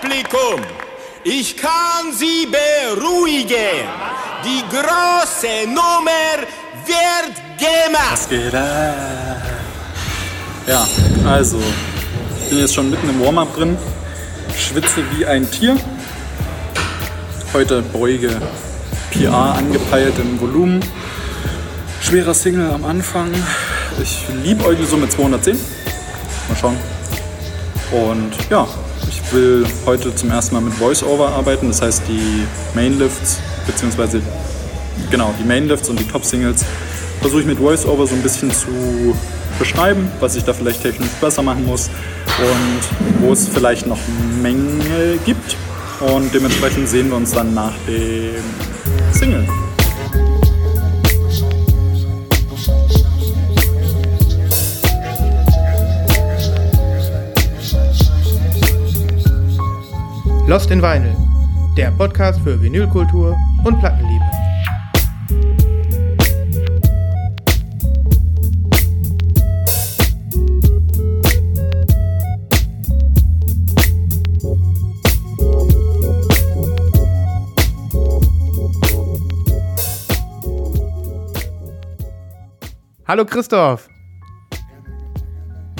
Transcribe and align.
Publikum, 0.00 0.60
ich 1.24 1.56
kann 1.56 2.12
Sie 2.12 2.46
beruhigen. 2.46 3.84
Die 4.44 4.62
große 4.70 5.66
Nummer 5.66 6.38
wird 6.86 7.34
gemacht. 7.58 8.12
Was 8.12 8.28
geht 8.28 8.54
ab? 8.54 9.42
Ja, 10.68 10.86
also, 11.26 11.60
ich 12.40 12.48
bin 12.50 12.58
jetzt 12.60 12.74
schon 12.74 12.90
mitten 12.90 13.08
im 13.08 13.20
Warm-up 13.24 13.56
drin, 13.56 13.76
schwitze 14.56 15.02
wie 15.16 15.26
ein 15.26 15.50
Tier. 15.50 15.76
Heute 17.52 17.82
beuge 17.82 18.40
PA 19.12 19.52
angepeilt 19.54 20.14
im 20.20 20.40
Volumen. 20.40 20.84
Schwerer 22.02 22.34
Single 22.34 22.70
am 22.70 22.84
Anfang. 22.84 23.32
Ich 24.00 24.26
liebe 24.44 24.64
euch 24.64 24.78
so 24.88 24.96
mit 24.96 25.10
210. 25.10 25.58
Mal 26.48 26.56
schauen. 26.56 26.76
Und 27.90 28.32
ja, 28.48 28.68
ich 29.08 29.32
will 29.32 29.66
heute 29.86 30.14
zum 30.14 30.30
ersten 30.30 30.54
Mal 30.54 30.60
mit 30.60 30.74
Voice-Over 30.74 31.30
arbeiten. 31.30 31.68
Das 31.68 31.82
heißt, 31.82 32.02
die 32.08 32.44
Mainlifts, 32.74 33.38
beziehungsweise 33.66 34.20
genau, 35.10 35.34
die 35.38 35.44
Mainlifts 35.44 35.88
und 35.88 35.98
die 35.98 36.06
Top-Singles 36.06 36.64
versuche 37.20 37.40
ich 37.40 37.46
mit 37.46 37.58
Voice-Over 37.58 38.06
so 38.06 38.14
ein 38.14 38.22
bisschen 38.22 38.50
zu 38.50 39.16
beschreiben, 39.58 40.10
was 40.20 40.36
ich 40.36 40.44
da 40.44 40.52
vielleicht 40.52 40.82
technisch 40.82 41.10
besser 41.20 41.42
machen 41.42 41.66
muss 41.66 41.90
und 42.38 43.22
wo 43.22 43.32
es 43.32 43.48
vielleicht 43.48 43.86
noch 43.86 43.98
Mängel 44.40 45.18
gibt. 45.24 45.56
Und 46.00 46.32
dementsprechend 46.32 46.88
sehen 46.88 47.08
wir 47.08 47.16
uns 47.16 47.32
dann 47.32 47.54
nach 47.54 47.74
dem 47.88 48.42
Single. 49.12 49.46
Lost 60.48 60.70
in 60.70 60.80
Vinyl, 60.80 61.14
der 61.76 61.90
Podcast 61.90 62.40
für 62.40 62.58
Vinylkultur 62.58 63.36
und 63.64 63.78
Plattenliebe. 63.80 64.24
Hallo 83.06 83.26
Christoph. 83.26 83.86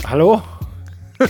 Hallo? 0.06 0.42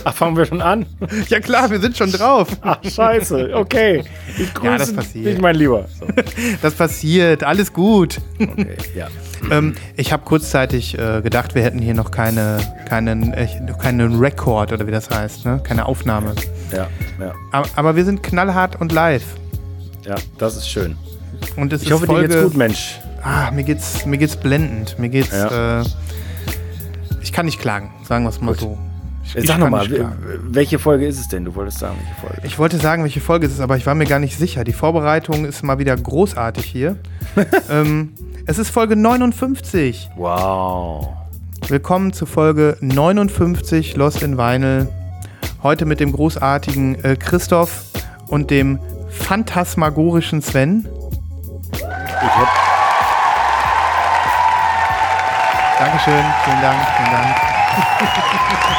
Ach, 0.03 0.13
fangen 0.13 0.37
wir 0.37 0.45
schon 0.45 0.61
an? 0.61 0.85
Ja 1.29 1.39
klar, 1.39 1.69
wir 1.71 1.79
sind 1.79 1.97
schon 1.97 2.11
drauf. 2.11 2.47
Ach, 2.61 2.77
scheiße. 2.83 3.51
Okay. 3.53 4.03
Ich 4.37 4.53
grüße 4.53 4.71
Ja, 4.71 4.77
das 4.77 4.93
passiert. 4.93 5.25
dich, 5.25 5.41
mein 5.41 5.55
Lieber. 5.55 5.85
So. 5.99 6.05
Das 6.61 6.75
passiert, 6.75 7.43
alles 7.43 7.73
gut. 7.73 8.19
Okay, 8.39 8.77
ja. 8.95 9.07
Ähm, 9.51 9.73
ich 9.95 10.11
habe 10.13 10.23
kurzzeitig 10.25 10.97
äh, 10.97 11.21
gedacht, 11.21 11.55
wir 11.55 11.63
hätten 11.63 11.79
hier 11.79 11.93
noch 11.93 12.11
keine, 12.11 12.59
keinen, 12.87 13.33
äh, 13.33 13.47
keinen 13.81 14.19
Rekord 14.19 14.71
oder 14.73 14.85
wie 14.85 14.91
das 14.91 15.09
heißt, 15.09 15.45
ne? 15.45 15.59
keine 15.63 15.85
Aufnahme. 15.85 16.35
Ja, 16.71 16.87
ja, 17.19 17.33
Aber, 17.51 17.67
aber 17.75 17.95
wir 17.95 18.05
sind 18.05 18.21
knallhart 18.21 18.79
und 18.79 18.91
live. 18.91 19.23
ja, 20.05 20.15
das 20.37 20.55
ist 20.57 20.69
schön. 20.69 20.95
Und 21.55 21.71
es 21.73 21.81
Ich 21.81 21.87
ist 21.87 21.93
hoffe, 21.93 22.05
Folge, 22.05 22.27
dir 22.27 22.33
geht's 22.35 22.43
gut, 22.49 22.57
Mensch. 22.57 22.99
Ah, 23.23 23.49
mir 23.51 23.63
geht's, 23.63 24.05
mir 24.05 24.17
geht's 24.17 24.35
blendend. 24.35 24.99
Mir 24.99 25.09
geht's. 25.09 25.31
Ja. 25.31 25.81
Äh, 25.81 25.85
ich 27.21 27.31
kann 27.33 27.45
nicht 27.45 27.59
klagen, 27.59 27.91
sagen 28.07 28.23
wir 28.25 28.29
es 28.29 28.39
mal 28.41 28.51
Gut. 28.51 28.59
so. 28.59 28.77
Ich, 29.35 29.45
Sag 29.45 29.59
nochmal, 29.59 29.87
welche 30.41 30.79
Folge 30.79 31.05
ist 31.05 31.19
es 31.19 31.27
denn? 31.27 31.45
Du 31.45 31.53
wolltest 31.53 31.79
sagen, 31.79 31.97
welche 31.99 32.19
Folge. 32.19 32.47
Ich 32.47 32.57
wollte 32.57 32.77
sagen, 32.77 33.03
welche 33.03 33.21
Folge 33.21 33.45
es 33.45 33.53
ist, 33.53 33.59
aber 33.59 33.77
ich 33.77 33.85
war 33.85 33.93
mir 33.93 34.05
gar 34.05 34.17
nicht 34.17 34.35
sicher. 34.37 34.63
Die 34.63 34.73
Vorbereitung 34.73 35.45
ist 35.45 35.63
mal 35.63 35.77
wieder 35.77 35.95
großartig 35.95 36.65
hier. 36.65 36.97
ähm, 37.69 38.13
es 38.47 38.57
ist 38.57 38.71
Folge 38.71 38.95
59. 38.95 40.09
Wow. 40.15 41.09
Willkommen 41.67 42.11
zu 42.11 42.25
Folge 42.25 42.77
59 42.81 43.95
Lost 43.97 44.23
in 44.23 44.39
Vinyl. 44.39 44.87
Heute 45.61 45.85
mit 45.85 45.99
dem 45.99 46.11
großartigen 46.11 47.03
äh, 47.03 47.15
Christoph 47.15 47.83
und 48.27 48.49
dem 48.49 48.79
phantasmagorischen 49.09 50.41
Sven. 50.41 50.87
Ich 51.71 51.81
hätte. 51.81 52.47
Dankeschön, 55.77 56.25
vielen 56.43 56.61
Dank, 56.61 56.79
vielen 56.97 57.11
Dank. 57.11 58.75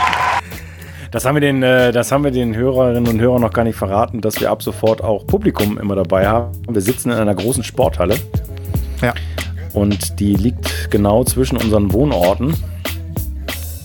Das 1.10 1.24
haben 1.24 1.34
wir 1.34 1.40
den, 1.40 1.62
äh, 1.62 1.90
das 1.92 2.12
haben 2.12 2.22
wir 2.22 2.30
den 2.30 2.54
Hörerinnen 2.54 3.08
und 3.08 3.20
Hörern 3.20 3.42
noch 3.42 3.52
gar 3.52 3.64
nicht 3.64 3.76
verraten, 3.76 4.20
dass 4.20 4.40
wir 4.40 4.50
ab 4.50 4.62
sofort 4.62 5.02
auch 5.02 5.26
Publikum 5.26 5.76
immer 5.78 5.96
dabei 5.96 6.28
haben. 6.28 6.52
Wir 6.68 6.80
sitzen 6.80 7.10
in 7.10 7.18
einer 7.18 7.34
großen 7.34 7.64
Sporthalle 7.64 8.16
Ja, 9.02 9.14
und 9.72 10.20
die 10.20 10.34
liegt 10.34 10.90
genau 10.90 11.24
zwischen 11.24 11.56
unseren 11.56 11.92
Wohnorten, 11.92 12.54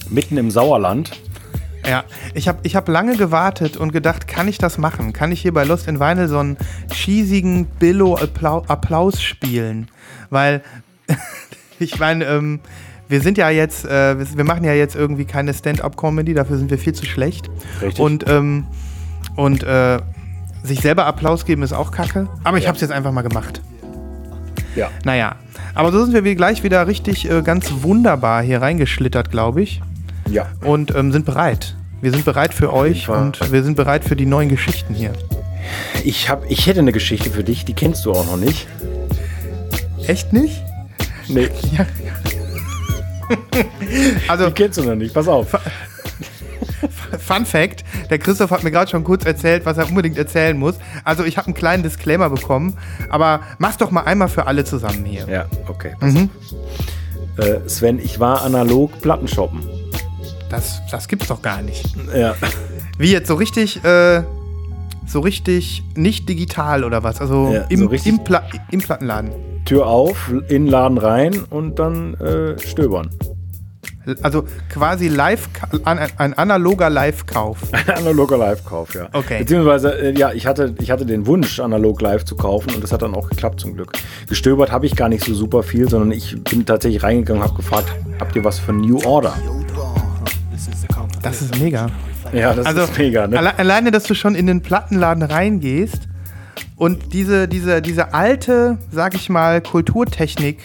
mitten 0.09 0.37
im 0.37 0.51
Sauerland. 0.51 1.11
ja. 1.87 2.03
Ich 2.35 2.47
habe 2.47 2.59
ich 2.63 2.75
hab 2.75 2.87
lange 2.89 3.15
gewartet 3.15 3.75
und 3.77 3.91
gedacht, 3.91 4.27
kann 4.27 4.47
ich 4.47 4.57
das 4.59 4.77
machen? 4.77 5.13
Kann 5.13 5.31
ich 5.31 5.41
hier 5.41 5.53
bei 5.53 5.63
Lost 5.63 5.87
in 5.87 5.99
Vinyl 5.99 6.27
so 6.27 6.37
einen 6.37 6.57
cheesigen 6.91 7.65
Billo-Applaus 7.79 9.21
spielen? 9.21 9.87
Weil, 10.29 10.61
ich 11.79 11.97
meine, 11.97 12.25
ähm, 12.25 12.59
wir 13.07 13.21
sind 13.21 13.38
ja 13.38 13.49
jetzt, 13.49 13.85
äh, 13.85 14.17
wir 14.19 14.25
wir 14.38 14.43
machen 14.43 14.63
ja 14.63 14.73
jetzt 14.73 14.95
irgendwie 14.95 15.25
keine 15.25 15.53
Stand-up-Comedy, 15.53 16.33
dafür 16.33 16.57
sind 16.57 16.69
wir 16.71 16.77
viel 16.77 16.93
zu 16.93 17.05
schlecht. 17.05 17.49
Richtig. 17.81 17.99
Und, 18.03 18.27
ähm, 18.29 18.66
und 19.35 19.63
äh, 19.63 19.99
sich 20.63 20.79
selber 20.81 21.05
Applaus 21.05 21.45
geben 21.45 21.61
ist 21.63 21.73
auch 21.73 21.91
kacke. 21.91 22.27
Aber 22.43 22.57
ich 22.57 22.63
Ja. 22.63 22.69
habe 22.69 22.75
es 22.75 22.81
jetzt 22.81 22.91
einfach 22.91 23.11
mal 23.11 23.21
gemacht. 23.21 23.61
Ja. 24.75 24.89
Naja, 25.03 25.35
aber 25.73 25.91
so 25.91 26.03
sind 26.05 26.23
wir 26.23 26.35
gleich 26.35 26.63
wieder 26.63 26.85
richtig 26.88 27.29
äh, 27.29 27.41
ganz 27.43 27.71
wunderbar 27.81 28.41
hier 28.41 28.61
reingeschlittert, 28.61 29.29
glaube 29.31 29.61
ich. 29.61 29.81
Ja. 30.29 30.47
Und 30.61 30.93
ähm, 30.95 31.11
sind 31.11 31.25
bereit. 31.25 31.75
Wir 32.01 32.11
sind 32.11 32.25
bereit 32.25 32.53
für 32.53 32.73
euch 32.73 33.07
und 33.09 33.51
wir 33.51 33.63
sind 33.63 33.75
bereit 33.77 34.03
für 34.03 34.16
die 34.16 34.25
neuen 34.25 34.49
Geschichten 34.49 34.93
hier. 34.93 35.13
Ich, 36.03 36.29
hab, 36.29 36.49
ich 36.51 36.67
hätte 36.67 36.79
eine 36.79 36.91
Geschichte 36.91 37.29
für 37.29 37.43
dich, 37.43 37.66
die 37.66 37.73
kennst 37.73 38.05
du 38.05 38.11
auch 38.11 38.25
noch 38.25 38.37
nicht. 38.37 38.67
Echt 40.07 40.33
nicht? 40.33 40.61
Nee, 41.27 41.49
Ja. 41.75 41.85
also, 44.27 44.47
die 44.47 44.53
kennst 44.53 44.77
du 44.77 44.83
noch 44.83 44.95
nicht. 44.95 45.13
Pass 45.13 45.27
auf. 45.27 45.47
Fun 47.19 47.45
Fact: 47.45 47.83
Der 48.09 48.19
Christoph 48.19 48.51
hat 48.51 48.63
mir 48.63 48.71
gerade 48.71 48.89
schon 48.89 49.03
kurz 49.03 49.25
erzählt, 49.25 49.65
was 49.65 49.77
er 49.77 49.87
unbedingt 49.87 50.17
erzählen 50.17 50.57
muss. 50.57 50.75
Also, 51.03 51.23
ich 51.23 51.37
habe 51.37 51.47
einen 51.47 51.55
kleinen 51.55 51.83
Disclaimer 51.83 52.29
bekommen, 52.29 52.77
aber 53.09 53.41
mach's 53.57 53.77
doch 53.77 53.91
mal 53.91 54.01
einmal 54.01 54.29
für 54.29 54.47
alle 54.47 54.63
zusammen 54.63 55.05
hier. 55.05 55.27
Ja, 55.27 55.45
okay. 55.67 55.93
Mhm. 56.01 56.29
Äh, 57.37 57.67
Sven, 57.67 57.99
ich 57.99 58.19
war 58.19 58.43
analog 58.43 59.01
Plattenshoppen. 59.01 59.61
Das, 60.49 60.81
das 60.91 61.07
gibt's 61.07 61.27
doch 61.27 61.41
gar 61.41 61.61
nicht. 61.61 61.85
Ja. 62.15 62.35
Wie 62.97 63.11
jetzt 63.11 63.27
so 63.27 63.35
richtig, 63.35 63.83
äh, 63.83 64.23
so 65.05 65.19
richtig 65.19 65.83
nicht 65.95 66.27
digital 66.27 66.83
oder 66.83 67.03
was? 67.03 67.21
Also 67.21 67.51
Ja, 67.53 67.61
im, 67.69 67.79
so 67.79 68.09
im, 68.09 68.23
Pla 68.23 68.43
im 68.71 68.79
Plattenladen. 68.79 69.31
Tür 69.66 69.88
auf, 69.88 70.29
in 70.29 70.47
den 70.47 70.67
Laden 70.67 70.97
rein 70.97 71.39
und 71.49 71.79
dann 71.79 72.13
äh, 72.16 72.59
stöbern. 72.59 73.09
Also 74.21 74.45
quasi 74.69 75.07
live, 75.07 75.49
ein, 75.83 75.99
ein 76.17 76.33
analoger 76.35 76.91
Live-Kauf. 76.91 77.57
Analoger 77.88 78.38
Live-Kauf, 78.38 78.93
ja. 78.93 79.09
Okay. 79.11 79.39
Beziehungsweise, 79.39 79.99
äh, 79.99 80.17
ja, 80.17 80.31
ich 80.31 80.45
hatte, 80.45 80.75
ich 80.79 80.91
hatte 80.91 81.07
den 81.07 81.25
Wunsch, 81.25 81.59
analog 81.59 82.01
live 82.01 82.23
zu 82.23 82.35
kaufen 82.35 82.75
und 82.75 82.83
das 82.83 82.91
hat 82.91 83.01
dann 83.01 83.16
auch 83.16 83.29
geklappt 83.29 83.59
zum 83.59 83.73
Glück. 83.73 83.93
Gestöbert 84.29 84.72
habe 84.72 84.85
ich 84.85 84.96
gar 84.96 85.09
nicht 85.09 85.23
so 85.23 85.34
super 85.34 85.63
viel, 85.63 85.90
sondern 85.90 86.11
ich 86.11 86.41
bin 86.43 86.66
tatsächlich 86.66 87.02
reingegangen 87.02 87.41
und 87.41 87.47
habe 87.47 87.57
gefragt, 87.57 87.91
habt 88.19 88.35
ihr 88.35 88.43
was 88.43 88.59
für 88.59 88.73
New 88.73 88.99
Order? 89.03 89.34
Das 91.23 91.41
ist 91.41 91.59
mega. 91.59 91.87
Ja, 92.40 92.53
das 92.53 92.66
Also 92.66 92.84
ist 92.84 92.97
mega, 92.97 93.28
ne? 93.28 93.37
alle, 93.37 93.58
alleine, 93.58 93.91
dass 93.91 94.03
du 94.03 94.14
schon 94.14 94.35
in 94.35 94.47
den 94.47 94.61
Plattenladen 94.61 95.23
reingehst 95.23 96.08
und 96.76 97.14
diese, 97.14 97.47
diese, 97.47 97.82
diese 97.82 98.14
alte, 98.14 98.78
sag 98.91 99.16
ich 99.16 99.29
mal, 99.29 99.61
Kulturtechnik 99.61 100.59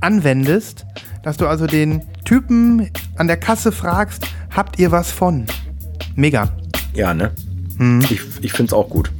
anwendest, 0.00 0.84
dass 1.22 1.36
du 1.36 1.46
also 1.46 1.66
den 1.66 2.02
Typen 2.24 2.90
an 3.16 3.26
der 3.26 3.36
Kasse 3.36 3.72
fragst, 3.72 4.26
habt 4.50 4.78
ihr 4.78 4.90
was 4.90 5.10
von? 5.10 5.46
Mega. 6.14 6.50
Ja, 6.94 7.14
ne? 7.14 7.30
Mhm. 7.78 8.02
Ich, 8.10 8.20
ich 8.40 8.52
finde 8.52 8.70
es 8.70 8.72
auch 8.72 8.88
gut. 8.88 9.10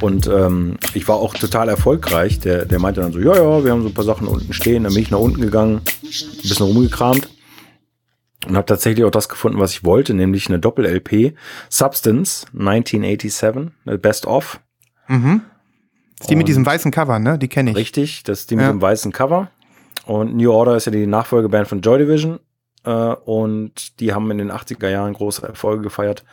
Und 0.00 0.26
ähm, 0.26 0.78
ich 0.94 1.06
war 1.06 1.16
auch 1.16 1.34
total 1.34 1.68
erfolgreich. 1.68 2.40
Der, 2.40 2.64
der 2.64 2.80
meinte 2.80 3.00
dann 3.00 3.12
so, 3.12 3.20
ja, 3.20 3.36
ja, 3.36 3.64
wir 3.64 3.70
haben 3.70 3.82
so 3.82 3.88
ein 3.88 3.94
paar 3.94 4.04
Sachen 4.04 4.26
unten 4.26 4.52
stehen. 4.52 4.82
Dann 4.82 4.94
bin 4.94 5.02
ich 5.02 5.10
nach 5.12 5.20
unten 5.20 5.40
gegangen, 5.40 5.80
ein 6.02 6.48
bisschen 6.48 6.66
rumgekramt 6.66 7.28
und 8.46 8.56
habe 8.56 8.66
tatsächlich 8.66 9.04
auch 9.04 9.10
das 9.10 9.28
gefunden, 9.28 9.58
was 9.58 9.72
ich 9.72 9.84
wollte, 9.84 10.14
nämlich 10.14 10.48
eine 10.48 10.58
Doppel-LP. 10.58 11.34
Substance 11.68 12.46
1987, 12.52 13.72
eine 13.86 13.98
Best 13.98 14.26
of. 14.26 14.60
Mhm. 15.08 15.42
Ist 16.20 16.30
die 16.30 16.36
mit 16.36 16.44
Und- 16.44 16.48
diesem 16.48 16.66
weißen 16.66 16.90
Cover, 16.90 17.18
ne? 17.18 17.38
Die 17.38 17.48
kenne 17.48 17.70
ich. 17.70 17.76
Richtig, 17.76 18.22
das 18.24 18.40
ist 18.40 18.50
die 18.50 18.56
mit 18.56 18.64
Ja. 18.64 18.70
dem 18.70 18.80
weißen 18.80 19.12
Cover. 19.12 19.50
Und 20.06 20.34
New 20.36 20.50
Order 20.52 20.76
ist 20.76 20.86
ja 20.86 20.92
die 20.92 21.06
Nachfolgeband 21.06 21.68
von 21.68 21.80
Joy 21.80 21.98
Division. 21.98 22.40
Äh, 22.84 22.90
und 22.90 24.00
die 24.00 24.12
haben 24.12 24.28
in 24.32 24.38
den 24.38 24.50
80er 24.50 24.88
Jahren 24.88 25.12
große 25.12 25.46
Erfolge 25.46 25.82
gefeiert. 25.84 26.24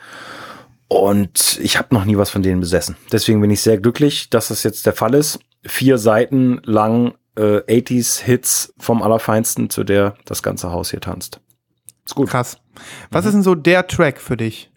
Und 0.88 1.58
ich 1.62 1.78
habe 1.78 1.94
noch 1.94 2.04
nie 2.04 2.16
was 2.16 2.30
von 2.30 2.42
denen 2.42 2.60
besessen. 2.60 2.96
Deswegen 3.12 3.40
bin 3.40 3.50
ich 3.50 3.60
sehr 3.62 3.78
glücklich, 3.78 4.28
dass 4.30 4.48
das 4.48 4.64
jetzt 4.64 4.86
der 4.86 4.92
Fall 4.92 5.14
ist. 5.14 5.38
Vier 5.64 5.98
Seiten 5.98 6.60
lang 6.64 7.14
äh, 7.36 7.60
80s-Hits 7.68 8.74
vom 8.78 9.02
Allerfeinsten, 9.02 9.70
zu 9.70 9.84
der 9.84 10.14
das 10.24 10.42
ganze 10.42 10.72
Haus 10.72 10.90
hier 10.90 11.00
tanzt. 11.00 11.40
Ist 12.04 12.14
gut. 12.14 12.28
Krass. 12.28 12.58
Was 13.10 13.24
mhm. 13.24 13.28
ist 13.28 13.34
denn 13.34 13.42
so 13.42 13.54
der 13.54 13.86
Track 13.86 14.20
für 14.20 14.36
dich? 14.36 14.70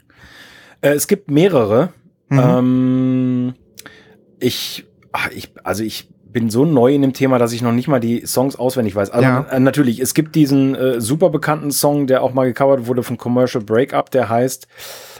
Äh, 0.81 0.91
es 0.91 1.07
gibt 1.07 1.31
mehrere. 1.31 1.93
Mhm. 2.29 2.39
Ähm, 2.39 3.53
ich, 4.39 4.85
ach, 5.11 5.29
ich, 5.31 5.53
also 5.63 5.83
ich 5.83 6.09
bin 6.33 6.49
so 6.49 6.65
neu 6.65 6.93
in 6.93 7.01
dem 7.01 7.13
Thema, 7.13 7.37
dass 7.37 7.53
ich 7.53 7.61
noch 7.61 7.71
nicht 7.71 7.87
mal 7.87 7.99
die 7.99 8.25
Songs 8.25 8.55
auswendig 8.55 8.95
weiß. 8.95 9.11
Also 9.11 9.23
ja. 9.23 9.45
äh, 9.49 9.59
natürlich, 9.59 9.99
es 9.99 10.13
gibt 10.13 10.35
diesen 10.35 10.75
äh, 10.75 10.99
super 10.99 11.29
bekannten 11.29 11.71
Song, 11.71 12.07
der 12.07 12.23
auch 12.23 12.33
mal 12.33 12.45
gecovert 12.45 12.87
wurde 12.87 13.03
von 13.03 13.17
Commercial 13.17 13.63
Breakup, 13.63 14.09
der 14.11 14.27
heißt 14.29 14.67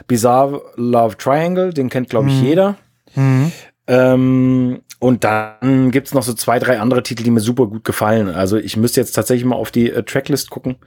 Bizarre 0.08 0.62
Love 0.76 1.16
Triangle, 1.18 1.72
den 1.72 1.90
kennt 1.90 2.10
glaube 2.10 2.30
ich 2.30 2.36
mhm. 2.36 2.46
jeder. 2.46 2.76
Mhm. 3.16 3.52
Ähm, 3.86 4.82
und 5.04 5.26
dann 5.26 5.92
gibt's 5.92 6.14
noch 6.14 6.24
so 6.24 6.34
zwei, 6.34 6.60
drei 6.60 6.80
andere 6.80 7.04
Titel, 7.04 7.24
die 7.24 7.32
mir 7.32 7.42
super 7.42 7.68
gut 7.68 7.84
gefallen. 7.84 8.30
Also 8.30 8.56
ich 8.56 8.78
müsste 8.78 9.02
jetzt 9.02 9.12
tatsächlich 9.12 9.44
mal 9.44 9.58
auf 9.58 9.70
die 9.70 9.92
äh, 9.92 10.04
Tracklist 10.04 10.50
gucken, 10.50 10.78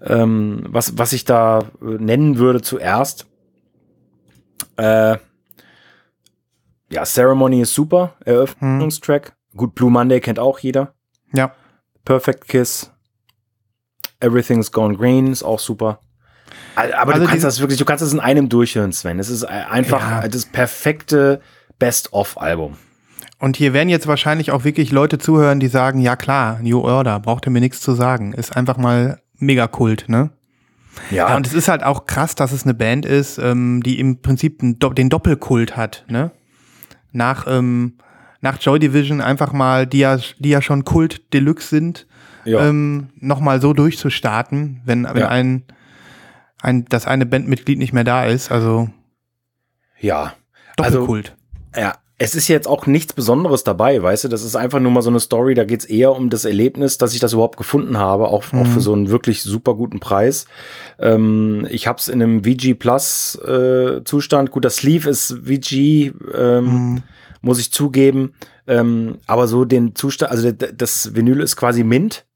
ähm, 0.00 0.64
was, 0.68 0.96
was 0.96 1.12
ich 1.12 1.24
da 1.24 1.58
äh, 1.82 1.84
nennen 1.98 2.38
würde 2.38 2.62
zuerst. 2.62 3.26
Äh, 4.76 5.16
ja, 6.88 7.02
Ceremony 7.02 7.62
ist 7.62 7.74
super, 7.74 8.14
Eröffnungstrack. 8.24 9.34
Hm. 9.50 9.58
Gut, 9.58 9.74
Blue 9.74 9.90
Monday 9.90 10.20
kennt 10.20 10.38
auch 10.38 10.60
jeder. 10.60 10.94
Ja. 11.32 11.52
Perfect 12.04 12.46
Kiss. 12.46 12.92
Everything's 14.20 14.70
Gone 14.70 14.96
Green 14.96 15.32
ist 15.32 15.42
auch 15.42 15.58
super. 15.58 15.98
Aber 16.76 17.14
also 17.14 17.24
du 17.24 17.28
kannst 17.28 17.42
das 17.42 17.58
wirklich, 17.58 17.80
du 17.80 17.84
kannst 17.84 18.02
das 18.02 18.12
in 18.12 18.20
einem 18.20 18.48
durchhören, 18.48 18.92
Sven. 18.92 19.18
Es 19.18 19.30
ist 19.30 19.42
äh, 19.42 19.46
einfach 19.48 20.22
ja. 20.22 20.28
das 20.28 20.46
perfekte 20.46 21.40
Best-of-Album. 21.80 22.76
Und 23.44 23.58
hier 23.58 23.74
werden 23.74 23.90
jetzt 23.90 24.06
wahrscheinlich 24.06 24.52
auch 24.52 24.64
wirklich 24.64 24.90
Leute 24.90 25.18
zuhören, 25.18 25.60
die 25.60 25.68
sagen, 25.68 26.00
ja 26.00 26.16
klar, 26.16 26.60
New 26.62 26.80
Order, 26.80 27.20
braucht 27.20 27.46
ihr 27.46 27.50
mir 27.50 27.60
nichts 27.60 27.82
zu 27.82 27.92
sagen. 27.92 28.32
Ist 28.32 28.56
einfach 28.56 28.78
mal 28.78 29.20
mega 29.34 29.66
Kult, 29.66 30.06
ne? 30.08 30.30
Ja. 31.10 31.28
ja. 31.28 31.36
Und 31.36 31.46
es 31.46 31.52
ist 31.52 31.68
halt 31.68 31.82
auch 31.82 32.06
krass, 32.06 32.34
dass 32.34 32.52
es 32.52 32.64
eine 32.64 32.72
Band 32.72 33.04
ist, 33.04 33.36
ähm, 33.36 33.82
die 33.82 34.00
im 34.00 34.22
Prinzip 34.22 34.60
den 34.62 35.10
Doppelkult 35.10 35.76
hat, 35.76 36.06
ne? 36.08 36.30
Nach, 37.12 37.46
ähm, 37.46 37.98
nach 38.40 38.58
Joy 38.58 38.78
Division 38.78 39.20
einfach 39.20 39.52
mal, 39.52 39.86
die 39.86 39.98
ja, 39.98 40.16
die 40.38 40.48
ja 40.48 40.62
schon 40.62 40.86
Kult 40.86 41.34
Deluxe 41.34 41.68
sind, 41.68 42.06
ja. 42.46 42.66
ähm, 42.66 43.10
nochmal 43.16 43.60
so 43.60 43.74
durchzustarten, 43.74 44.80
wenn, 44.86 45.04
wenn 45.04 45.18
ja. 45.18 45.28
ein, 45.28 45.64
ein, 46.62 46.86
das 46.86 47.06
eine 47.06 47.26
Bandmitglied 47.26 47.78
nicht 47.78 47.92
mehr 47.92 48.04
da 48.04 48.24
ist, 48.24 48.50
also. 48.50 48.88
Ja. 50.00 50.32
Doppelkult. 50.78 51.36
Also, 51.72 51.88
ja, 51.88 52.03
es 52.16 52.34
ist 52.36 52.46
jetzt 52.46 52.68
auch 52.68 52.86
nichts 52.86 53.12
Besonderes 53.12 53.64
dabei, 53.64 54.00
weißt 54.00 54.24
du, 54.24 54.28
das 54.28 54.44
ist 54.44 54.54
einfach 54.54 54.78
nur 54.78 54.92
mal 54.92 55.02
so 55.02 55.10
eine 55.10 55.18
Story, 55.18 55.54
da 55.54 55.64
geht's 55.64 55.84
eher 55.84 56.12
um 56.12 56.30
das 56.30 56.44
Erlebnis, 56.44 56.96
dass 56.96 57.12
ich 57.12 57.20
das 57.20 57.32
überhaupt 57.32 57.56
gefunden 57.56 57.98
habe, 57.98 58.28
auch, 58.28 58.52
mhm. 58.52 58.60
auch 58.60 58.66
für 58.66 58.80
so 58.80 58.92
einen 58.92 59.08
wirklich 59.08 59.42
super 59.42 59.74
guten 59.74 59.98
Preis. 59.98 60.46
Ähm, 61.00 61.66
ich 61.70 61.88
habe 61.88 61.98
es 61.98 62.08
in 62.08 62.22
einem 62.22 62.44
VG 62.44 62.74
Plus 62.74 63.34
äh, 63.44 64.04
Zustand, 64.04 64.52
gut, 64.52 64.64
das 64.64 64.76
Sleeve 64.76 65.10
ist 65.10 65.38
VG, 65.44 66.12
ähm, 66.34 66.64
mhm. 66.64 67.02
muss 67.42 67.58
ich 67.58 67.72
zugeben, 67.72 68.34
ähm, 68.68 69.18
aber 69.26 69.48
so 69.48 69.64
den 69.64 69.96
Zustand, 69.96 70.30
also 70.30 70.52
das 70.52 71.16
Vinyl 71.16 71.40
ist 71.40 71.56
quasi 71.56 71.82
Mint, 71.82 72.26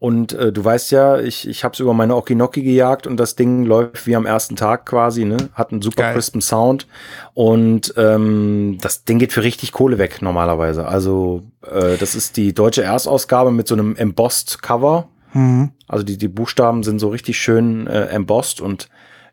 und 0.00 0.32
äh, 0.32 0.50
du 0.50 0.64
weißt 0.64 0.92
ja, 0.92 1.20
ich, 1.20 1.46
ich 1.46 1.62
habe 1.62 1.74
es 1.74 1.78
über 1.78 1.92
meine 1.92 2.16
Okinoki 2.16 2.62
gejagt 2.62 3.06
und 3.06 3.18
das 3.18 3.36
Ding 3.36 3.66
läuft 3.66 4.06
wie 4.06 4.16
am 4.16 4.24
ersten 4.24 4.56
Tag 4.56 4.86
quasi, 4.86 5.26
ne? 5.26 5.50
Hat 5.52 5.72
einen 5.72 5.82
super 5.82 6.04
Geil. 6.04 6.14
crispen 6.14 6.40
Sound. 6.40 6.86
Und 7.34 7.92
ähm, 7.98 8.78
das 8.80 9.04
Ding 9.04 9.18
geht 9.18 9.34
für 9.34 9.42
richtig 9.42 9.72
Kohle 9.72 9.98
weg 9.98 10.22
normalerweise. 10.22 10.88
Also 10.88 11.42
äh, 11.70 11.98
das 11.98 12.14
ist 12.14 12.38
die 12.38 12.54
deutsche 12.54 12.82
Erstausgabe 12.82 13.50
mit 13.50 13.68
so 13.68 13.74
einem 13.74 13.94
embossed 13.94 14.62
Cover. 14.62 15.06
Mhm. 15.34 15.72
Also 15.86 16.02
die, 16.02 16.16
die 16.16 16.28
Buchstaben 16.28 16.82
sind 16.82 16.98
so 16.98 17.10
richtig 17.10 17.38
schön 17.38 17.86
äh, 17.86 18.06
embossed 18.06 18.62
und 18.62 18.88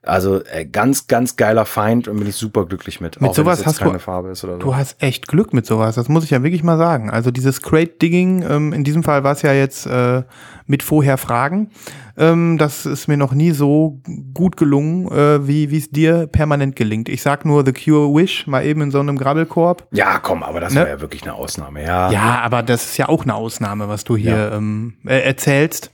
also 0.08 0.44
äh, 0.46 0.66
ganz, 0.66 1.08
ganz 1.08 1.36
geiler 1.36 1.66
Feind 1.66 2.08
und 2.08 2.18
bin 2.18 2.28
ich 2.28 2.36
super 2.36 2.66
glücklich 2.66 3.02
mit. 3.02 3.22
Mit 3.22 3.36
sowas 3.36 3.66
hast 3.66 3.82
du, 3.82 4.34
so. 4.34 4.58
du 4.58 4.76
hast 4.76 5.02
echt 5.02 5.28
Glück 5.28 5.54
mit 5.54 5.66
sowas. 5.66 5.96
Das 5.96 6.10
muss 6.10 6.24
ich 6.24 6.32
ja 6.32 6.44
wirklich 6.44 6.64
mal 6.64 6.78
sagen. 6.78 7.10
Also 7.10 7.32
dieses 7.32 7.62
Crate 7.62 7.98
Digging, 8.02 8.44
ähm, 8.48 8.74
in 8.74 8.84
diesem 8.84 9.04
Fall 9.04 9.24
war 9.24 9.34
es 9.34 9.42
ja 9.42 9.54
jetzt 9.54 9.86
äh, 9.86 10.24
mit 10.66 10.84
vorher 10.84 11.18
Fragen. 11.18 11.72
Ähm, 12.18 12.58
das 12.58 12.86
ist 12.86 13.08
mir 13.08 13.18
noch 13.18 13.34
nie 13.34 13.52
so 13.52 14.02
gut 14.34 14.58
gelungen, 14.58 15.08
äh, 15.12 15.48
wie 15.48 15.76
es 15.76 15.92
dir 15.92 16.28
permanent 16.28 16.76
gelingt. 16.76 17.10
Ich 17.10 17.22
sag 17.22 17.46
nur 17.46 17.66
The 17.66 17.74
Cure 17.74 18.14
Wish, 18.14 18.48
mal 18.48 18.66
eben 18.66 18.82
in 18.82 18.92
so 18.92 19.00
einem 19.00 19.18
Grabbelkorb. 19.18 19.88
Ja, 19.92 20.20
komm, 20.20 20.44
aber 20.44 20.60
das 20.60 20.74
ne? 20.74 20.82
war 20.82 20.88
ja 20.88 21.02
wirklich 21.02 21.24
eine 21.24 21.34
Ausnahme, 21.34 21.84
ja. 21.84 22.12
Ja, 22.12 22.42
aber 22.42 22.64
das 22.64 22.86
ist 22.86 22.98
ja 22.98 23.08
auch 23.08 23.24
eine 23.24 23.36
Ausnahme, 23.36 23.88
was 23.88 24.04
du 24.04 24.18
hier 24.18 24.38
ja. 24.38 24.56
ähm, 24.56 24.96
äh, 25.06 25.20
erzählst. 25.20 25.92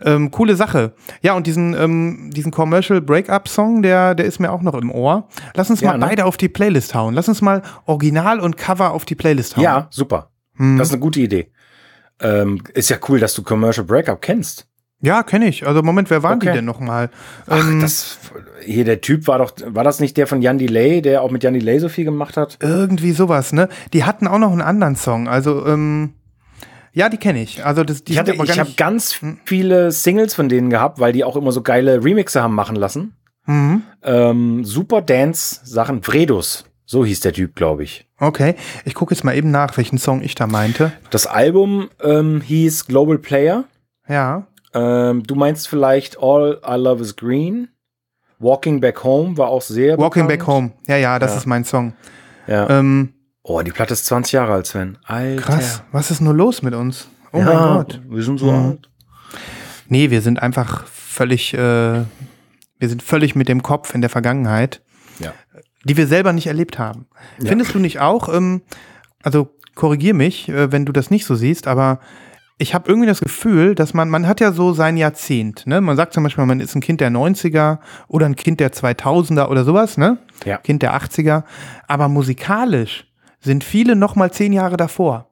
Ähm, 0.00 0.30
coole 0.30 0.56
Sache. 0.56 0.94
Ja, 1.22 1.34
und 1.34 1.46
diesen, 1.46 1.74
ähm, 1.74 2.30
diesen 2.32 2.52
Commercial 2.52 3.00
Breakup-Song, 3.00 3.82
der, 3.82 4.14
der 4.14 4.26
ist 4.26 4.38
mir 4.40 4.50
auch 4.50 4.62
noch 4.62 4.74
im 4.74 4.90
Ohr. 4.90 5.28
Lass 5.54 5.70
uns 5.70 5.80
ja, 5.80 5.90
mal 5.90 5.98
ne? 5.98 6.06
beide 6.06 6.24
auf 6.24 6.36
die 6.36 6.48
Playlist 6.48 6.94
hauen. 6.94 7.14
Lass 7.14 7.28
uns 7.28 7.42
mal 7.42 7.62
Original 7.86 8.40
und 8.40 8.56
Cover 8.56 8.92
auf 8.92 9.04
die 9.04 9.14
Playlist 9.14 9.56
hauen. 9.56 9.64
Ja, 9.64 9.86
super. 9.90 10.30
Hm. 10.56 10.78
Das 10.78 10.88
ist 10.88 10.94
eine 10.94 11.00
gute 11.00 11.20
Idee. 11.20 11.50
Ähm, 12.20 12.62
ist 12.74 12.90
ja 12.90 12.96
cool, 13.08 13.18
dass 13.18 13.34
du 13.34 13.42
Commercial 13.42 13.84
Breakup 13.84 14.22
kennst. 14.22 14.66
Ja, 15.00 15.22
kenne 15.22 15.48
ich. 15.48 15.66
Also 15.66 15.82
Moment, 15.82 16.08
wer 16.08 16.22
waren 16.22 16.36
okay. 16.36 16.48
die 16.48 16.52
denn 16.54 16.64
nochmal? 16.64 17.10
Ach, 17.46 17.58
ähm, 17.58 17.80
das 17.80 18.18
hier 18.64 18.84
der 18.84 19.02
Typ 19.02 19.26
war 19.26 19.38
doch, 19.38 19.52
war 19.66 19.84
das 19.84 20.00
nicht 20.00 20.16
der 20.16 20.26
von 20.26 20.40
Jan 20.40 20.56
Delay, 20.56 21.02
der 21.02 21.20
auch 21.20 21.30
mit 21.30 21.42
Jan 21.42 21.52
Delay 21.52 21.78
so 21.78 21.90
viel 21.90 22.06
gemacht 22.06 22.38
hat? 22.38 22.56
Irgendwie 22.60 23.12
sowas, 23.12 23.52
ne? 23.52 23.68
Die 23.92 24.04
hatten 24.04 24.26
auch 24.26 24.38
noch 24.38 24.52
einen 24.52 24.62
anderen 24.62 24.96
Song. 24.96 25.28
Also 25.28 25.66
ähm, 25.66 26.14
ja, 26.94 27.08
die 27.08 27.16
kenne 27.16 27.42
ich. 27.42 27.64
Also 27.64 27.82
das, 27.82 28.04
die 28.04 28.12
ich 28.12 28.18
hatte, 28.18 28.34
ich 28.34 28.58
habe 28.58 28.70
ganz 28.76 29.20
viele 29.44 29.90
Singles 29.90 30.34
von 30.34 30.48
denen 30.48 30.70
gehabt, 30.70 31.00
weil 31.00 31.12
die 31.12 31.24
auch 31.24 31.36
immer 31.36 31.50
so 31.50 31.60
geile 31.60 32.04
Remixe 32.04 32.40
haben 32.40 32.54
machen 32.54 32.76
lassen. 32.76 33.16
Mhm. 33.46 33.82
Ähm, 34.02 34.64
super 34.64 35.02
Dance-Sachen. 35.02 36.02
Vredus, 36.02 36.64
so 36.86 37.04
hieß 37.04 37.20
der 37.20 37.32
Typ, 37.32 37.56
glaube 37.56 37.82
ich. 37.82 38.06
Okay, 38.20 38.54
ich 38.84 38.94
gucke 38.94 39.12
jetzt 39.12 39.24
mal 39.24 39.36
eben 39.36 39.50
nach, 39.50 39.76
welchen 39.76 39.98
Song 39.98 40.22
ich 40.22 40.36
da 40.36 40.46
meinte. 40.46 40.92
Das 41.10 41.26
Album 41.26 41.90
ähm, 42.00 42.40
hieß 42.40 42.86
Global 42.86 43.18
Player. 43.18 43.64
Ja. 44.08 44.46
Ähm, 44.72 45.24
du 45.24 45.34
meinst 45.34 45.68
vielleicht 45.68 46.18
All 46.22 46.60
I 46.66 46.76
Love 46.76 47.02
Is 47.02 47.16
Green. 47.16 47.68
Walking 48.38 48.80
Back 48.80 49.02
Home 49.02 49.36
war 49.36 49.48
auch 49.48 49.62
sehr. 49.62 49.98
Walking 49.98 50.26
bekannt. 50.26 50.28
Back 50.28 50.46
Home, 50.46 50.72
ja, 50.86 50.96
ja, 50.96 51.18
das 51.18 51.32
ja. 51.32 51.38
ist 51.38 51.46
mein 51.46 51.64
Song. 51.64 51.94
Ja. 52.46 52.70
Ähm, 52.70 53.14
Oh, 53.46 53.60
die 53.60 53.72
Platte 53.72 53.92
ist 53.92 54.06
20 54.06 54.32
Jahre 54.32 54.54
alt, 54.54 54.66
Sven. 54.66 54.96
Alter. 55.04 55.42
Krass, 55.42 55.82
was 55.92 56.10
ist 56.10 56.22
nur 56.22 56.32
los 56.32 56.62
mit 56.62 56.74
uns? 56.74 57.08
Oh 57.30 57.38
ja, 57.38 57.44
mein 57.44 57.74
Gott. 57.74 58.00
Wir 58.08 58.22
sind 58.22 58.38
so 58.38 58.50
mhm. 58.50 58.70
alt. 58.70 58.88
Nee, 59.88 60.10
wir 60.10 60.22
sind 60.22 60.40
einfach 60.40 60.86
völlig, 60.86 61.52
äh, 61.52 61.58
wir 61.58 62.88
sind 62.88 63.02
völlig 63.02 63.36
mit 63.36 63.50
dem 63.50 63.62
Kopf 63.62 63.94
in 63.94 64.00
der 64.00 64.08
Vergangenheit, 64.08 64.80
ja. 65.18 65.34
die 65.84 65.98
wir 65.98 66.06
selber 66.06 66.32
nicht 66.32 66.46
erlebt 66.46 66.78
haben. 66.78 67.06
Ja. 67.38 67.50
Findest 67.50 67.74
du 67.74 67.78
nicht 67.78 68.00
auch, 68.00 68.34
ähm, 68.34 68.62
also 69.22 69.50
korrigier 69.74 70.14
mich, 70.14 70.48
äh, 70.48 70.72
wenn 70.72 70.86
du 70.86 70.92
das 70.92 71.10
nicht 71.10 71.26
so 71.26 71.34
siehst, 71.34 71.66
aber 71.66 72.00
ich 72.56 72.72
habe 72.72 72.88
irgendwie 72.88 73.08
das 73.08 73.20
Gefühl, 73.20 73.74
dass 73.74 73.92
man, 73.92 74.08
man 74.08 74.26
hat 74.26 74.40
ja 74.40 74.52
so 74.52 74.72
sein 74.72 74.96
Jahrzehnt, 74.96 75.66
ne? 75.66 75.82
Man 75.82 75.96
sagt 75.96 76.14
zum 76.14 76.22
Beispiel, 76.22 76.46
man 76.46 76.60
ist 76.60 76.74
ein 76.74 76.80
Kind 76.80 77.02
der 77.02 77.10
90er 77.10 77.78
oder 78.08 78.24
ein 78.24 78.36
Kind 78.36 78.60
der 78.60 78.72
2000er 78.72 79.48
oder 79.48 79.64
sowas, 79.64 79.98
ne? 79.98 80.16
Ja. 80.46 80.58
Kind 80.58 80.82
der 80.82 80.96
80er. 80.96 81.42
Aber 81.88 82.08
musikalisch 82.08 83.06
sind 83.44 83.62
viele 83.62 83.94
noch 83.94 84.16
mal 84.16 84.32
zehn 84.32 84.52
Jahre 84.52 84.76
davor. 84.76 85.28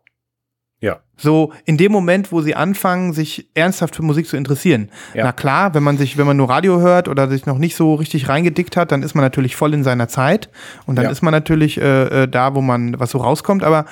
Ja. 0.83 0.99
So 1.17 1.53
in 1.65 1.77
dem 1.77 1.93
Moment, 1.93 2.33
wo 2.33 2.41
sie 2.41 2.57
anfangen, 2.57 3.13
sich 3.13 3.49
ernsthaft 3.55 3.95
für 3.95 4.03
Musik 4.03 4.27
zu 4.27 4.37
interessieren. 4.37 4.91
Ja. 5.15 5.25
Na 5.25 5.33
klar, 5.33 5.75
wenn 5.75 5.85
man 5.85 5.97
sich, 5.97 6.19
wenn 6.19 6.27
man 6.27 6.37
nur 6.37 6.51
Radio 6.51 6.81
hört 6.81 7.07
oder 7.07 7.29
sich 7.29 7.47
noch 7.47 7.59
nicht 7.59 7.77
so 7.77 7.95
richtig 7.95 8.29
reingedickt 8.29 8.77
hat, 8.77 8.91
dann 8.91 9.05
ist 9.05 9.15
man 9.15 9.23
natürlich 9.23 9.55
voll 9.55 9.73
in 9.75 9.85
seiner 9.85 10.09
Zeit 10.09 10.51
und 10.85 10.97
dann 10.97 11.05
ja. 11.05 11.11
ist 11.13 11.23
man 11.23 11.31
natürlich 11.31 11.81
äh, 11.81 12.25
äh, 12.25 12.29
da, 12.29 12.57
wo 12.57 12.61
man 12.61 12.99
was 12.99 13.13
so 13.13 13.19
rauskommt. 13.19 13.63
Aber 13.63 13.85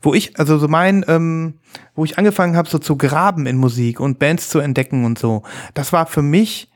wo 0.00 0.14
ich, 0.14 0.38
also 0.38 0.56
so 0.56 0.66
mein, 0.66 1.04
ähm, 1.08 1.58
wo 1.94 2.06
ich 2.06 2.16
angefangen 2.16 2.56
habe, 2.56 2.70
so 2.70 2.78
zu 2.78 2.96
graben 2.96 3.44
in 3.44 3.58
Musik 3.58 4.00
und 4.00 4.18
Bands 4.18 4.48
zu 4.48 4.60
entdecken 4.60 5.04
und 5.04 5.18
so, 5.18 5.42
das 5.74 5.92
war 5.92 6.06
für 6.06 6.22
mich 6.22 6.72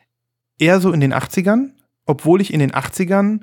eher 0.59 0.79
so 0.79 0.93
in 0.93 1.01
den 1.01 1.15
80ern, 1.15 1.71
obwohl 2.05 2.43
ich 2.43 2.53
in 2.53 2.61
den 2.61 2.73
80ern 2.73 3.41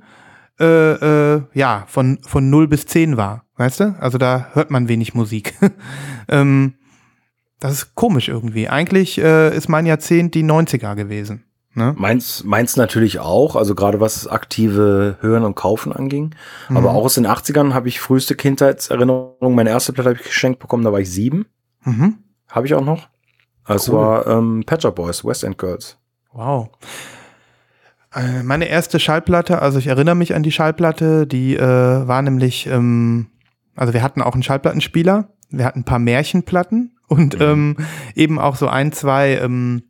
äh, 0.59 1.35
äh, 1.35 1.41
ja, 1.53 1.85
von, 1.87 2.19
von 2.21 2.49
0 2.49 2.67
bis 2.67 2.85
10 2.85 3.17
war. 3.17 3.45
Weißt 3.57 3.79
du? 3.79 3.95
Also 3.99 4.17
da 4.17 4.47
hört 4.53 4.71
man 4.71 4.87
wenig 4.87 5.13
Musik. 5.13 5.53
ähm, 6.27 6.75
das 7.59 7.73
ist 7.73 7.95
komisch 7.95 8.27
irgendwie. 8.27 8.69
Eigentlich 8.69 9.19
äh, 9.19 9.55
ist 9.55 9.69
mein 9.69 9.85
Jahrzehnt 9.85 10.33
die 10.33 10.43
90er 10.43 10.95
gewesen. 10.95 11.45
Ne? 11.73 11.93
Meins, 11.97 12.43
meins 12.43 12.75
natürlich 12.75 13.19
auch, 13.19 13.55
also 13.55 13.75
gerade 13.75 14.01
was 14.01 14.27
aktive 14.27 15.17
Hören 15.21 15.45
und 15.45 15.55
Kaufen 15.55 15.93
anging. 15.93 16.35
Mhm. 16.67 16.77
Aber 16.77 16.91
auch 16.91 17.05
aus 17.05 17.13
den 17.13 17.25
80ern 17.25 17.73
habe 17.73 17.87
ich 17.87 18.01
früheste 18.01 18.35
Kindheitserinnerungen. 18.35 19.55
Meine 19.55 19.69
erste 19.69 19.93
Platte 19.93 20.09
habe 20.09 20.19
ich 20.19 20.25
geschenkt 20.25 20.59
bekommen, 20.59 20.83
da 20.83 20.91
war 20.91 20.99
ich 20.99 21.09
sieben. 21.09 21.45
Mhm. 21.85 22.17
Habe 22.49 22.65
ich 22.65 22.73
auch 22.73 22.83
noch. 22.83 23.07
Es 23.67 23.87
cool. 23.87 23.95
war 23.95 24.27
ähm, 24.27 24.63
Patcher 24.65 24.91
Boys, 24.91 25.23
West 25.23 25.43
End 25.43 25.57
Girls. 25.57 25.97
Wow. 26.33 26.69
Äh, 28.13 28.43
Meine 28.43 28.65
erste 28.65 28.99
Schallplatte, 28.99 29.61
also 29.61 29.79
ich 29.79 29.87
erinnere 29.87 30.15
mich 30.15 30.35
an 30.35 30.43
die 30.43 30.51
Schallplatte, 30.51 31.25
die 31.27 31.55
äh, 31.55 31.61
war 31.61 32.21
nämlich, 32.21 32.67
ähm, 32.67 33.27
also 33.75 33.93
wir 33.93 34.03
hatten 34.03 34.21
auch 34.21 34.33
einen 34.33 34.43
Schallplattenspieler, 34.43 35.29
wir 35.49 35.65
hatten 35.65 35.79
ein 35.81 35.85
paar 35.85 35.99
Märchenplatten 35.99 36.97
und 37.07 37.39
ähm, 37.39 37.77
eben 38.15 38.39
auch 38.39 38.55
so 38.55 38.67
ein, 38.67 38.91
zwei 38.91 39.37
ähm, 39.37 39.83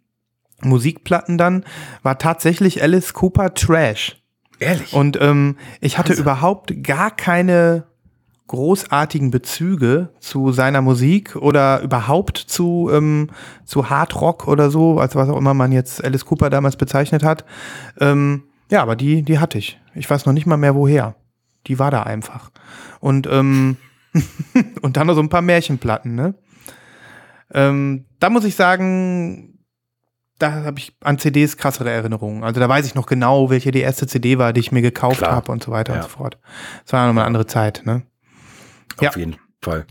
Musikplatten 0.62 1.38
dann, 1.38 1.66
war 2.04 2.18
tatsächlich 2.18 2.82
Alice 2.84 3.14
Cooper 3.14 3.54
Trash. 3.54 4.18
Ehrlich? 4.60 4.94
Und 4.94 5.20
ähm, 5.20 5.58
ich 5.80 5.98
hatte 5.98 6.14
überhaupt 6.14 6.84
gar 6.84 7.10
keine 7.10 7.86
großartigen 8.52 9.32
Bezüge 9.32 10.10
zu 10.20 10.52
seiner 10.52 10.82
Musik 10.82 11.38
oder 11.38 11.80
überhaupt 11.82 12.38
zu, 12.38 12.90
ähm, 12.92 13.30
zu 13.64 13.90
Hard 13.90 14.20
Rock 14.20 14.46
oder 14.50 14.70
so, 14.70 15.00
als 15.00 15.16
was 15.16 15.30
auch 15.30 15.38
immer 15.38 15.54
man 15.54 15.72
jetzt 15.72 16.04
Alice 16.04 16.26
Cooper 16.26 16.50
damals 16.50 16.76
bezeichnet 16.76 17.24
hat. 17.24 17.46
Ähm, 18.02 18.44
ja, 18.70 18.82
aber 18.82 18.98
die, 18.98 19.24
die 19.24 19.40
hatte 19.40 19.58
ich. 19.58 19.80
Ich 19.96 20.10
weiß 20.10 20.26
noch 20.26 20.34
nicht 20.34 20.46
mal 20.48 20.58
mehr 20.58 20.76
woher. 20.76 21.16
Die 21.68 21.80
war 21.80 21.92
da 21.92 22.04
einfach. 22.04 22.52
Und, 23.00 23.26
ähm, 23.32 23.78
und 24.82 24.98
dann 24.98 25.08
noch 25.08 25.16
so 25.16 25.22
ein 25.22 25.30
paar 25.30 25.42
Märchenplatten, 25.42 26.16
ne? 26.16 26.36
Ähm, 27.54 28.06
da 28.20 28.30
muss 28.30 28.44
ich 28.44 28.56
sagen, 28.56 29.60
da 30.40 30.66
habe 30.66 30.80
ich 30.80 30.98
an 31.02 31.20
CDs 31.20 31.56
krassere 31.56 31.90
Erinnerungen. 31.90 32.44
Also 32.44 32.60
da 32.60 32.68
weiß 32.68 32.86
ich 32.86 32.96
noch 32.96 33.06
genau, 33.06 33.50
welche 33.50 33.72
die 33.72 33.80
erste 33.82 34.08
CD 34.08 34.38
war, 34.38 34.52
die 34.52 34.60
ich 34.60 34.74
mir 34.74 34.82
gekauft 34.82 35.22
habe 35.26 35.52
und 35.54 35.64
so 35.64 35.72
weiter 35.72 35.94
Ja. 35.94 36.00
und 36.00 36.04
so 36.04 36.10
fort. 36.10 36.38
Das 36.84 36.92
war 36.92 37.08
nochmal 37.08 37.24
eine 37.24 37.28
andere 37.28 37.48
Zeit, 37.48 37.84
ne? 37.86 38.04
Auf 38.98 39.04
Ja. 39.04 39.12
jeden 39.16 39.36
Fall. 39.62 39.86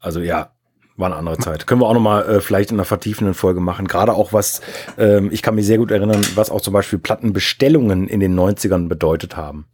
Also 0.00 0.20
ja, 0.20 0.50
war 0.96 1.06
eine 1.06 1.16
andere 1.16 1.38
Zeit. 1.38 1.66
Können 1.66 1.80
wir 1.80 1.86
auch 1.88 1.94
nochmal 1.94 2.24
äh, 2.28 2.40
vielleicht 2.40 2.70
in 2.70 2.76
einer 2.76 2.84
vertiefenden 2.84 3.34
Folge 3.34 3.60
machen. 3.60 3.88
Gerade 3.88 4.12
auch 4.12 4.32
was, 4.32 4.60
ähm, 4.98 5.30
ich 5.32 5.42
kann 5.42 5.54
mich 5.56 5.66
sehr 5.66 5.78
gut 5.78 5.90
erinnern, 5.90 6.20
was 6.34 6.50
auch 6.50 6.60
zum 6.60 6.72
Beispiel 6.72 6.98
Plattenbestellungen 6.98 8.06
in 8.08 8.20
den 8.20 8.38
90ern 8.38 8.88
bedeutet 8.88 9.36
haben. 9.36 9.66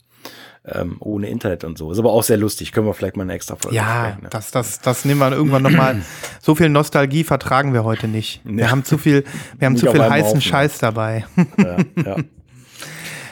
Ähm, 0.65 0.97
ohne 1.01 1.29
Internet 1.31 1.65
und 1.65 1.79
so. 1.79 1.91
Ist 1.91 1.99
aber 1.99 2.13
auch 2.13 2.23
sehr 2.23 2.37
lustig. 2.37 2.73
Können 2.73 2.87
wir 2.87 2.93
vielleicht 2.95 3.17
mal 3.17 3.23
eine 3.23 3.33
extra 3.33 3.57
Folge 3.57 3.75
Ja, 3.77 4.19
ne? 4.21 4.29
das, 4.31 4.51
das, 4.51 4.81
das 4.81 5.07
nehmen 5.07 5.19
wir 5.21 5.33
irgendwann 5.33 5.63
nochmal. 5.63 6.03
So 6.43 6.55
viel 6.55 6.69
Nostalgie 6.69 7.25
vertragen 7.25 7.73
wir 7.73 7.83
heute 7.85 8.09
nicht. 8.09 8.43
Wir 8.45 8.67
Ja. 8.67 8.71
haben 8.71 8.85
zu 8.85 8.99
viel, 8.99 9.25
wir 9.59 9.67
haben 9.67 9.77
zu 9.79 9.91
viel 9.91 10.03
heißen 10.03 10.29
Haufen. 10.29 10.41
Scheiß 10.43 10.79
dabei. 10.79 11.25
ja, 11.59 11.77
ja. 12.05 12.17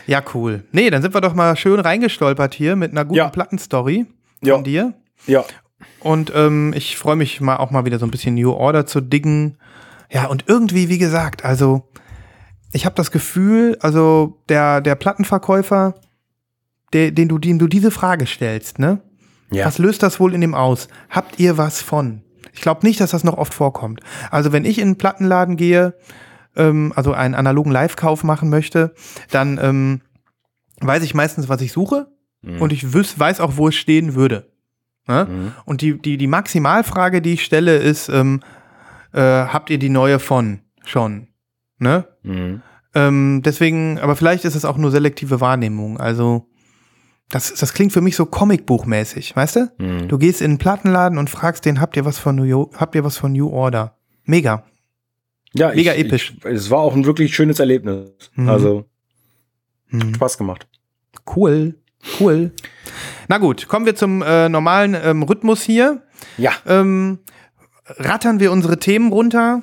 Ja, 0.07 0.23
cool. 0.33 0.65
Nee, 0.73 0.89
dann 0.89 1.03
sind 1.03 1.13
wir 1.13 1.21
doch 1.21 1.35
mal 1.35 1.55
schön 1.55 1.79
reingestolpert 1.81 2.55
hier 2.55 2.77
mit 2.77 2.93
einer 2.93 3.05
guten 3.05 3.17
Ja. 3.19 3.29
Plattenstory 3.29 4.07
von 4.41 4.49
Ja. 4.49 4.59
dir. 4.59 4.95
ja. 5.27 5.45
Und 6.01 6.33
ähm, 6.35 6.73
ich 6.77 6.97
freue 6.97 7.17
mich 7.17 7.41
mal 7.41 7.57
auch 7.57 7.71
mal 7.71 7.85
wieder 7.85 7.99
so 7.99 8.07
ein 8.07 8.11
bisschen 8.11 8.35
New 8.35 8.51
Order 8.53 8.87
zu 8.87 9.01
diggen. 9.01 9.59
Ja, 10.11 10.27
und 10.27 10.45
irgendwie, 10.47 10.89
wie 10.89 10.99
gesagt, 10.99 11.45
also 11.45 11.89
ich 12.73 12.85
habe 12.85 12.95
das 12.97 13.11
Gefühl, 13.11 13.77
also 13.81 14.41
der, 14.49 14.81
der 14.81 14.95
Plattenverkäufer, 14.95 15.95
der, 16.93 17.11
den 17.11 17.29
du, 17.29 17.39
dem 17.39 17.59
du 17.59 17.67
diese 17.67 17.91
Frage 17.91 18.27
stellst, 18.27 18.79
ne? 18.79 19.01
ja. 19.51 19.67
Was 19.67 19.79
löst 19.79 20.03
das 20.03 20.19
wohl 20.21 20.35
in 20.35 20.41
dem 20.41 20.55
aus? 20.55 20.89
Habt 21.11 21.39
ihr 21.39 21.59
was 21.59 21.81
von? 21.83 22.23
Ich 22.53 22.61
glaube 22.61 22.87
nicht, 22.87 23.01
dass 23.01 23.11
das 23.13 23.25
noch 23.25 23.39
oft 23.39 23.55
vorkommt. 23.55 24.01
Also 24.31 24.53
wenn 24.53 24.65
ich 24.65 24.79
in 24.79 24.85
einen 24.89 24.99
Plattenladen 24.99 25.57
gehe, 25.57 25.95
ähm, 26.57 26.93
also 26.97 27.13
einen 27.13 27.35
analogen 27.35 27.71
Live-Kauf 27.73 28.25
machen 28.25 28.49
möchte, 28.51 28.95
dann 29.31 29.59
ähm, 29.63 30.01
weiß 30.81 31.03
ich 31.03 31.15
meistens, 31.15 31.49
was 31.49 31.61
ich 31.61 31.73
suche 31.73 32.09
Mhm. 32.43 32.61
und 32.63 32.73
ich 32.73 32.93
wüs 32.93 33.19
weiß 33.19 33.41
auch, 33.41 33.57
wo 33.57 33.69
es 33.69 33.75
stehen 33.75 34.15
würde. 34.15 34.51
Ne? 35.07 35.27
Mhm. 35.29 35.53
Und 35.65 35.81
die, 35.81 35.99
die, 36.01 36.17
die 36.17 36.27
Maximalfrage, 36.27 37.21
die 37.23 37.33
ich 37.35 37.45
stelle, 37.45 37.77
ist, 37.77 38.09
ähm, 38.09 38.41
äh, 39.13 39.21
habt 39.21 39.71
ihr 39.71 39.79
die 39.79 39.89
neue 39.89 40.19
von 40.19 40.61
schon? 40.85 41.29
Ne? 41.79 42.07
Mhm. 42.23 42.63
Ähm, 42.95 43.43
deswegen, 43.45 43.99
aber 43.99 44.17
vielleicht 44.17 44.45
ist 44.45 44.55
es 44.55 44.65
auch 44.65 44.77
nur 44.77 44.91
selektive 44.91 45.41
Wahrnehmung. 45.41 45.99
Also, 45.99 46.47
das, 47.31 47.53
das 47.55 47.75
klingt 47.75 47.93
für 47.93 48.01
mich 48.01 48.17
so 48.17 48.25
Comicbuchmäßig, 48.27 49.37
weißt 49.37 49.57
du? 49.57 49.73
Mhm. 49.79 50.09
Du 50.09 50.19
gehst 50.19 50.41
in 50.41 50.53
einen 50.53 50.59
Plattenladen 50.59 51.19
und 51.19 51.29
fragst 51.31 51.65
den, 51.65 51.81
habt 51.81 51.97
ihr 51.97 52.05
was 52.05 52.19
von 52.19 52.37
New, 52.37 52.71
habt 52.75 52.95
ihr 52.95 53.05
was 53.05 53.17
von 53.19 53.33
New 53.33 53.49
Order? 53.49 53.99
Mega. 54.25 54.65
Ja, 55.55 55.73
Mega 55.75 55.95
ich, 55.95 56.07
episch. 56.07 56.35
Ich, 56.39 56.45
es 56.45 56.71
war 56.71 56.79
auch 56.81 56.95
ein 56.95 57.05
wirklich 57.05 57.35
schönes 57.35 57.59
Erlebnis. 57.59 58.11
Mhm. 58.35 58.49
Also 58.49 58.85
Hm. 59.91 60.15
Spaß 60.15 60.37
gemacht. 60.37 60.69
Cool. 61.35 61.75
Cool. 62.21 62.51
Na 63.29 63.39
gut, 63.39 63.69
kommen 63.69 63.87
wir 63.87 63.95
zum 63.95 64.23
äh, 64.23 64.49
normalen 64.49 64.97
ähm, 65.03 65.23
Rhythmus 65.23 65.63
hier. 65.63 66.03
Ja, 66.37 66.53
Ähm, 66.67 67.19
rattern 67.87 68.41
wir 68.41 68.51
unsere 68.53 68.79
Themen 68.79 69.13
runter. 69.13 69.63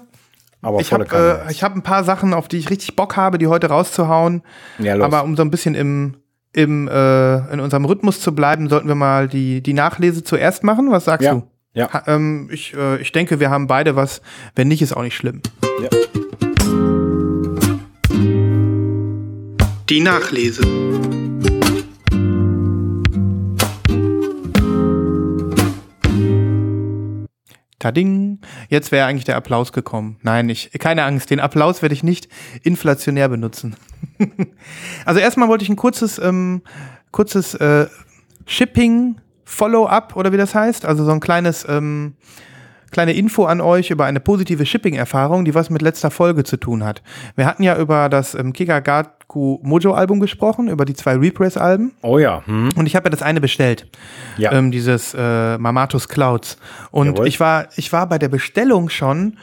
aber 0.61 0.79
Ich 0.79 0.93
habe 0.93 1.05
äh, 1.47 1.51
ich 1.51 1.63
hab 1.63 1.75
ein 1.75 1.81
paar 1.83 2.03
Sachen, 2.03 2.33
auf 2.33 2.47
die 2.47 2.57
ich 2.57 2.69
richtig 2.69 2.95
Bock 2.95 3.17
habe, 3.17 3.37
die 3.37 3.47
heute 3.47 3.67
rauszuhauen. 3.67 4.41
ja, 4.79 4.95
los. 4.95 5.05
Aber 5.05 5.23
um 5.23 5.35
so 5.35 5.41
ein 5.43 5.51
bisschen 5.51 5.75
im, 5.75 6.15
im, 6.53 6.87
äh, 6.87 7.37
in 7.53 7.59
unserem 7.59 7.85
Rhythmus 7.85 8.21
zu 8.21 8.33
bleiben, 8.33 8.69
sollten 8.69 8.87
wir 8.87 8.95
mal 8.95 9.27
die, 9.27 9.61
die 9.61 9.73
Nachlese 9.73 10.23
zuerst 10.23 10.63
machen. 10.63 10.91
Was 10.91 11.05
sagst 11.05 11.25
Ja. 11.25 11.33
du? 11.33 11.43
Ja. 11.73 11.91
Ha, 11.91 12.03
ähm, 12.07 12.49
ich, 12.53 12.73
äh, 12.73 13.01
ich 13.01 13.11
denke, 13.11 13.39
wir 13.41 13.49
haben 13.49 13.67
beide 13.67 13.95
was. 13.97 14.21
Wenn 14.55 14.69
nicht, 14.69 14.81
ist 14.81 14.95
auch 14.95 15.01
nicht 15.03 15.15
schlimm. 15.15 15.41
Ja. 15.81 15.89
Die 19.89 19.99
Nachlese. 19.99 20.61
Tading. 27.79 28.39
Jetzt 28.69 28.91
wäre 28.91 29.05
eigentlich 29.05 29.25
der 29.25 29.35
Applaus 29.35 29.73
gekommen. 29.73 30.17
Nein, 30.21 30.49
ich, 30.49 30.71
keine 30.79 31.03
Angst, 31.03 31.29
den 31.29 31.39
Applaus 31.39 31.81
werde 31.81 31.93
ich 31.93 32.03
nicht 32.03 32.29
inflationär 32.63 33.27
benutzen. 33.29 33.75
also 35.05 35.19
erstmal 35.19 35.49
wollte 35.49 35.63
ich 35.63 35.69
ein 35.69 35.75
kurzes, 35.75 36.17
ähm, 36.19 36.61
kurzes 37.11 37.53
äh, 37.55 37.87
Shipping 38.45 39.19
Follow-up 39.43 40.15
oder 40.15 40.31
wie 40.31 40.37
das 40.37 40.55
heißt. 40.55 40.85
Also 40.85 41.03
so 41.03 41.11
ein 41.11 41.19
kleines, 41.19 41.65
ähm, 41.67 42.15
kleine 42.95 43.11
Info 43.11 43.43
an 43.43 43.59
euch 43.59 43.91
über 43.91 44.05
eine 44.05 44.21
positive 44.21 44.65
Shipping-Erfahrung, 44.65 45.43
die 45.43 45.53
was 45.53 45.69
mit 45.69 45.81
letzter 45.81 46.11
Folge 46.11 46.45
zu 46.45 46.55
tun 46.55 46.81
hat. 46.85 47.03
Wir 47.35 47.45
hatten 47.45 47.61
ja 47.61 47.77
über 47.77 48.07
das 48.07 48.35
ähm, 48.35 48.53
Kikagaku 48.53 49.59
Mojo-Album 49.63 50.21
gesprochen, 50.21 50.69
über 50.69 50.85
die 50.85 50.93
zwei 50.93 51.15
Repress-Alben. 51.17 51.91
Oh 52.03 52.19
ja. 52.19 52.41
Hm. 52.45 52.69
Und 52.77 52.85
ich 52.85 52.95
habe 52.95 53.07
ja 53.07 53.09
das 53.09 53.21
eine 53.21 53.41
bestellt, 53.41 53.89
Ja. 54.37 54.53
ähm, 54.53 54.71
dieses 54.71 55.13
äh, 55.13 55.57
Mamatus 55.57 56.07
Clouds. 56.07 56.57
Und 56.91 57.07
Jawohl. 57.07 57.27
ich 57.27 57.41
war, 57.41 57.67
ich 57.75 57.91
war 57.91 58.07
bei 58.07 58.17
der 58.17 58.29
Bestellung 58.29 58.87
schon 58.87 59.35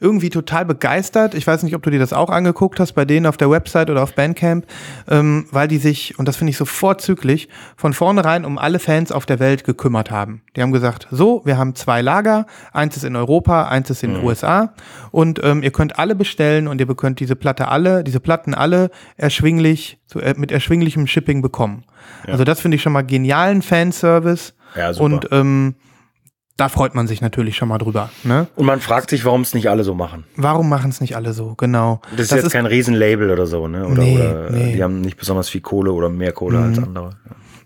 irgendwie 0.00 0.30
total 0.30 0.64
begeistert. 0.64 1.34
Ich 1.34 1.46
weiß 1.46 1.62
nicht, 1.62 1.74
ob 1.74 1.82
du 1.82 1.90
dir 1.90 1.98
das 1.98 2.12
auch 2.12 2.30
angeguckt 2.30 2.78
hast 2.78 2.92
bei 2.92 3.04
denen 3.04 3.26
auf 3.26 3.36
der 3.36 3.50
Website 3.50 3.90
oder 3.90 4.02
auf 4.02 4.14
Bandcamp, 4.14 4.66
ähm, 5.08 5.46
weil 5.50 5.66
die 5.66 5.78
sich, 5.78 6.18
und 6.18 6.28
das 6.28 6.36
finde 6.36 6.50
ich 6.50 6.56
so 6.56 6.64
vorzüglich, 6.64 7.48
von 7.76 7.92
vornherein 7.92 8.44
um 8.44 8.58
alle 8.58 8.78
Fans 8.78 9.10
auf 9.10 9.26
der 9.26 9.40
Welt 9.40 9.64
gekümmert 9.64 10.10
haben. 10.10 10.42
Die 10.54 10.62
haben 10.62 10.72
gesagt, 10.72 11.08
so, 11.10 11.42
wir 11.44 11.58
haben 11.58 11.74
zwei 11.74 12.00
Lager, 12.00 12.46
eins 12.72 12.96
ist 12.96 13.04
in 13.04 13.16
Europa, 13.16 13.68
eins 13.68 13.90
ist 13.90 14.04
in 14.04 14.14
den 14.14 14.24
USA 14.24 14.72
und 15.10 15.40
ähm, 15.42 15.62
ihr 15.62 15.72
könnt 15.72 15.98
alle 15.98 16.14
bestellen 16.14 16.68
und 16.68 16.80
ihr 16.80 16.86
könnt 16.94 17.20
diese 17.20 17.36
Platte 17.36 17.68
alle, 17.68 18.04
diese 18.04 18.20
Platten 18.20 18.54
alle 18.54 18.90
erschwinglich, 19.16 19.98
zu, 20.06 20.20
äh, 20.20 20.34
mit 20.36 20.52
erschwinglichem 20.52 21.06
Shipping 21.06 21.42
bekommen. 21.42 21.84
Also 22.26 22.44
das 22.44 22.60
finde 22.60 22.76
ich 22.76 22.82
schon 22.82 22.92
mal 22.92 23.02
genialen 23.02 23.62
Fanservice. 23.62 24.54
Ja, 24.76 24.92
super. 24.92 25.04
Und 25.04 25.28
ähm, 25.32 25.74
da 26.58 26.68
freut 26.68 26.94
man 26.94 27.06
sich 27.06 27.20
natürlich 27.20 27.56
schon 27.56 27.68
mal 27.68 27.78
drüber. 27.78 28.10
Ne? 28.24 28.48
Und 28.56 28.66
man 28.66 28.80
fragt 28.80 29.10
sich, 29.10 29.24
warum 29.24 29.42
es 29.42 29.54
nicht 29.54 29.70
alle 29.70 29.84
so 29.84 29.94
machen. 29.94 30.24
Warum 30.36 30.68
machen 30.68 30.90
es 30.90 31.00
nicht 31.00 31.14
alle 31.14 31.32
so? 31.32 31.54
Genau. 31.54 32.00
Das 32.16 32.26
ist 32.26 32.32
jetzt 32.32 32.50
kein 32.50 32.66
Riesenlabel 32.66 33.30
oder 33.30 33.46
so, 33.46 33.68
ne? 33.68 33.86
Oder, 33.86 34.02
Nee, 34.02 34.16
oder 34.18 34.50
nee. 34.50 34.72
die 34.74 34.82
haben 34.82 35.00
nicht 35.00 35.16
besonders 35.16 35.48
viel 35.48 35.60
Kohle 35.60 35.92
oder 35.92 36.08
mehr 36.10 36.32
Kohle 36.32 36.58
als 36.58 36.78
andere. 36.78 37.10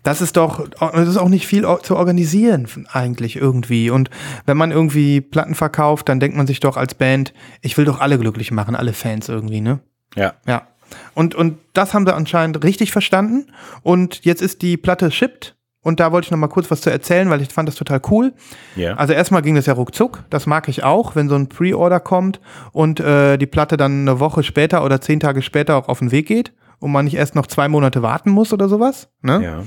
Das 0.03 0.21
ist 0.21 0.37
doch, 0.37 0.67
das 0.69 1.07
ist 1.07 1.17
auch 1.17 1.29
nicht 1.29 1.47
viel 1.47 1.65
zu 1.81 1.95
organisieren 1.95 2.67
eigentlich 2.91 3.35
irgendwie. 3.35 3.89
Und 3.89 4.11
wenn 4.45 4.57
man 4.57 4.71
irgendwie 4.71 5.21
Platten 5.21 5.55
verkauft, 5.55 6.07
dann 6.07 6.19
denkt 6.19 6.37
man 6.37 6.45
sich 6.45 6.59
doch 6.59 6.77
als 6.77 6.93
Band, 6.93 7.33
ich 7.61 7.77
will 7.77 7.85
doch 7.85 7.99
alle 7.99 8.19
glücklich 8.19 8.51
machen, 8.51 8.75
alle 8.75 8.93
Fans 8.93 9.27
irgendwie, 9.27 9.61
ne? 9.61 9.79
Ja. 10.15 10.35
Ja. 10.45 10.67
Und, 11.15 11.33
und 11.33 11.57
das 11.73 11.95
haben 11.95 12.05
sie 12.05 12.13
anscheinend 12.13 12.63
richtig 12.63 12.91
verstanden. 12.91 13.47
Und 13.81 14.23
jetzt 14.23 14.43
ist 14.43 14.61
die 14.61 14.77
Platte 14.77 15.09
shipped. 15.09 15.55
Und 15.83 15.99
da 15.99 16.11
wollte 16.11 16.25
ich 16.25 16.31
noch 16.31 16.37
mal 16.39 16.47
kurz 16.47 16.71
was 16.71 16.81
zu 16.81 16.89
erzählen, 16.89 17.29
weil 17.29 17.41
ich 17.41 17.49
fand 17.49 17.67
das 17.69 17.75
total 17.75 18.01
cool. 18.09 18.33
Ja. 18.75 18.95
Also 18.95 19.13
erstmal 19.13 19.41
ging 19.41 19.53
das 19.55 19.65
ja 19.65 19.73
ruckzuck. 19.73 20.23
Das 20.29 20.45
mag 20.47 20.67
ich 20.69 20.83
auch, 20.83 21.15
wenn 21.15 21.27
so 21.29 21.35
ein 21.35 21.49
Pre-Order 21.49 21.99
kommt 21.99 22.39
und 22.71 22.99
äh, 23.01 23.37
die 23.37 23.45
Platte 23.47 23.75
dann 23.77 24.01
eine 24.07 24.19
Woche 24.21 24.43
später 24.43 24.83
oder 24.85 25.01
zehn 25.01 25.19
Tage 25.19 25.41
später 25.41 25.75
auch 25.75 25.89
auf 25.89 25.99
den 25.99 26.11
Weg 26.11 26.25
geht 26.27 26.53
und 26.79 26.91
man 26.91 27.03
nicht 27.05 27.15
erst 27.15 27.35
noch 27.35 27.47
zwei 27.47 27.67
Monate 27.67 28.01
warten 28.01 28.31
muss 28.31 28.53
oder 28.53 28.69
sowas. 28.69 29.09
Ne? 29.21 29.43
ja. 29.43 29.63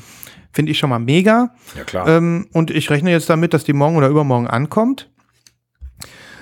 Finde 0.53 0.73
ich 0.73 0.79
schon 0.79 0.89
mal 0.89 0.99
mega. 0.99 1.51
Ja, 1.77 1.85
klar. 1.85 2.09
Ähm, 2.09 2.47
und 2.55 2.71
ich 2.71 2.89
rechne 2.89 3.11
jetzt 3.11 3.29
damit, 3.29 3.53
dass 3.53 3.65
die 3.65 3.75
morgen 3.75 3.97
oder 3.97 4.09
übermorgen 4.09 4.47
ankommt. 4.47 5.11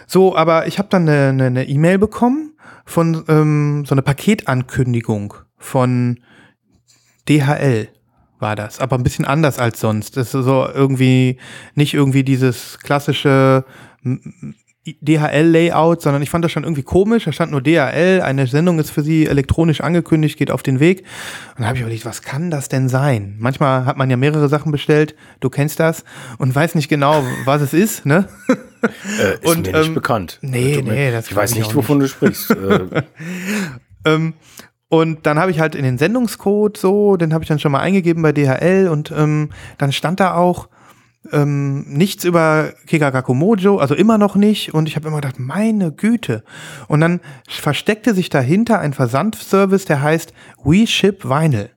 So, 0.07 0.37
aber 0.37 0.69
ich 0.69 0.79
habe 0.79 0.89
dann 0.89 1.09
eine 1.09 1.29
eine- 1.31 1.47
eine 1.47 1.65
E-Mail 1.69 1.99
bekommen 1.99 2.53
von 2.85 3.25
ähm, 3.27 3.85
so 3.87 3.95
eine 3.95 4.03
Paketankündigung 4.03 5.35
von 5.57 6.21
DHL 7.29 7.89
war 8.45 8.55
das, 8.57 8.79
aber 8.79 8.97
ein 8.97 9.03
bisschen 9.03 9.25
anders 9.25 9.59
als 9.59 9.81
sonst. 9.81 10.17
Das 10.19 10.27
ist 10.35 10.45
so 10.45 10.69
irgendwie 10.73 11.39
nicht 11.75 11.95
irgendwie 11.95 12.23
dieses 12.23 12.79
klassische 12.79 13.65
DHL-Layout, 15.01 16.03
sondern 16.03 16.21
ich 16.21 16.29
fand 16.29 16.45
das 16.45 16.53
schon 16.53 16.63
irgendwie 16.63 16.83
komisch. 16.83 17.25
Da 17.25 17.33
stand 17.33 17.51
nur 17.53 17.63
DHL, 17.63 18.21
eine 18.23 18.47
Sendung 18.47 18.79
ist 18.79 18.91
für 18.91 19.03
sie 19.03 19.27
elektronisch 19.27 19.81
angekündigt, 19.81 20.37
geht 20.37 20.51
auf 20.51 20.63
den 20.63 20.79
Weg. 20.79 21.05
Und 21.57 21.63
da 21.63 21.69
habe 21.69 21.77
ich 21.77 21.81
überlegt, 21.83 22.05
was 22.05 22.21
kann 22.21 22.51
das 22.51 22.69
denn 22.69 22.91
sein? 22.91 23.37
Manchmal 23.39 23.87
hat 23.87 23.97
man 23.97 24.11
ja 24.11 24.19
mehrere 24.19 24.49
Sachen 24.51 24.71
bestellt, 24.73 25.15
du 25.41 25.49
kennst 25.49 25.81
das, 25.81 26.05
und 26.37 26.55
weiß 26.55 26.75
nicht 26.75 26.89
genau, 26.91 27.25
was 27.47 27.63
es 27.63 27.73
ist, 27.73 28.07
ne? 28.07 28.29
Äh, 29.19 29.37
ist 29.37 29.47
Und, 29.47 29.67
mir 29.67 29.73
nicht 29.79 29.87
ähm, 29.89 29.95
bekannt. 29.95 30.39
nee, 30.43 30.77
mir- 30.77 30.93
nee, 30.93 31.11
das 31.11 31.31
Ich 31.31 31.35
weiß 31.35 31.55
nicht, 31.55 31.75
wovon 31.75 32.01
du 32.01 32.07
sprichst. 32.07 32.51
äh, 32.51 33.03
Ähm, 34.07 34.35
und 34.89 35.27
dann 35.27 35.39
habe 35.39 35.51
ich 35.51 35.61
halt 35.61 35.75
in 35.75 35.85
den 35.85 35.99
Sendungscode 35.99 36.77
so, 36.77 37.17
den 37.17 37.33
habe 37.33 37.45
ich 37.45 37.49
dann 37.49 37.59
schon 37.59 37.73
mal 37.73 37.81
eingegeben 37.81 38.23
bei 38.23 38.33
DHL 38.33 38.89
und 38.89 39.13
ähm, 39.17 39.51
dann 39.79 39.93
stand 39.93 40.21
da 40.21 40.35
auch 40.35 40.69
ähm, 41.33 41.85
nichts 41.89 42.25
über 42.25 42.73
Kikagaku 42.87 43.35
Mojo, 43.35 43.79
also 43.79 43.95
immer 43.95 44.19
noch 44.19 44.37
nicht. 44.37 44.75
Und 44.75 44.89
ich 44.89 44.97
habe 44.97 45.09
immer 45.09 45.21
gedacht, 45.21 45.39
meine 45.39 45.93
Güte. 45.93 46.45
Und 46.87 47.01
dann 47.01 47.21
versteckte 47.49 48.15
sich 48.15 48.29
dahinter 48.29 48.79
ein 48.79 48.93
Versandservice, 48.93 49.87
der 49.87 50.03
heißt 50.03 50.33
We 50.63 50.87
Ship 50.87 51.25
Vinyl. 51.25 51.71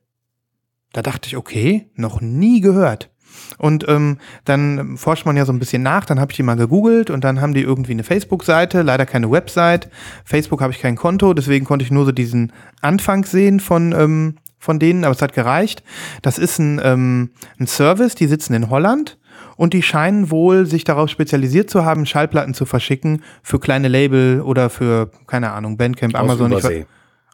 Da 0.93 1.01
dachte 1.01 1.27
ich, 1.27 1.37
okay, 1.37 1.89
noch 1.95 2.21
nie 2.21 2.61
gehört. 2.61 3.09
Und 3.57 3.87
ähm, 3.87 4.17
dann 4.45 4.97
forscht 4.97 5.25
man 5.25 5.35
ja 5.37 5.45
so 5.45 5.51
ein 5.53 5.59
bisschen 5.59 5.83
nach, 5.83 6.05
dann 6.05 6.19
habe 6.19 6.31
ich 6.31 6.35
die 6.37 6.43
mal 6.43 6.55
gegoogelt 6.55 7.09
und 7.09 7.23
dann 7.23 7.41
haben 7.41 7.53
die 7.53 7.61
irgendwie 7.61 7.91
eine 7.93 8.03
Facebook-Seite, 8.03 8.81
leider 8.81 9.05
keine 9.05 9.31
Website. 9.31 9.89
Facebook 10.25 10.61
habe 10.61 10.73
ich 10.73 10.79
kein 10.79 10.95
Konto, 10.95 11.33
deswegen 11.33 11.65
konnte 11.65 11.83
ich 11.83 11.91
nur 11.91 12.05
so 12.05 12.11
diesen 12.11 12.51
Anfang 12.81 13.25
sehen 13.25 13.59
von, 13.59 13.93
ähm, 13.93 14.35
von 14.59 14.79
denen, 14.79 15.03
aber 15.03 15.13
es 15.15 15.21
hat 15.21 15.33
gereicht. 15.33 15.83
Das 16.21 16.37
ist 16.37 16.59
ein, 16.59 16.79
ähm, 16.83 17.29
ein 17.59 17.67
Service, 17.67 18.15
die 18.15 18.27
sitzen 18.27 18.53
in 18.53 18.69
Holland 18.69 19.17
und 19.55 19.73
die 19.73 19.83
scheinen 19.83 20.29
wohl 20.31 20.65
sich 20.65 20.83
darauf 20.83 21.09
spezialisiert 21.09 21.69
zu 21.69 21.85
haben, 21.85 22.05
Schallplatten 22.05 22.53
zu 22.53 22.65
verschicken 22.65 23.23
für 23.43 23.59
kleine 23.59 23.87
Label 23.87 24.41
oder 24.41 24.69
für, 24.69 25.11
keine 25.27 25.51
Ahnung, 25.51 25.77
Bandcamp, 25.77 26.15
aus 26.15 26.21
Amazon. 26.21 26.51
ich 26.51 26.57
weiß- 26.57 26.59
Übersee. 26.59 26.85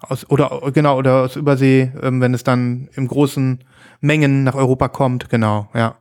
aus, 0.01 0.29
oder 0.29 0.61
genau, 0.73 0.97
oder 0.97 1.23
aus 1.23 1.35
Übersee, 1.35 1.91
ähm, 2.01 2.19
wenn 2.21 2.33
es 2.33 2.43
dann 2.43 2.89
im 2.95 3.07
großen 3.07 3.59
Mengen 4.03 4.43
nach 4.43 4.55
Europa 4.55 4.89
kommt, 4.89 5.29
genau, 5.29 5.69
ja. 5.73 5.95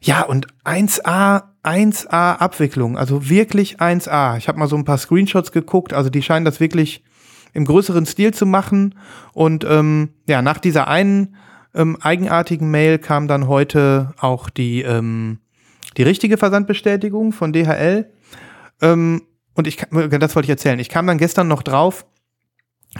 Ja, 0.00 0.22
und 0.22 0.48
1A, 0.64 1.44
1A 1.62 2.36
Abwicklung, 2.38 2.98
also 2.98 3.28
wirklich 3.28 3.78
1A. 3.80 4.36
Ich 4.38 4.48
habe 4.48 4.58
mal 4.58 4.66
so 4.66 4.76
ein 4.76 4.84
paar 4.84 4.98
Screenshots 4.98 5.52
geguckt, 5.52 5.92
also 5.92 6.10
die 6.10 6.22
scheinen 6.22 6.44
das 6.44 6.58
wirklich 6.58 7.04
im 7.52 7.66
größeren 7.66 8.06
Stil 8.06 8.34
zu 8.34 8.46
machen. 8.46 8.94
Und 9.32 9.64
ähm, 9.68 10.10
ja, 10.26 10.42
nach 10.42 10.58
dieser 10.58 10.88
einen 10.88 11.36
ähm, 11.74 11.96
eigenartigen 12.00 12.70
Mail 12.70 12.98
kam 12.98 13.28
dann 13.28 13.46
heute 13.46 14.14
auch 14.18 14.50
die, 14.50 14.82
ähm, 14.82 15.38
die 15.96 16.02
richtige 16.02 16.38
Versandbestätigung 16.38 17.32
von 17.32 17.52
DHL. 17.52 18.10
Ähm, 18.80 19.22
und 19.54 19.66
ich, 19.66 19.76
das 19.76 20.34
wollte 20.34 20.46
ich 20.46 20.50
erzählen. 20.50 20.78
Ich 20.78 20.88
kam 20.88 21.06
dann 21.06 21.18
gestern 21.18 21.46
noch 21.46 21.62
drauf, 21.62 22.06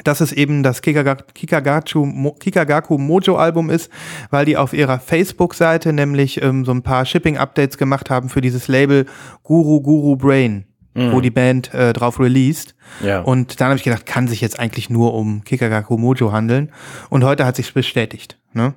dass 0.05 0.21
es 0.21 0.33
eben 0.33 0.63
das 0.63 0.83
Kikaga- 0.83 1.23
Kikagaku, 1.35 2.07
Mo- 2.07 2.33
Kikagaku 2.33 2.97
Mojo 2.99 3.37
Album 3.37 3.69
ist, 3.71 3.91
weil 4.31 4.45
die 4.47 4.57
auf 4.57 4.73
ihrer 4.73 4.99
Facebook-Seite 4.99 5.93
nämlich 5.93 6.43
ähm, 6.43 6.65
so 6.65 6.73
ein 6.73 6.83
paar 6.83 7.05
Shipping-Updates 7.05 7.77
gemacht 7.77 8.09
haben 8.09 8.29
für 8.31 8.41
dieses 8.41 8.69
Label 8.69 9.07
Guru 9.43 9.81
Guru 9.83 10.17
Brain, 10.17 10.65
wo 10.95 11.21
die 11.21 11.31
Band 11.31 11.73
äh, 11.75 11.93
drauf 11.93 12.21
released. 12.21 12.75
Ja. 13.03 13.21
Und 13.21 13.61
dann 13.61 13.69
habe 13.69 13.77
ich 13.77 13.83
gedacht, 13.83 14.05
kann 14.07 14.29
sich 14.29 14.41
jetzt 14.43 14.59
eigentlich 14.59 14.91
nur 14.91 15.15
um 15.15 15.43
Kikagaku 15.45 15.97
Mojo 15.97 16.33
handeln. 16.33 16.71
Und 17.09 17.25
heute 17.25 17.45
hat 17.47 17.57
sich 17.57 17.73
bestätigt. 17.73 18.39
Ne? 18.53 18.75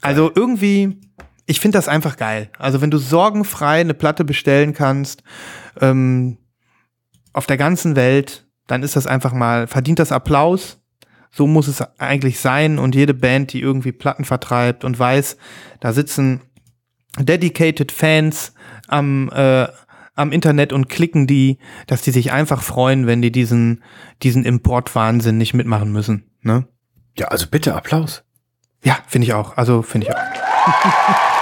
Also 0.00 0.30
irgendwie, 0.34 1.00
ich 1.46 1.58
finde 1.60 1.78
das 1.78 1.88
einfach 1.88 2.16
geil. 2.16 2.48
Also 2.58 2.80
wenn 2.80 2.90
du 2.90 2.98
sorgenfrei 2.98 3.80
eine 3.80 3.94
Platte 3.94 4.24
bestellen 4.24 4.72
kannst, 4.72 5.22
ähm, 5.80 6.38
auf 7.32 7.46
der 7.46 7.56
ganzen 7.56 7.96
Welt, 7.96 8.46
dann 8.72 8.82
ist 8.82 8.96
das 8.96 9.06
einfach 9.06 9.34
mal, 9.34 9.66
verdient 9.66 9.98
das 9.98 10.12
Applaus. 10.12 10.80
So 11.30 11.46
muss 11.46 11.68
es 11.68 11.82
eigentlich 11.98 12.40
sein. 12.40 12.78
Und 12.78 12.94
jede 12.94 13.12
Band, 13.12 13.52
die 13.52 13.60
irgendwie 13.60 13.92
Platten 13.92 14.24
vertreibt 14.24 14.82
und 14.82 14.98
weiß, 14.98 15.36
da 15.80 15.92
sitzen 15.92 16.40
dedicated 17.18 17.92
Fans 17.92 18.54
am, 18.88 19.30
äh, 19.30 19.66
am 20.14 20.32
Internet 20.32 20.72
und 20.72 20.88
klicken 20.88 21.26
die, 21.26 21.58
dass 21.86 22.00
die 22.00 22.12
sich 22.12 22.32
einfach 22.32 22.62
freuen, 22.62 23.06
wenn 23.06 23.20
die 23.20 23.30
diesen, 23.30 23.82
diesen 24.22 24.46
Importwahnsinn 24.46 25.36
nicht 25.36 25.52
mitmachen 25.52 25.92
müssen. 25.92 26.30
Ne? 26.40 26.66
ja, 27.18 27.28
also 27.28 27.46
bitte 27.50 27.74
Applaus. 27.74 28.24
Ja, 28.82 28.96
finde 29.06 29.26
ich 29.26 29.34
auch. 29.34 29.58
Also 29.58 29.82
finde 29.82 30.06
ich 30.06 30.14
auch. 30.14 30.18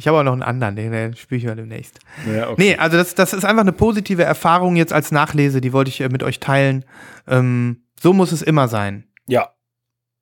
Ich 0.00 0.08
habe 0.08 0.18
auch 0.18 0.22
noch 0.22 0.32
einen 0.32 0.42
anderen, 0.42 0.76
den, 0.76 0.92
den 0.92 1.14
spiele 1.14 1.38
ich 1.40 1.44
mal 1.44 1.56
demnächst. 1.56 1.98
Ja, 2.26 2.48
okay. 2.48 2.54
Nee, 2.56 2.76
also 2.76 2.96
das, 2.96 3.14
das 3.14 3.34
ist 3.34 3.44
einfach 3.44 3.60
eine 3.60 3.72
positive 3.72 4.24
Erfahrung 4.24 4.74
jetzt 4.76 4.94
als 4.94 5.12
Nachlese, 5.12 5.60
die 5.60 5.74
wollte 5.74 5.90
ich 5.90 6.00
äh, 6.00 6.08
mit 6.08 6.22
euch 6.22 6.40
teilen. 6.40 6.86
Ähm, 7.28 7.82
so 8.00 8.14
muss 8.14 8.32
es 8.32 8.40
immer 8.40 8.66
sein. 8.66 9.04
Ja, 9.26 9.50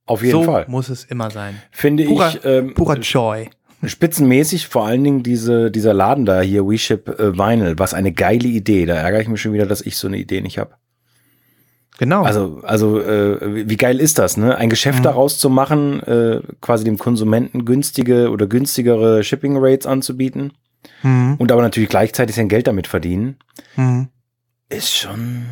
auf 0.05 0.23
jeden 0.23 0.33
so 0.33 0.43
Fall. 0.43 0.65
muss 0.67 0.89
es 0.89 1.05
immer 1.05 1.31
sein. 1.31 1.63
Finde 1.71 2.07
Purer, 2.07 2.29
ich 2.31 2.45
ähm, 2.45 2.75
purer 2.75 2.99
Joy. 2.99 3.51
spitzenmäßig 3.85 4.67
vor 4.67 4.85
allen 4.85 5.05
Dingen 5.05 5.23
diese, 5.23 5.71
dieser 5.71 5.95
Laden 5.95 6.27
da 6.27 6.41
hier, 6.41 6.67
WeShip 6.67 7.09
äh, 7.09 7.39
Vinyl, 7.39 7.79
was 7.79 7.95
eine 7.95 8.11
geile 8.11 8.49
Idee. 8.49 8.85
Da 8.85 8.95
ärgere 8.95 9.21
ich 9.21 9.29
mich 9.29 9.41
schon 9.41 9.53
wieder, 9.53 9.67
dass 9.67 9.81
ich 9.81 9.97
so 9.97 10.09
eine 10.09 10.17
Idee 10.19 10.41
nicht 10.41 10.59
habe. 10.59 10.73
Genau. 11.99 12.23
Also, 12.23 12.61
also 12.63 13.01
äh, 13.01 13.69
wie- 13.69 13.77
geil 13.77 14.01
ist 14.01 14.19
das, 14.19 14.37
ne? 14.37 14.57
Ein 14.57 14.71
Geschäft 14.71 15.01
Mhm. 15.01 15.05
daraus 15.05 15.39
zu 15.39 15.51
machen, 15.51 16.01
äh, 16.05 16.41
quasi 16.61 16.85
dem 16.85 16.97
Konsumenten 16.97 17.65
günstige 17.65 18.31
oder 18.31 18.47
günstigere 18.47 19.23
Shipping 19.25 19.57
Rates 19.59 19.87
anzubieten 19.87 20.53
mhm. 21.03 21.35
und 21.39 21.51
aber 21.53 21.61
natürlich 21.63 21.89
gleichzeitig 21.91 22.37
sein 22.37 22.49
Geld 22.49 22.67
damit 22.69 22.87
verdienen, 22.87 23.37
Mhm. 23.77 24.09
ist 24.69 24.95
schon 24.95 25.45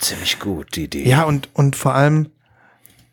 ziemlich 0.00 0.38
gut, 0.40 0.74
die 0.76 0.84
Idee. 0.84 1.08
Ja, 1.08 1.22
und, 1.24 1.48
und 1.54 1.76
vor 1.76 1.94
allem, 1.94 2.30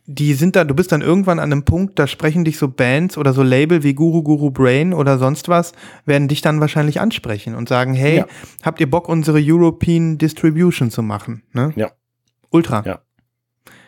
die 0.10 0.34
sind 0.36 0.56
da, 0.56 0.64
du 0.64 0.74
bist 0.74 0.92
dann 0.94 1.02
irgendwann 1.02 1.38
an 1.38 1.52
einem 1.52 1.64
Punkt, 1.66 2.00
da 2.00 2.08
sprechen 2.08 2.46
dich 2.46 2.58
so 2.58 2.70
Bands 2.70 3.18
oder 3.18 3.34
so 3.34 3.44
Label 3.44 3.84
wie 3.84 3.94
Guru 3.94 4.24
Guru 4.24 4.50
Brain 4.52 4.94
oder 4.94 5.18
sonst 5.20 5.50
was, 5.50 5.74
werden 6.06 6.28
dich 6.30 6.42
dann 6.42 6.60
wahrscheinlich 6.62 7.02
ansprechen 7.02 7.56
und 7.56 7.68
sagen, 7.70 7.94
hey, 7.94 8.20
Ja. 8.20 8.26
habt 8.64 8.80
ihr 8.80 8.90
Bock, 8.90 9.10
unsere 9.10 9.40
European 9.42 10.18
Distribution 10.18 10.90
zu 10.92 11.04
machen? 11.04 11.44
Ne? 11.52 11.74
Ja. 11.76 11.92
Ultra. 12.50 12.84
Ja. 12.86 13.00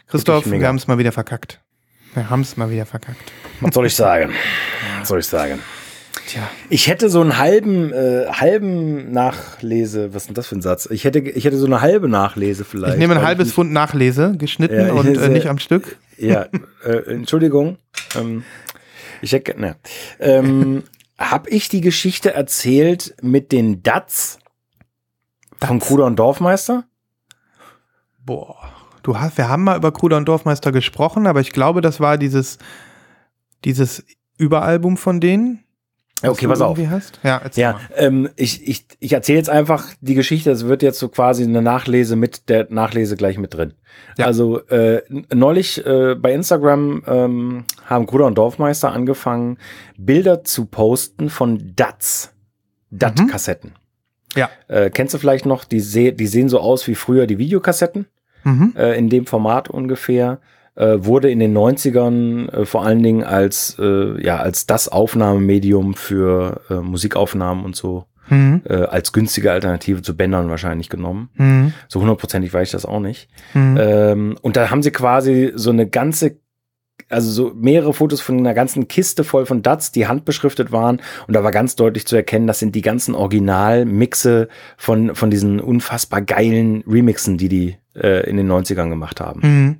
Christoph, 0.07 0.49
wir 0.49 0.67
haben 0.67 0.77
es 0.77 0.87
mal 0.87 0.97
wieder 0.97 1.11
verkackt. 1.11 1.61
Wir 2.13 2.29
haben 2.29 2.41
es 2.41 2.57
mal 2.57 2.71
wieder 2.71 2.85
verkackt. 2.85 3.31
Was 3.61 3.73
soll 3.75 3.85
ich 3.85 3.95
sagen? 3.95 4.33
Was 4.99 5.07
soll 5.07 5.19
ich 5.19 5.27
sagen? 5.27 5.59
Tja. 6.27 6.49
Ich 6.69 6.87
hätte 6.87 7.09
so 7.09 7.21
einen 7.21 7.37
halben, 7.37 7.93
äh, 7.93 8.27
halben 8.31 9.11
Nachlese, 9.11 10.13
was 10.13 10.23
ist 10.23 10.27
denn 10.27 10.35
das 10.35 10.47
für 10.47 10.55
ein 10.55 10.61
Satz? 10.61 10.87
Ich 10.91 11.03
hätte, 11.03 11.19
ich 11.19 11.45
hätte 11.45 11.57
so 11.57 11.65
eine 11.65 11.81
halbe 11.81 12.09
Nachlese 12.09 12.65
vielleicht. 12.65 12.93
Ich 12.93 12.99
nehme 12.99 13.15
ein 13.15 13.25
halbes 13.25 13.53
Pfund 13.53 13.71
Nachlese, 13.71 14.35
geschnitten 14.37 14.87
Ja, 14.87 14.93
und 14.93 15.17
äh, 15.17 15.29
nicht 15.29 15.47
am 15.47 15.59
Stück. 15.59 15.97
Ja, 16.17 16.47
äh, 16.83 16.97
Entschuldigung. 17.13 17.77
Ähm, 18.15 18.43
ich 19.21 19.31
hätte, 19.31 19.59
ne. 19.59 19.75
Ähm, 20.19 20.83
hab 21.17 21.47
ich 21.47 21.69
die 21.69 21.81
Geschichte 21.81 22.33
erzählt 22.33 23.15
mit 23.21 23.51
den 23.51 23.83
Dats 23.83 24.39
Dats. 25.59 25.85
Kruder 25.85 26.05
und 26.05 26.17
Dorfmeister? 26.17 26.85
Boah. 28.29 28.57
Du 29.01 29.19
hast, 29.19 29.39
wir 29.39 29.49
haben 29.49 29.63
mal 29.63 29.75
über 29.75 29.91
Kruder 29.91 30.17
und 30.17 30.25
Dorfmeister 30.25 30.71
gesprochen, 30.71 31.25
aber 31.25 31.41
ich 31.41 31.51
glaube, 31.51 31.81
das 31.81 31.99
war 31.99 32.19
dieses, 32.19 32.59
dieses 33.65 34.05
Überalbum 34.37 34.97
von 34.97 35.19
denen. 35.19 35.63
Ja, 36.21 36.29
was 36.29 36.37
okay, 36.37 36.47
pass 36.47 36.61
auf. 36.61 36.77
Hast. 36.77 37.19
Ja, 37.23 37.41
Ja, 37.55 37.79
ähm, 37.95 38.29
ich, 38.35 38.67
ich, 38.67 38.85
ich 38.99 39.13
erzähle 39.13 39.39
jetzt 39.39 39.49
einfach 39.49 39.87
die 40.01 40.13
Geschichte. 40.13 40.51
Es 40.51 40.67
wird 40.67 40.83
jetzt 40.83 40.99
so 40.99 41.09
quasi 41.09 41.43
eine 41.43 41.63
Nachlese 41.63 42.15
mit 42.15 42.49
der 42.49 42.67
Nachlese 42.69 43.15
gleich 43.15 43.39
mit 43.39 43.55
drin. 43.55 43.73
Ja. 44.15 44.27
Also 44.27 44.59
äh, 44.67 45.01
neulich 45.33 45.83
äh, 45.83 46.13
bei 46.13 46.31
Instagram 46.31 47.01
ähm, 47.07 47.63
haben 47.87 48.05
Kruder 48.05 48.27
und 48.27 48.37
Dorfmeister 48.37 48.91
angefangen, 48.91 49.57
Bilder 49.97 50.43
zu 50.43 50.65
posten 50.65 51.31
von 51.31 51.73
DATs, 51.75 52.31
DAT-Kassetten. 52.91 53.73
Ja. 54.35 54.49
Äh, 54.67 54.89
kennst 54.89 55.13
du 55.13 55.17
vielleicht 55.17 55.45
noch? 55.45 55.63
Die, 55.63 55.79
seh 55.79 56.11
die 56.11 56.27
sehen 56.27 56.49
so 56.49 56.59
aus 56.59 56.87
wie 56.87 56.95
früher 56.95 57.27
die 57.27 57.37
Videokassetten, 57.37 58.05
Mhm. 58.43 58.73
äh, 58.77 58.97
in 58.97 59.09
dem 59.09 59.25
Format 59.25 59.69
ungefähr. 59.69 60.39
Äh, 60.75 61.03
wurde 61.03 61.29
in 61.29 61.39
den 61.39 61.57
90ern 61.57 62.49
äh, 62.49 62.65
vor 62.65 62.85
allen 62.85 63.03
Dingen 63.03 63.23
als, 63.23 63.75
äh, 63.79 64.23
ja, 64.23 64.37
als 64.37 64.65
das 64.65 64.87
Aufnahmemedium 64.87 65.93
für 65.93 66.61
äh, 66.69 66.75
Musikaufnahmen 66.75 67.65
und 67.65 67.75
so 67.75 68.05
Mhm. 68.29 68.61
äh, 68.69 68.75
als 68.83 69.11
günstige 69.11 69.51
Alternative 69.51 70.01
zu 70.03 70.15
Bändern 70.15 70.49
wahrscheinlich 70.49 70.87
genommen. 70.89 71.29
Mhm. 71.35 71.73
So 71.87 71.99
hundertprozentig 71.99 72.53
weiß 72.53 72.67
ich 72.67 72.71
das 72.71 72.85
auch 72.85 72.99
nicht. 72.99 73.27
Mhm. 73.55 73.77
Ähm, 73.79 74.37
und 74.41 74.55
da 74.55 74.69
haben 74.69 74.83
sie 74.83 74.91
quasi 74.91 75.51
so 75.55 75.71
eine 75.71 75.87
ganze, 75.89 76.37
also 77.09 77.31
so 77.31 77.51
mehrere 77.55 77.93
Fotos 77.93 78.21
von 78.21 78.37
einer 78.37 78.53
ganzen 78.53 78.87
Kiste 78.87 79.23
voll 79.23 79.45
von 79.45 79.61
DATs, 79.61 79.91
die 79.91 80.07
handbeschriftet 80.07 80.71
waren. 80.71 81.01
Und 81.27 81.35
da 81.35 81.43
war 81.43 81.51
ganz 81.51 81.75
deutlich 81.75 82.05
zu 82.05 82.15
erkennen, 82.15 82.47
das 82.47 82.59
sind 82.59 82.75
die 82.75 82.81
ganzen 82.81 83.15
Originalmixe 83.15 84.47
von, 84.77 85.15
von 85.15 85.29
diesen 85.29 85.59
unfassbar 85.59 86.21
geilen 86.21 86.83
Remixen, 86.87 87.37
die 87.37 87.49
die 87.49 87.77
äh, 87.95 88.29
in 88.29 88.37
den 88.37 88.49
90ern 88.49 88.89
gemacht 88.89 89.19
haben. 89.19 89.41
Mhm. 89.43 89.77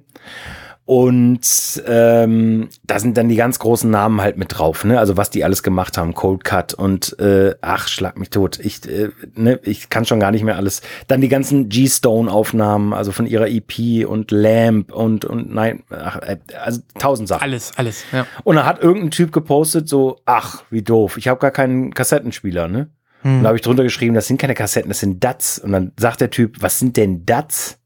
Und 0.90 1.84
ähm, 1.86 2.70
da 2.84 2.98
sind 2.98 3.16
dann 3.16 3.30
die 3.30 3.36
ganz 3.36 3.60
großen 3.60 3.92
Namen 3.92 4.22
halt 4.22 4.38
mit 4.38 4.58
drauf, 4.58 4.84
ne? 4.84 4.98
Also 4.98 5.18
was 5.18 5.30
die 5.30 5.44
alles 5.44 5.62
gemacht 5.62 6.00
haben, 6.00 6.16
Cold 6.16 6.44
Cut 6.44 6.74
und 6.74 7.16
äh, 7.20 7.54
ach, 7.62 7.88
schlag 7.88 8.18
mich 8.18 8.32
tot. 8.32 8.58
Ich, 8.60 8.90
äh, 8.90 9.10
ne, 9.36 9.60
ich 9.62 9.90
kann 9.90 10.06
schon 10.06 10.20
gar 10.20 10.32
nicht 10.32 10.44
mehr 10.44 10.56
alles. 10.56 10.82
Dann 11.06 11.22
die 11.22 11.30
ganzen 11.30 11.70
G-Stone-Aufnahmen, 11.70 12.94
also 12.94 13.12
von 13.12 13.28
ihrer 13.28 13.48
EP 13.48 14.08
und 14.08 14.32
Lamp 14.32 14.92
und 14.92 15.26
und 15.26 15.54
nein, 15.54 15.84
ach, 15.92 16.24
äh, 16.24 16.38
also 16.60 16.82
tausend 16.98 17.28
Sachen. 17.28 17.44
Alles, 17.44 17.72
alles, 17.76 18.04
ja. 18.12 18.26
Und 18.44 18.56
da 18.56 18.66
hat 18.66 18.82
irgendein 18.82 19.12
Typ 19.12 19.32
gepostet, 19.32 19.88
so, 19.88 20.20
ach, 20.26 20.64
wie 20.72 20.82
doof, 20.82 21.18
ich 21.18 21.28
habe 21.28 21.40
gar 21.40 21.52
keinen 21.52 21.94
Kassettenspieler, 21.94 22.68
ne? 22.68 22.90
Hm. 23.22 23.38
Und 23.38 23.44
da 23.44 23.50
habe 23.50 23.58
ich 23.58 23.62
drunter 23.62 23.84
geschrieben, 23.84 24.16
das 24.16 24.26
sind 24.26 24.42
keine 24.42 24.56
Kassetten, 24.56 24.90
das 24.90 25.02
sind 25.02 25.24
DATs. 25.24 25.60
Und 25.60 25.72
dann 25.72 25.92
sagt 26.00 26.20
der 26.20 26.32
Typ, 26.32 26.64
was 26.64 26.80
sind 26.80 26.98
denn 26.98 27.28
DATs? 27.28 27.78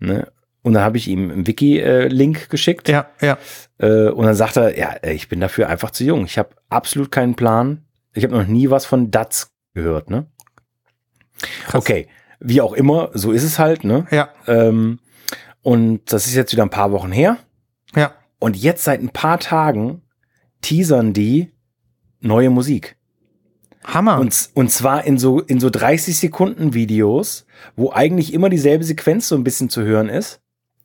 Ne? 0.00 0.26
Und 0.62 0.74
dann 0.74 0.84
habe 0.84 0.96
ich 0.96 1.08
ihm 1.08 1.30
einen 1.30 1.46
Wiki-Link 1.46 2.48
geschickt. 2.48 2.88
Ja, 2.88 3.08
ja. 3.20 3.36
Äh, 3.78 4.08
und 4.10 4.24
dann 4.26 4.34
sagt 4.34 4.56
er, 4.56 4.78
ja, 4.78 4.94
ich 5.02 5.28
bin 5.28 5.40
dafür 5.40 5.68
einfach 5.68 5.90
zu 5.90 6.04
jung. 6.04 6.24
Ich 6.24 6.38
habe 6.38 6.50
absolut 6.68 7.10
keinen 7.10 7.34
Plan. 7.34 7.84
Ich 8.14 8.22
habe 8.24 8.36
noch 8.36 8.46
nie 8.46 8.70
was 8.70 8.86
von 8.86 9.10
DATs 9.10 9.50
gehört, 9.74 10.08
ne? 10.10 10.26
Krass. 11.66 11.82
Okay, 11.82 12.06
wie 12.38 12.60
auch 12.60 12.74
immer, 12.74 13.10
so 13.14 13.32
ist 13.32 13.42
es 13.42 13.58
halt, 13.58 13.82
ne? 13.84 14.06
Ja, 14.10 14.30
Ähm, 14.46 15.00
und 15.62 16.12
das 16.12 16.26
ist 16.26 16.34
jetzt 16.34 16.52
wieder 16.52 16.62
ein 16.64 16.70
paar 16.70 16.92
Wochen 16.92 17.12
her. 17.12 17.38
ja. 17.94 18.12
Und 18.38 18.56
jetzt 18.56 18.82
seit 18.82 19.00
ein 19.00 19.10
paar 19.10 19.38
Tagen 19.38 20.02
teasern 20.62 21.12
die 21.12 21.52
neue 22.20 22.50
Musik. 22.50 22.96
Hammer. 23.84 24.18
Und, 24.18 24.50
und 24.54 24.70
zwar 24.70 25.04
in 25.04 25.16
so, 25.16 25.38
in 25.40 25.60
so 25.60 25.70
30 25.70 26.18
Sekunden 26.18 26.74
Videos, 26.74 27.46
wo 27.76 27.92
eigentlich 27.92 28.32
immer 28.32 28.48
dieselbe 28.48 28.82
Sequenz 28.82 29.28
so 29.28 29.36
ein 29.36 29.44
bisschen 29.44 29.68
zu 29.70 29.82
hören 29.82 30.08
ist. 30.08 30.40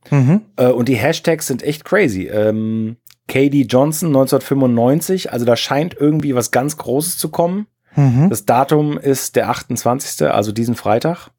Mhm. 0.10 0.42
Äh, 0.56 0.68
und 0.68 0.88
die 0.90 0.96
Hashtags 0.96 1.48
sind 1.48 1.64
echt 1.64 1.86
crazy. 1.86 2.28
Ähm, 2.28 2.98
KD 3.28 3.64
Johnson 3.64 4.10
1995, 4.10 5.32
also 5.32 5.46
da 5.46 5.56
scheint 5.56 5.96
irgendwie 6.00 6.34
was 6.36 6.52
ganz 6.52 6.78
Großes 6.78 7.18
zu 7.18 7.30
kommen. 7.30 7.68
Mhm. 7.96 8.30
Das 8.30 8.46
Datum 8.46 8.98
ist 8.98 9.36
der 9.36 9.50
28., 9.50 10.28
also 10.30 10.52
diesen 10.52 10.76
Freitag. 10.76 11.30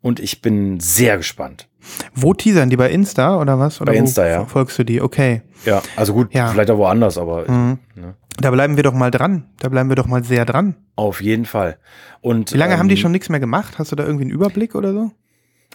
Und 0.00 0.18
ich 0.20 0.42
bin 0.42 0.80
sehr 0.80 1.16
gespannt. 1.16 1.68
Wo 2.14 2.34
teasern 2.34 2.70
die? 2.70 2.76
Bei 2.76 2.90
Insta 2.90 3.40
oder 3.40 3.58
was? 3.58 3.80
Oder 3.80 3.92
Bei 3.92 3.98
wo 3.98 4.02
Insta, 4.02 4.26
ja. 4.26 4.38
Verfolgst 4.40 4.78
du 4.78 4.84
die? 4.84 5.00
Okay. 5.00 5.42
Ja, 5.64 5.80
also 5.96 6.12
gut, 6.12 6.32
Ja. 6.34 6.48
vielleicht 6.48 6.70
auch 6.70 6.78
woanders, 6.78 7.18
aber 7.18 7.50
Mhm. 7.50 7.78
ne, 7.94 8.14
Da 8.38 8.50
bleiben 8.50 8.76
wir 8.76 8.82
doch 8.82 8.94
mal 8.94 9.10
dran. 9.10 9.48
Da 9.60 9.68
bleiben 9.68 9.88
wir 9.90 9.96
doch 9.96 10.06
mal 10.06 10.24
sehr 10.24 10.44
dran. 10.44 10.76
auf 10.96 11.20
jeden 11.22 11.44
Fall. 11.46 11.78
Und 12.20 12.52
Wie 12.52 12.58
lange 12.58 12.78
haben 12.78 12.88
die 12.88 12.94
ähm, 12.94 13.00
schon 13.00 13.12
nichts 13.12 13.28
mehr 13.28 13.40
gemacht? 13.40 13.78
Hast 13.78 13.92
du 13.92 13.96
da 13.96 14.04
irgendwie 14.04 14.24
einen 14.24 14.30
Überblick 14.32 14.74
oder 14.74 14.92
so? 14.92 15.10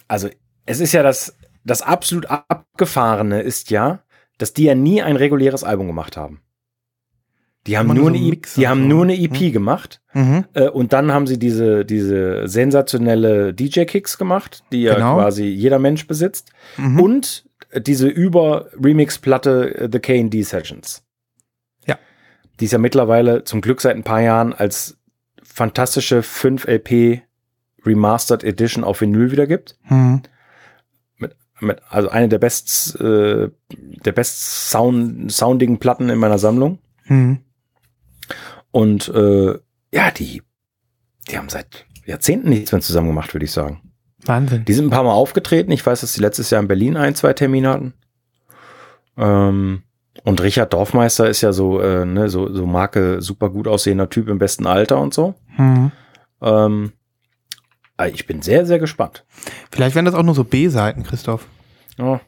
Also, 0.08 0.28
es 0.66 0.80
ist 0.80 0.92
ja 0.92 1.02
das, 1.02 1.34
das 1.64 1.82
absolut 1.82 2.26
abgefahrene 2.26 3.42
ist 3.42 3.70
ja, 3.70 4.02
dass 4.38 4.52
die 4.54 4.64
ja 4.64 4.74
nie 4.74 5.02
ein 5.02 5.16
reguläres 5.16 5.64
Album 5.64 5.86
gemacht 5.88 6.16
haben. 6.16 6.40
Die 7.66 7.76
haben 7.76 7.88
nur 7.92 8.08
eine, 8.08 8.18
so 8.18 8.24
E- 8.24 8.30
Mix 8.30 8.54
die 8.54 8.66
haben 8.68 8.82
so, 8.82 8.88
nur 8.88 9.04
ne? 9.04 9.12
eine 9.14 9.22
EP 9.22 9.52
gemacht 9.52 10.00
Mhm. 10.14 10.44
äh, 10.54 10.68
und 10.68 10.92
dann 10.92 11.12
haben 11.12 11.26
sie 11.26 11.38
diese, 11.38 11.84
diese 11.84 12.48
sensationelle 12.48 13.52
DJ-Kicks 13.52 14.16
gemacht, 14.16 14.64
die 14.72 14.82
ja 14.82 14.94
Genau. 14.94 15.16
quasi 15.16 15.44
jeder 15.44 15.78
Mensch 15.78 16.06
besitzt 16.06 16.50
Mhm. 16.78 17.00
und 17.00 17.44
diese 17.76 18.08
Über-Remix-Platte 18.08 19.74
äh, 19.80 19.88
The 19.92 19.98
K&D 19.98 20.42
Sessions. 20.42 21.02
Ja. 21.86 21.98
Die 22.60 22.64
ist 22.64 22.72
ja 22.72 22.78
mittlerweile 22.78 23.44
zum 23.44 23.60
Glück 23.60 23.80
seit 23.80 23.96
ein 23.96 24.04
paar 24.04 24.20
Jahren 24.22 24.54
als 24.54 24.96
fantastische 25.42 26.22
5 26.22 26.66
LP 26.66 27.22
Remastered 27.84 28.44
Edition 28.44 28.84
auf 28.84 29.00
Vinyl 29.00 29.30
wieder 29.32 29.46
gibt 29.46 29.76
Mhm. 29.88 30.22
Mit, 31.60 31.80
also 31.88 32.08
eine 32.08 32.28
der 32.28 32.38
best, 32.38 33.00
äh, 33.00 33.50
der 33.70 34.12
best 34.12 34.70
sound, 34.70 35.32
soundigen 35.32 35.78
Platten 35.78 36.08
in 36.08 36.18
meiner 36.18 36.38
Sammlung. 36.38 36.78
Mhm. 37.06 37.40
Und 38.70 39.08
äh, 39.08 39.58
ja, 39.92 40.10
die, 40.10 40.42
die 41.28 41.38
haben 41.38 41.48
seit 41.48 41.86
Jahrzehnten 42.04 42.48
nichts 42.48 42.72
mehr 42.72 42.80
zusammen 42.80 43.08
gemacht, 43.08 43.34
würde 43.34 43.44
ich 43.44 43.52
sagen. 43.52 43.82
Wahnsinn. 44.24 44.64
Die 44.64 44.72
sind 44.72 44.86
ein 44.86 44.90
paar 44.90 45.04
Mal 45.04 45.12
aufgetreten. 45.12 45.70
Ich 45.70 45.84
weiß, 45.84 46.00
dass 46.00 46.14
sie 46.14 46.20
letztes 46.20 46.50
Jahr 46.50 46.60
in 46.60 46.68
Berlin 46.68 46.96
ein, 46.96 47.14
zwei 47.14 47.32
Termine 47.32 47.68
hatten. 47.68 47.94
Ähm, 49.16 49.82
und 50.24 50.42
Richard 50.42 50.72
Dorfmeister 50.72 51.28
ist 51.28 51.40
ja 51.40 51.52
so, 51.52 51.80
äh, 51.80 52.04
ne, 52.04 52.28
so, 52.28 52.52
so 52.52 52.66
Marke, 52.66 53.22
super 53.22 53.50
gut 53.50 53.68
aussehender 53.68 54.10
Typ 54.10 54.28
im 54.28 54.38
besten 54.38 54.66
Alter 54.66 55.00
und 55.00 55.14
so. 55.14 55.34
Mhm. 55.56 55.92
Ähm, 56.42 56.92
ich 58.06 58.26
bin 58.26 58.42
sehr, 58.42 58.64
sehr 58.66 58.78
gespannt. 58.78 59.24
Vielleicht 59.70 59.94
wären 59.94 60.04
das 60.04 60.14
auch 60.14 60.22
nur 60.22 60.34
so 60.34 60.44
B-Seiten, 60.44 61.02
Christoph. 61.02 61.46
Ja, 61.98 62.20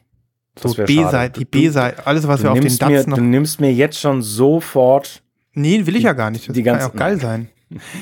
So 0.59 0.73
B-Seite, 0.73 1.39
die 1.39 1.45
B-Seite, 1.45 2.05
alles, 2.05 2.27
was 2.27 2.39
du, 2.41 2.43
wir 2.45 2.51
auf 2.51 2.57
den 2.59 2.63
nimmst 2.63 2.81
DATs 2.81 2.91
mir, 2.91 3.09
noch. 3.09 3.17
du 3.17 3.23
nimmst 3.23 3.61
mir 3.61 3.73
jetzt 3.73 3.99
schon 3.99 4.21
sofort. 4.21 5.23
Nee, 5.53 5.85
will 5.85 5.95
ich 5.95 6.03
ja 6.03 6.13
gar 6.13 6.29
nicht. 6.31 6.47
Das 6.49 6.53
die 6.53 6.63
kann 6.63 6.79
ja 6.79 6.87
auch 6.87 6.93
geil 6.95 7.19
sein. 7.21 7.49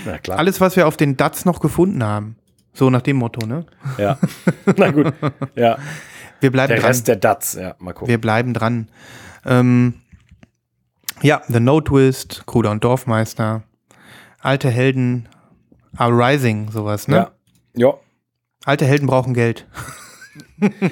Na 0.06 0.18
klar. 0.18 0.40
Alles, 0.40 0.60
was 0.60 0.76
wir 0.76 0.88
auf 0.88 0.98
den 0.98 1.16
DATs 1.16 1.46
noch 1.46 1.60
gefunden 1.60 2.04
haben. 2.04 2.36
So 2.74 2.90
nach 2.90 3.02
dem 3.02 3.18
Motto, 3.18 3.46
ne? 3.46 3.66
Ja. 3.98 4.18
Na 4.78 4.92
gut. 4.92 5.14
Ja. 5.56 5.78
Wir 6.40 6.52
bleiben 6.52 6.70
Der 6.70 6.78
dran. 6.80 6.88
Rest 6.88 7.08
der 7.08 7.16
Dats. 7.18 7.54
Ja, 7.56 7.76
mal 7.80 7.94
gucken. 7.94 8.08
Wir 8.08 8.20
bleiben 8.22 8.54
dran. 8.54 8.90
Ähm, 9.46 9.96
ja, 11.22 11.42
The 11.48 11.60
No 11.60 11.82
Twist, 11.82 12.44
Kruder 12.46 12.72
und 12.72 12.84
Dorfmeister, 12.84 13.64
alte 14.40 14.70
Helden 14.70 15.28
are 15.98 16.12
rising, 16.14 16.72
sowas, 16.72 17.08
ne? 17.08 17.16
Ja. 17.16 17.32
Ja. 17.76 17.94
Alte 18.66 18.86
Helden 18.86 19.08
brauchen 19.08 19.34
Geld. 19.34 19.66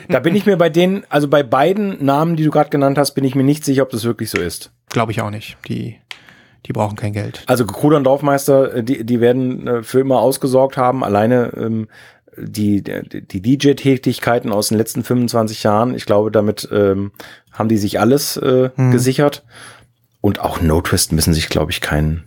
Da 0.10 0.20
bin 0.20 0.36
ich 0.36 0.46
mir 0.46 0.58
bei 0.58 0.70
denen, 0.70 1.04
also 1.10 1.28
bei 1.28 1.44
beiden 1.44 2.04
Namen, 2.04 2.36
die 2.36 2.44
du 2.44 2.52
gerade 2.52 2.70
genannt 2.70 2.98
hast, 2.98 3.12
bin 3.13 3.24
ich 3.24 3.36
mir 3.36 3.44
nicht 3.44 3.63
sicher, 3.63 3.84
ob 3.84 3.90
das 3.92 4.04
wirklich 4.04 4.30
so 4.30 4.40
ist. 4.40 4.72
Glaube 4.90 5.12
ich 5.12 5.22
auch 5.22 5.30
nicht. 5.30 5.58
Die, 5.70 5.98
die 6.66 6.74
brauchen 6.74 6.96
kein 6.98 7.13
Geld. 7.13 7.44
Also 7.48 7.66
Kruder 7.66 7.98
und 7.98 8.04
Dorfmeister, 8.04 8.76
äh, 8.76 8.84
die, 8.84 9.06
die 9.06 9.22
werden 9.22 9.68
äh, 9.68 9.84
für 9.84 10.00
immer 10.00 10.20
ausgesorgt 10.20 10.76
haben. 10.76 11.04
Alleine 11.04 11.54
ähm, 11.56 11.88
die, 12.38 12.84
die, 12.84 13.42
DJ-Tätigkeiten 13.42 14.52
aus 14.52 14.70
den 14.70 14.78
letzten 14.78 15.04
25 15.04 15.63
Jahren, 15.63 15.96
ich 15.96 16.06
glaube, 16.06 16.32
damit 16.32 16.68
ähm, 16.72 17.12
haben 17.52 17.70
die 17.70 17.78
sich 17.78 18.00
alles 18.00 18.38
äh, 18.38 18.70
Hm. 18.76 18.92
gesichert. 18.92 19.46
Und 20.20 20.40
auch 20.40 20.62
No 20.62 20.82
Twist 20.82 21.12
müssen 21.13 21.34
sich, 21.34 21.48
glaube 21.50 21.72
ich, 21.72 21.80
keinen 21.80 22.26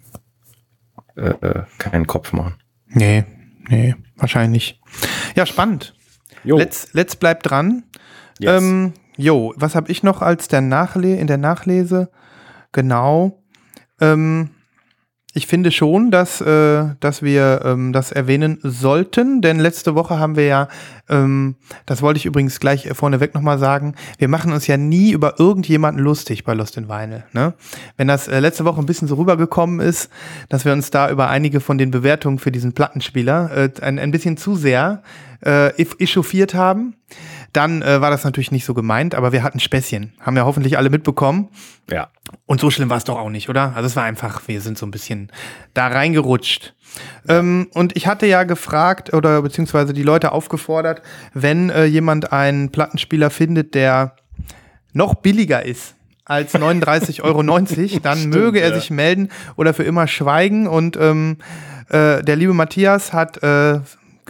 äh, 1.17 1.31
äh, 1.41 1.63
keinen 1.79 2.07
Kopf 2.07 2.33
machen. 2.33 2.55
Nee, 2.89 3.25
nee, 3.69 3.95
wahrscheinlich. 4.21 4.81
Ja, 5.35 5.47
spannend. 5.47 5.95
Jo, 6.45 6.57
Let's, 6.57 6.89
let's 6.93 7.17
bleibt 7.17 7.49
dran. 7.51 7.85
yes. 8.39 8.63
Ähm, 8.63 8.93
jo, 9.17 9.53
was 9.57 9.75
habe 9.75 9.91
ich 9.91 10.03
noch 10.03 10.23
als 10.23 10.49
der 10.49 10.61
Nachle 10.63 11.17
in 11.17 11.27
der 11.27 11.37
Nachlese? 11.39 12.11
Genau. 12.73 13.43
Ähm, 14.01 14.51
ich 15.33 15.47
finde 15.47 15.71
schon, 15.71 16.11
dass, 16.11 16.41
äh, 16.41 16.87
dass 16.99 17.23
wir 17.23 17.63
ähm, 17.65 17.93
das 17.93 18.11
erwähnen 18.11 18.59
sollten, 18.63 19.41
denn 19.41 19.61
letzte 19.61 19.95
Woche 19.95 20.19
haben 20.19 20.35
wir 20.35 20.47
ja, 20.47 20.69
ähm, 21.09 21.55
das 21.87 22.03
wollte 22.03 22.19
ich 22.19 22.27
übrigens 22.27 22.59
gleich 22.59 22.87
äh, 22.87 22.95
vorneweg 22.95 23.33
nochmal 23.35 23.61
sagen, 23.61 23.95
wir 24.19 24.27
machen 24.27 24.53
uns 24.53 24.67
ja 24.67 24.77
nie 24.77 25.13
über 25.13 25.39
irgendjemanden 25.39 26.03
lustig 26.03 26.43
bei 26.43 26.55
Lost 26.55 26.77
in 26.77 26.89
Vinyl. 26.89 27.23
Ne? 27.33 27.55
Wenn 27.97 28.09
das 28.09 28.27
äh, 28.27 28.41
letzte 28.41 28.65
Woche 28.65 28.81
ein 28.81 28.87
bisschen 28.87 29.07
so 29.07 29.15
rübergekommen 29.15 29.79
ist, 29.79 30.11
dass 30.49 30.65
wir 30.65 30.73
uns 30.73 30.91
da 30.91 31.09
über 31.11 31.29
einige 31.29 31.61
von 31.61 31.79
den 31.79 31.93
Bewertungen 31.93 32.41
für 32.41 32.51
diesen 32.51 32.73
Plattenspieler 32.73 33.51
äh, 33.57 33.71
ein, 33.83 34.01
ein 34.01 34.11
bisschen 34.11 34.37
zu 34.37 34.57
sehr 34.57 35.03
äh, 35.45 35.69
echauffiert 35.99 36.55
haben, 36.55 36.95
dann 37.53 37.83
äh, 37.83 38.01
war 38.01 38.11
das 38.11 38.25
natürlich 38.25 38.53
nicht 38.53 38.65
so 38.65 38.75
gemeint, 38.75 39.15
aber 39.15 39.33
wir 39.33 39.43
hatten 39.43 39.61
Späßchen. 39.61 40.13
Haben 40.21 40.37
ja 40.37 40.45
hoffentlich 40.45 40.79
alle 40.79 40.91
mitbekommen. 40.91 41.49
ja. 41.91 42.09
Und 42.47 42.61
so 42.61 42.71
schlimm 42.71 42.91
war 42.91 42.97
es 42.97 43.05
doch 43.05 43.19
auch 43.19 43.29
nicht, 43.29 43.49
oder? 43.49 43.75
Also 43.75 43.87
es 43.87 43.97
war 43.97 44.05
einfach, 44.05 44.47
wir 44.47 44.61
sind 44.61 44.79
so 44.79 44.87
ein 44.87 44.93
bisschen 44.93 45.33
da 45.75 45.89
reingerutscht. 45.89 46.75
Ähm, 47.29 47.69
und 47.75 47.97
ich 47.97 48.07
hatte 48.07 48.27
ja 48.27 48.45
gefragt 48.45 49.13
oder 49.13 49.43
beziehungsweise 49.43 49.93
die 49.93 50.03
Leute 50.03 50.33
aufgefordert, 50.33 51.03
wenn 51.35 51.71
äh, 51.71 51.85
jemand 51.85 52.33
einen 52.33 52.71
Plattenspieler 52.71 53.31
findet, 53.31 53.75
der 53.75 54.15
noch 54.93 55.15
billiger 55.15 55.65
ist 55.65 55.95
als 56.25 56.55
39,90 56.55 57.23
Euro, 57.23 57.43
dann 58.03 58.29
möge 58.29 58.61
er 58.61 58.71
ja. 58.71 58.75
sich 58.77 58.91
melden 58.91 59.31
oder 59.57 59.75
für 59.75 59.83
immer 59.83 60.07
schweigen. 60.07 60.69
Und 60.69 60.97
ähm, 60.97 61.39
äh, 61.89 62.23
der 62.23 62.37
liebe 62.37 62.55
Matthias 62.55 63.13
hat 63.13 63.43
äh, 63.43 63.81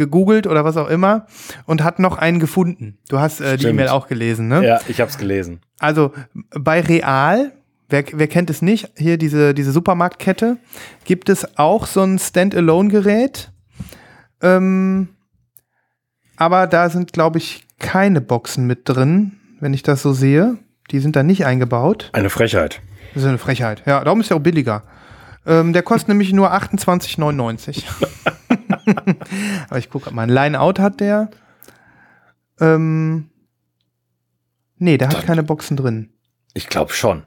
gegoogelt 0.01 0.47
oder 0.47 0.65
was 0.65 0.77
auch 0.79 0.89
immer 0.89 1.27
und 1.67 1.85
hat 1.85 1.99
noch 1.99 2.17
einen 2.17 2.41
gefunden. 2.41 2.99
Du 3.09 3.21
hast 3.21 3.41
äh, 3.41 3.57
die. 3.59 3.67
E-Mail 3.67 3.89
auch 3.89 4.09
gelesen, 4.09 4.49
ne? 4.49 4.67
Ja, 4.67 4.81
ich 4.89 5.01
habe 5.01 5.11
es 5.11 5.19
gelesen. 5.19 5.61
Also 5.79 6.13
bei 6.33 6.81
Real, 6.81 7.53
wer, 7.91 8.05
wer 8.13 8.27
kennt 8.27 8.49
es 8.49 8.63
nicht, 8.63 8.91
hier 8.97 9.19
diese, 9.19 9.53
diese 9.55 9.73
Supermarktkette, 9.73 10.57
gibt 11.05 11.29
es 11.29 11.59
auch 11.59 11.87
so 11.87 12.03
ein 12.03 12.19
Standalone-Gerät. 12.19 13.53
Ähm, 14.43 15.11
aber 16.37 16.67
da 16.67 16.89
sind, 16.89 17.13
glaube 17.13 17.39
ich, 17.39 17.67
keine 17.79 18.23
Boxen 18.23 18.67
mit 18.67 18.89
drin, 18.89 19.33
wenn 19.61 19.75
ich 19.75 19.83
das 19.83 20.01
so 20.01 20.15
sehe. 20.15 20.57
Die 20.91 21.01
sind 21.01 21.15
da 21.15 21.23
nicht 21.23 21.45
eingebaut. 21.45 22.09
Eine 22.13 22.31
Frechheit. 22.31 22.81
Das 23.13 23.23
ist 23.23 23.29
eine 23.29 23.39
Frechheit. 23.39 23.83
Ja, 23.85 24.03
darum 24.03 24.21
ist 24.21 24.31
er 24.31 24.39
auch 24.39 24.43
billiger. 24.43 24.83
Ähm, 25.47 25.73
der 25.75 25.83
kostet 25.83 26.09
nämlich 26.09 26.33
nur 26.33 26.53
28,99. 26.53 27.83
Aber 29.69 29.79
ich 29.79 29.91
gucke 29.91 30.11
mal. 30.13 30.23
Ein 30.23 30.29
Line-Out 30.31 30.79
hat 30.79 31.01
der. 31.01 31.31
Ähm, 32.61 33.27
Nee, 34.83 34.97
der 34.97 35.09
hat 35.09 35.27
keine 35.27 35.43
Boxen 35.43 35.77
drin. 35.77 36.09
Ich 36.55 36.67
glaube 36.69 36.93
schon. 36.95 37.25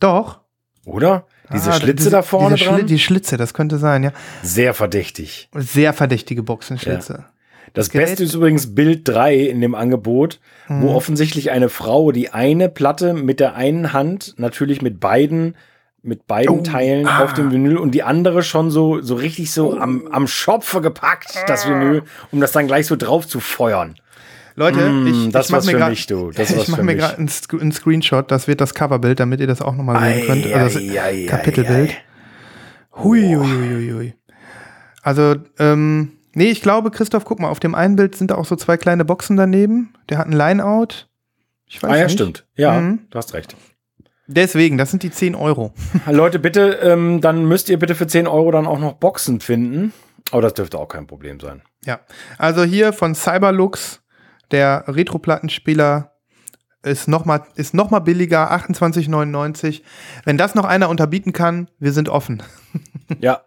Doch. 0.00 0.40
Oder? 0.86 1.26
Diese 1.52 1.70
Ah, 1.70 1.74
Schlitze 1.74 1.96
diese- 1.96 2.10
da 2.10 2.22
vorne 2.22 2.54
diese 2.56 2.68
dran? 2.70 2.78
Schli 2.78 2.86
die 2.86 2.98
Schlitze, 2.98 3.36
das 3.36 3.52
könnte 3.52 3.76
sein, 3.76 4.02
ja. 4.02 4.12
Sehr 4.42 4.72
verdächtig. 4.72 5.50
Sehr 5.54 5.92
verdächtige 5.92 6.42
Boxenschlitze. 6.42 7.26
Das 7.74 7.90
Gerät- 7.90 8.06
Beste 8.08 8.24
ist 8.24 8.34
übrigens 8.34 8.74
Bild 8.74 9.06
3 9.06 9.36
in 9.36 9.60
dem 9.60 9.74
Angebot, 9.74 10.40
wo 10.68 10.74
Mhm. 10.74 10.88
offensichtlich 10.96 11.50
eine 11.50 11.68
Frau 11.68 12.12
die 12.12 12.30
eine 12.30 12.70
Platte 12.70 13.12
mit 13.12 13.40
der 13.40 13.54
einen 13.56 13.92
Hand 13.92 14.34
natürlich 14.38 14.80
mit 14.80 14.98
beiden 14.98 15.54
mit 16.06 16.26
beiden 16.26 16.60
Oh, 16.60 16.62
Teilen 16.62 17.06
ah. 17.06 17.22
auf 17.24 17.34
dem 17.34 17.50
Vinyl 17.52 17.76
und 17.76 17.90
die 17.92 18.02
andere 18.02 18.42
schon 18.42 18.70
so 18.70 19.00
so 19.02 19.14
richtig 19.16 19.50
so 19.52 19.76
am, 19.78 20.06
am 20.10 20.26
Schopfe 20.26 20.80
gepackt, 20.80 21.34
das 21.48 21.68
Vinyl, 21.68 22.02
um 22.32 22.40
das 22.40 22.52
dann 22.52 22.66
gleich 22.66 22.86
so 22.86 22.96
drauf 22.96 23.26
zu 23.26 23.40
feuern. 23.40 23.96
Leute, 24.58 24.88
Mm, 24.88 25.06
ich, 25.06 25.32
das 25.32 25.46
ich 25.46 25.52
mach 25.52 25.64
mir 25.64 25.78
was 25.80 25.98
ich 26.50 26.68
mache 26.68 26.76
für 26.80 26.82
mir 26.82 26.94
gerade 26.96 27.18
einen, 27.18 27.28
Sc- 27.28 27.60
einen 27.60 27.72
Screenshot, 27.72 28.30
das 28.30 28.48
wird 28.48 28.62
das 28.62 28.72
Coverbild, 28.74 29.20
damit 29.20 29.40
ihr 29.40 29.46
das 29.46 29.60
auch 29.60 29.74
nochmal 29.76 30.00
sehen 30.00 30.22
Ei, 30.22 30.26
könnt. 30.26 30.46
Also 30.54 30.78
das 30.78 30.96
ei, 30.96 31.26
Kapitelbild. 31.28 31.90
ei. 31.90 31.96
Hui, 33.02 33.20
hui, 33.34 33.46
hui, 33.46 33.92
hui. 33.92 34.14
Also, 35.02 35.34
ähm, 35.58 36.12
nee, 36.32 36.50
ich 36.50 36.62
glaube, 36.62 36.90
Christoph, 36.90 37.24
guck 37.26 37.38
mal, 37.38 37.48
auf 37.50 37.60
dem 37.60 37.74
einen 37.74 37.96
Bild 37.96 38.14
sind 38.16 38.30
da 38.30 38.36
auch 38.36 38.46
so 38.46 38.56
zwei 38.56 38.76
kleine 38.78 39.04
Boxen 39.04 39.36
daneben. 39.36 39.92
Der 40.08 40.18
hat 40.18 40.26
ein 40.26 40.32
Lineout. 40.32 41.06
Ich 41.66 41.82
weiß 41.82 41.90
Ah 41.92 41.96
ja, 41.96 42.04
nicht. 42.04 42.12
stimmt. 42.14 42.46
Ja, 42.56 42.80
Mhm. 42.80 43.00
du 43.10 43.18
hast 43.18 43.34
recht. 43.34 43.54
Deswegen, 44.28 44.76
das 44.78 44.90
sind 44.90 45.02
die 45.02 45.10
10 45.10 45.34
Euro. 45.34 45.72
Leute, 46.10 46.38
bitte, 46.38 46.72
ähm, 46.82 47.20
dann 47.20 47.44
müsst 47.46 47.68
ihr 47.68 47.78
bitte 47.78 47.94
für 47.94 48.06
10 48.06 48.26
Euro 48.26 48.50
dann 48.50 48.66
auch 48.66 48.78
noch 48.78 48.94
Boxen 48.94 49.40
finden. 49.40 49.92
Aber 50.32 50.42
das 50.42 50.54
dürfte 50.54 50.78
auch 50.78 50.88
kein 50.88 51.06
Problem 51.06 51.38
sein. 51.38 51.62
Ja, 51.84 52.00
also 52.36 52.64
hier 52.64 52.92
von 52.92 53.14
Cyberlux, 53.14 54.02
der 54.50 54.84
Retro-Plattenspieler 54.88 56.12
ist 56.82 57.08
nochmal 57.08 57.42
ist 57.56 57.74
noch 57.74 57.90
mal 57.90 58.00
billiger, 58.00 58.52
28,99. 58.52 59.82
Wenn 60.24 60.38
das 60.38 60.54
noch 60.54 60.64
einer 60.64 60.88
unterbieten 60.88 61.32
kann, 61.32 61.68
wir 61.78 61.92
sind 61.92 62.08
offen. 62.08 62.42
Ja, 63.20 63.42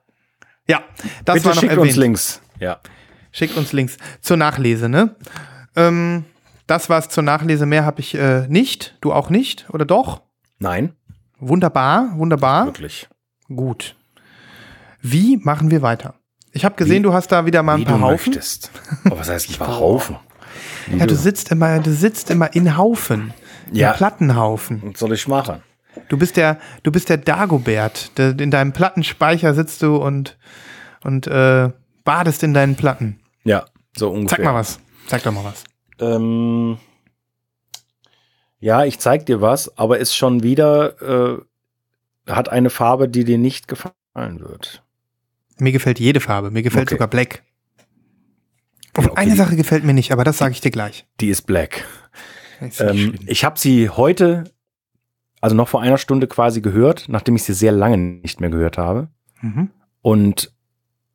Ja, 0.68 0.82
das 1.26 1.36
bitte 1.36 1.46
war 1.48 1.54
noch 1.56 1.60
schickt 1.62 1.72
erwähnt. 1.74 1.88
uns 1.90 1.96
Links. 1.98 2.42
Ja. 2.60 2.80
Schickt 3.32 3.58
uns 3.58 3.74
Links 3.74 3.98
zur 4.22 4.38
Nachlese, 4.38 4.88
ne? 4.88 5.16
Ähm, 5.76 6.24
das 6.66 6.90
war's 6.90 7.10
zur 7.10 7.24
Nachlese. 7.24 7.66
Mehr 7.66 7.84
habe 7.86 8.00
ich 8.00 8.16
äh, 8.16 8.48
nicht. 8.48 8.98
Du 9.02 9.12
auch 9.12 9.30
nicht, 9.30 9.70
oder 9.72 9.84
doch? 9.86 10.22
Nein, 10.60 10.94
Wunderbar, 11.40 12.12
wunderbar. 12.18 12.66
wirklich. 12.66 13.08
Gut. 13.48 13.96
Wie 15.02 15.38
machen 15.38 15.72
wir 15.72 15.82
weiter? 15.82 16.16
Ich 16.52 16.66
habe 16.66 16.76
gesehen, 16.76 16.98
Wie- 17.00 17.04
du 17.04 17.14
hast 17.14 17.32
da 17.32 17.46
wieder 17.46 17.64
mal 17.64 17.76
ein 17.78 17.86
paar 17.86 17.98
du 17.98 18.04
Haufen. 18.04 18.34
möchtest. 18.34 18.72
Oh, 19.10 19.18
was 19.18 19.30
heißt 19.30 19.50
ein 19.52 19.56
paar 19.58 19.80
Haufen? 19.80 20.18
Ja, 20.92 20.98
du 21.06 21.08
du- 21.08 21.16
sitzt 21.16 21.52
immer, 21.52 21.80
du 21.80 21.92
sitzt 21.94 22.30
immer 22.30 22.54
in 22.54 22.76
Haufen. 22.78 23.34
Ja. 23.72 23.92
In 23.92 23.98
Plattenhaufen. 23.98 24.82
Was 24.84 25.00
soll 25.00 25.14
ich 25.14 25.28
machen? 25.28 25.62
Du 26.10 26.18
bist 26.18 26.36
der, 26.38 26.60
du 26.84 26.92
bist 26.92 27.08
der 27.10 27.18
Dagobert. 27.18 28.18
Der, 28.18 28.38
in 28.40 28.52
deinem 28.52 28.74
Plattenspeicher 28.74 29.54
sitzt 29.54 29.82
du 29.82 29.96
und, 29.98 30.38
und 31.04 31.28
äh, 31.28 31.70
badest 32.04 32.44
in 32.44 32.54
deinen 32.54 32.76
Platten. 32.76 33.20
Ja, 33.44 33.66
so 33.96 34.10
ungefähr. 34.10 34.38
Sag 34.38 34.46
mal 34.46 34.60
was. 34.60 34.80
Sag 35.08 35.24
doch 35.24 35.32
mal 35.32 35.44
was. 35.46 35.64
Ähm, 36.00 36.78
ja, 38.60 38.86
ich 38.86 39.00
zeig 39.00 39.26
dir 39.26 39.42
was, 39.42 39.78
aber 39.78 40.00
ist 40.00 40.16
schon 40.16 40.44
wieder, 40.44 41.02
äh, 42.28 42.32
hat 42.32 42.50
eine 42.50 42.70
Farbe, 42.70 43.10
die 43.10 43.24
dir 43.24 43.38
nicht 43.38 43.68
gefallen 43.68 43.94
wird. 44.40 44.84
Mir 45.58 45.72
gefällt 45.72 46.00
jede 46.00 46.20
Farbe. 46.20 46.52
Mir 46.52 46.64
gefällt 46.64 46.88
Okay. 46.88 46.96
sogar 46.96 47.08
Black. 47.08 47.44
Ja, 48.98 49.06
okay, 49.06 49.12
eine 49.16 49.36
Sache 49.36 49.56
gefällt 49.56 49.84
mir 49.84 49.94
nicht, 49.94 50.12
aber 50.12 50.24
das 50.24 50.38
sage 50.38 50.52
ich 50.52 50.62
dir 50.62 50.72
gleich. 50.72 51.06
Die 51.20 51.30
ist 51.30 51.44
black. 51.44 51.86
Ist 52.60 52.82
Ähm, 52.82 53.16
ich 53.28 53.46
habe 53.46 53.58
sie 53.58 53.90
heute, 53.90 54.46
also 55.42 55.56
noch 55.56 55.70
vor 55.70 55.82
einer 55.82 55.98
Stunde 55.98 56.28
quasi 56.28 56.60
gehört, 56.60 57.06
nachdem 57.08 57.36
ich 57.36 57.44
sie 57.44 57.54
sehr 57.54 57.72
lange 57.72 57.98
nicht 57.98 58.42
mehr 58.42 58.50
gehört 58.50 58.78
habe. 58.78 59.10
Mhm. 59.42 59.70
Und 60.02 60.54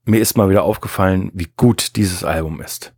mir 0.04 0.20
ist 0.20 0.36
mal 0.36 0.48
wieder 0.48 0.62
aufgefallen, 0.62 1.30
wie 1.34 1.48
gut 1.56 1.96
dieses 1.96 2.24
Album 2.24 2.60
ist. 2.62 2.94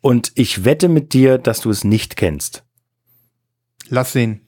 Und 0.00 0.32
ich 0.34 0.64
wette 0.64 0.88
mit 0.88 1.12
dir, 1.12 1.38
dass 1.38 1.60
du 1.60 1.70
es 1.70 1.84
nicht 1.84 2.16
kennst. 2.16 2.63
Lass 3.88 4.12
sehen. 4.12 4.40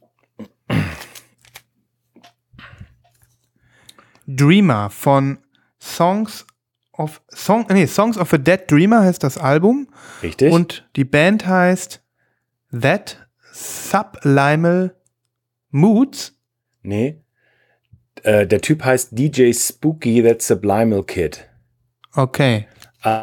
Dreamer 4.26 4.90
von 4.90 5.38
Songs 5.80 6.46
of 6.92 7.20
Song, 7.28 7.66
nee, 7.70 7.86
Songs 7.86 8.16
of 8.18 8.32
a 8.32 8.38
Dead 8.38 8.68
Dreamer 8.70 9.02
heißt 9.02 9.22
das 9.22 9.38
Album 9.38 9.88
Richtig? 10.22 10.52
und 10.52 10.88
die 10.96 11.04
Band 11.04 11.46
heißt 11.46 12.02
That 12.80 13.26
Sublimal 13.52 14.96
Moods. 15.70 16.34
nee. 16.82 17.22
Äh, 18.22 18.46
der 18.46 18.62
Typ 18.62 18.82
heißt 18.82 19.10
DJ 19.12 19.52
Spooky 19.52 20.22
That 20.22 20.40
Sublimal 20.42 21.04
Kid. 21.04 21.48
Okay. 22.14 22.66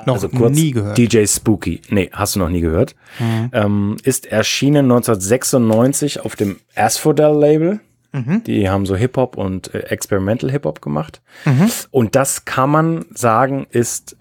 Noch 0.05 0.49
nie 0.49 0.71
gehört. 0.71 0.97
DJ 0.97 1.25
Spooky. 1.25 1.81
Nee, 1.89 2.09
hast 2.13 2.35
du 2.35 2.39
noch 2.39 2.49
nie 2.49 2.61
gehört. 2.61 2.95
Mhm. 3.19 3.49
Ähm, 3.51 3.97
ist 4.03 4.25
erschienen 4.25 4.85
1996 4.85 6.21
auf 6.21 6.35
dem 6.35 6.59
Asphodel 6.75 7.37
Label. 7.37 7.79
Mhm. 8.11 8.43
Die 8.43 8.69
haben 8.69 8.85
so 8.85 8.95
Hip-Hop 8.95 9.37
und 9.37 9.73
äh, 9.73 9.79
Experimental 9.79 10.51
Hip-Hop 10.51 10.81
gemacht. 10.81 11.21
Mhm. 11.45 11.69
Und 11.91 12.15
das 12.15 12.45
kann 12.45 12.69
man 12.69 13.05
sagen, 13.13 13.65
ist 13.71 14.15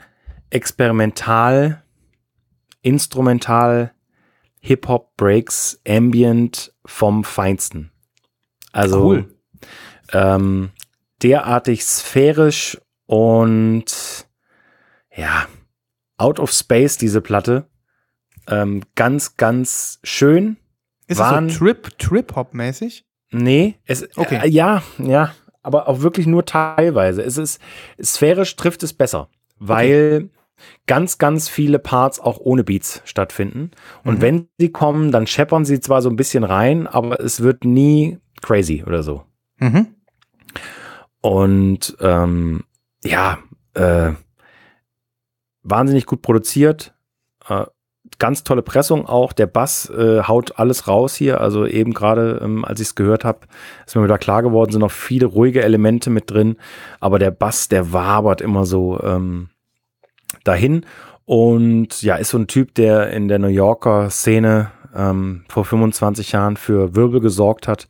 experimental, 0.50 1.82
instrumental, 2.80 3.92
Hip-Hop, 4.60 5.16
Breaks, 5.16 5.80
Ambient 5.86 6.72
vom 6.86 7.24
Feinsten. 7.24 7.90
Also 8.72 9.04
Cool. 9.04 9.34
ähm, 10.12 10.70
derartig 11.22 11.84
sphärisch 11.84 12.80
und 13.06 14.26
ja, 15.16 15.46
out 16.16 16.38
of 16.40 16.50
space, 16.52 16.96
diese 16.98 17.20
Platte. 17.20 17.66
Ähm, 18.48 18.82
ganz, 18.94 19.36
ganz 19.36 19.98
schön. 20.02 20.56
Ist 21.06 21.18
waren- 21.18 21.48
das 21.48 21.56
so 21.56 21.64
Trip, 21.64 21.98
Trip-Hop-mäßig? 21.98 23.04
Nee, 23.30 23.76
es 23.86 24.08
Okay. 24.16 24.40
äh, 24.42 24.48
ja, 24.48 24.82
ja, 24.98 25.34
aber 25.62 25.88
auch 25.88 26.00
wirklich 26.00 26.26
nur 26.26 26.44
teilweise. 26.44 27.22
Es 27.22 27.38
ist 27.38 27.60
sphärisch 28.02 28.56
trifft 28.56 28.82
es 28.82 28.92
besser, 28.92 29.28
weil 29.58 30.30
ganz, 30.86 31.18
ganz 31.18 31.48
viele 31.48 31.78
Parts 31.78 32.20
auch 32.20 32.38
ohne 32.38 32.62
Beats 32.64 33.00
stattfinden. 33.04 33.70
Und 34.04 34.18
Mhm. 34.18 34.22
wenn 34.22 34.48
sie 34.58 34.70
kommen, 34.70 35.10
dann 35.12 35.26
scheppern 35.26 35.64
sie 35.64 35.80
zwar 35.80 36.02
so 36.02 36.10
ein 36.10 36.16
bisschen 36.16 36.44
rein, 36.44 36.86
aber 36.86 37.20
es 37.20 37.40
wird 37.42 37.64
nie 37.64 38.18
crazy 38.42 38.84
oder 38.86 39.02
so. 39.02 39.24
Mhm. 39.58 39.94
Und 41.20 41.96
ähm, 42.00 42.64
ja, 43.04 43.38
äh, 43.74 44.12
wahnsinnig 45.62 46.06
gut 46.06 46.22
produziert. 46.22 46.94
Äh, 47.48 47.66
ganz 48.18 48.44
tolle 48.44 48.62
Pressung 48.62 49.06
auch. 49.06 49.32
Der 49.32 49.46
Bass 49.46 49.88
äh, 49.90 50.22
haut 50.22 50.58
alles 50.58 50.88
raus 50.88 51.14
hier. 51.14 51.40
Also 51.40 51.66
eben 51.66 51.92
gerade, 51.92 52.40
ähm, 52.42 52.64
als 52.64 52.80
ich 52.80 52.88
es 52.88 52.94
gehört 52.94 53.24
habe, 53.24 53.40
ist 53.86 53.96
mir 53.96 54.04
wieder 54.04 54.18
klar 54.18 54.42
geworden, 54.42 54.72
sind 54.72 54.80
noch 54.80 54.90
viele 54.90 55.26
ruhige 55.26 55.62
Elemente 55.62 56.10
mit 56.10 56.30
drin. 56.30 56.56
Aber 57.00 57.18
der 57.18 57.30
Bass, 57.30 57.68
der 57.68 57.92
wabert 57.92 58.40
immer 58.40 58.64
so 58.66 59.00
ähm, 59.02 59.48
dahin. 60.44 60.86
Und 61.24 62.02
ja, 62.02 62.16
ist 62.16 62.30
so 62.30 62.38
ein 62.38 62.48
Typ, 62.48 62.74
der 62.74 63.10
in 63.10 63.28
der 63.28 63.38
New 63.38 63.48
Yorker 63.48 64.10
Szene 64.10 64.72
ähm, 64.94 65.44
vor 65.48 65.64
25 65.64 66.32
Jahren 66.32 66.56
für 66.56 66.94
Wirbel 66.94 67.20
gesorgt 67.20 67.68
hat. 67.68 67.88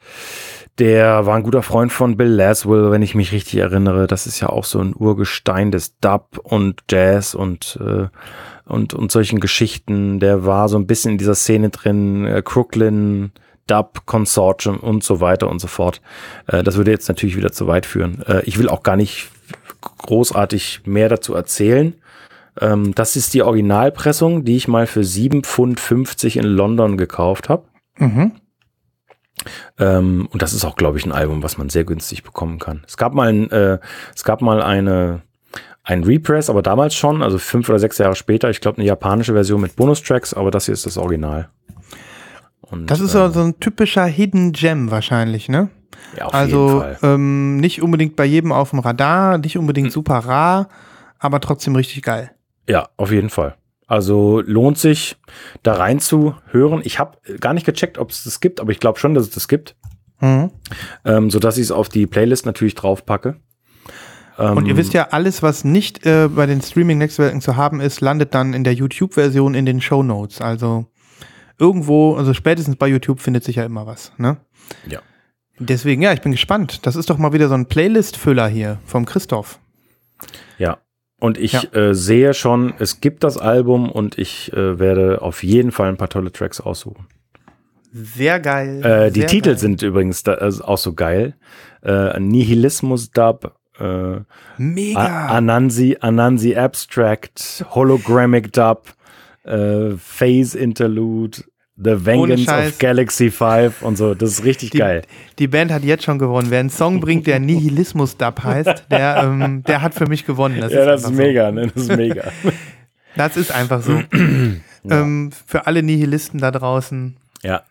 Der 0.78 1.26
war 1.26 1.36
ein 1.36 1.42
guter 1.42 1.62
Freund 1.62 1.92
von 1.92 2.16
Bill 2.16 2.28
Laswell, 2.28 2.90
wenn 2.90 3.02
ich 3.02 3.14
mich 3.14 3.32
richtig 3.32 3.60
erinnere. 3.60 4.06
Das 4.06 4.26
ist 4.26 4.40
ja 4.40 4.48
auch 4.48 4.64
so 4.64 4.78
ein 4.80 4.94
Urgestein 4.96 5.70
des 5.70 5.98
Dub 5.98 6.40
und 6.42 6.82
Jazz 6.90 7.34
und, 7.34 7.78
äh, 7.80 8.08
und, 8.64 8.94
und 8.94 9.12
solchen 9.12 9.40
Geschichten. 9.40 10.18
Der 10.18 10.46
war 10.46 10.68
so 10.68 10.78
ein 10.78 10.86
bisschen 10.86 11.12
in 11.12 11.18
dieser 11.18 11.34
Szene 11.34 11.68
drin. 11.68 12.24
Äh, 12.24 12.42
Crooklyn, 12.42 13.32
Dub, 13.66 14.06
Consortium 14.06 14.78
und 14.78 15.04
so 15.04 15.20
weiter 15.20 15.50
und 15.50 15.60
so 15.60 15.68
fort. 15.68 16.00
Äh, 16.46 16.62
das 16.62 16.76
würde 16.76 16.90
jetzt 16.90 17.08
natürlich 17.08 17.36
wieder 17.36 17.52
zu 17.52 17.66
weit 17.66 17.84
führen. 17.84 18.22
Äh, 18.26 18.42
ich 18.44 18.58
will 18.58 18.68
auch 18.68 18.82
gar 18.82 18.96
nicht 18.96 19.30
großartig 19.98 20.82
mehr 20.86 21.08
dazu 21.08 21.34
erzählen. 21.34 21.94
Ähm, 22.60 22.94
das 22.94 23.16
ist 23.16 23.34
die 23.34 23.42
Originalpressung, 23.42 24.44
die 24.44 24.56
ich 24.56 24.68
mal 24.68 24.86
für 24.86 25.00
7,50 25.00 25.42
Pfund 25.44 26.36
in 26.36 26.44
London 26.44 26.96
gekauft 26.96 27.48
habe. 27.48 27.64
Mhm. 27.98 28.32
Ähm, 29.78 30.28
und 30.32 30.42
das 30.42 30.52
ist 30.52 30.64
auch, 30.64 30.76
glaube 30.76 30.98
ich, 30.98 31.04
ein 31.06 31.12
Album, 31.12 31.42
was 31.42 31.58
man 31.58 31.68
sehr 31.70 31.84
günstig 31.84 32.22
bekommen 32.22 32.58
kann. 32.58 32.82
Es 32.86 32.96
gab 32.96 33.14
mal, 33.14 33.28
ein, 33.28 33.50
äh, 33.50 33.78
es 34.14 34.24
gab 34.24 34.40
mal 34.42 34.62
eine, 34.62 35.22
ein 35.84 36.04
Repress, 36.04 36.48
aber 36.50 36.62
damals 36.62 36.94
schon, 36.94 37.22
also 37.22 37.38
fünf 37.38 37.68
oder 37.68 37.78
sechs 37.78 37.98
Jahre 37.98 38.14
später. 38.14 38.50
Ich 38.50 38.60
glaube, 38.60 38.78
eine 38.78 38.86
japanische 38.86 39.32
Version 39.32 39.60
mit 39.60 39.76
Bonustracks, 39.76 40.32
aber 40.34 40.50
das 40.50 40.66
hier 40.66 40.74
ist 40.74 40.86
das 40.86 40.96
Original. 40.96 41.48
Und, 42.60 42.90
Das 42.90 43.00
ist 43.00 43.12
so, 43.12 43.28
so 43.30 43.40
ein 43.40 43.58
typischer 43.60 44.04
Hidden 44.06 44.52
Gem 44.52 44.90
wahrscheinlich, 44.90 45.48
ne? 45.48 45.68
äh, 46.14 46.18
ja, 46.18 46.24
auf 46.26 46.32
jeden 46.34 46.42
Also 46.42 46.80
Fall. 46.80 46.98
ähm, 47.02 47.56
nicht 47.58 47.82
unbedingt 47.82 48.16
bei 48.16 48.24
jedem 48.24 48.52
auf 48.52 48.70
dem 48.70 48.78
Radar, 48.78 49.38
nicht 49.38 49.58
unbedingt 49.58 49.92
super 49.92 50.18
rar, 50.18 50.68
aber 51.18 51.40
trotzdem 51.40 51.76
richtig 51.76 52.02
geil. 52.02 52.30
Ja, 52.68 52.88
auf 52.96 53.10
jeden 53.10 53.28
Fall. 53.30 53.56
Also 53.92 54.40
lohnt 54.46 54.78
sich, 54.78 55.18
da 55.62 55.74
rein 55.74 56.00
zu 56.00 56.34
hören. 56.46 56.80
Ich 56.82 56.98
habe 56.98 57.18
gar 57.40 57.52
nicht 57.52 57.66
gecheckt, 57.66 57.98
ob 57.98 58.08
es 58.08 58.24
das 58.24 58.40
gibt, 58.40 58.58
aber 58.58 58.72
ich 58.72 58.80
glaube 58.80 58.98
schon, 58.98 59.12
dass 59.12 59.24
es 59.24 59.30
das 59.32 59.48
gibt. 59.48 59.76
Mhm. 60.18 60.50
Ähm, 61.04 61.28
sodass 61.28 61.58
ich 61.58 61.64
es 61.64 61.72
auf 61.72 61.90
die 61.90 62.06
Playlist 62.06 62.46
natürlich 62.46 62.74
draufpacke. 62.74 63.36
Und 64.38 64.64
ihr 64.64 64.78
wisst 64.78 64.94
ja, 64.94 65.08
alles, 65.10 65.42
was 65.42 65.64
nicht 65.64 66.06
äh, 66.06 66.28
bei 66.34 66.46
den 66.46 66.62
Streaming-Netzwerken 66.62 67.42
zu 67.42 67.56
haben 67.56 67.82
ist, 67.82 68.00
landet 68.00 68.34
dann 68.34 68.54
in 68.54 68.64
der 68.64 68.72
YouTube-Version 68.72 69.54
in 69.54 69.66
den 69.66 69.82
Show 69.82 70.02
Notes. 70.02 70.40
Also 70.40 70.86
irgendwo, 71.58 72.14
also 72.14 72.32
spätestens 72.32 72.76
bei 72.76 72.88
YouTube 72.88 73.20
findet 73.20 73.44
sich 73.44 73.56
ja 73.56 73.64
immer 73.66 73.86
was. 73.86 74.14
Ne? 74.16 74.38
Ja. 74.88 75.00
Deswegen, 75.58 76.00
ja, 76.00 76.14
ich 76.14 76.22
bin 76.22 76.32
gespannt. 76.32 76.86
Das 76.86 76.96
ist 76.96 77.10
doch 77.10 77.18
mal 77.18 77.34
wieder 77.34 77.48
so 77.48 77.54
ein 77.54 77.66
Playlist-Füller 77.66 78.48
hier 78.48 78.78
vom 78.86 79.04
Christoph. 79.04 79.60
Und 81.22 81.38
ich 81.38 81.52
Ja. 81.52 81.62
äh, 81.72 81.94
sehe 81.94 82.34
schon, 82.34 82.74
es 82.80 83.00
gibt 83.00 83.22
das 83.22 83.38
Album 83.38 83.88
und 83.90 84.18
ich 84.18 84.52
äh, 84.54 84.78
werde 84.80 85.22
auf 85.22 85.44
jeden 85.44 85.70
Fall 85.70 85.88
ein 85.88 85.96
paar 85.96 86.08
tolle 86.08 86.32
Tracks 86.32 86.60
aussuchen. 86.60 87.06
Sehr 87.92 88.40
geil. 88.40 88.84
Äh, 88.84 89.10
die 89.12 89.20
sehr 89.20 89.28
Titel 89.28 89.50
geil. 89.50 89.58
sind 89.58 89.82
übrigens 89.82 90.24
da, 90.24 90.34
äh, 90.38 90.52
auch 90.62 90.78
so 90.78 90.94
geil. 90.94 91.36
Äh, 91.84 92.18
Nihilismus 92.18 93.10
Dub, 93.12 93.54
äh, 93.78 94.20
mega. 94.58 94.98
A- 95.00 95.26
Anansi, 95.36 95.96
Anansi 96.00 96.56
Abstract, 96.56 97.64
Hologrammic 97.70 98.52
Dub, 98.52 98.94
äh, 99.44 99.90
Phase 99.98 100.58
Interlude, 100.58 101.44
The 101.76 102.04
Vengeance 102.04 102.48
of 102.48 102.78
Galaxy 102.78 103.30
5 103.30 103.82
und 103.82 103.96
so. 103.96 104.14
Das 104.14 104.30
ist 104.30 104.44
richtig 104.44 104.70
die, 104.70 104.78
geil. 104.78 105.02
die 105.38 105.48
Band 105.48 105.72
hat 105.72 105.82
jetzt 105.84 106.04
schon 106.04 106.18
gewonnen. 106.18 106.48
Wer 106.50 106.60
einen 106.60 106.70
Song 106.70 107.00
bringt, 107.00 107.26
der 107.26 107.40
Nihilismus-Dub 107.40 108.44
heißt, 108.44 108.84
der, 108.90 109.22
ähm, 109.24 109.62
der 109.64 109.80
hat 109.82 109.94
für 109.94 110.06
mich 110.06 110.26
gewonnen. 110.26 110.60
Das 110.60 110.72
Ja, 110.72 110.84
das 110.84 111.00
ist 111.00 111.06
einfach 111.06 111.16
so. 111.16 111.22
mega, 111.22 111.50
ne? 111.50 111.66
Das 111.74 111.82
ist 111.84 111.96
mega. 111.96 112.24
Das 113.14 113.36
ist 113.36 113.52
einfach 113.52 113.82
so. 113.82 114.00
ähm, 114.90 115.30
für 115.46 115.66
alle 115.66 115.82
Nihilisten 115.82 116.40
da 116.40 116.50
draußen. 116.50 117.16
ja. 117.42 117.62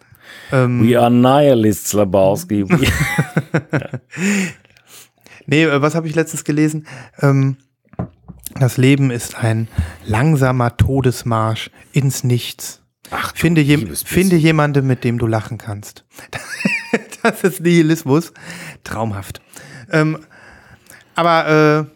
Ähm, 0.51 0.87
We 0.87 0.97
are 0.99 1.09
Nihilists, 1.11 1.93
Lebowski. 1.93 2.69
We- 2.69 2.87
Nee, 5.47 5.63
äh, 5.63 5.81
was 5.81 5.95
habe 5.95 6.07
ich 6.07 6.15
letztens 6.15 6.43
gelesen? 6.43 6.85
Ähm, 7.19 7.57
das 8.59 8.77
Leben 8.77 9.11
ist 9.11 9.35
ein 9.43 9.67
langsamer 10.05 10.77
Todesmarsch 10.77 11.71
ins 11.91 12.23
Nichts. 12.23 12.80
Ach, 13.11 13.35
Finde, 13.35 13.61
je, 13.61 13.77
finde 14.05 14.37
jemanden, 14.37 14.87
mit 14.87 15.03
dem 15.03 15.17
du 15.19 15.27
lachen 15.27 15.57
kannst. 15.57 16.05
das 17.23 17.43
ist 17.43 17.59
Nihilismus. 17.59 18.33
Traumhaft. 18.83 19.41
Ähm, 19.91 20.17
aber 21.15 21.87
äh, 21.87 21.95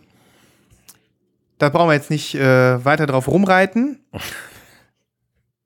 da 1.58 1.70
brauchen 1.70 1.90
wir 1.90 1.94
jetzt 1.94 2.10
nicht 2.10 2.36
äh, 2.36 2.84
weiter 2.84 3.06
drauf 3.06 3.28
rumreiten. 3.30 4.00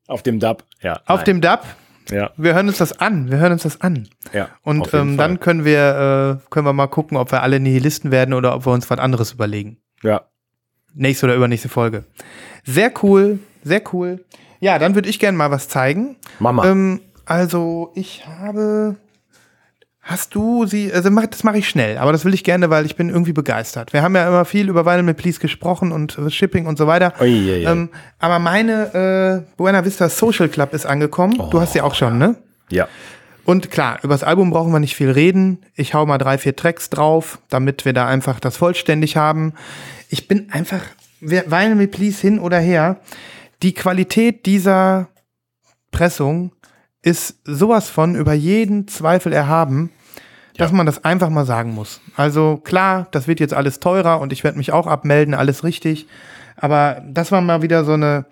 Auf 0.08 0.22
dem 0.24 0.40
Dub, 0.40 0.66
ja. 0.82 1.02
Auf 1.06 1.22
nein. 1.22 1.26
dem 1.26 1.42
Dub, 1.42 1.66
Ja, 2.12 2.32
wir 2.38 2.54
hören 2.54 2.68
uns 2.68 2.78
das 2.78 3.00
an. 3.00 3.32
Wir 3.32 3.40
hören 3.40 3.54
uns 3.54 3.64
das 3.64 3.82
an. 3.82 4.08
ja. 4.34 4.50
Und 4.62 4.94
ähm, 4.94 5.18
dann 5.18 5.40
können 5.40 5.66
wir, 5.66 6.40
äh, 6.44 6.50
können 6.52 6.66
wir 6.68 6.74
mal 6.74 6.88
gucken, 6.88 7.18
ob 7.18 7.32
wir 7.32 7.42
alle 7.42 7.60
Nihilisten 7.60 8.12
werden 8.12 8.34
oder 8.34 8.56
ob 8.56 8.66
wir 8.68 8.72
uns 8.72 8.90
was 8.90 9.00
anderes 9.00 9.32
überlegen. 9.34 9.78
Ja. 10.04 10.26
Nächste 10.94 11.26
oder 11.26 11.36
übernächste 11.36 11.70
Folge. 11.70 12.06
Sehr 12.66 12.92
cool, 13.04 13.40
sehr 13.64 13.82
cool. 13.94 14.24
Ja, 14.60 14.80
dann 14.80 14.96
würde 14.96 15.10
ich 15.10 15.20
gerne 15.20 15.38
mal 15.38 15.52
was 15.52 15.70
zeigen. 15.70 16.16
Mama. 16.40 16.66
Ähm, 16.66 17.02
also, 17.26 17.92
ich 17.96 18.26
habe. 18.26 18.96
Hast 20.02 20.34
du 20.34 20.66
sie, 20.66 20.92
also 20.92 21.12
mach, 21.12 21.28
das 21.28 21.44
mache 21.44 21.60
ich 21.60 21.70
schnell, 21.70 22.00
aber 22.00 22.12
das 22.12 22.26
will 22.26 22.34
ich 22.34 22.44
gerne, 22.44 22.72
weil 22.72 22.84
ich 22.88 22.96
bin 22.96 23.10
irgendwie 23.10 23.34
begeistert. 23.34 23.94
Wir 23.94 24.02
haben 24.02 24.16
ja 24.16 24.28
immer 24.28 24.44
viel 24.44 24.68
über 24.68 24.84
Vinyl 24.84 25.04
mit 25.04 25.18
Please 25.18 25.40
gesprochen 25.40 25.92
und 25.92 26.18
äh, 26.18 26.32
Shipping 26.32 26.66
und 26.66 26.80
so 26.80 26.88
weiter. 26.88 27.14
Uiuiui. 27.20 27.64
Ähm, 27.66 27.90
aber 28.18 28.40
meine 28.40 29.46
äh, 29.46 29.56
Buena 29.56 29.86
Vista 29.86 30.10
Social 30.10 30.50
Club 30.50 30.74
ist 30.74 30.88
angekommen. 30.88 31.40
du 31.52 31.62
hast 31.62 31.74
sie 31.74 31.82
auch 31.82 31.94
schon, 31.94 32.18
ne? 32.18 32.38
ja. 32.72 32.88
Und 33.46 33.72
klar, 33.72 33.98
über 34.04 34.14
das 34.14 34.24
Album 34.24 34.52
brauchen 34.52 34.72
wir 34.72 34.80
nicht 34.80 34.96
viel 34.96 35.10
reden. 35.10 35.60
Ich 35.74 35.96
hau 35.96 36.06
mal 36.06 36.20
drei, 36.20 36.38
vier 36.38 36.56
Tracks 36.56 36.92
drauf, 36.92 37.40
damit 37.50 37.84
wir 37.84 37.94
da 37.94 38.08
einfach 38.08 38.40
das 38.40 38.58
vollständig 38.58 39.18
haben. 39.18 39.54
Ich 40.10 40.28
bin 40.28 40.52
einfach, 40.52 40.82
Vinyl 41.20 41.74
Me 41.74 41.88
Please 41.88 42.22
hin 42.22 42.38
oder 42.38 42.60
her, 42.60 42.98
die 43.62 43.74
Qualität 43.74 44.46
dieser 44.46 45.10
Pressung 45.92 46.52
ist 47.02 47.40
sowas 47.46 47.90
von 47.90 48.16
über 48.16 48.34
jeden 48.34 48.88
Zweifel 48.88 49.34
erhaben, 49.34 49.92
dass 50.58 50.72
man 50.72 50.86
das 50.86 51.06
einfach 51.06 51.30
mal 51.30 51.46
sagen 51.46 51.74
muss. 51.74 52.02
Also 52.16 52.58
klar, 52.58 53.08
das 53.12 53.28
wird 53.28 53.40
jetzt 53.40 53.54
alles 53.54 53.80
teurer 53.80 54.20
und 54.20 54.34
ich 54.34 54.44
werde 54.44 54.58
mich 54.58 54.74
auch 54.74 54.88
abmelden, 54.88 55.34
alles 55.34 55.64
richtig. 55.64 56.08
Aber 56.58 57.02
das 57.08 57.32
war 57.32 57.40
mal 57.42 57.62
wieder 57.62 57.86
so 57.86 57.94
eine 57.94 58.26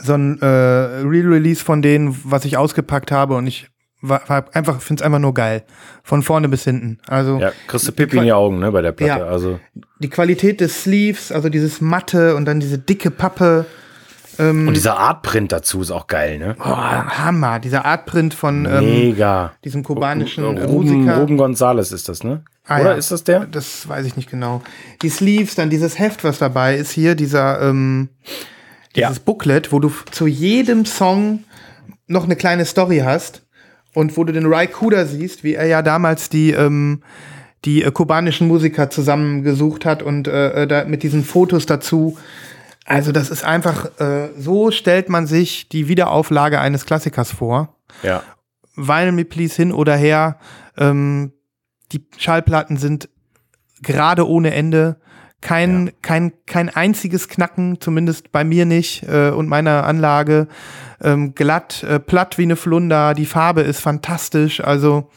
so 0.00 0.14
ein 0.14 0.40
äh, 0.40 0.46
Re-Release 0.46 1.64
von 1.64 1.82
denen, 1.82 2.16
was 2.24 2.44
ich 2.44 2.56
ausgepackt 2.56 3.10
habe 3.10 3.34
und 3.34 3.46
ich 3.46 3.68
war, 4.02 4.22
war 4.28 4.44
einfach 4.52 4.80
finde 4.80 5.02
es 5.02 5.04
einfach 5.04 5.18
nur 5.18 5.34
geil, 5.34 5.62
von 6.02 6.22
vorne 6.22 6.48
bis 6.48 6.64
hinten. 6.64 6.98
Also 7.06 7.38
Ja, 7.38 7.52
kriegst 7.66 7.86
du 7.86 7.92
Pippi 7.92 8.18
in 8.18 8.24
die 8.24 8.32
Augen, 8.32 8.58
ne, 8.58 8.72
bei 8.72 8.82
der 8.82 8.92
Platte. 8.92 9.20
Ja. 9.20 9.26
Also, 9.26 9.60
die 9.98 10.08
Qualität 10.08 10.60
des 10.60 10.84
Sleeves, 10.84 11.32
also 11.32 11.48
dieses 11.48 11.80
matte 11.80 12.34
und 12.36 12.46
dann 12.46 12.60
diese 12.60 12.78
dicke 12.78 13.10
Pappe, 13.10 13.66
und 14.48 14.74
dieser 14.74 14.98
Artprint 14.98 15.52
dazu 15.52 15.82
ist 15.82 15.90
auch 15.90 16.06
geil, 16.06 16.38
ne? 16.38 16.56
oh, 16.58 16.64
Hammer, 16.64 17.58
dieser 17.58 17.84
Artprint 17.84 18.34
von 18.34 18.64
ähm, 18.64 18.80
Mega. 18.84 19.52
diesem 19.64 19.82
kubanischen 19.82 20.44
Ruben, 20.44 20.72
Musiker. 20.72 21.18
Ruben 21.18 21.36
Gonzales 21.36 21.92
ist 21.92 22.08
das, 22.08 22.24
ne? 22.24 22.42
Ah, 22.66 22.80
Oder 22.80 22.92
ja. 22.92 22.96
ist 22.96 23.10
das 23.10 23.24
der? 23.24 23.46
Das 23.46 23.88
weiß 23.88 24.06
ich 24.06 24.16
nicht 24.16 24.30
genau. 24.30 24.62
Die 25.02 25.08
Sleeves, 25.08 25.54
dann 25.56 25.70
dieses 25.70 25.98
Heft, 25.98 26.22
was 26.24 26.38
dabei 26.38 26.76
ist 26.76 26.92
hier, 26.92 27.14
dieser 27.14 27.60
ähm, 27.62 28.10
dieses 28.94 29.16
Ja. 29.16 29.22
Booklet, 29.24 29.72
wo 29.72 29.78
du 29.80 29.92
zu 30.10 30.26
jedem 30.26 30.84
Song 30.84 31.44
noch 32.06 32.24
eine 32.24 32.36
kleine 32.36 32.64
Story 32.64 33.02
hast 33.04 33.42
und 33.94 34.16
wo 34.16 34.24
du 34.24 34.32
den 34.32 34.46
Ry 34.46 34.66
Cooder 34.68 35.06
siehst, 35.06 35.42
wie 35.44 35.54
er 35.54 35.66
ja 35.66 35.82
damals 35.82 36.28
die 36.28 36.52
ähm, 36.52 37.02
die 37.64 37.82
äh, 37.82 37.90
kubanischen 37.90 38.48
Musiker 38.48 38.88
zusammengesucht 38.90 39.84
hat 39.84 40.02
und 40.02 40.28
äh, 40.28 40.62
äh, 40.62 40.66
da 40.66 40.84
mit 40.84 41.02
diesen 41.02 41.24
Fotos 41.24 41.66
dazu. 41.66 42.16
Also 42.90 43.12
das 43.12 43.30
ist 43.30 43.44
einfach, 43.44 44.00
äh, 44.00 44.30
so 44.36 44.72
stellt 44.72 45.08
man 45.08 45.28
sich 45.28 45.68
die 45.68 45.86
Wiederauflage 45.86 46.58
eines 46.58 46.86
Klassikers 46.86 47.30
vor. 47.30 47.76
Ja. 48.02 48.24
Vinyl 48.74 49.12
Me 49.12 49.24
Please 49.24 49.54
hin 49.54 49.72
oder 49.72 49.94
her. 49.94 50.40
Ähm, 50.76 51.32
die 51.92 52.04
Schallplatten 52.18 52.78
sind 52.78 53.08
gerade 53.80 54.28
ohne 54.28 54.52
Ende. 54.52 54.96
Kein, 55.40 55.92
kein, 56.02 56.32
kein 56.46 56.68
einziges 56.68 57.28
Knacken, 57.28 57.80
zumindest 57.80 58.32
bei 58.32 58.42
mir 58.42 58.66
nicht 58.66 59.04
äh, 59.04 59.30
und 59.30 59.46
meiner 59.46 59.84
Anlage. 59.84 60.48
Ähm, 61.00 61.36
glatt, 61.36 61.84
äh, 61.84 62.00
platt 62.00 62.38
wie 62.38 62.42
eine 62.42 62.56
Flunder. 62.56 63.14
Die 63.14 63.24
Farbe 63.24 63.60
ist 63.60 63.78
fantastisch. 63.78 64.60
Also 64.60 65.08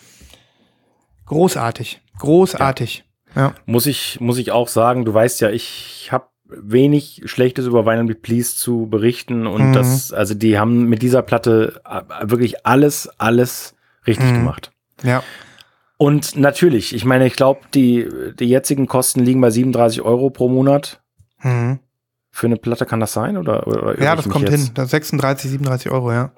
großartig. 1.25 2.01
Großartig. 2.19 3.03
Ja. 3.35 3.55
Muss 3.65 3.87
ich, 3.87 4.19
muss 4.21 4.37
ich 4.37 4.51
auch 4.51 4.67
sagen, 4.67 5.05
du 5.05 5.13
weißt 5.13 5.41
ja, 5.41 5.49
ich 5.49 6.09
habe 6.11 6.27
wenig 6.61 7.21
Schlechtes 7.25 7.65
über 7.65 7.85
Vinyl 7.85 8.03
Me 8.03 8.15
Please 8.15 8.55
zu 8.55 8.87
berichten 8.89 9.47
und 9.47 9.69
Mhm. 9.69 9.73
das, 9.73 10.11
also 10.13 10.33
die 10.33 10.57
haben 10.59 10.85
mit 10.89 11.01
dieser 11.01 11.21
Platte 11.21 11.81
äh, 11.89 12.01
wirklich 12.29 12.65
alles, 12.65 13.09
alles 13.17 13.75
richtig 14.07 14.31
Mhm. 14.31 14.35
gemacht. 14.35 14.71
Ja. 15.03 15.23
Und 15.97 16.35
natürlich, 16.35 16.93
ich 16.95 17.05
meine, 17.05 17.25
ich 17.27 17.35
glaube, 17.35 17.61
die, 17.73 18.07
die 18.39 18.45
jetzigen 18.49 18.87
Kosten 18.87 19.21
liegen 19.21 19.39
bei 19.41 19.49
37 19.51 20.01
Euro 20.01 20.29
pro 20.29 20.49
Monat. 20.49 21.01
Mhm. 21.41 21.79
Für 22.31 22.47
eine 22.47 22.57
Platte 22.57 22.85
kann 22.85 22.99
das 22.99 23.13
sein? 23.13 23.37
Oder, 23.37 23.67
oder 23.67 24.01
Ja, 24.01 24.15
das 24.15 24.27
kommt 24.27 24.49
jetzt? 24.49 24.65
hin. 24.65 24.71
Das 24.73 24.89
36, 24.89 25.51
37 25.51 25.91
Euro, 25.91 26.11
ja. 26.11 26.31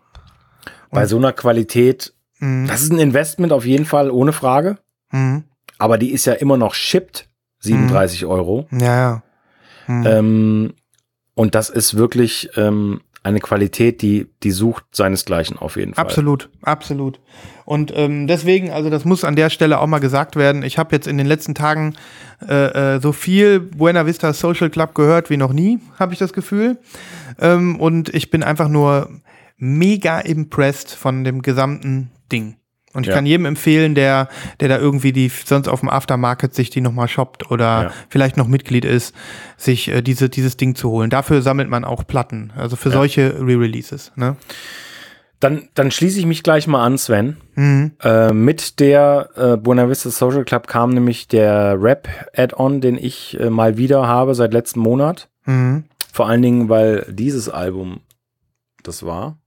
Bei 0.91 1.05
so 1.07 1.17
einer 1.17 1.33
Qualität, 1.33 2.13
Mhm. 2.39 2.67
das 2.67 2.81
ist 2.81 2.91
ein 2.91 2.99
Investment 2.99 3.53
auf 3.53 3.65
jeden 3.65 3.85
Fall, 3.85 4.11
ohne 4.11 4.33
Frage. 4.33 4.77
Mhm. 5.11 5.45
Aber 5.77 5.97
die 5.97 6.11
ist 6.11 6.25
ja 6.25 6.33
immer 6.33 6.57
noch 6.57 6.73
shipped, 6.73 7.29
37 7.59 8.25
Euro. 8.25 8.67
Ja, 8.71 8.95
ja. 8.95 9.23
Mhm. 9.87 10.05
Ähm, 10.05 10.73
und 11.33 11.55
das 11.55 11.69
ist 11.69 11.97
wirklich 11.97 12.49
ähm, 12.55 13.01
eine 13.25 13.39
Qualität, 13.39 14.03
die, 14.03 14.27
die 14.43 14.51
sucht 14.51 14.85
seinesgleichen 14.91 15.57
auf 15.57 15.77
jeden 15.77 15.95
Fall. 15.95 16.05
Absolut, 16.05 16.49
absolut. 16.61 17.19
Und 17.65 17.91
ähm, 17.95 18.27
deswegen, 18.27 18.69
also 18.69 18.91
das 18.91 19.03
muss 19.03 19.23
an 19.23 19.35
der 19.35 19.49
Stelle 19.49 19.79
auch 19.79 19.87
mal 19.87 19.99
gesagt 19.99 20.35
werden. 20.35 20.61
Ich 20.61 20.77
habe 20.77 20.95
jetzt 20.95 21.07
in 21.07 21.17
den 21.17 21.25
letzten 21.25 21.55
Tagen 21.55 21.95
äh, 22.47 22.95
äh, 22.95 23.01
so 23.01 23.11
viel 23.11 23.59
Buena 23.59 24.05
Vista 24.05 24.31
Social 24.31 24.69
Club 24.69 24.93
gehört 24.93 25.31
wie 25.31 25.37
noch 25.37 25.53
nie, 25.53 25.79
habe 25.97 26.13
ich 26.13 26.19
das 26.19 26.33
Gefühl. 26.33 26.77
Ähm, 27.39 27.79
und 27.79 28.13
ich 28.13 28.29
bin 28.29 28.43
einfach 28.43 28.67
nur 28.69 29.09
mega 29.57 30.19
impressed 30.19 30.91
von 30.91 31.23
dem 31.23 31.41
gesamten 31.41 32.11
Ding. 32.31 32.57
Und 32.95 33.03
ich 33.03 33.09
Ja. 33.09 33.13
kann 33.15 33.25
jedem 33.25 33.45
empfehlen, 33.45 33.93
der, 33.93 34.29
der 34.59 34.69
da 34.69 34.77
irgendwie 34.79 35.11
die 35.11 35.29
sonst 35.29 35.67
auf 35.67 35.81
dem 35.81 35.89
Aftermarket 35.89 36.55
sich 36.55 36.69
die 36.69 36.81
nochmal 36.81 37.07
shoppt 37.07 37.51
oder 37.51 37.83
Ja. 37.83 37.91
vielleicht 38.09 38.37
noch 38.37 38.47
Mitglied 38.47 38.85
ist, 38.85 39.13
sich 39.57 39.89
äh, 39.89 40.01
diese, 40.01 40.29
dieses 40.29 40.57
Ding 40.57 40.73
zu 40.75 40.89
holen. 40.89 41.09
Dafür 41.09 41.41
sammelt 41.41 41.69
man 41.69 41.85
auch 41.85 42.07
Platten, 42.07 42.51
also 42.55 42.75
für 42.75 42.89
solche 42.89 43.35
Re-Releases. 43.39 44.11
Ne? 44.15 44.35
Dann, 45.41 45.67
dann 45.73 45.91
schließe 45.91 46.17
ich 46.17 46.25
mich 46.25 46.41
gleich 46.43 46.65
mal 46.65 46.83
an, 46.83 46.97
Sven. 46.97 47.37
Mhm. 47.55 47.91
Äh, 48.01 48.31
mit 48.33 48.79
der 48.79 49.29
äh, 49.35 49.57
Buena 49.57 49.89
Vista 49.89 50.09
Social 50.09 50.45
Club 50.45 50.67
kam 50.67 50.91
nämlich 50.91 51.27
der 51.27 51.75
Rap-Add-on, 51.79 52.79
den 52.81 52.97
ich 52.97 53.37
äh, 53.39 53.49
mal 53.49 53.77
wieder 53.77 54.07
habe 54.07 54.33
seit 54.33 54.53
letztem 54.53 54.81
Monat. 54.81 55.27
Mhm. 55.45 55.83
Vor 56.13 56.27
allen 56.29 56.41
Dingen, 56.41 56.69
weil 56.69 57.05
dieses 57.11 57.49
Album, 57.49 57.99
das 58.83 59.05
war 59.05 59.37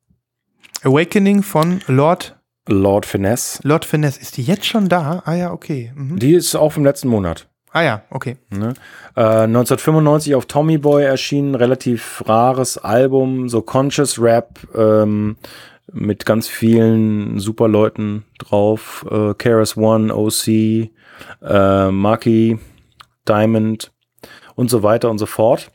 Awakening 0.84 1.42
von 1.42 1.80
Lord, 1.88 2.37
Lord 2.68 3.06
Finesse. 3.06 3.60
Lord 3.64 3.84
Finesse. 3.84 4.20
Ist 4.20 4.36
die 4.36 4.42
jetzt 4.42 4.66
schon 4.66 4.88
da? 4.88 5.22
Ah 5.24 5.34
ja, 5.34 5.52
okay. 5.52 5.92
Mhm. 5.94 6.18
Die 6.18 6.34
ist 6.34 6.54
auch 6.54 6.76
im 6.76 6.84
letzten 6.84 7.08
Monat. 7.08 7.48
Ah 7.72 7.82
ja, 7.82 8.02
okay. 8.10 8.36
Ne? 8.50 8.74
Äh, 9.16 9.44
1995 9.44 10.34
auf 10.34 10.46
Tommy 10.46 10.78
Boy 10.78 11.04
erschienen, 11.04 11.54
relativ 11.54 12.22
rares 12.26 12.78
Album, 12.78 13.48
so 13.48 13.62
Conscious 13.62 14.20
Rap 14.20 14.58
ähm, 14.74 15.36
mit 15.92 16.26
ganz 16.26 16.48
vielen 16.48 17.38
super 17.38 17.68
Leuten 17.68 18.24
drauf. 18.38 19.06
Äh, 19.10 19.34
KRS 19.34 19.76
One, 19.76 20.14
OC, 20.14 20.48
äh, 21.42 21.90
Marky, 21.90 22.58
Diamond 23.26 23.92
und 24.54 24.70
so 24.70 24.82
weiter 24.82 25.10
und 25.10 25.18
so 25.18 25.26
fort. 25.26 25.70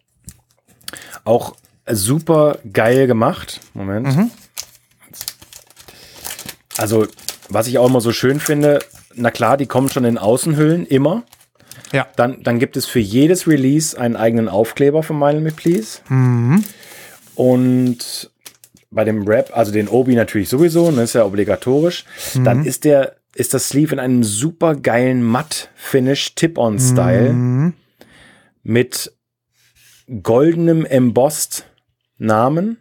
Auch 1.25 1.55
super 1.89 2.57
geil 2.71 3.07
gemacht. 3.07 3.61
Moment. 3.73 4.07
Also, 6.77 7.07
was 7.49 7.67
ich 7.67 7.77
auch 7.77 7.87
immer 7.87 8.01
so 8.01 8.11
schön 8.11 8.39
finde, 8.39 8.79
na 9.15 9.31
klar, 9.31 9.57
die 9.57 9.67
kommen 9.67 9.89
schon 9.89 10.05
in 10.05 10.17
Außenhüllen, 10.17 10.85
immer. 10.85 11.23
Ja. 11.91 12.07
Dann, 12.15 12.41
dann 12.43 12.59
gibt 12.59 12.77
es 12.77 12.85
für 12.85 12.99
jedes 12.99 13.47
Release 13.47 13.99
einen 13.99 14.15
eigenen 14.15 14.49
Aufkleber 14.49 15.03
von 15.03 15.19
Mile 15.19 15.39
Me 15.39 15.51
Please. 15.51 15.99
Und 17.35 18.31
bei 18.89 19.03
dem 19.03 19.27
Rap, 19.27 19.51
also 19.55 19.71
den 19.71 19.87
Obi 19.87 20.15
natürlich 20.15 20.49
sowieso, 20.49 20.91
das 20.91 21.05
ist 21.05 21.13
ja 21.13 21.25
obligatorisch. 21.25 22.05
Dann 22.43 22.65
ist 22.65 22.83
der, 22.83 23.17
ist 23.35 23.53
das 23.53 23.69
Sleeve 23.69 23.93
in 23.93 23.99
einem 23.99 24.23
super 24.23 24.75
geilen 24.75 25.23
Matt-Finish 25.23 26.35
Tip-On-Style 26.35 27.73
mit 28.63 29.11
goldenem 30.21 30.85
Embossed 30.85 31.65
Namen 32.17 32.77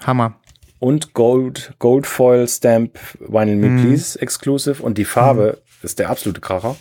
Hammer. 0.00 0.40
Und 0.84 1.14
Gold, 1.14 1.72
Gold 1.78 2.06
Foil 2.06 2.46
Stamp 2.46 2.98
Vinyl 3.20 3.56
Me 3.56 3.80
Please 3.80 4.20
Exclusive 4.20 4.82
und 4.82 4.98
die 4.98 5.04
Farbe 5.06 5.58
ist 5.82 5.98
der 5.98 6.10
absolute 6.10 6.40
Kracher. 6.40 6.76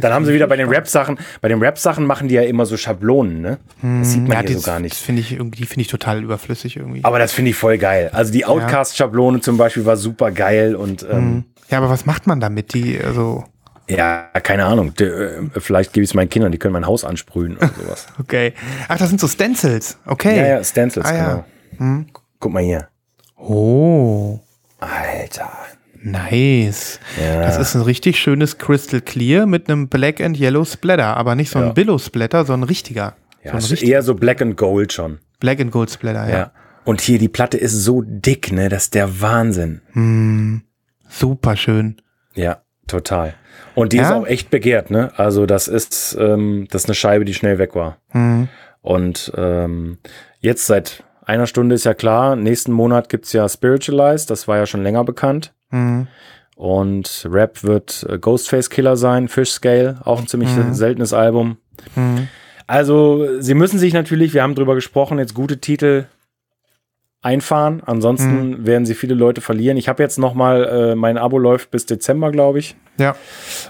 Dann 0.00 0.12
haben 0.12 0.24
sie 0.24 0.32
wieder 0.34 0.48
bei 0.48 0.56
den 0.56 0.68
Rap-Sachen, 0.68 1.18
bei 1.40 1.48
den 1.48 1.60
Rap-Sachen 1.60 2.04
machen 2.04 2.26
die 2.28 2.34
ja 2.34 2.42
immer 2.42 2.66
so 2.66 2.76
Schablonen, 2.76 3.40
ne? 3.40 3.58
Das 4.00 4.12
sieht 4.12 4.22
man 4.26 4.32
Ja, 4.32 4.40
hier 4.48 4.58
so 4.58 4.66
gar 4.66 4.74
Das 4.74 4.82
nicht. 4.82 4.94
finde 4.96 5.20
ich 5.20 5.32
irgendwie, 5.32 5.58
die 5.60 5.66
finde 5.66 5.82
ich 5.82 5.88
total 5.88 6.22
überflüssig 6.22 6.76
irgendwie. 6.76 7.04
Aber 7.04 7.18
das 7.20 7.32
finde 7.32 7.50
ich 7.52 7.56
voll 7.56 7.78
geil. 7.78 8.10
Also 8.12 8.32
die 8.32 8.44
Outcast-Schablone 8.44 9.40
zum 9.40 9.56
Beispiel 9.56 9.84
war 9.86 9.96
super 9.96 10.32
geil 10.32 10.74
und 10.74 11.06
ähm, 11.08 11.44
Ja, 11.70 11.78
aber 11.78 11.90
was 11.90 12.06
macht 12.06 12.26
man 12.26 12.40
damit? 12.40 12.74
Die, 12.74 12.98
also, 13.00 13.44
ja, 13.88 14.28
keine 14.42 14.64
Ahnung. 14.64 14.92
Äh, 14.98 15.42
vielleicht 15.60 15.92
gebe 15.92 16.02
ich 16.02 16.10
es 16.10 16.14
meinen 16.14 16.28
Kindern, 16.28 16.50
die 16.50 16.58
können 16.58 16.72
mein 16.72 16.86
Haus 16.86 17.04
ansprühen 17.04 17.56
oder 17.56 17.70
sowas. 17.80 18.06
okay. 18.20 18.52
Ach, 18.88 18.98
das 18.98 19.08
sind 19.10 19.20
so 19.20 19.28
Stencils. 19.28 19.96
Okay. 20.06 20.36
ja, 20.36 20.46
ja, 20.56 20.64
Stencils, 20.64 21.06
Ah, 21.06 21.14
ja. 21.14 21.44
genau. 21.78 22.04
Guck 22.40 22.52
mal 22.52 22.62
hier. 22.64 22.88
Oh, 23.36 24.40
Alter. 24.80 25.50
nice. 26.02 27.00
Ja. 27.20 27.40
Das 27.42 27.58
ist 27.58 27.74
ein 27.74 27.82
richtig 27.82 28.18
schönes 28.18 28.58
Crystal 28.58 29.00
Clear 29.00 29.46
mit 29.46 29.68
einem 29.68 29.88
Black 29.88 30.20
and 30.20 30.38
Yellow 30.38 30.64
Splatter, 30.64 31.16
aber 31.16 31.34
nicht 31.34 31.50
so 31.50 31.58
ein 31.58 31.66
Ja. 31.66 31.72
Billow 31.72 31.98
Splatter, 31.98 32.44
sondern 32.44 32.66
ein 32.66 32.68
richtiger. 32.68 33.16
Ja, 33.42 33.50
so 33.52 33.56
ein 33.56 33.58
ist 33.58 33.72
richtig 33.72 33.88
eher 33.90 34.02
so 34.02 34.14
Black 34.14 34.40
and 34.42 34.56
Gold 34.56 34.92
schon. 34.92 35.18
Black 35.40 35.60
and 35.60 35.70
Gold 35.72 35.90
Splatter, 35.90 36.28
ja. 36.28 36.36
Ja. 36.36 36.52
Und 36.84 37.00
hier 37.00 37.18
die 37.18 37.28
Platte 37.28 37.56
ist 37.56 37.72
so 37.72 38.02
dick, 38.04 38.52
ne? 38.52 38.68
Das 38.68 38.84
ist 38.84 38.94
der 38.94 39.20
Wahnsinn. 39.22 39.80
Super 41.08 41.56
schön. 41.56 41.96
Ja, 42.34 42.62
total. 42.86 43.34
Und 43.74 43.92
die 43.92 43.96
Ja. 43.98 44.02
ist 44.08 44.12
auch 44.12 44.26
echt 44.26 44.50
begehrt, 44.50 44.90
ne? 44.90 45.10
Also 45.16 45.46
das 45.46 45.68
ist, 45.68 46.16
ähm, 46.20 46.66
das 46.70 46.82
ist 46.82 46.88
eine 46.88 46.94
Scheibe, 46.94 47.24
die 47.24 47.34
schnell 47.34 47.58
weg 47.58 47.74
war. 47.74 47.98
Mhm. 48.12 48.48
Und 48.82 49.32
ähm, 49.36 49.98
jetzt 50.40 50.66
seit 50.66 51.03
einer 51.26 51.46
Stunde 51.46 51.74
ist 51.74 51.84
ja 51.84 51.94
klar, 51.94 52.36
nächsten 52.36 52.72
Monat 52.72 53.08
gibt's 53.08 53.32
ja 53.32 53.48
Spiritualized, 53.48 54.30
das 54.30 54.46
war 54.48 54.56
ja 54.58 54.66
schon 54.66 54.82
länger 54.82 55.04
bekannt. 55.04 55.52
Mhm. 55.70 56.06
Und 56.56 57.26
Rap 57.30 57.64
wird 57.64 58.06
äh, 58.08 58.18
Ghostface 58.18 58.70
Killer 58.70 58.96
sein, 58.96 59.28
Fish 59.28 59.50
Scale, 59.50 59.98
auch 60.04 60.20
ein 60.20 60.28
ziemlich 60.28 60.54
Mhm. 60.54 60.74
seltenes 60.74 61.12
Album. 61.12 61.56
Also, 62.66 63.40
sie 63.40 63.54
müssen 63.54 63.78
sich 63.78 63.92
natürlich, 63.92 64.32
wir 64.34 64.42
haben 64.42 64.54
drüber 64.54 64.74
gesprochen, 64.74 65.18
jetzt 65.18 65.34
gute 65.34 65.58
Titel 65.58 66.04
einfahren. 67.24 67.82
Ansonsten 67.84 68.50
Mhm. 68.50 68.66
werden 68.66 68.86
sie 68.86 68.94
viele 68.94 69.14
Leute 69.14 69.40
verlieren. 69.40 69.76
Ich 69.76 69.88
habe 69.88 70.02
jetzt 70.02 70.18
noch 70.18 70.34
mal, 70.34 70.64
äh, 70.64 70.94
mein 70.94 71.16
Abo 71.18 71.38
läuft 71.38 71.70
bis 71.70 71.86
Dezember, 71.86 72.30
glaube 72.30 72.58
ich. 72.58 72.76
Ja, 72.98 73.16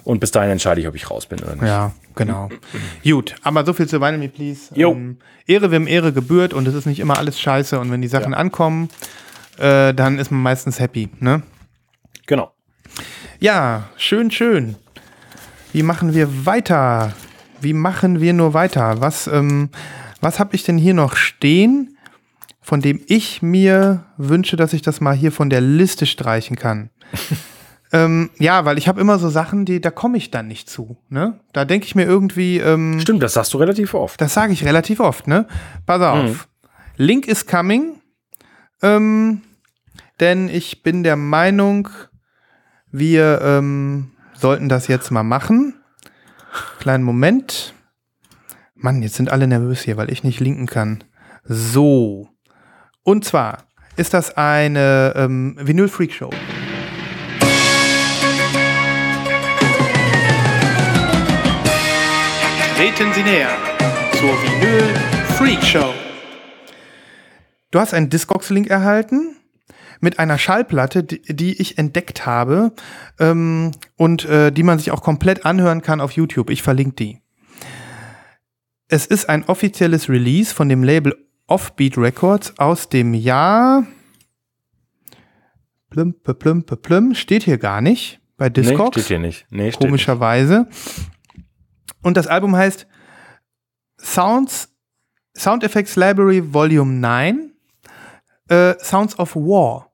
Und 0.03 0.21
bis 0.21 0.31
dahin 0.33 0.51
entscheide 0.51 0.81
ich, 0.81 0.89
ob 0.89 0.95
ich 0.95 1.11
raus 1.11 1.27
bin 1.27 1.39
oder 1.41 1.55
nicht. 1.55 1.65
ja, 1.65 1.93
genau. 2.15 2.51
Gut, 3.05 3.35
aber 3.43 3.65
so 3.65 3.73
viel 3.73 3.87
zu 3.89 4.01
Vinyl 4.01 4.19
Me 4.19 4.29
Please. 4.29 4.75
Jo. 4.75 4.93
Ähm, 4.93 5.19
Ehre, 5.47 5.71
wem 5.71 5.87
Ehre 5.87 6.13
gebührt 6.13 6.53
und 6.53 6.67
es 6.69 6.75
ist 6.75 6.87
nicht 6.87 7.01
immer 7.01 7.17
alles 7.19 7.41
scheiße 7.41 7.79
und 7.79 7.91
wenn 7.91 8.03
die 8.03 8.09
Sachen 8.09 8.35
ankommen, 8.35 8.89
äh, 9.59 9.95
dann 9.95 10.19
ist 10.19 10.31
man 10.31 10.43
meistens 10.43 10.79
happy, 10.81 11.09
ne? 11.21 11.43
Genau. 12.27 12.53
Ja, 13.41 13.85
schön, 13.97 14.31
schön. 14.31 14.77
Wie 15.73 15.83
machen 15.83 16.15
wir 16.15 16.47
weiter? 16.47 17.13
Wie 17.61 17.73
machen 17.73 18.21
wir 18.21 18.33
nur 18.33 18.53
weiter? 18.55 19.01
Was, 19.01 19.27
ähm, 19.27 19.71
was 20.21 20.39
habe 20.39 20.55
ich 20.55 20.65
denn 20.65 20.77
hier 20.79 20.95
noch 20.95 21.17
stehen, 21.17 21.94
von 22.65 22.81
dem 22.81 22.99
ich 23.09 23.43
mir 23.43 24.07
wünsche, 24.17 24.57
dass 24.57 24.73
ich 24.73 24.81
das 24.81 25.03
mal 25.03 25.15
hier 25.15 25.33
von 25.33 25.51
der 25.51 25.61
Liste 25.61 26.07
streichen 26.07 26.57
kann? 26.57 26.89
ähm, 27.93 28.31
ja, 28.39 28.65
weil 28.65 28.79
ich 28.79 28.89
habe 28.89 29.03
immer 29.03 29.19
so 29.19 29.29
Sachen, 29.29 29.67
die 29.67 29.83
da 29.83 29.91
komme 29.91 30.17
ich 30.17 30.31
dann 30.31 30.49
nicht 30.49 30.71
zu. 30.71 30.97
Ne? 31.11 31.39
Da 31.53 31.67
denke 31.67 31.87
ich 31.87 31.95
mir 31.95 32.05
irgendwie, 32.07 32.57
ähm, 32.61 33.01
Stimmt, 33.01 33.23
das 33.23 33.35
sagst 33.35 33.53
du 33.53 33.59
relativ 33.59 33.93
oft. 33.93 34.19
das 34.19 34.33
sage 34.33 34.55
ich 34.55 34.65
relativ 34.65 35.01
oft, 35.01 35.29
ne? 35.29 35.47
Pass 35.85 36.01
auf. 36.01 36.49
Link 36.97 37.29
is 37.29 37.47
coming. 37.47 38.01
Ähm, 38.81 39.43
denn 40.19 40.49
ich 40.49 40.83
bin 40.83 41.03
der 41.03 41.17
Meinung, 41.17 41.91
wir 42.91 43.43
ähm, 43.43 44.13
sollten 44.33 44.71
das 44.71 44.89
jetzt 44.89 45.11
mal 45.11 45.23
machen. 45.23 45.75
Kleinen 46.79 47.05
Moment. 47.05 47.75
Mann, 48.75 49.03
jetzt 49.03 49.17
sind 49.17 49.31
alle 49.31 49.47
nervös 49.47 49.83
hier, 49.83 49.99
weil 49.99 50.11
ich 50.11 50.25
nicht 50.25 50.41
linken 50.41 50.67
kann. 50.67 51.05
So. 51.45 52.34
Und 53.07 53.27
zwar 53.27 53.65
ist 53.97 54.15
das 54.15 54.35
eine 54.39 55.13
ähm, 55.15 55.59
Vinyl 55.61 55.89
Freak 55.89 56.15
Show. 56.15 56.31
Treten 62.77 63.13
Sie 63.13 63.23
näher 63.23 63.51
zur 64.15 64.31
Vinyl 64.31 64.83
Freak 65.37 65.63
Show. 65.63 65.93
Du 67.71 67.79
hast 67.79 67.93
einen 67.93 68.09
Discogs-Link 68.09 68.71
erhalten 68.71 69.37
mit 70.01 70.19
einer 70.19 70.39
Schallplatte, 70.39 71.05
die, 71.05 71.21
die 71.29 71.61
ich 71.61 71.77
entdeckt 71.77 72.25
habe 72.25 72.73
ähm, 73.21 73.73
und 73.97 74.25
äh, 74.25 74.51
die 74.51 74.63
man 74.63 74.79
sich 74.79 74.91
auch 74.93 75.03
komplett 75.03 75.45
anhören 75.45 75.83
kann 75.83 76.01
auf 76.01 76.13
YouTube. 76.13 76.49
Ich 76.49 76.63
verlinke 76.63 76.97
die. 76.97 77.21
Es 78.89 79.05
ist 79.05 79.29
ein 79.29 79.45
offizielles 79.45 80.09
Release 80.09 80.55
von 80.55 80.71
dem 80.71 80.83
Label 80.83 81.15
Offbeat 81.47 81.99
Records 81.99 82.59
aus 82.59 82.89
dem 82.89 83.15
Jahr. 83.15 83.87
Plüm, 85.91 86.15
plüm, 86.23 86.39
plüm, 86.39 86.65
plüm, 86.65 87.15
steht 87.15 87.45
hier 87.45 87.59
gar 87.59 87.81
nicht 87.81 88.21
bei 88.37 88.49
Nee, 88.49 88.55
Discogs 88.55 88.97
steht 88.97 89.07
hier 89.07 89.19
nicht. 89.19 89.47
Nee, 89.51 89.71
komischerweise. 89.71 90.69
Und 92.03 92.17
das 92.17 92.27
Album 92.27 92.57
heißt 92.57 92.87
Sounds, 93.99 94.75
Sound 95.37 95.65
Effects 95.65 95.97
Library 95.97 96.53
Volume 96.53 96.95
9, 96.95 97.53
äh, 98.49 98.75
Sounds 98.79 99.19
of 99.19 99.37
War. 99.37 99.93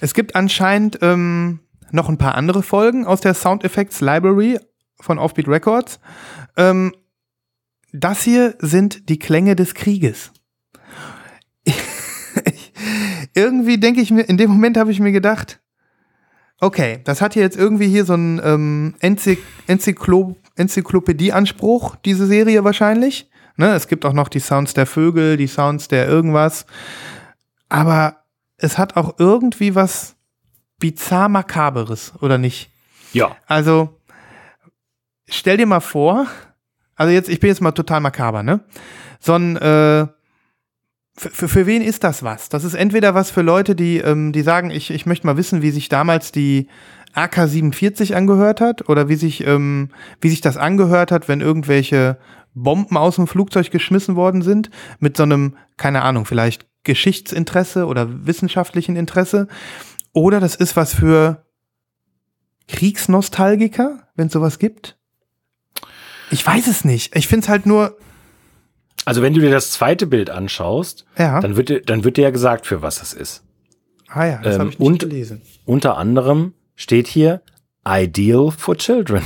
Es 0.00 0.14
gibt 0.14 0.34
anscheinend 0.34 0.98
ähm, 1.02 1.60
noch 1.90 2.08
ein 2.08 2.18
paar 2.18 2.34
andere 2.34 2.62
Folgen 2.62 3.04
aus 3.04 3.20
der 3.20 3.34
Sound 3.34 3.64
Effects 3.64 4.00
Library 4.00 4.58
von 5.00 5.18
Offbeat 5.18 5.48
Records. 5.48 6.00
Ähm, 6.56 6.94
das 7.92 8.22
hier 8.22 8.54
sind 8.58 9.08
die 9.08 9.18
Klänge 9.18 9.56
des 9.56 9.74
Krieges. 9.74 10.32
Irgendwie 13.36 13.78
denke 13.78 14.00
ich 14.00 14.10
mir, 14.10 14.22
in 14.22 14.36
dem 14.36 14.50
Moment 14.50 14.76
habe 14.76 14.90
ich 14.90 15.00
mir 15.00 15.12
gedacht, 15.12 15.60
Okay, 16.58 17.00
das 17.04 17.20
hat 17.20 17.34
hier 17.34 17.42
jetzt 17.42 17.56
irgendwie 17.56 17.88
hier 17.88 18.06
so 18.06 18.14
einen 18.14 18.40
ähm, 18.42 18.94
Enzyk 19.00 19.40
Enzyklo 19.66 20.36
Enzyklopädie-Anspruch, 20.56 21.96
diese 21.96 22.26
Serie 22.26 22.64
wahrscheinlich. 22.64 23.28
Ne, 23.56 23.74
es 23.74 23.88
gibt 23.88 24.06
auch 24.06 24.14
noch 24.14 24.28
die 24.28 24.40
Sounds 24.40 24.72
der 24.72 24.86
Vögel, 24.86 25.36
die 25.36 25.48
Sounds 25.48 25.88
der 25.88 26.08
irgendwas. 26.08 26.64
Aber 27.68 28.24
es 28.56 28.78
hat 28.78 28.96
auch 28.96 29.16
irgendwie 29.18 29.74
was 29.74 30.16
bizarr 30.78 31.28
Makaberes, 31.28 32.14
oder 32.20 32.38
nicht? 32.38 32.70
Ja. 33.12 33.36
Also, 33.46 34.00
stell 35.28 35.58
dir 35.58 35.66
mal 35.66 35.80
vor, 35.80 36.26
also 36.94 37.12
jetzt, 37.12 37.28
ich 37.28 37.40
bin 37.40 37.48
jetzt 37.48 37.60
mal 37.60 37.72
total 37.72 38.00
makaber, 38.00 38.42
ne? 38.42 38.60
So 39.20 39.34
ein, 39.34 39.56
äh, 39.56 40.06
für, 41.16 41.30
für, 41.30 41.48
für 41.48 41.66
wen 41.66 41.82
ist 41.82 42.04
das 42.04 42.22
was? 42.22 42.48
Das 42.48 42.64
ist 42.64 42.74
entweder 42.74 43.14
was 43.14 43.30
für 43.30 43.42
Leute, 43.42 43.74
die, 43.74 43.98
ähm, 43.98 44.32
die 44.32 44.42
sagen, 44.42 44.70
ich, 44.70 44.90
ich 44.90 45.06
möchte 45.06 45.26
mal 45.26 45.36
wissen, 45.36 45.62
wie 45.62 45.70
sich 45.70 45.88
damals 45.88 46.32
die 46.32 46.68
AK-47 47.14 48.14
angehört 48.14 48.60
hat 48.60 48.88
oder 48.88 49.08
wie 49.08 49.16
sich, 49.16 49.46
ähm, 49.46 49.90
wie 50.20 50.28
sich 50.28 50.42
das 50.42 50.56
angehört 50.56 51.10
hat, 51.10 51.28
wenn 51.28 51.40
irgendwelche 51.40 52.18
Bomben 52.54 52.96
aus 52.96 53.16
dem 53.16 53.26
Flugzeug 53.26 53.70
geschmissen 53.70 54.16
worden 54.16 54.42
sind, 54.42 54.70
mit 54.98 55.16
so 55.16 55.22
einem, 55.22 55.56
keine 55.76 56.02
Ahnung, 56.02 56.26
vielleicht 56.26 56.66
Geschichtsinteresse 56.84 57.86
oder 57.86 58.26
wissenschaftlichen 58.26 58.96
Interesse. 58.96 59.48
Oder 60.12 60.40
das 60.40 60.54
ist 60.54 60.76
was 60.76 60.94
für 60.94 61.44
Kriegsnostalgiker, 62.68 64.08
wenn 64.14 64.28
es 64.28 64.32
sowas 64.32 64.58
gibt. 64.58 64.96
Ich 66.30 66.46
weiß 66.46 66.66
es 66.66 66.84
nicht. 66.84 67.14
Ich 67.16 67.28
finde 67.28 67.44
es 67.44 67.48
halt 67.48 67.66
nur, 67.66 67.96
Also 69.06 69.22
wenn 69.22 69.32
du 69.32 69.40
dir 69.40 69.50
das 69.50 69.70
zweite 69.70 70.06
Bild 70.06 70.28
anschaust, 70.28 71.06
ja. 71.16 71.40
dann 71.40 71.56
wird, 71.56 71.70
dir- 71.70 71.80
dann 71.80 72.04
wird 72.04 72.18
dir 72.18 72.22
ja 72.24 72.30
gesagt, 72.30 72.66
für 72.66 72.82
was 72.82 72.98
das 72.98 73.14
ist. 73.14 73.42
ah 74.08 74.26
ja, 74.26 74.40
das 74.42 74.56
ähm, 74.56 74.60
habe 74.60 74.70
ich 74.72 74.78
nicht 74.78 74.86
und- 74.88 74.98
gelesen. 74.98 75.42
Unter 75.64 75.96
anderem 75.96 76.52
steht 76.74 77.06
hier 77.06 77.40
Ideal 77.88 78.50
for 78.50 78.76
Children. 78.76 79.22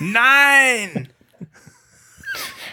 Nein! 0.00 1.08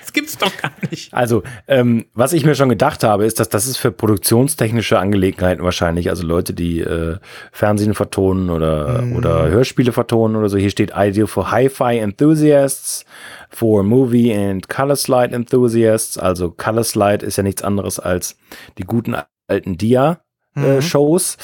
Das 0.01 0.13
gibt's 0.13 0.37
doch 0.39 0.57
gar 0.57 0.71
nicht. 0.89 1.13
Also, 1.13 1.43
ähm, 1.67 2.05
was 2.15 2.33
ich 2.33 2.43
mir 2.43 2.55
schon 2.55 2.69
gedacht 2.69 3.03
habe, 3.03 3.25
ist, 3.25 3.39
dass 3.39 3.47
das 3.47 3.67
ist 3.67 3.77
für 3.77 3.91
produktionstechnische 3.91 4.97
Angelegenheiten 4.97 5.63
wahrscheinlich, 5.63 6.09
also 6.09 6.25
Leute, 6.25 6.53
die 6.55 6.79
äh, 6.79 7.17
Fernsehen 7.51 7.93
vertonen 7.93 8.49
oder, 8.49 9.03
oder 9.15 9.49
Hörspiele 9.49 9.91
vertonen 9.91 10.35
oder 10.35 10.49
so. 10.49 10.57
Hier 10.57 10.71
steht 10.71 10.93
Ideal 10.95 11.27
for 11.27 11.51
Hi-Fi 11.51 11.99
Enthusiasts, 11.99 13.05
for 13.49 13.83
Movie 13.83 14.33
and 14.33 14.67
Color 14.69 14.95
Slide 14.95 15.35
Enthusiasts. 15.35 16.17
Also 16.17 16.51
Color 16.51 16.83
Slide 16.83 17.25
ist 17.25 17.37
ja 17.37 17.43
nichts 17.43 17.61
anderes 17.63 17.99
als 17.99 18.37
die 18.77 18.83
guten 18.83 19.15
alten 19.47 19.77
Dia. 19.77 20.21
Äh, 20.55 20.81
Shows, 20.81 21.37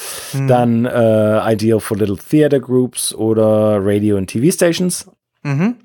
dann 0.47 0.85
äh, 0.85 1.53
Ideal 1.53 1.79
for 1.79 1.95
Little 1.95 2.17
Theater 2.17 2.59
Groups 2.59 3.13
oder 3.13 3.77
Radio 3.79 4.17
und 4.17 4.27
TV 4.27 4.51
Stations, 4.51 5.09
Mhm. 5.43 5.75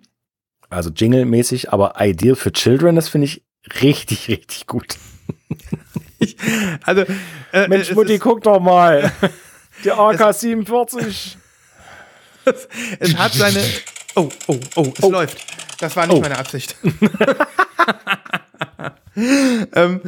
also 0.69 0.91
Jingle-mäßig, 0.91 1.71
aber 1.71 1.95
Ideal 2.01 2.35
for 2.35 2.51
Children, 2.53 2.97
das 2.97 3.09
finde 3.11 3.27
ich 3.27 3.45
richtig, 3.83 4.27
richtig 4.29 4.67
gut. 4.67 4.97
Also, 6.87 7.03
äh, 7.53 7.69
Mensch, 7.69 7.91
es 7.91 7.95
Mutti, 7.95 8.15
ist- 8.15 8.21
guck 8.23 8.43
doch 8.43 8.59
mal. 8.59 9.13
Die 9.85 9.93
AK-47. 9.93 11.37
Es 12.99 13.17
hat 13.17 13.33
seine. 13.35 13.63
Oh, 14.17 14.29
oh, 14.49 14.59
oh, 14.77 14.93
es 14.97 15.09
läuft. 15.09 15.39
Das 15.81 15.97
war 15.97 16.07
nicht 16.07 16.17
Oh. 16.17 16.21
meine 16.21 16.39
Absicht. 16.39 16.77
ähm, 19.17 20.01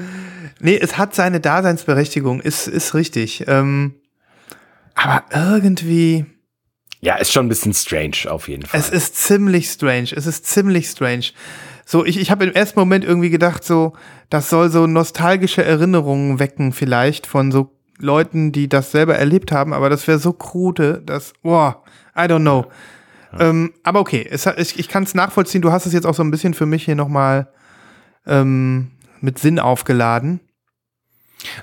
nee, 0.61 0.79
es 0.81 0.97
hat 0.99 1.15
seine 1.15 1.41
Daseinsberechtigung, 1.41 2.41
ist, 2.41 2.69
ist 2.69 2.95
richtig. 2.95 3.45
Ähm, 3.49 3.95
aber 4.95 5.25
irgendwie, 5.33 6.27
Ja, 7.01 7.17
ist 7.17 7.33
schon 7.33 7.47
ein 7.47 7.49
bisschen 7.49 7.75
strange 7.75 8.31
auf 8.31 8.49
jeden 8.49 8.65
Fall. 8.67 8.79
es 8.79 8.91
ist 8.91 9.17
ziemlich 9.17 9.69
strange. 9.69 10.09
Es 10.15 10.27
ist 10.27 10.47
ziemlich 10.47 10.87
strange. 10.89 11.25
So, 11.85 12.05
ich, 12.05 12.19
ich 12.19 12.31
habe 12.31 12.45
im 12.45 12.53
ersten 12.53 12.79
Moment 12.79 13.05
irgendwie 13.05 13.31
gedacht, 13.31 13.65
so, 13.65 13.95
das 14.31 14.49
soll 14.51 14.71
so 14.71 14.87
nostalgische 14.87 15.65
Erinnerungen 15.65 16.39
wecken, 16.39 16.73
vielleicht 16.73 17.27
von 17.27 17.51
so 17.51 17.73
Leuten, 17.99 18.53
die 18.53 18.69
das 18.69 18.93
selber 18.93 19.17
erlebt 19.17 19.53
haben, 19.53 19.73
aber 19.73 19.91
das 19.91 20.07
wäre 20.09 20.19
so 20.19 20.33
krude, 20.33 21.03
dass, 21.05 21.33
boah, 21.43 21.83
I 22.17 22.21
don't 22.23 22.41
know. 22.41 22.67
Ähm, 23.39 23.73
aber 23.83 24.01
okay, 24.01 24.27
es, 24.31 24.47
ich, 24.47 24.79
ich 24.79 24.89
kann 24.89 25.05
es 25.05 25.15
nachvollziehen. 25.15 25.63
Du 25.63 25.73
hast 25.73 25.87
es 25.87 25.93
jetzt 25.93 26.07
auch 26.07 26.15
so 26.15 26.23
ein 26.23 26.31
bisschen 26.31 26.55
für 26.55 26.67
mich 26.67 26.85
hier 26.85 26.97
nochmal 26.97 27.49
ähm, 28.27 28.91
mit 29.21 29.39
Sinn 29.39 29.59
aufgeladen. 29.59 30.41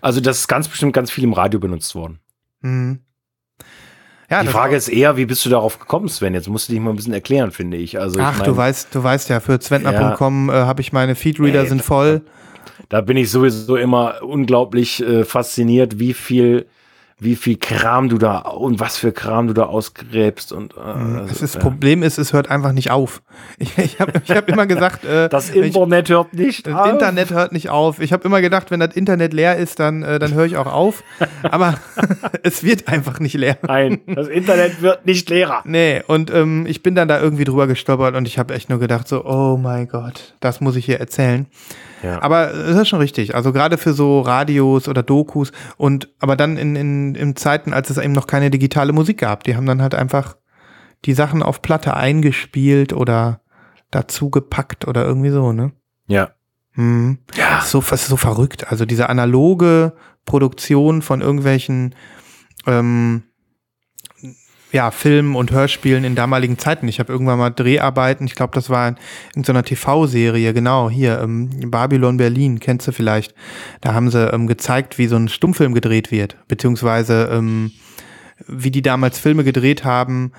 also 0.01 0.20
das 0.22 0.39
ist 0.39 0.47
ganz 0.47 0.67
bestimmt 0.67 0.93
ganz 0.93 1.11
viel 1.11 1.24
im 1.24 1.34
Radio 1.34 1.59
benutzt 1.59 1.93
worden. 1.95 2.20
Mhm. 2.61 2.99
Ja, 4.30 4.43
Die 4.43 4.47
Frage 4.49 4.76
ist 4.76 4.89
eher, 4.89 5.17
wie 5.17 5.26
bist 5.26 5.43
du 5.45 5.49
darauf 5.49 5.80
gekommen, 5.80 6.07
Sven? 6.07 6.36
Jetzt 6.36 6.47
musst 6.47 6.70
du 6.70 6.74
dich 6.74 6.80
mal 6.82 6.91
ein 6.91 6.95
bisschen 6.95 7.13
erklären, 7.13 7.49
finde 7.51 7.78
ich. 7.78 7.99
Also 7.99 8.20
Ach, 8.22 8.34
ich 8.34 8.38
mein, 8.39 8.47
du 8.47 8.55
weißt, 8.55 8.93
du 8.93 9.03
weißt 9.03 9.30
ja, 9.30 9.39
für 9.39 9.59
zwentner.com 9.59 10.49
äh, 10.49 10.53
habe 10.53 10.82
ich 10.82 10.93
meine 10.93 11.15
Feedreader 11.15 11.61
Ey, 11.61 11.67
sind 11.67 11.82
voll. 11.82 12.22
da 12.89 13.01
bin 13.01 13.17
ich 13.17 13.32
sowieso 13.32 13.76
immer 13.76 14.22
unglaublich 14.22 15.01
äh, 15.01 15.24
fasziniert, 15.26 15.97
wie 15.97 16.13
viel, 16.13 16.67
wie 17.20 17.36
viel 17.36 17.57
Kram 17.57 18.09
du 18.09 18.17
da 18.17 18.39
und 18.39 18.80
was 18.80 18.97
für 18.97 19.11
Kram 19.11 19.47
du 19.47 19.53
da 19.53 19.63
ausgräbst 19.63 20.51
und 20.53 20.76
äh, 20.76 20.99
Mhm. 20.99 21.17
Das, 21.20 21.30
also, 21.30 21.45
ist, 21.45 21.55
ja. 21.55 21.61
Problem 21.61 22.03
ist, 22.03 22.17
es 22.17 22.34
hört 22.34 22.49
einfach 22.49 22.72
nicht 22.72 22.91
auf. 22.91 23.22
Ich, 23.57 23.78
ich 23.78 23.99
habe 23.99 24.13
ich 24.24 24.32
hab 24.32 24.47
immer 24.47 24.67
gesagt, 24.67 25.03
äh, 25.03 25.28
das 25.28 25.49
ich, 25.49 25.76
Internet 25.76 26.09
hört 26.09 26.34
nicht 26.34 26.67
das 26.67 26.74
auf. 26.74 26.89
Internet 26.89 27.32
hört 27.32 27.51
nicht 27.51 27.70
auf. 27.70 27.99
Ich 27.99 28.13
habe 28.13 28.24
immer 28.26 28.41
gedacht, 28.41 28.72
wenn 28.72 28.80
das 28.80 28.95
Internet 28.95 29.34
leer 29.34 29.57
ist, 29.57 29.80
dann, 29.80 30.01
äh, 30.01 30.17
dann 30.17 30.34
höre 30.34 30.45
ich 30.45 30.55
auch 30.55 30.72
auf. 30.72 31.03
Aber 31.43 31.76
es 32.43 32.63
wird 32.63 32.88
einfach 32.88 33.20
nicht 33.20 33.36
leer. 33.36 33.57
Nein, 33.67 34.01
das 34.07 34.28
Internet 34.28 34.82
wird 34.82 35.05
nicht 35.05 35.30
leerer. 35.30 35.61
Nee, 35.65 36.01
und 36.07 36.32
ähm, 36.32 36.65
ich 36.67 36.84
bin 36.84 36.95
dann 36.95 37.07
da 37.07 37.20
irgendwie 37.20 37.43
drüber 37.43 37.67
gestolpert 37.67 38.15
und 38.15 38.28
ich 38.28 38.39
habe 38.39 38.53
echt 38.53 38.70
nur 38.70 38.80
gedacht, 38.80 39.07
so, 39.07 39.26
oh 39.26 39.57
mein 39.57 39.88
Gott, 39.88 40.36
das 40.39 40.61
muss 40.61 40.76
ich 40.76 40.86
hier 40.86 40.99
erzählen. 40.99 41.47
Ja. 42.04 42.22
Aber 42.22 42.54
es 42.54 42.76
ist 42.76 42.88
schon 42.88 43.00
richtig. 43.00 43.36
Also 43.36 43.52
gerade 43.52 43.78
für 43.78 43.93
so 43.93 44.22
Radios 44.22 44.88
oder 44.88 45.04
Dokus 45.04 45.52
und 45.78 46.10
aber 46.20 46.36
dann 46.36 46.58
in, 46.58 46.76
in, 46.76 47.16
in 47.16 47.36
Zeiten, 47.36 47.74
als 47.74 47.89
es 47.89 47.97
eben 47.97 48.14
noch 48.14 48.28
keine 48.28 48.50
digitale 48.50 48.93
Musik 48.93 49.20
gab, 49.20 49.43
die 49.43 49.56
haben 49.56 49.66
dann 49.66 49.82
halt 49.82 49.95
einfach 49.95 50.38
die 51.06 51.14
Sachen 51.14 51.43
auf 51.43 51.62
Platte 51.62 51.95
eingespielt 51.95 52.93
oder 52.93 53.41
dazu 53.91 54.30
gepackt 54.30 54.88
oder 54.88 55.06
irgendwie 55.06 55.32
so, 55.32 55.52
ne? 55.52 55.72
Ja. 56.08 56.32
Mhm. 56.74 57.20
Ja. 57.36 57.62
So, 57.62 57.82
das 57.82 58.04
ist 58.04 58.08
so 58.10 58.18
verrückt. 58.18 58.70
Also 58.70 58.86
diese 58.86 59.10
analoge 59.10 59.93
Produktion 60.26 61.02
von 61.02 61.22
irgendwelchen 61.22 61.95
ähm, 62.68 63.24
ja, 64.72 64.91
Filmen 64.91 65.36
und 65.36 65.51
Hörspielen 65.51 66.03
in 66.03 66.15
damaligen 66.15 66.57
Zeiten. 66.57 66.88
Ich 66.88 66.99
habe 66.99 67.11
irgendwann 67.11 67.39
mal 67.39 67.49
Dreharbeiten, 67.49 68.26
ich 68.26 68.36
glaube, 68.36 68.53
das 68.53 68.70
war 68.70 68.89
in 68.89 68.95
irgendeiner 69.32 69.63
TV-Serie, 69.63 70.53
genau, 70.53 70.89
hier, 70.89 71.20
ähm, 71.22 71.49
Babylon 71.72 72.17
Berlin, 72.17 72.59
kennst 72.59 72.88
du 72.88 72.91
vielleicht. 72.91 73.34
Da 73.82 73.93
haben 73.93 74.11
sie 74.11 74.30
ähm, 74.32 74.47
gezeigt, 74.47 74.97
wie 74.97 75.07
so 75.07 75.15
ein 75.15 75.28
Stummfilm 75.28 75.74
gedreht 75.74 76.11
wird, 76.11 76.38
beziehungsweise 76.47 77.30
ähm, 77.32 77.72
wie 78.47 78.72
die 78.72 78.82
damals 78.82 79.20
Filme 79.20 79.43
gedreht 79.43 79.84
haben, 79.84 80.32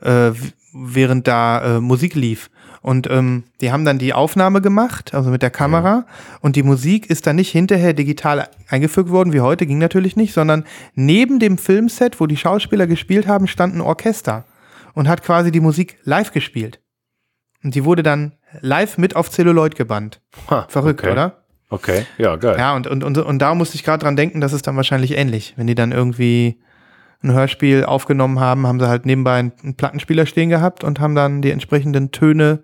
äh, 0.00 0.32
während 0.72 1.28
da 1.28 1.76
äh, 1.76 1.80
Musik 1.80 2.14
lief. 2.14 2.50
Und 2.84 3.08
ähm, 3.08 3.44
die 3.62 3.72
haben 3.72 3.86
dann 3.86 3.96
die 3.96 4.12
Aufnahme 4.12 4.60
gemacht, 4.60 5.14
also 5.14 5.30
mit 5.30 5.40
der 5.40 5.48
Kamera. 5.48 6.04
Und 6.42 6.54
die 6.54 6.62
Musik 6.62 7.08
ist 7.08 7.26
dann 7.26 7.36
nicht 7.36 7.50
hinterher 7.50 7.94
digital 7.94 8.46
eingefügt 8.68 9.08
worden, 9.08 9.32
wie 9.32 9.40
heute, 9.40 9.64
ging 9.64 9.78
natürlich 9.78 10.16
nicht, 10.16 10.34
sondern 10.34 10.64
neben 10.94 11.38
dem 11.38 11.56
Filmset, 11.56 12.20
wo 12.20 12.26
die 12.26 12.36
Schauspieler 12.36 12.86
gespielt 12.86 13.26
haben, 13.26 13.46
stand 13.46 13.74
ein 13.74 13.80
Orchester 13.80 14.44
und 14.92 15.08
hat 15.08 15.22
quasi 15.22 15.50
die 15.50 15.60
Musik 15.60 15.96
live 16.04 16.30
gespielt. 16.30 16.82
Und 17.62 17.74
die 17.74 17.86
wurde 17.86 18.02
dann 18.02 18.32
live 18.60 18.98
mit 18.98 19.16
auf 19.16 19.30
Celluloid 19.30 19.76
gebannt. 19.76 20.20
Ha, 20.50 20.66
Verrückt, 20.68 21.00
okay. 21.00 21.12
oder? 21.12 21.44
Okay, 21.70 22.04
ja, 22.18 22.36
geil. 22.36 22.56
Ja, 22.58 22.76
und, 22.76 22.86
und, 22.86 23.02
und, 23.02 23.16
und 23.16 23.38
da 23.38 23.54
musste 23.54 23.76
ich 23.76 23.84
gerade 23.84 24.04
dran 24.04 24.14
denken, 24.14 24.42
das 24.42 24.52
ist 24.52 24.66
dann 24.66 24.76
wahrscheinlich 24.76 25.16
ähnlich. 25.16 25.54
Wenn 25.56 25.66
die 25.66 25.74
dann 25.74 25.90
irgendwie 25.90 26.60
ein 27.22 27.32
Hörspiel 27.32 27.84
aufgenommen 27.84 28.40
haben, 28.40 28.66
haben 28.66 28.80
sie 28.80 28.88
halt 28.88 29.06
nebenbei 29.06 29.36
einen, 29.38 29.74
Plattenspieler 29.76 30.26
stehen 30.26 30.50
gehabt 30.50 30.84
und 30.84 31.00
haben 31.00 31.14
dann 31.14 31.40
die 31.42 31.50
entsprechenden 31.50 32.10
Töne 32.10 32.62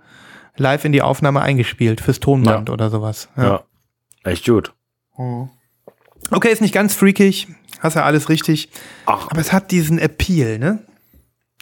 live 0.56 0.84
in 0.84 0.92
die 0.92 1.02
Aufnahme 1.02 1.40
eingespielt 1.40 2.00
fürs 2.00 2.20
Tonband 2.20 2.68
Ja. 2.68 2.72
oder 2.72 2.90
sowas. 2.90 3.28
Ja. 3.36 3.62
Echt 4.24 4.44
gut. 4.46 4.74
Okay, 6.30 6.50
ist 6.52 6.60
nicht 6.60 6.74
ganz 6.74 6.94
freakig, 6.94 7.48
hast 7.80 7.94
ja 7.96 8.04
alles 8.04 8.28
richtig, 8.28 8.70
Ach, 9.06 9.28
aber 9.30 9.40
es 9.40 9.52
hat 9.52 9.70
diesen 9.70 9.98
Appeal, 9.98 10.58
ne? 10.58 10.80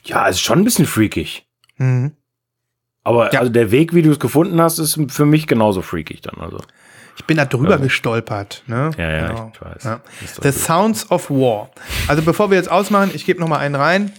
ja, 0.04 0.26
ist 0.26 0.40
schon 0.40 0.58
ein 0.60 0.64
bisschen 0.64 0.86
freakig. 0.86 1.46
Mhm. 1.76 2.12
Aber 3.04 3.32
Ja. 3.32 3.40
also 3.40 3.50
der 3.52 3.70
Weg, 3.70 3.94
wie 3.94 4.02
du 4.02 4.10
es 4.10 4.18
gefunden 4.18 4.60
hast, 4.60 4.78
ist 4.78 4.98
für 5.08 5.24
mich 5.26 5.46
genauso 5.46 5.82
freakig 5.82 6.20
dann. 6.22 6.40
Also. 6.40 6.58
Ich 7.18 7.24
bin 7.24 7.36
da 7.36 7.44
drüber 7.44 7.72
Ja. 7.72 7.76
gestolpert, 7.76 8.62
ne? 8.66 8.90
Ja, 8.96 9.10
ja, 9.10 9.26
Genau. 9.28 9.52
ich 9.54 9.60
weiß. 9.60 9.84
Ja. 9.84 10.00
The 10.40 10.48
gut. 10.50 10.54
Sounds 10.54 11.10
of 11.10 11.28
War. 11.30 11.68
Also 12.06 12.22
bevor 12.22 12.50
wir 12.50 12.56
jetzt 12.56 12.70
ausmachen, 12.70 13.10
ich 13.12 13.26
gebe 13.26 13.40
noch 13.40 13.48
mal 13.48 13.58
einen 13.58 13.74
rein. 13.74 14.12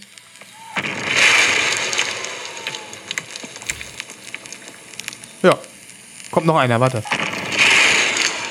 Ja, 5.42 5.56
kommt 6.30 6.46
noch 6.46 6.56
einer, 6.56 6.80
warte. 6.80 7.02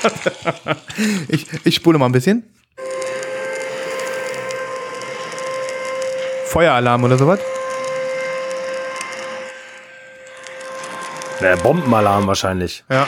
ich, 1.28 1.46
ich 1.64 1.74
spule 1.74 1.98
mal 1.98 2.06
ein 2.06 2.12
bisschen. 2.12 2.42
Feueralarm 6.46 7.04
oder 7.04 7.16
sowas? 7.16 7.38
Der 11.40 11.56
Bombenalarm 11.56 12.26
wahrscheinlich. 12.26 12.84
Ja. 12.90 13.06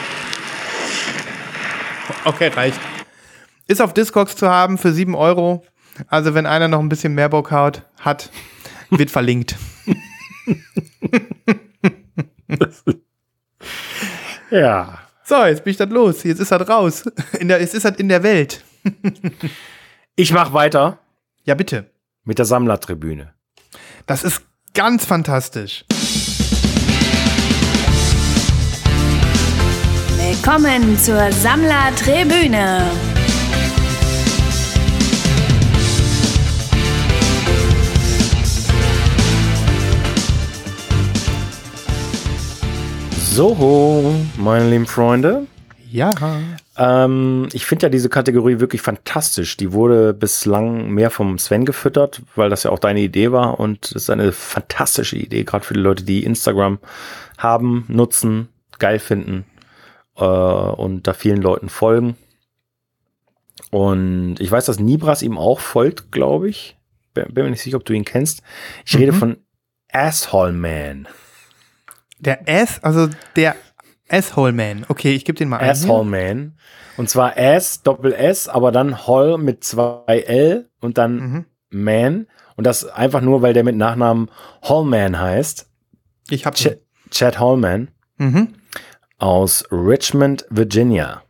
Okay, 2.25 2.49
reicht. 2.49 2.79
Ist 3.67 3.81
auf 3.81 3.93
Discogs 3.93 4.35
zu 4.35 4.49
haben 4.49 4.77
für 4.77 4.91
7 4.91 5.15
Euro. 5.15 5.63
Also 6.07 6.33
wenn 6.33 6.45
einer 6.45 6.67
noch 6.67 6.79
ein 6.79 6.89
bisschen 6.89 7.13
mehr 7.13 7.29
Bock 7.29 7.51
hat, 7.51 7.85
hat 7.99 8.29
wird 8.89 9.11
verlinkt. 9.11 9.55
Ja. 14.51 14.99
So, 15.23 15.45
jetzt 15.45 15.63
bin 15.63 15.71
ich 15.71 15.77
das 15.77 15.89
los. 15.89 16.23
Jetzt 16.23 16.39
ist 16.39 16.51
das 16.51 16.69
raus. 16.69 17.05
In 17.39 17.47
der, 17.47 17.59
jetzt 17.59 17.73
ist 17.73 17.85
das 17.85 17.95
in 17.97 18.09
der 18.09 18.23
Welt. 18.23 18.63
Ich 20.15 20.31
mach 20.31 20.53
weiter 20.53 20.99
Ja, 21.43 21.55
bitte. 21.55 21.89
mit 22.23 22.37
der 22.37 22.45
Sammlertribüne. 22.45 23.33
Das 24.05 24.23
ist 24.23 24.43
Ganz 24.75 25.05
fantastisch. 25.05 25.85
Willkommen 30.35 30.97
zur 30.97 31.31
Sammlertribüne. 31.31 32.81
So, 43.21 44.15
meine 44.37 44.69
lieben 44.69 44.87
Freunde. 44.87 45.45
Ja. 45.91 46.09
Ähm, 46.77 47.47
ich 47.53 47.65
finde 47.65 47.85
ja 47.85 47.89
diese 47.89 48.09
Kategorie 48.09 48.59
wirklich 48.59 48.81
fantastisch. 48.81 49.55
Die 49.57 49.71
wurde 49.71 50.15
bislang 50.15 50.89
mehr 50.89 51.11
vom 51.11 51.37
Sven 51.37 51.63
gefüttert, 51.63 52.23
weil 52.35 52.49
das 52.49 52.63
ja 52.63 52.71
auch 52.71 52.79
deine 52.79 53.01
Idee 53.01 53.31
war. 53.31 53.59
Und 53.59 53.85
es 53.85 53.91
ist 53.91 54.09
eine 54.09 54.31
fantastische 54.31 55.15
Idee, 55.15 55.43
gerade 55.43 55.63
für 55.63 55.75
die 55.75 55.79
Leute, 55.79 56.03
die 56.03 56.23
Instagram 56.23 56.79
haben, 57.37 57.85
nutzen, 57.87 58.49
geil 58.79 58.97
finden 58.97 59.45
äh, 60.17 60.23
und 60.23 61.07
da 61.07 61.13
vielen 61.13 61.41
Leuten 61.41 61.69
folgen. 61.69 62.15
Und 63.71 64.35
ich 64.39 64.51
weiß, 64.51 64.65
dass 64.65 64.79
Nibras 64.79 65.21
ihm 65.21 65.37
auch 65.37 65.59
folgt, 65.59 66.11
glaube 66.11 66.49
ich. 66.49 66.77
Bin, 67.13 67.25
bin 67.33 67.45
mir 67.45 67.51
nicht 67.51 67.61
sicher, 67.61 67.77
ob 67.77 67.85
du 67.85 67.93
ihn 67.93 68.05
kennst. 68.05 68.41
Ich 68.85 68.97
rede 68.97 69.13
von 69.13 69.37
Asshole 69.91 70.51
Man. 70.51 71.07
Der 72.19 72.47
S, 72.47 72.79
also 72.83 73.09
der 73.35 73.55
Asshole 74.09 74.53
Man. 74.53 74.85
Okay, 74.89 75.13
ich 75.13 75.25
gebe 75.25 75.37
den 75.37 75.49
mal 75.49 75.57
ein. 75.57 75.69
Asshole 75.69 76.05
Man. 76.05 76.57
Und 76.97 77.09
zwar 77.09 77.37
Ass, 77.37 77.81
Doppel 77.81 78.13
S, 78.13 78.47
aber 78.47 78.71
dann 78.71 79.07
Hall 79.07 79.37
mit 79.37 79.63
zwei 79.63 80.19
L 80.19 80.69
und 80.79 80.97
dann 80.97 81.15
Mhm. 81.15 81.45
Man. 81.71 82.27
Und 82.55 82.65
das 82.67 82.85
einfach 82.85 83.21
nur, 83.21 83.41
weil 83.41 83.53
der 83.53 83.63
mit 83.63 83.75
Nachnamen 83.75 84.29
Hallman 84.61 85.19
heißt. 85.19 85.67
Ich 86.29 86.45
habe 86.45 86.55
Ch 86.55 86.69
Chad 87.09 87.39
Hallman 87.39 87.89
mhm. 88.17 88.53
Aus 89.23 89.63
Richmond, 89.71 90.45
Virginia. 90.49 91.23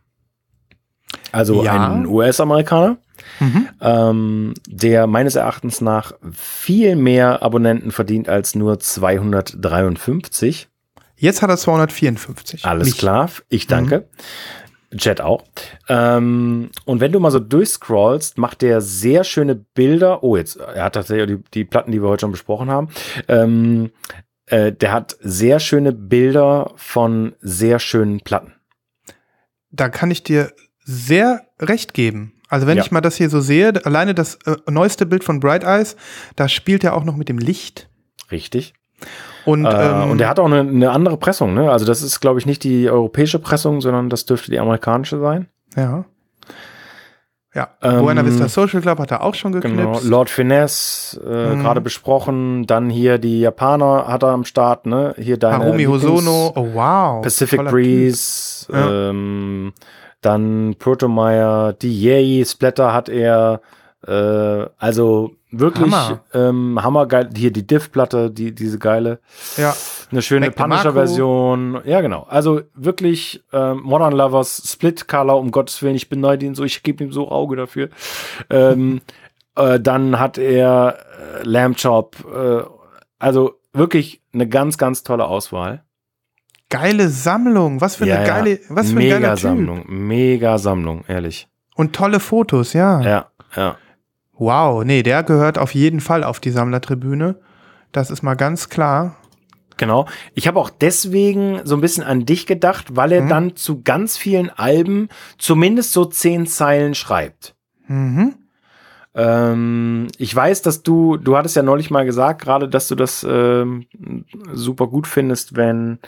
Also 1.30 1.62
Ja. 1.64 1.92
ein 1.92 2.06
US-Amerikaner, 2.06 2.98
Mhm. 3.38 3.68
ähm, 3.80 4.54
der 4.66 5.06
meines 5.06 5.36
Erachtens 5.36 5.80
nach 5.80 6.12
viel 6.32 6.96
mehr 6.96 7.42
Abonnenten 7.42 7.92
verdient 7.92 8.28
als 8.28 8.54
nur 8.56 8.80
253. 8.80 10.68
Jetzt 11.16 11.40
hat 11.42 11.50
er 11.50 11.56
254. 11.56 12.64
Alles 12.64 12.88
Nicht- 12.88 12.98
klar, 12.98 13.30
ich 13.48 13.66
danke. 13.68 14.08
Chat 14.96 15.20
auch. 15.20 15.42
Ähm, 15.88 16.70
und 16.84 17.00
wenn 17.00 17.10
du 17.12 17.18
mal 17.20 17.30
so 17.32 17.40
durchscrollst, 17.40 18.38
macht 18.38 18.62
der 18.62 18.80
sehr 18.80 19.24
schöne 19.24 19.54
Bilder. 19.56 20.22
Oh, 20.22 20.36
jetzt, 20.36 20.56
er 20.56 20.84
hat 20.84 20.94
tatsächlich 20.94 21.38
die, 21.38 21.44
die 21.54 21.64
Platten, 21.64 21.90
die 21.92 22.00
wir 22.02 22.08
heute 22.08 22.22
schon 22.22 22.30
besprochen 22.32 22.70
haben. 22.70 22.88
Ähm, 23.28 23.90
äh, 24.46 24.72
der 24.72 24.92
hat 24.92 25.16
sehr 25.20 25.60
schöne 25.60 25.92
Bilder 25.92 26.72
von 26.76 27.34
sehr 27.40 27.78
schönen 27.78 28.20
Platten. 28.20 28.54
Da 29.70 29.88
kann 29.88 30.10
ich 30.10 30.22
dir 30.22 30.52
sehr 30.84 31.42
recht 31.60 31.94
geben. 31.94 32.32
Also 32.48 32.66
wenn 32.66 32.76
Ja. 32.76 32.84
ich 32.84 32.90
mal 32.92 33.00
das 33.00 33.16
hier 33.16 33.30
so 33.30 33.40
sehe, 33.40 33.72
alleine 33.84 34.14
das 34.14 34.36
äh, 34.46 34.56
neueste 34.70 35.06
Bild 35.06 35.24
von 35.24 35.40
Bright 35.40 35.64
Eyes, 35.64 35.96
da 36.36 36.48
spielt 36.48 36.84
er 36.84 36.94
auch 36.94 37.04
noch 37.04 37.16
mit 37.16 37.28
dem 37.28 37.38
Licht. 37.38 37.88
Richtig. 38.30 38.74
Und, 39.44 39.64
äh, 39.66 39.90
ähm, 40.02 40.10
und 40.10 40.18
der 40.18 40.28
hat 40.28 40.38
auch 40.38 40.46
eine, 40.46 40.60
eine 40.60 40.90
andere 40.90 41.16
Pressung. 41.16 41.54
Ne? 41.54 41.70
Also 41.70 41.84
das 41.84 42.02
ist, 42.02 42.20
glaube 42.20 42.38
ich, 42.38 42.46
nicht 42.46 42.62
die 42.64 42.88
europäische 42.88 43.38
Pressung, 43.38 43.80
sondern 43.80 44.08
das 44.08 44.24
dürfte 44.26 44.50
die 44.50 44.58
amerikanische 44.60 45.18
sein. 45.18 45.48
ja. 45.76 46.04
Ja, 47.54 47.68
Ähm, 47.82 48.00
Buena 48.00 48.26
Vista 48.26 48.48
Social 48.48 48.80
Club 48.80 48.98
hat 48.98 49.12
er 49.12 49.22
auch 49.22 49.34
schon 49.34 49.52
geknipst. 49.52 50.02
Genau, 50.02 50.16
Lord 50.16 50.28
Finesse, 50.28 51.20
äh, 51.24 51.54
Mhm. 51.54 51.60
gerade 51.62 51.80
besprochen. 51.80 52.66
Dann 52.66 52.90
hier 52.90 53.18
die 53.18 53.40
Japaner 53.40 54.06
hat 54.08 54.24
er 54.24 54.30
am 54.30 54.44
Start, 54.44 54.86
ne? 54.86 55.14
Hier 55.18 55.36
deine 55.38 55.58
Harumi 55.64 55.84
Lieblings- 55.86 56.02
Hosono, 56.04 56.52
oh 56.56 56.68
wow. 56.74 57.22
Pacific 57.22 57.58
toller 57.60 57.70
Breeze, 57.70 58.66
Ja. 58.72 59.10
ähm, 59.10 59.72
dann 60.20 60.74
Protomeyer, 60.80 61.72
die 61.74 61.96
Yay 62.02 62.44
Splatter 62.44 62.92
hat 62.92 63.08
er, 63.08 63.60
äh, 64.06 64.66
also 64.78 65.30
wirklich 65.60 65.92
Hammer. 65.92 66.20
ähm, 66.34 66.82
hammergeil. 66.82 67.30
Hier 67.36 67.50
die 67.52 67.66
Diff-Platte, 67.66 68.30
die, 68.30 68.54
diese 68.54 68.78
geile, 68.78 69.20
Typ. 69.54 69.58
Ja, 69.64 69.74
eine 70.10 70.22
schöne. 70.22 70.50
Punisher-Version. 70.50 71.80
Ja, 71.84 72.00
genau. 72.00 72.26
Also 72.28 72.62
wirklich 72.74 73.42
ähm, 73.52 73.80
Modern 73.82 74.12
Lovers, 74.12 74.62
Split 74.66 75.08
Color, 75.08 75.38
um 75.38 75.50
Gottes 75.50 75.82
Willen, 75.82 75.96
ich 75.96 76.08
beneide 76.08 76.46
ihn 76.46 76.54
so, 76.54 76.64
ich 76.64 76.82
gebe 76.82 77.04
ihm 77.04 77.12
so 77.12 77.30
Auge 77.30 77.56
dafür. 77.56 77.88
ähm, 78.50 79.00
äh, 79.56 79.80
dann 79.80 80.18
hat 80.18 80.38
er 80.38 80.98
äh, 81.38 81.42
Lamb 81.44 81.76
Chop, 81.80 82.16
äh, 82.34 82.62
also 83.18 83.54
wirklich 83.72 84.22
eine 84.32 84.48
ganz, 84.48 84.78
ganz 84.78 85.02
tolle 85.02 85.24
Auswahl. 85.26 85.82
geile 86.70 87.08
Sammlung. 87.08 87.80
Was 87.80 87.96
für 87.96 88.06
Ja, 88.06 88.16
eine 88.16 88.26
ja. 88.26 88.34
geile, 88.34 88.58
was 88.68 88.88
für 88.88 88.94
ein 88.94 88.98
mega 88.98 89.18
geiler 89.18 89.34
Typ. 89.36 89.42
Sammlung, 89.42 89.84
mega 89.88 90.58
Sammlung, 90.58 91.04
ehrlich. 91.08 91.48
Und 91.76 91.92
tolle 91.94 92.20
Fotos, 92.20 92.72
ja. 92.72 93.00
Ja, 93.00 93.26
ja. 93.56 93.76
Wow, 94.36 94.84
nee, 94.84 95.02
der 95.02 95.22
gehört 95.22 95.58
auf 95.58 95.74
jeden 95.74 96.00
Fall 96.00 96.24
auf 96.24 96.40
die 96.40 96.50
Sammlertribüne. 96.50 97.36
Das 97.92 98.10
ist 98.10 98.22
mal 98.22 98.34
ganz 98.34 98.68
klar. 98.68 99.16
Genau. 99.76 100.06
Ich 100.34 100.46
habe 100.48 100.58
auch 100.60 100.70
deswegen 100.70 101.60
so 101.64 101.74
ein 101.76 101.80
bisschen 101.80 102.04
an 102.04 102.26
dich 102.26 102.46
gedacht, 102.46 102.96
weil 102.96 103.12
er 103.12 103.22
Mhm. 103.22 103.28
dann 103.28 103.56
zu 103.56 103.82
ganz 103.82 104.16
vielen 104.16 104.50
Alben 104.50 105.08
zumindest 105.38 105.92
so 105.92 106.04
zehn 106.04 106.46
Zeilen 106.46 106.94
schreibt. 106.94 107.54
Mhm. 107.88 108.34
Ähm, 109.16 110.08
ich 110.18 110.34
weiß, 110.34 110.62
dass 110.62 110.82
du, 110.82 111.16
du 111.16 111.36
hattest 111.36 111.54
ja 111.56 111.62
neulich 111.62 111.90
mal 111.90 112.04
gesagt, 112.04 112.42
gerade, 112.42 112.68
dass 112.68 112.88
du 112.88 112.94
das 112.96 113.24
ähm, 113.28 113.86
super 114.52 114.88
gut 114.88 115.06
findest, 115.06 115.56
wenn, 115.56 115.98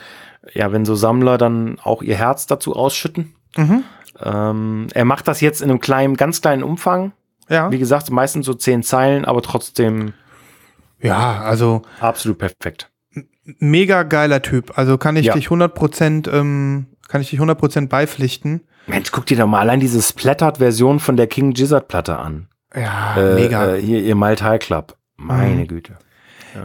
ja, 0.53 0.73
wenn 0.73 0.85
so 0.85 0.95
Sammler 0.97 1.39
dann 1.39 1.79
auch 1.83 2.03
ihr 2.03 2.17
Herz 2.17 2.47
dazu 2.47 2.75
ausschütten. 2.75 3.35
Mhm. 3.57 3.85
Ähm, 4.21 4.87
er 4.95 5.05
macht 5.05 5.29
das 5.29 5.41
jetzt 5.41 5.61
in 5.63 5.71
einem 5.71 5.81
kleinen, 5.81 6.17
ganz 6.17 6.41
kleinen 6.41 6.63
Umfang. 6.65 7.13
Ja. 7.49 7.71
Wie 7.71 7.79
gesagt, 7.79 8.11
meistens 8.11 8.47
so 8.47 8.55
zehn 8.55 8.83
Zeilen, 8.83 9.25
aber 9.25 9.43
trotzdem 9.43 10.13
Ja, 11.01 11.41
also 11.43 11.83
absolut 12.01 12.39
perfekt. 12.39 12.91
mega 13.61 14.03
geiler 14.03 14.43
Typ. 14.43 14.77
Also 14.79 14.99
kann 14.99 15.17
ich 15.17 15.27
Ja. 15.27 15.35
dich 15.35 15.49
100%, 15.51 16.29
ähm, 16.29 16.87
kann 17.09 17.21
ich 17.21 17.31
dich 17.31 17.39
100% 17.41 17.89
beipflichten. 17.91 18.63
Mensch, 18.89 19.11
guck 19.13 19.27
dir 19.27 19.37
doch 19.37 19.47
mal 19.47 19.61
allein 19.61 19.81
diese 19.81 20.01
Splattered-Version 20.03 21.01
von 21.01 21.17
der 21.17 21.27
King 21.27 21.53
Gizzard-Platte 21.55 22.19
an. 22.19 22.49
Ja, 22.75 23.17
Äh, 23.17 23.35
mega. 23.35 23.75
Äh, 23.75 23.81
hier, 23.83 24.01
ihr 24.03 24.15
Maltai 24.17 24.59
Club. 24.59 24.97
Meine 25.17 25.63
Mhm. 25.63 25.69
Güte. 25.69 25.99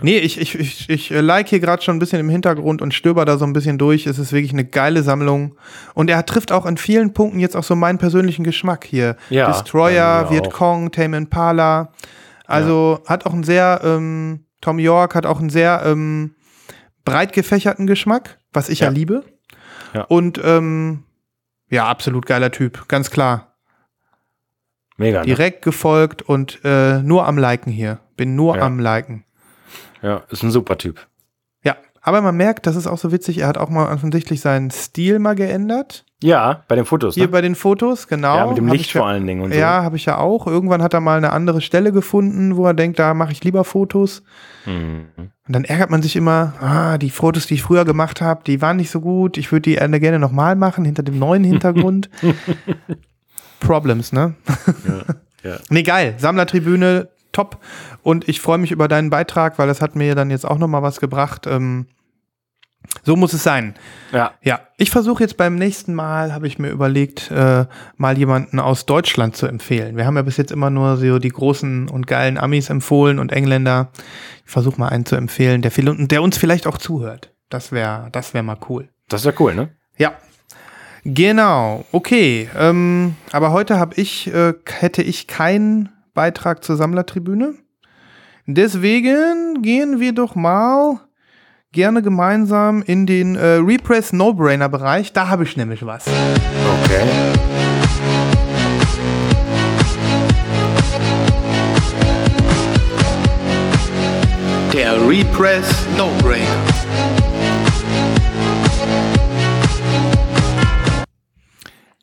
Nee, 0.02 0.18
ich, 0.20 0.40
ich, 0.40 0.58
ich, 0.60 0.90
ich 0.90 1.12
äh, 1.12 1.22
like 1.22 1.48
hier 1.50 1.60
gerade 1.60 1.82
schon 1.82 1.96
ein 1.96 2.00
bisschen 2.00 2.20
im 2.20 2.30
Hintergrund 2.30 2.82
und 2.82 2.94
stöber 2.94 3.26
da 3.26 3.38
so 3.38 3.46
ein 3.46 3.54
bisschen 3.54 3.78
durch. 3.78 4.08
Es 4.08 4.18
ist 4.20 4.32
wirklich 4.32 4.54
eine 4.54 4.66
geile 4.66 5.04
Sammlung. 5.04 5.56
Und 5.94 6.10
er 6.10 6.26
trifft 6.26 6.52
auch 6.52 6.66
in 6.66 6.78
vielen 6.78 7.14
Punkten 7.14 7.40
jetzt 7.40 7.56
auch 7.56 7.64
so 7.64 7.76
meinen 7.76 7.98
persönlichen 7.98 8.44
Geschmack 8.44 8.86
hier. 8.86 9.16
Ja, 9.30 9.48
Destroyer, 9.48 10.24
bei 10.26 10.30
mir 10.32 10.36
Viet 10.38 10.48
auch. 10.48 10.54
Cong, 10.54 10.92
Tame 10.92 11.18
Impala. 11.18 11.92
Also 12.46 13.00
hat 13.06 13.26
auch 13.26 13.34
einen 13.34 13.44
sehr, 13.44 13.82
ähm, 13.84 14.46
Tom 14.62 14.78
York 14.80 15.16
hat 15.16 15.26
auch 15.26 15.40
einen 15.40 15.50
sehr 15.50 15.82
ähm, 15.86 16.36
breit 17.06 17.34
gefächerten 17.34 17.88
Geschmack, 17.88 18.38
was 18.54 18.70
ich 18.70 18.80
ja, 18.82 18.88
Ja. 18.88 18.92
liebe. 18.94 19.24
Ja. 19.94 20.04
Und 20.04 20.40
ähm, 20.44 21.04
ja, 21.70 21.88
absolut 21.88 22.26
geiler 22.26 22.52
Typ, 22.52 22.88
ganz 22.88 23.10
klar. 23.12 23.56
Mega. 24.98 25.20
Ne? 25.22 25.26
Direkt 25.26 25.64
gefolgt 25.64 26.22
und 26.22 26.60
äh, 26.64 27.00
nur 27.00 27.26
am 27.26 27.38
Liken 27.38 27.72
hier. 27.72 28.00
Bin 28.18 28.36
nur 28.36 28.58
Ja. 28.58 28.64
am 28.64 28.80
Liken. 28.80 29.24
Ja, 30.02 30.22
ist 30.30 30.44
ein 30.44 30.52
super 30.52 30.78
Typ. 30.78 31.08
Ja, 31.64 31.76
aber 32.02 32.22
man 32.22 32.36
merkt, 32.36 32.66
das 32.68 32.76
ist 32.76 32.88
auch 32.88 32.98
so 32.98 33.12
witzig, 33.12 33.40
er 33.40 33.48
hat 33.48 33.58
auch 33.58 33.70
mal 33.70 33.92
offensichtlich 33.94 34.42
seinen 34.42 34.72
Stil 34.72 35.20
mal 35.20 35.36
geändert. 35.36 36.06
Ja, 36.24 36.64
bei 36.68 36.76
den 36.76 36.86
Fotos. 36.86 37.16
Hier 37.16 37.24
Ne? 37.26 37.30
bei 37.30 37.42
den 37.42 37.56
Fotos, 37.56 38.08
genau. 38.08 38.36
Ja, 38.38 38.48
mit 38.48 38.58
dem 38.58 38.68
Hab 38.68 38.74
Licht 38.74 38.86
ich 38.88 38.94
ja, 38.94 39.02
vor 39.02 39.08
allen 39.10 39.26
Dingen 39.26 39.42
und 39.42 39.54
so. 39.54 39.60
Ja, 39.60 39.84
habe 39.84 39.96
ich 39.98 40.06
ja 40.06 40.18
auch. 40.18 40.46
Irgendwann 40.46 40.84
hat 40.84 40.94
er 40.94 41.00
mal 41.00 41.18
eine 41.18 41.32
andere 41.32 41.62
Stelle 41.62 41.92
gefunden, 41.92 42.58
wo 42.58 42.66
er 42.68 42.76
denkt, 42.76 43.00
da 43.00 43.16
mache 43.16 43.32
ich 43.32 43.44
lieber 43.44 43.64
Fotos. 43.64 44.22
Mhm. 44.68 45.08
Und 45.18 45.56
dann 45.56 45.64
ärgert 45.64 45.90
man 45.90 46.04
sich 46.04 46.16
immer, 46.16 46.54
ah, 46.62 46.98
die 47.00 47.10
Fotos, 47.10 47.48
die 47.48 47.56
ich 47.56 47.64
früher 47.64 47.86
gemacht 47.86 48.22
habe, 48.22 48.44
die 48.46 48.62
waren 48.62 48.78
nicht 48.78 48.92
so 48.92 49.02
gut. 49.02 49.38
Ich 49.38 49.52
würde 49.52 49.72
die 49.72 49.76
gerne 50.00 50.20
nochmal 50.20 50.56
machen, 50.56 50.86
hinter 50.86 51.02
dem 51.02 51.18
neuen 51.18 51.44
Hintergrund. 51.44 52.10
Problems, 53.60 54.12
ne? 54.12 54.36
ja. 55.44 55.58
Nee, 55.70 55.82
geil. 55.82 56.14
Sammlertribüne, 56.20 57.08
top. 57.32 57.60
Und 58.04 58.28
ich 58.28 58.42
freue 58.42 58.58
mich 58.58 58.72
über 58.72 58.88
deinen 58.88 59.10
Beitrag, 59.10 59.60
weil 59.60 59.68
das 59.68 59.82
hat 59.82 59.96
mir 59.96 60.16
dann 60.16 60.30
jetzt 60.32 60.46
auch 60.46 60.58
nochmal 60.58 60.84
was 60.84 61.00
gebracht. 61.00 61.48
Ähm, 61.48 61.88
so 63.04 63.16
muss 63.16 63.34
es 63.34 63.44
sein. 63.44 63.76
Ja, 64.12 64.32
Ja, 64.42 64.62
ich 64.78 64.92
versuche 64.92 65.24
jetzt 65.24 65.38
beim 65.38 65.56
nächsten 65.56 65.94
Mal, 65.94 66.34
habe 66.34 66.48
ich 66.48 66.60
mir 66.60 66.70
überlegt, 66.70 67.32
äh, 67.32 67.66
mal 67.98 68.18
jemanden 68.18 68.60
aus 68.60 68.86
Deutschland 68.86 69.36
zu 69.36 69.48
empfehlen. 69.48 69.98
Wir 69.98 70.06
haben 70.06 70.16
ja 70.16 70.24
bis 70.24 70.38
jetzt 70.38 70.52
immer 70.52 70.70
nur 70.70 70.98
so 70.98 71.20
die 71.20 71.30
großen 71.30 71.90
und 71.90 72.08
geilen 72.08 72.38
Amis 72.38 72.70
empfohlen 72.70 73.20
und 73.20 73.32
Engländer. 73.32 73.90
Ich 74.46 74.52
versuche 74.52 74.80
mal 74.80 74.90
einen 74.90 75.06
zu 75.06 75.16
empfehlen, 75.16 75.62
der, 75.62 75.72
viel, 75.72 76.08
der 76.08 76.22
uns 76.22 76.38
vielleicht 76.38 76.68
auch 76.68 76.78
zuhört. 76.78 77.32
Das 77.50 77.72
wäre 77.72 78.10
das 78.12 78.34
wär 78.34 78.44
mal 78.44 78.58
cool. 78.70 78.90
das 79.10 79.26
wäre 79.26 79.36
cool, 79.40 79.56
ne? 79.56 79.70
Ja. 79.98 80.14
Genau, 81.04 81.86
okay. 81.92 82.50
Ähm, 82.58 83.16
aber 83.32 83.52
heute 83.52 83.80
habe 83.80 83.96
ich, 83.96 84.32
äh, 84.34 84.54
hätte 84.70 85.02
ich 85.02 85.28
keinen 85.28 85.90
Beitrag 86.14 86.64
zur 86.64 86.76
Sammlertribüne. 86.76 87.56
Deswegen 88.48 89.62
gehen 89.62 90.00
wir 90.00 90.14
doch 90.14 90.36
mal 90.36 91.00
gerne 91.72 92.02
gemeinsam 92.02 92.82
in 92.82 93.06
den 93.06 93.36
äh, 93.36 93.56
Repress 93.56 94.12
No-Brainer 94.12 94.68
Bereich. 94.68 95.14
Da 95.14 95.30
habe 95.30 95.44
ich 95.44 95.56
nämlich 95.56 95.86
was. 95.86 96.06
Okay. 96.84 97.04
Der 104.74 104.94
Repress 105.08 105.86
No-Brainer. 105.98 106.46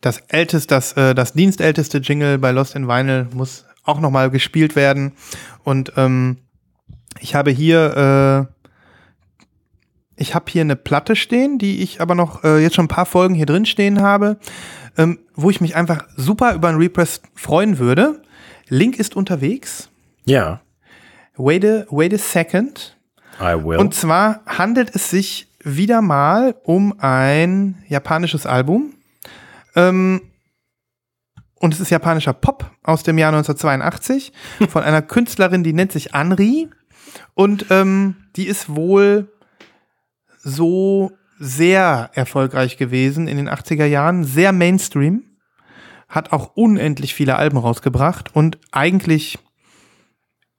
Das 0.01 0.19
älteste, 0.29 0.69
das, 0.69 0.93
äh, 0.93 1.15
das 1.15 1.33
dienstälteste 1.33 1.99
Jingle 1.99 2.39
bei 2.39 2.53
Lost 2.53 2.77
in 2.77 2.87
Vinyl 2.87 3.27
muss 3.35 3.65
auch 3.89 4.01
nochmal 4.01 4.31
gespielt 4.31 4.77
werden. 4.77 5.13
Und 5.65 5.93
ähm, 5.97 6.39
ich 7.21 7.35
habe 7.35 7.51
hier, 7.51 8.49
äh, 9.37 9.43
ich 10.17 10.35
habe 10.35 10.51
hier 10.51 10.63
eine 10.63 10.77
Platte 10.77 11.17
stehen, 11.17 11.59
die 11.59 11.83
ich 11.83 12.01
aber 12.01 12.15
noch 12.15 12.45
äh, 12.45 12.59
jetzt 12.59 12.77
schon 12.77 12.87
ein 12.87 12.89
paar 12.89 13.07
Folgen 13.07 13.35
hier 13.35 13.47
drin 13.47 13.67
stehen 13.67 14.01
habe, 14.01 14.39
ähm, 14.97 15.19
wo 15.35 15.51
ich 15.51 15.61
mich 15.61 15.77
einfach 15.77 16.05
super 16.17 16.55
über 16.55 16.69
einen 16.69 16.79
Repress 16.79 17.23
freuen 17.35 17.79
würde. 17.79 18.23
Link 18.69 18.99
ist 18.99 19.17
unterwegs. 19.17 19.89
Ja, 20.25 20.61
Wait 21.39 21.65
a, 21.65 21.87
wait 21.91 22.13
a 22.13 22.19
second. 22.19 22.97
I 23.41 23.55
will. 23.55 23.79
Und 23.79 23.95
zwar 23.95 24.41
handelt 24.45 24.95
es 24.95 25.09
sich 25.09 25.47
wieder 25.63 26.03
mal 26.03 26.57
um 26.65 26.99
ein 26.99 27.77
japanisches 27.89 28.45
Album. 28.45 28.95
Ähm, 29.77 30.23
und 31.61 31.75
es 31.75 31.81
ist 31.81 31.91
japanischer 31.91 32.33
Pop 32.33 32.71
aus 32.83 33.03
dem 33.03 33.19
Jahr 33.19 33.33
1982 33.33 34.33
von 34.69 34.83
einer 34.83 35.03
Künstlerin, 35.03 35.63
die 35.63 35.73
nennt 35.73 35.93
sich 35.93 36.15
Anri. 36.15 36.69
Und 37.35 37.67
ähm, 37.71 38.17
die 38.37 38.47
ist 38.47 38.75
wohl 38.75 39.33
so 40.39 41.13
sehr 41.39 42.11
erfolgreich 42.15 42.77
gewesen 42.77 43.29
in 43.29 43.37
den 43.37 43.49
80er 43.49 43.87
Jahren, 43.87 44.25
sehr 44.25 44.53
Mainstream, 44.53 45.25
hat 46.09 46.33
auch 46.33 46.53
unendlich 46.55 47.15
viele 47.15 47.37
Alben 47.37 47.59
rausgebracht 47.59 48.35
und 48.35 48.59
eigentlich 48.73 49.39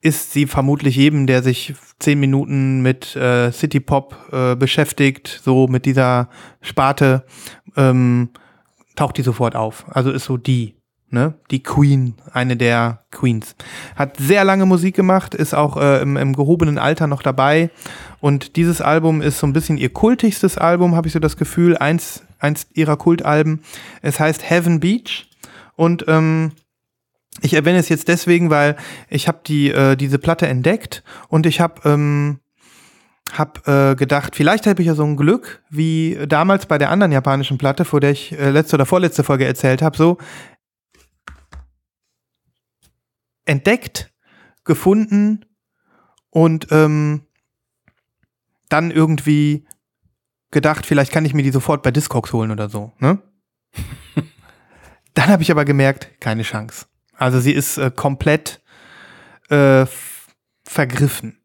ist 0.02 0.32
sie 0.32 0.46
vermutlich 0.46 0.96
jedem, 0.96 1.28
der 1.28 1.44
sich 1.44 1.74
zehn 2.00 2.20
Minuten 2.20 2.82
mit 2.82 3.16
äh, 3.16 3.52
City 3.52 3.82
Pop 3.82 4.16
äh, 4.32 4.56
beschäftigt, 4.56 5.42
so 5.44 5.68
mit 5.68 5.86
dieser 5.86 6.30
Sparte, 6.62 7.26
ähm, 7.76 8.30
taucht 8.96 9.18
die 9.18 9.24
sofort 9.24 9.56
auf. 9.56 9.86
Also 9.90 10.12
ist 10.12 10.26
so 10.26 10.38
die, 10.38 10.76
ne? 11.12 11.34
Die 11.52 11.64
Queen, 11.64 12.16
eine 12.32 12.58
der 12.58 13.04
Queens. 13.12 13.56
Hat 13.96 14.18
sehr 14.18 14.44
lange 14.44 14.66
Musik 14.66 14.96
gemacht, 14.96 15.36
ist 15.36 15.54
auch 15.54 15.78
äh, 15.78 16.02
im, 16.02 16.18
im 16.18 16.36
gehobenen 16.36 16.78
Alter 16.78 17.08
noch 17.08 17.22
dabei. 17.22 17.70
Und 18.20 18.56
dieses 18.56 18.82
Album 18.82 19.22
ist 19.22 19.40
so 19.40 19.48
ein 19.48 19.54
bisschen 19.54 19.78
ihr 19.78 19.90
kultigstes 19.90 20.58
Album, 20.58 20.96
habe 20.96 21.08
ich 21.08 21.14
so 21.14 21.20
das 21.20 21.38
Gefühl. 21.38 21.78
Eins, 21.78 22.24
eins 22.40 22.68
ihrer 22.74 22.98
Kultalben. 22.98 23.62
Es 24.02 24.20
heißt 24.20 24.50
Heaven 24.50 24.80
Beach. 24.80 25.30
Und 25.76 26.06
ähm, 26.08 26.52
ich 27.42 27.54
erwähne 27.54 27.80
es 27.80 27.90
jetzt 27.90 28.08
deswegen, 28.08 28.50
weil 28.50 28.76
ich 29.10 29.28
habe 29.28 29.40
die 29.46 29.70
äh, 29.72 29.96
diese 29.96 30.20
Platte 30.20 30.48
entdeckt 30.48 31.04
und 31.30 31.46
ich 31.46 31.62
habe 31.62 31.82
ähm, 31.86 32.40
hab, 33.38 33.68
äh, 33.68 33.96
gedacht, 33.96 34.36
vielleicht 34.36 34.66
habe 34.66 34.82
ich 34.82 34.88
ja 34.88 34.96
so 34.96 35.04
ein 35.04 35.16
Glück 35.16 35.62
wie 35.70 36.18
damals 36.28 36.66
bei 36.66 36.78
der 36.78 36.90
anderen 36.90 37.12
japanischen 37.12 37.58
Platte, 37.58 37.86
vor 37.86 38.00
der 38.00 38.12
ich 38.12 38.38
äh, 38.38 38.50
letzte 38.50 38.76
oder 38.76 38.86
vorletzte 38.86 39.24
Folge 39.24 39.46
erzählt 39.46 39.82
habe, 39.82 39.98
so 39.98 40.18
entdeckt, 43.50 44.14
gefunden 44.64 45.46
und 46.30 46.68
ähm, 46.72 47.26
dann 48.70 48.92
irgendwie 48.92 49.68
gedacht, 50.52 50.86
vielleicht 50.86 51.12
kann 51.12 51.26
ich 51.26 51.34
mir 51.34 51.44
die 51.44 51.52
sofort 51.52 51.84
bei 51.84 51.92
Discogs 51.92 52.32
holen 52.32 52.52
oder 52.52 52.70
so. 52.70 52.94
Ne? 53.00 53.20
dann 55.14 55.30
habe 55.30 55.44
ich 55.44 55.52
aber 55.52 55.66
gemerkt, 55.66 56.20
keine 56.20 56.44
Chance. 56.44 56.86
Also 57.18 57.40
sie 57.40 57.52
ist 57.52 57.78
äh, 57.78 57.92
komplett 57.92 58.62
äh, 59.50 59.86
vergriffen. 60.64 61.42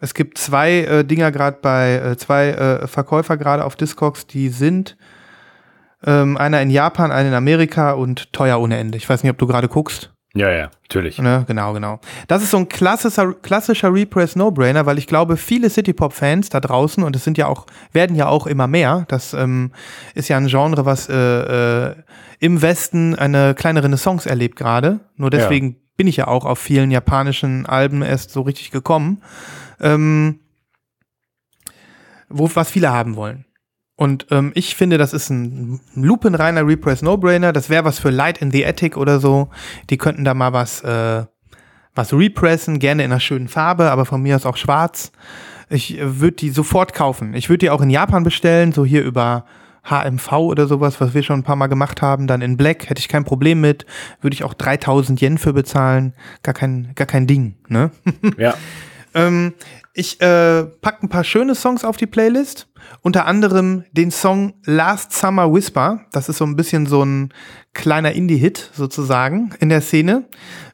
Es 0.00 0.14
gibt 0.14 0.38
zwei 0.38 0.78
äh, 0.80 1.04
Dinger 1.04 1.30
gerade 1.30 1.58
bei, 1.60 1.94
äh, 1.94 2.16
zwei 2.16 2.48
äh, 2.48 2.86
Verkäufer 2.88 3.36
gerade 3.36 3.64
auf 3.64 3.76
Discogs, 3.76 4.26
die 4.26 4.48
sind 4.48 4.96
ähm, 6.04 6.36
einer 6.36 6.60
in 6.60 6.70
Japan, 6.70 7.12
einer 7.12 7.28
in 7.28 7.34
Amerika 7.34 7.92
und 7.92 8.32
teuer 8.32 8.58
ohne 8.60 8.78
Ende. 8.78 8.98
Ich 8.98 9.08
weiß 9.08 9.22
nicht, 9.22 9.30
ob 9.30 9.38
du 9.38 9.46
gerade 9.46 9.68
guckst. 9.68 10.11
Ja, 10.34 10.50
ja, 10.50 10.70
natürlich. 10.82 11.18
Ne? 11.18 11.44
Genau, 11.46 11.74
genau. 11.74 12.00
Das 12.26 12.42
ist 12.42 12.50
so 12.50 12.56
ein 12.56 12.68
klassischer, 12.68 13.34
klassischer 13.34 13.92
Repress 13.92 14.34
No-Brainer, 14.34 14.86
weil 14.86 14.96
ich 14.96 15.06
glaube, 15.06 15.36
viele 15.36 15.68
City-Pop-Fans 15.68 16.48
da 16.48 16.60
draußen, 16.60 17.02
und 17.04 17.14
es 17.14 17.24
sind 17.24 17.36
ja 17.36 17.48
auch, 17.48 17.66
werden 17.92 18.16
ja 18.16 18.28
auch 18.28 18.46
immer 18.46 18.66
mehr, 18.66 19.04
das 19.08 19.34
ähm, 19.34 19.72
ist 20.14 20.28
ja 20.28 20.38
ein 20.38 20.46
Genre, 20.46 20.86
was 20.86 21.08
äh, 21.08 21.90
äh, 21.90 21.94
im 22.40 22.62
Westen 22.62 23.14
eine 23.14 23.54
kleine 23.54 23.84
Renaissance 23.84 24.28
erlebt 24.28 24.56
gerade. 24.56 25.00
Nur 25.16 25.30
deswegen 25.30 25.76
bin 25.96 26.06
ich 26.06 26.16
ja 26.16 26.28
auch 26.28 26.46
auf 26.46 26.58
vielen 26.58 26.90
japanischen 26.90 27.66
Alben 27.66 28.02
erst 28.02 28.30
so 28.30 28.40
richtig 28.40 28.70
gekommen. 28.70 29.22
Ähm, 29.80 30.40
wo, 32.28 32.50
was 32.54 32.70
viele 32.70 32.90
haben 32.90 33.16
wollen. 33.16 33.44
Und 34.02 34.26
ähm, 34.32 34.50
ich 34.56 34.74
finde, 34.74 34.98
das 34.98 35.12
ist 35.12 35.30
ein 35.30 35.78
lupenreiner 35.94 36.66
Repress 36.66 37.02
No-Brainer. 37.02 37.52
Das 37.52 37.70
wäre 37.70 37.84
was 37.84 38.00
für 38.00 38.10
Light 38.10 38.42
in 38.42 38.50
the 38.50 38.66
Attic 38.66 38.96
oder 38.96 39.20
so. 39.20 39.48
Die 39.90 39.96
könnten 39.96 40.24
da 40.24 40.34
mal 40.34 40.52
was, 40.52 40.82
äh, 40.82 41.22
was 41.94 42.12
repressen, 42.12 42.80
gerne 42.80 43.04
in 43.04 43.12
einer 43.12 43.20
schönen 43.20 43.46
Farbe, 43.46 43.92
aber 43.92 44.04
von 44.04 44.20
mir 44.20 44.34
aus 44.34 44.44
auch 44.44 44.56
schwarz. 44.56 45.12
Ich 45.68 46.00
äh, 46.00 46.18
würde 46.18 46.34
die 46.34 46.50
sofort 46.50 46.94
kaufen. 46.94 47.32
Ich 47.34 47.48
würde 47.48 47.58
die 47.58 47.70
auch 47.70 47.80
in 47.80 47.90
Japan 47.90 48.24
bestellen, 48.24 48.72
so 48.72 48.84
hier 48.84 49.04
über 49.04 49.44
HMV 49.88 50.32
oder 50.32 50.66
sowas, 50.66 51.00
was 51.00 51.14
wir 51.14 51.22
schon 51.22 51.38
ein 51.38 51.44
paar 51.44 51.54
Mal 51.54 51.68
gemacht 51.68 52.02
haben. 52.02 52.26
Dann 52.26 52.42
in 52.42 52.56
Black 52.56 52.90
hätte 52.90 52.98
ich 52.98 53.06
kein 53.06 53.22
Problem 53.22 53.60
mit. 53.60 53.86
Würde 54.20 54.34
ich 54.34 54.42
auch 54.42 54.54
3000 54.54 55.22
Yen 55.22 55.38
für 55.38 55.52
bezahlen. 55.52 56.12
Gar 56.42 56.54
kein, 56.54 56.90
gar 56.96 57.06
kein 57.06 57.28
Ding, 57.28 57.54
ne? 57.68 57.92
Ja. 58.36 58.54
Ähm, 59.14 59.54
ich 59.94 60.20
äh, 60.20 60.64
pack 60.64 61.02
ein 61.02 61.08
paar 61.08 61.24
schöne 61.24 61.54
Songs 61.54 61.84
auf 61.84 61.96
die 61.96 62.06
Playlist. 62.06 62.68
Unter 63.00 63.26
anderem 63.26 63.84
den 63.92 64.10
Song 64.10 64.54
Last 64.64 65.12
Summer 65.12 65.52
Whisper. 65.52 66.06
Das 66.12 66.28
ist 66.28 66.38
so 66.38 66.44
ein 66.44 66.56
bisschen 66.56 66.86
so 66.86 67.04
ein 67.04 67.32
kleiner 67.74 68.12
Indie-Hit 68.12 68.70
sozusagen 68.72 69.54
in 69.60 69.68
der 69.68 69.80
Szene. 69.80 70.28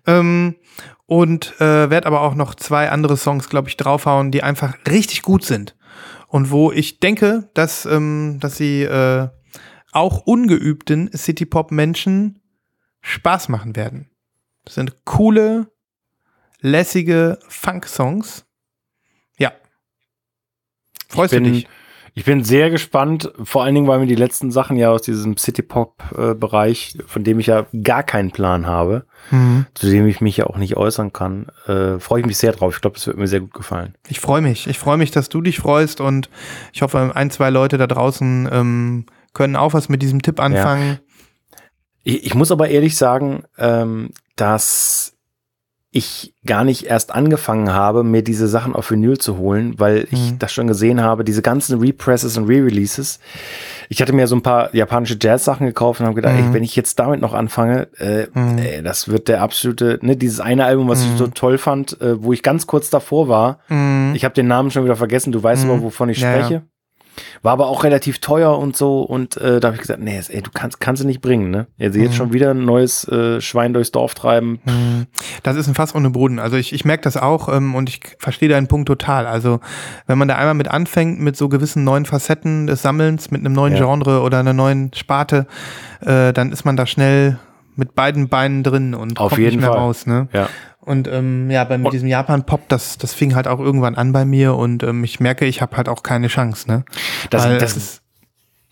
Ähm, 0.07 0.57
und 1.07 1.59
äh, 1.61 1.91
werde 1.91 2.07
aber 2.07 2.21
auch 2.21 2.35
noch 2.35 2.55
zwei 2.55 2.91
andere 2.91 3.17
Songs, 3.17 3.49
glaube 3.49 3.69
ich, 3.69 3.77
draufhauen, 3.77 4.31
die 4.31 4.43
einfach 4.43 4.75
richtig 4.89 5.23
gut 5.23 5.45
sind. 5.45 5.75
Und 6.29 6.51
wo 6.51 6.71
ich 6.71 7.01
denke, 7.01 7.49
dass, 7.55 7.87
ähm, 7.87 8.39
dass 8.41 8.59
sie 8.59 8.83
äh, 8.83 9.29
auch 9.93 10.21
ungeübten 10.27 11.11
City-Pop-Menschen 11.17 12.41
Spaß 13.01 13.49
machen 13.49 13.75
werden. 13.75 14.11
Das 14.65 14.75
sind 14.75 15.05
coole, 15.07 15.73
lässige 16.61 17.39
Funk-Songs. 17.49 18.45
Ja. 19.39 19.53
Freust 21.09 21.33
bin, 21.35 21.45
du 21.45 21.51
dich? 21.53 21.69
Ich 22.15 22.25
bin 22.25 22.43
sehr 22.43 22.69
gespannt, 22.71 23.33
vor 23.45 23.63
allen 23.63 23.77
Dingen, 23.77 23.87
weil 23.87 24.01
mir 24.01 24.07
die 24.07 24.17
letzten 24.17 24.51
Sachen 24.51 24.77
ja 24.77 24.91
aus 24.91 25.03
diesem 25.03 25.37
City-Pop-Bereich, 25.37 26.99
von 27.07 27.23
dem 27.23 27.39
ich 27.39 27.47
ja 27.47 27.67
gar 27.85 28.03
keinen 28.03 28.33
Plan 28.33 28.67
habe, 28.67 29.07
Mhm. 29.31 29.67
zu 29.75 29.87
dem 29.89 30.07
ich 30.09 30.21
mich 30.21 30.37
ja 30.39 30.47
auch 30.49 30.57
nicht 30.57 30.77
äußern 30.77 31.13
kann, 31.13 31.47
äh, 31.67 32.01
freue 32.01 32.21
ich 32.21 32.27
mich 32.27 32.39
sehr 32.39 32.51
drauf. 32.53 32.75
Ich 32.75 32.81
glaube, 32.81 32.97
es 32.97 33.07
wird 33.07 33.19
mir 33.19 33.29
sehr 33.29 33.41
gut 33.41 33.55
gefallen. 33.55 33.95
Ich 34.09 34.19
freue 34.19 34.41
mich. 34.41 34.67
Ich 34.67 34.79
freue 34.79 34.97
mich, 34.97 35.13
dass 35.13 35.29
du 35.29 35.41
dich 35.43 35.59
freust 35.61 36.01
und 36.01 36.29
ich 36.73 36.83
hoffe, 36.83 37.13
ein, 37.15 37.31
zwei 37.31 37.51
Leute 37.51 37.79
da 37.79 37.87
draußen 37.87 38.49
ähm, 38.51 39.07
können 39.33 39.55
auch 39.55 39.75
was 39.75 39.89
mit 39.89 40.03
diesem 40.03 40.21
Tipp 40.23 40.41
anfangen. 40.41 40.99
Ich, 42.03 42.27
ich 42.27 42.35
muss 42.35 42.51
aber 42.51 42.69
ehrlich 42.69 42.97
sagen, 42.97 43.45
ähm, 43.59 44.11
dass 44.35 45.15
ich 45.91 46.35
gar 46.45 46.65
nicht 46.65 46.85
erst 46.85 47.15
angefangen 47.15 47.73
habe, 47.73 48.05
mir 48.05 48.23
diese 48.23 48.47
Sachen 48.47 48.75
auf 48.75 48.91
Vinyl 48.91 49.17
zu 49.17 49.39
holen, 49.39 49.75
weil 49.79 50.07
ich 50.11 50.33
Mhm. 50.33 50.39
das 50.39 50.53
schon 50.53 50.67
gesehen 50.67 51.01
habe, 51.01 51.25
diese 51.25 51.41
ganzen 51.41 51.81
Represses 51.81 52.37
und 52.37 52.45
Re-Releases. 52.47 53.21
Ich 53.89 54.03
hatte 54.03 54.13
mir 54.13 54.27
so 54.27 54.37
ein 54.37 54.43
paar 54.43 54.75
japanische 54.75 55.17
Jazz-Sachen 55.19 55.67
gekauft 55.67 56.01
und 56.01 56.07
habe 56.07 56.17
gedacht, 56.17 56.35
Mhm. 56.35 56.49
ey, 56.49 56.53
wenn 56.53 56.63
ich 56.63 56.77
jetzt 56.77 56.99
damit 56.99 57.23
noch 57.23 57.33
anfange, 57.33 57.89
äh, 57.99 58.27
Mhm. 58.35 58.59
ey, 58.59 58.83
das 58.83 59.09
wird 59.09 59.29
der 59.29 59.41
absolute, 59.43 59.99
ne, 60.03 60.15
dieses 60.15 60.41
eine 60.41 60.67
Album, 60.67 60.89
was 60.89 61.03
Mhm. 61.05 61.13
ich 61.13 61.19
so 61.19 61.27
toll 61.29 61.57
fand, 61.57 61.99
äh, 62.03 62.23
wo 62.23 62.35
ich 62.35 62.43
ganz 62.43 62.67
kurz 62.67 62.91
davor 62.91 63.29
war. 63.29 63.59
Mhm. 63.69 64.13
Ich 64.15 64.25
habe 64.27 64.35
den 64.35 64.47
Namen 64.47 64.71
schon 64.71 64.85
wieder 64.85 64.97
vergessen, 64.97 65.33
du 65.33 65.43
weißt 65.43 65.65
Mhm. 65.65 65.71
aber, 65.71 65.83
wovon 65.85 66.11
ich 66.11 66.21
Ja, 66.21 66.37
ja. 66.49 66.63
War 67.43 67.53
aber 67.53 67.67
auch 67.69 67.85
relativ 67.85 68.19
teuer 68.21 68.57
und 68.59 68.77
so 68.77 69.03
und 69.03 69.37
äh, 69.37 69.61
da 69.61 69.69
habe 69.69 69.77
ich 69.77 69.81
gesagt, 69.83 70.01
nee, 70.01 70.21
ey, 70.29 70.43
du 70.43 70.51
kannst 70.53 70.81
kannst 70.81 71.03
du 71.03 71.07
nicht 71.07 71.21
bringen, 71.21 71.51
ne? 71.51 71.67
Jetzt, 71.77 71.97
jetzt 71.97 72.11
Mhm. 72.11 72.15
schon 72.15 72.33
wieder 72.33 72.51
ein 72.51 72.65
neues 72.65 73.07
äh, 73.09 73.41
Schwein 73.41 73.73
durchs 73.75 73.93
Dorf 73.93 74.15
treiben. 74.15 74.61
Mhm. 74.65 75.07
Das 75.43 75.57
ist 75.57 75.69
ein 75.69 75.75
Fass 75.75 75.95
ohne 75.95 76.11
Boden. 76.11 76.39
Also 76.39 76.57
ich, 76.57 76.73
ich 76.73 76.85
merke 76.85 77.03
das 77.05 77.17
auch 77.17 77.49
ähm, 77.49 77.75
und 77.75 77.89
ich 77.89 78.01
verstehe 78.19 78.49
deinen 78.49 78.67
Punkt 78.69 78.87
total. 78.89 79.27
Also 79.27 79.61
wenn 80.07 80.19
man 80.19 80.29
da 80.29 80.37
einmal 80.37 80.55
mit 80.55 80.69
anfängt, 80.69 81.21
mit 81.21 81.37
so 81.37 81.49
gewissen 81.49 81.85
neuen 81.85 82.05
Facetten 82.07 82.67
des 82.67 82.83
Sammelns, 82.83 83.31
mit 83.31 83.41
einem 83.41 83.53
neuen 83.55 83.75
Ja. 83.77 83.85
Genre 83.85 84.21
oder 84.23 84.39
einer 84.39 84.53
neuen 84.53 84.93
Sparte, 84.95 85.47
äh, 86.01 86.33
dann 86.33 86.53
ist 86.53 86.65
man 86.65 86.77
da 86.77 86.87
schnell 86.87 87.39
mit 87.77 87.95
beiden 87.95 88.29
Beinen 88.29 88.65
drin 88.65 88.93
und 88.95 89.21
Auf 89.21 89.31
kommt 89.31 89.41
jeden 89.41 89.57
nicht 89.57 89.61
mehr 89.61 89.71
Fall. 89.71 89.79
raus. 89.79 90.07
Ne? 90.07 90.27
Ja. 90.33 90.49
Und 90.89 91.07
ähm, 91.09 91.51
ja, 91.51 91.63
bei 91.65 91.79
mit 91.79 91.93
diesem 91.93 92.09
Japan-Pop, 92.09 92.69
das, 92.69 92.99
das 92.99 93.13
fing 93.15 93.35
halt 93.35 93.47
auch 93.47 93.61
irgendwann 93.61 93.95
an 93.95 94.13
bei 94.13 94.25
mir 94.25 94.55
und 94.57 94.83
ähm, 94.83 95.05
ich 95.05 95.21
merke, 95.21 95.45
ich 95.45 95.61
habe 95.63 95.77
halt 95.77 95.89
auch 95.89 96.03
keine 96.03 96.29
Chance, 96.29 96.69
ne? 96.69 96.85
Das- 97.31 97.45
Weil 97.45 97.59
das- 97.59 97.77
ist 97.77 98.03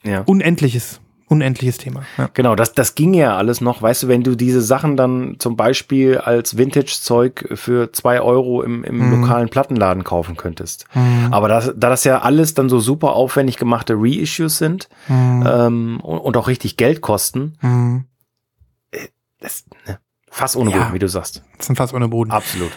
Ja. 0.03 0.23
unendliches, 0.27 1.01
unendliches 1.29 1.79
Thema. 1.79 2.03
Ja. 2.17 2.29
Genau, 2.33 2.55
das, 2.55 2.73
das 2.73 2.95
ging 2.95 3.13
ja 3.13 3.37
alles 3.37 3.61
noch, 3.61 3.83
weißt 3.83 4.05
du, 4.05 4.09
wenn 4.09 4.23
du 4.23 4.35
diese 4.37 4.63
Sachen 4.63 4.97
dann 4.97 5.37
zum 5.41 5.57
Beispiel 5.57 6.19
als 6.19 6.57
Vintage-Zeug 6.57 7.49
für 7.55 7.93
zwei 7.93 8.21
Euro 8.21 8.63
im, 8.63 8.83
im 8.85 9.11
lokalen 9.11 9.49
Plattenladen 9.49 10.05
kaufen 10.05 10.37
könntest. 10.37 10.87
Aber 11.33 11.49
das, 11.49 11.73
da 11.77 11.91
das 11.91 12.05
ja 12.05 12.21
alles 12.23 12.55
dann 12.55 12.69
so 12.69 12.79
super 12.81 13.13
aufwendig 13.15 13.57
gemachte 13.57 13.95
Reissues 13.97 14.59
sind 14.59 14.89
ähm, 15.11 16.01
und, 16.01 16.19
und 16.19 16.37
auch 16.37 16.47
richtig 16.49 16.77
Geld 16.77 17.01
kosten, 17.01 17.59
Mhm. 17.61 18.05
das, 19.41 19.65
ne, 19.87 19.99
fast 20.37 20.57
ohne 20.57 20.71
Ja. 20.71 20.79
Boden, 20.79 20.95
wie 20.95 20.99
du 20.99 21.09
sagst. 21.09 21.43
Das 21.57 21.67
sind 21.67 21.77
fast 21.77 21.95
ohne 21.95 22.09
Boden. 22.09 22.31
Absolut. 22.31 22.71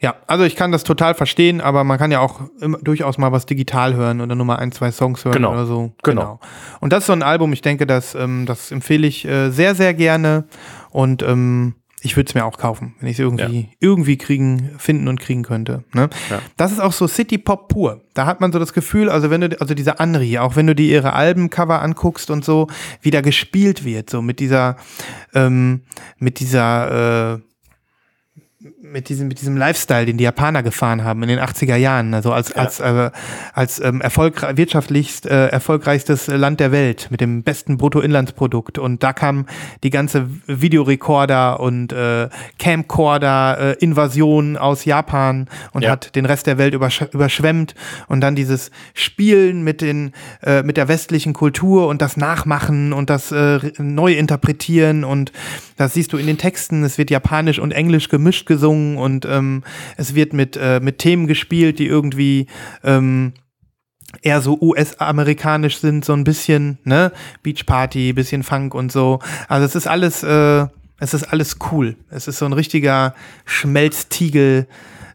Ja, 0.00 0.14
also 0.28 0.44
ich 0.44 0.54
kann 0.54 0.70
das 0.70 0.84
total 0.84 1.14
verstehen, 1.14 1.60
aber 1.60 1.82
man 1.82 1.98
kann 1.98 2.12
ja 2.12 2.20
auch 2.20 2.40
immer, 2.60 2.78
durchaus 2.78 3.18
mal 3.18 3.32
was 3.32 3.46
digital 3.46 3.94
hören 3.94 4.20
oder 4.20 4.36
nur 4.36 4.46
mal 4.46 4.54
ein, 4.56 4.70
zwei 4.70 4.92
Songs 4.92 5.24
hören 5.24 5.32
Genau. 5.34 5.50
oder 5.52 5.66
so. 5.66 5.92
Genau. 6.04 6.38
Und 6.80 6.92
das 6.92 7.00
ist 7.00 7.06
so 7.08 7.12
ein 7.14 7.24
Album, 7.24 7.52
ich 7.52 7.62
denke, 7.62 7.84
das, 7.84 8.14
ähm, 8.14 8.46
das 8.46 8.70
empfehle 8.70 9.06
ich 9.08 9.24
äh, 9.24 9.50
sehr, 9.50 9.74
sehr 9.74 9.94
gerne 9.94 10.44
und 10.90 11.22
ähm, 11.24 11.74
ich 12.02 12.16
würde 12.16 12.28
es 12.28 12.34
mir 12.34 12.44
auch 12.44 12.58
kaufen, 12.58 12.94
wenn 13.00 13.08
ich 13.08 13.16
es 13.16 13.18
irgendwie, 13.18 13.70
irgendwie 13.80 14.16
kriegen, 14.16 14.70
finden 14.78 15.08
und 15.08 15.18
kriegen 15.20 15.42
könnte. 15.42 15.84
Ne? 15.94 16.08
Ja. 16.30 16.40
Das 16.56 16.70
ist 16.70 16.80
auch 16.80 16.92
so 16.92 17.08
City 17.08 17.38
Pop 17.38 17.68
pur. 17.68 18.02
Da 18.14 18.26
hat 18.26 18.40
man 18.40 18.52
so 18.52 18.58
das 18.58 18.72
Gefühl, 18.72 19.08
also 19.08 19.30
wenn 19.30 19.40
du, 19.40 19.60
also 19.60 19.74
dieser 19.74 20.00
Anri, 20.00 20.38
auch 20.38 20.56
wenn 20.56 20.66
du 20.66 20.74
dir 20.74 20.86
ihre 20.86 21.12
Albencover 21.12 21.82
anguckst 21.82 22.30
und 22.30 22.44
so, 22.44 22.68
wie 23.00 23.10
da 23.10 23.20
gespielt 23.20 23.84
wird, 23.84 24.10
so 24.10 24.22
mit 24.22 24.38
dieser, 24.38 24.76
ähm, 25.34 25.82
mit 26.18 26.40
dieser, 26.40 27.34
äh, 27.34 27.38
mit 28.92 29.08
diesem, 29.08 29.28
mit 29.28 29.40
diesem 29.40 29.56
Lifestyle, 29.56 30.06
den 30.06 30.16
die 30.16 30.24
Japaner 30.24 30.62
gefahren 30.62 31.04
haben 31.04 31.22
in 31.22 31.28
den 31.28 31.38
80er 31.38 31.76
Jahren, 31.76 32.14
also 32.14 32.32
als, 32.32 32.52
als, 32.52 32.80
äh, 32.80 33.10
als 33.52 33.80
ähm, 33.80 34.00
erfolgreich, 34.00 34.56
wirtschaftlichst 34.56 35.26
äh, 35.26 35.48
erfolgreichstes 35.48 36.26
Land 36.28 36.60
der 36.60 36.72
Welt 36.72 37.08
mit 37.10 37.20
dem 37.20 37.42
besten 37.42 37.76
Bruttoinlandsprodukt. 37.76 38.78
Und 38.78 39.02
da 39.02 39.12
kam 39.12 39.46
die 39.82 39.90
ganze 39.90 40.28
Videorekorder 40.46 41.60
und 41.60 41.92
äh, 41.92 42.28
Camcorder-Invasion 42.58 44.56
aus 44.56 44.84
Japan 44.84 45.48
und 45.72 45.82
Ja. 45.82 45.90
hat 45.90 46.14
den 46.16 46.24
Rest 46.26 46.46
der 46.46 46.58
Welt 46.58 46.74
übersch 46.74 47.02
überschwemmt. 47.12 47.74
Und 48.06 48.20
dann 48.20 48.34
dieses 48.34 48.70
Spielen 48.94 49.62
mit, 49.62 49.80
den, 49.80 50.12
äh, 50.42 50.62
mit 50.62 50.76
der 50.76 50.88
westlichen 50.88 51.32
Kultur 51.32 51.88
und 51.88 52.00
das 52.02 52.16
Nachmachen 52.16 52.92
und 52.92 53.10
das 53.10 53.32
äh, 53.32 53.58
neu 53.78 54.12
interpretieren. 54.14 55.04
Und 55.04 55.32
das 55.76 55.94
siehst 55.94 56.12
du 56.12 56.16
in 56.16 56.26
den 56.26 56.38
Texten. 56.38 56.84
Es 56.84 56.98
wird 56.98 57.10
japanisch 57.10 57.58
und 57.58 57.72
englisch 57.72 58.08
gemischt 58.08 58.46
gesungen 58.46 58.77
und 58.96 59.24
ähm, 59.26 59.62
es 59.96 60.14
wird 60.14 60.32
mit, 60.32 60.56
äh, 60.56 60.80
mit 60.80 60.98
Themen 60.98 61.26
gespielt, 61.26 61.78
die 61.78 61.86
irgendwie 61.86 62.46
ähm, 62.84 63.32
eher 64.22 64.40
so 64.40 64.58
US-amerikanisch 64.60 65.78
sind, 65.78 66.04
so 66.04 66.12
ein 66.14 66.24
bisschen, 66.24 66.78
ne? 66.84 67.12
Beach 67.42 67.66
Party, 67.66 68.12
bisschen 68.12 68.42
Funk 68.42 68.74
und 68.74 68.90
so. 68.92 69.18
Also 69.48 69.66
es 69.66 69.74
ist 69.74 69.86
alles, 69.86 70.22
äh, 70.22 70.66
es 70.98 71.14
ist 71.14 71.24
alles 71.24 71.56
cool. 71.70 71.96
Es 72.10 72.26
ist 72.26 72.38
so 72.38 72.46
ein 72.46 72.52
richtiger 72.54 73.14
Schmelztiegel 73.44 74.66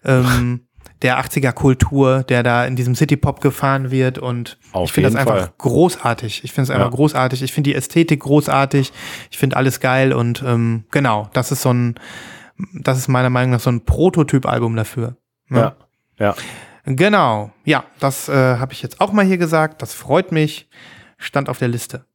ähm, 0.05 0.61
der 1.01 1.20
80er 1.20 1.51
Kultur, 1.51 2.24
der 2.24 2.43
da 2.43 2.66
in 2.66 2.78
diesem 2.78 2.95
City 2.95 3.18
Pop 3.18 3.41
gefahren 3.41 3.91
wird 3.91 4.20
und 4.20 4.57
Auf 4.72 4.89
ich 4.89 4.93
finde 4.93 5.09
das 5.09 5.20
einfach 5.20 5.38
Fall. 5.38 5.53
großartig. 5.57 6.43
Ich 6.45 6.53
finde 6.53 6.64
es 6.64 6.70
einfach 6.70 6.86
Ja. 6.91 6.95
großartig. 6.95 7.41
Ich 7.43 7.51
finde 7.51 7.72
die 7.72 7.76
Ästhetik 7.76 8.22
großartig. 8.22 8.93
Ich 9.30 9.38
finde 9.38 9.57
alles 9.57 9.82
geil 9.82 10.14
und 10.14 10.41
ähm, 10.47 10.86
genau, 10.91 11.30
das 11.34 11.51
ist 11.51 11.61
so 11.64 11.74
ein, 11.74 11.95
das 12.74 12.97
ist 12.97 13.07
meiner 13.07 13.30
Meinung 13.30 13.51
nach 13.51 13.59
so 13.59 13.70
ein 13.70 13.86
Prototyp-Album 13.86 14.76
dafür. 14.76 15.16
ne? 15.47 15.59
Ja. 15.59 15.76
Ja. 16.20 16.36
Genau, 16.86 17.51
ja, 17.64 17.86
das 17.99 18.28
äh, 18.28 18.57
habe 18.57 18.74
ich 18.74 18.82
jetzt 18.82 18.99
auch 18.99 19.14
mal 19.14 19.24
hier 19.26 19.38
gesagt. 19.38 19.82
Das 19.82 19.93
freut 19.93 20.32
mich. 20.32 20.68
Stand 21.18 21.47
auf 21.47 21.59
der 21.59 21.70
Liste. 21.70 22.05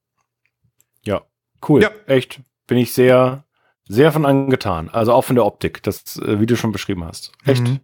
Ja. 1.02 1.22
Cool. 1.66 1.82
Ja. 1.82 1.90
Echt. 2.06 2.40
Bin 2.66 2.76
ich 2.76 2.92
sehr, 2.92 3.44
sehr 3.88 4.12
von 4.12 4.26
angetan. 4.26 4.90
Also 4.90 5.12
auch 5.14 5.22
von 5.22 5.36
der 5.36 5.46
Optik, 5.46 5.82
das, 5.82 6.16
äh, 6.18 6.38
wie 6.38 6.46
du 6.46 6.54
schon 6.56 6.72
beschrieben 6.72 7.04
hast. 7.04 7.32
Echt. 7.46 7.62
Mhm. 7.62 7.80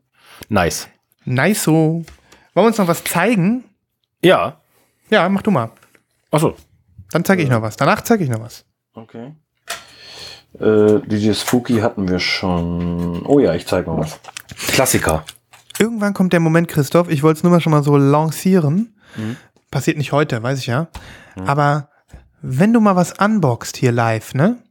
Nice. 0.50 0.88
Nice 1.24 1.64
so. 1.64 1.72
Wollen 1.72 2.04
wir 2.54 2.66
uns 2.66 2.78
noch 2.78 2.88
was 2.88 3.02
zeigen? 3.02 3.64
Ja. 4.22 4.60
Ja, 5.08 5.26
mach 5.30 5.42
du 5.42 5.50
mal. 5.50 5.70
Achso. 6.30 6.54
Dann 7.12 7.24
zeige 7.24 7.42
ich 7.42 7.48
noch 7.48 7.62
was. 7.62 7.76
Danach 7.76 8.02
zeige 8.02 8.24
ich 8.24 8.30
noch 8.30 8.40
was. 8.40 8.66
Okay. 8.92 9.34
Äh, 10.58 11.00
DJ 11.06 11.32
Spooky 11.32 11.78
hatten 11.78 12.08
wir 12.08 12.20
schon. 12.20 13.24
Oh 13.26 13.38
ja, 13.40 13.54
ich 13.54 13.66
zeige 13.66 13.90
mal 13.90 13.98
was. 13.98 14.20
Klassiker. 14.68 15.24
Irgendwann 15.78 16.14
kommt 16.14 16.32
der 16.32 16.40
Moment, 16.40 16.68
Christoph. 16.68 17.08
Ich 17.08 17.22
wollte 17.22 17.38
es 17.38 17.42
nur 17.42 17.52
mal 17.52 17.60
schon 17.60 17.72
mal 17.72 17.82
so 17.82 17.96
lancieren. 17.96 18.94
Mhm. 19.16 19.36
Passiert 19.70 19.96
nicht 19.98 20.12
heute, 20.12 20.42
weiß 20.42 20.60
ich 20.60 20.66
ja. 20.66 20.88
Aber 21.46 21.88
wenn 22.42 22.72
du 22.72 22.80
mal 22.80 22.94
was 22.94 23.18
unboxst 23.18 23.76
hier 23.76 23.90
live, 23.90 24.34
ne? 24.34 24.62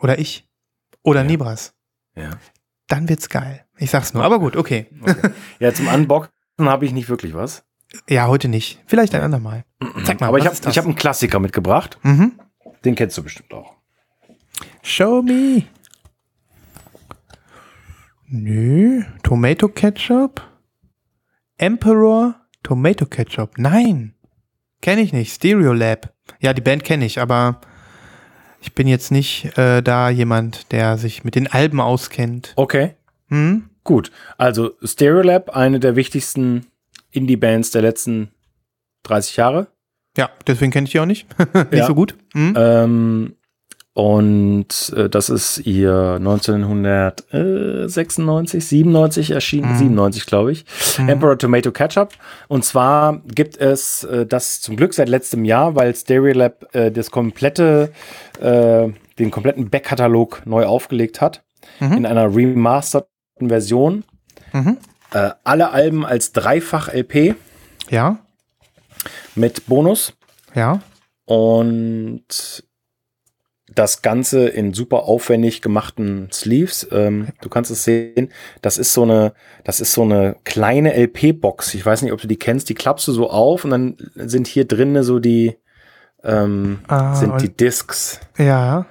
Oder 0.00 0.18
ich. 0.18 0.48
Oder 1.02 1.24
Nibras. 1.24 1.74
Ja. 2.16 2.30
Dann 2.88 3.08
wird's 3.08 3.28
geil. 3.28 3.64
Ich 3.76 3.90
sag's 3.90 4.14
nur. 4.14 4.24
Aber 4.24 4.38
gut, 4.38 4.56
okay. 4.62 4.86
Ja, 5.58 5.74
zum 5.74 5.88
Unboxen 5.88 6.30
habe 6.60 6.86
ich 6.86 6.92
nicht 6.92 7.08
wirklich 7.08 7.34
was. 7.34 7.64
Ja, 8.08 8.28
heute 8.28 8.48
nicht. 8.48 8.80
Vielleicht 8.86 9.14
ein 9.14 9.20
andermal. 9.20 9.64
Zeig 10.04 10.20
mal, 10.20 10.28
Aber 10.28 10.38
ich 10.38 10.46
was 10.46 10.62
habe 10.62 10.74
hab 10.74 10.84
einen 10.86 10.94
Klassiker 10.94 11.38
mitgebracht. 11.40 11.98
Mhm. 12.02 12.40
Den 12.84 12.94
kennst 12.94 13.18
du 13.18 13.22
bestimmt 13.22 13.52
auch. 13.52 13.74
Show 14.82 15.22
me. 15.22 15.64
Nö. 18.28 19.02
Tomato 19.22 19.68
Ketchup? 19.68 20.40
Emperor 21.58 22.34
Tomato 22.62 23.06
Ketchup? 23.06 23.58
Nein. 23.58 24.14
Kenne 24.80 25.02
ich 25.02 25.12
nicht. 25.12 25.32
Stereo 25.34 25.72
Lab. 25.72 26.12
Ja, 26.40 26.52
die 26.52 26.60
Band 26.62 26.84
kenne 26.84 27.04
ich, 27.04 27.20
aber 27.20 27.60
ich 28.60 28.74
bin 28.74 28.88
jetzt 28.88 29.10
nicht 29.12 29.56
äh, 29.58 29.82
da 29.82 30.08
jemand, 30.10 30.72
der 30.72 30.98
sich 30.98 31.24
mit 31.24 31.34
den 31.34 31.46
Alben 31.46 31.80
auskennt. 31.80 32.52
Okay. 32.56 32.94
Hm? 33.28 33.68
Gut. 33.84 34.10
Also 34.38 34.72
Stereolab, 34.82 35.50
eine 35.50 35.80
der 35.80 35.96
wichtigsten 35.96 36.66
Indie-Bands 37.10 37.70
der 37.72 37.82
letzten 37.82 38.30
30 39.04 39.36
Jahre. 39.36 39.66
Ja, 40.16 40.30
deswegen 40.46 40.70
kenne 40.72 40.84
ich 40.86 40.92
die 40.92 41.00
auch 41.00 41.06
nicht. 41.06 41.26
nicht 41.54 41.72
Ja. 41.74 41.86
so 41.86 41.94
gut. 41.94 42.16
Hm? 42.32 42.54
Ähm, 42.56 43.36
und 43.94 44.92
äh, 44.96 45.08
das 45.10 45.28
ist 45.28 45.58
ihr 45.66 46.14
1996, 46.18 48.64
97 48.66 49.30
erschienen, 49.32 49.76
97 49.76 50.24
glaube 50.26 50.52
ich, 50.52 50.64
Emperor 50.98 51.36
Tomato 51.38 51.72
Ketchup. 51.72 52.12
Und 52.48 52.64
zwar 52.64 53.20
gibt 53.26 53.56
es 53.58 54.04
äh, 54.04 54.26
das 54.26 54.60
zum 54.60 54.76
Glück 54.76 54.94
seit 54.94 55.08
letztem 55.08 55.44
Jahr, 55.44 55.74
weil 55.74 55.94
Stereolab 55.94 56.74
äh, 56.74 56.90
das 56.90 57.10
komplette, 57.10 57.92
äh, 58.40 58.88
den 59.18 59.30
kompletten 59.30 59.68
Backkatalog 59.70 60.42
neu 60.46 60.66
aufgelegt 60.66 61.20
hat 61.20 61.42
in 61.80 62.06
einer 62.06 62.34
remasterten 62.34 63.48
Version. 63.48 64.04
Mhm. 64.52 64.76
Äh, 65.12 65.30
alle 65.42 65.70
Alben 65.70 66.06
als 66.06 66.32
Dreifach-LP 66.32 67.34
Ja, 67.90 68.18
mit 69.34 69.66
Bonus. 69.66 70.12
ja. 70.54 70.80
Und 71.24 72.62
das 73.74 74.02
Ganze 74.02 74.48
in 74.48 74.74
super 74.74 75.04
aufwendig 75.04 75.62
gemachten 75.62 76.28
Sleeves. 76.32 76.86
Ähm, 76.92 77.28
du 77.40 77.48
kannst 77.48 77.70
es 77.70 77.84
sehen. 77.84 78.30
Das 78.60 78.78
ist 78.78 78.92
so 78.92 79.02
eine, 79.02 79.32
das 79.64 79.80
ist 79.80 79.92
so 79.92 80.02
eine 80.02 80.36
kleine 80.44 80.94
LP-Box. 80.94 81.74
Ich 81.74 81.84
weiß 81.84 82.02
nicht, 82.02 82.12
ob 82.12 82.20
du 82.20 82.26
die 82.28 82.38
kennst. 82.38 82.68
Die 82.68 82.74
klappst 82.74 83.06
du 83.08 83.12
so 83.12 83.30
auf 83.30 83.64
und 83.64 83.70
dann 83.70 83.96
sind 84.14 84.46
hier 84.46 84.64
drinnen 84.66 85.02
so 85.02 85.18
die, 85.18 85.56
ähm, 86.24 86.80
Ah, 86.88 87.14
sind 87.14 87.40
die 87.42 87.48
Discs. 87.48 88.20
Ja. 88.38 88.86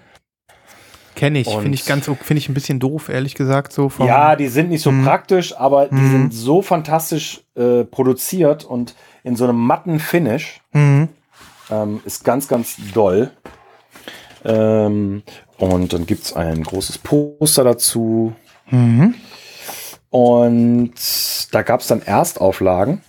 Kenne 1.15 1.39
ich. 1.39 1.49
Finde 1.49 1.73
ich 1.73 1.85
ganz, 1.85 2.05
finde 2.05 2.37
ich 2.37 2.49
ein 2.49 2.53
bisschen 2.53 2.79
doof, 2.79 3.09
ehrlich 3.09 3.35
gesagt, 3.35 3.73
so 3.73 3.89
vom. 3.89 4.07
Ja, 4.07 4.35
die 4.35 4.47
sind 4.47 4.69
nicht 4.69 4.81
so 4.81 4.91
Mhm. 4.91 5.03
praktisch, 5.03 5.55
aber 5.55 5.87
die 5.87 5.95
Mhm. 5.95 6.11
sind 6.11 6.33
so 6.33 6.61
fantastisch 6.61 7.41
äh, 7.55 7.83
produziert 7.83 8.63
und 8.63 8.95
in 9.23 9.35
so 9.35 9.43
einem 9.43 9.57
matten 9.57 9.99
Finish. 9.99 10.61
Mhm. 10.71 11.09
Ähm, 11.69 11.99
ist 12.05 12.23
ganz, 12.23 12.47
ganz 12.47 12.77
doll. 12.93 13.31
Ähm, 14.43 15.23
und 15.57 15.93
dann 15.93 16.05
gibt 16.05 16.23
es 16.23 16.33
ein 16.33 16.63
großes 16.63 16.97
Poster 16.99 17.63
dazu. 17.63 18.33
Mhm. 18.69 19.15
Und 20.09 20.93
da 21.51 21.61
gab 21.61 21.81
es 21.81 21.87
dann 21.87 22.01
Erstauflagen, 22.01 23.01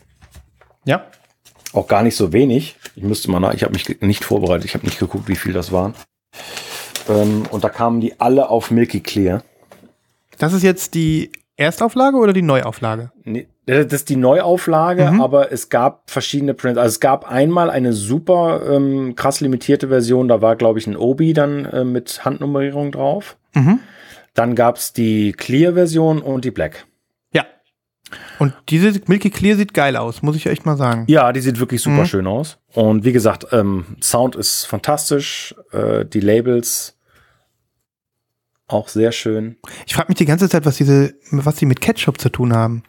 Ja. 0.84 1.06
auch 1.72 1.88
gar 1.88 2.02
nicht 2.02 2.16
so 2.16 2.32
wenig. 2.32 2.76
Ich 2.94 3.02
müsste 3.02 3.30
mal 3.30 3.40
nach, 3.40 3.54
ich 3.54 3.62
habe 3.64 3.72
mich 3.72 4.00
nicht 4.02 4.24
vorbereitet, 4.24 4.66
ich 4.66 4.74
habe 4.74 4.84
nicht 4.86 4.98
geguckt, 4.98 5.28
wie 5.28 5.36
viel 5.36 5.52
das 5.52 5.72
waren. 5.72 5.94
Ähm, 7.08 7.44
und 7.50 7.64
da 7.64 7.68
kamen 7.68 8.00
die 8.00 8.20
alle 8.20 8.48
auf 8.50 8.70
Milky 8.70 9.00
Clear. 9.00 9.42
Das 10.38 10.52
ist 10.52 10.62
jetzt 10.62 10.94
die 10.94 11.32
Erstauflage 11.56 12.16
oder 12.16 12.32
die 12.32 12.42
Neuauflage? 12.42 13.12
Nee, 13.24 13.48
Das 13.66 13.92
ist 13.92 14.08
die 14.08 14.16
Neuauflage, 14.16 15.10
Mhm. 15.12 15.20
aber 15.20 15.52
es 15.52 15.68
gab 15.68 16.10
verschiedene 16.10 16.52
Prints. 16.54 16.78
Also 16.78 16.88
es 16.94 17.00
gab 17.00 17.30
einmal 17.30 17.70
eine 17.70 17.92
super 17.92 18.60
ähm, 18.68 19.14
krass 19.14 19.40
limitierte 19.40 19.88
Version, 19.88 20.26
da 20.28 20.40
war, 20.42 20.56
glaube 20.56 20.78
ich, 20.80 20.86
ein 20.88 20.96
Obi 20.96 21.32
dann 21.32 21.64
äh, 21.66 21.84
mit 21.84 22.24
Handnummerierung 22.24 22.90
drauf. 22.90 23.36
Mhm. 23.54 23.78
Dann 24.34 24.54
gab 24.56 24.76
es 24.78 24.92
die 24.94 25.32
Clear-Version 25.32 26.22
und 26.22 26.44
die 26.44 26.50
Black. 26.50 26.86
Ja. 27.32 27.44
Und 28.38 28.54
diese 28.68 28.98
Milky 29.06 29.30
Clear 29.30 29.56
sieht 29.56 29.74
geil 29.74 29.96
aus, 29.96 30.22
muss 30.22 30.34
ich 30.36 30.46
echt 30.46 30.66
mal 30.66 30.76
sagen. 30.76 31.04
Ja, 31.06 31.32
die 31.32 31.40
sieht 31.40 31.60
wirklich 31.60 31.82
super 31.82 32.00
Mhm. 32.02 32.06
schön 32.06 32.26
aus. 32.26 32.58
Und 32.72 33.04
wie 33.04 33.12
gesagt, 33.12 33.46
ähm, 33.52 33.84
Sound 34.02 34.34
ist 34.36 34.64
fantastisch. 34.64 35.54
Äh, 35.70 36.04
die 36.06 36.20
Labels 36.20 36.98
auch 38.72 38.88
sehr 38.88 39.12
schön. 39.12 39.56
Ich 39.86 39.94
frage 39.94 40.08
mich 40.08 40.18
die 40.18 40.24
ganze 40.26 40.48
Zeit, 40.48 40.64
was 40.64 40.76
diese, 40.76 41.14
was 41.30 41.56
die 41.56 41.66
mit 41.66 41.80
Ketchup 41.80 42.20
zu 42.20 42.28
tun 42.30 42.52
haben. 42.54 42.82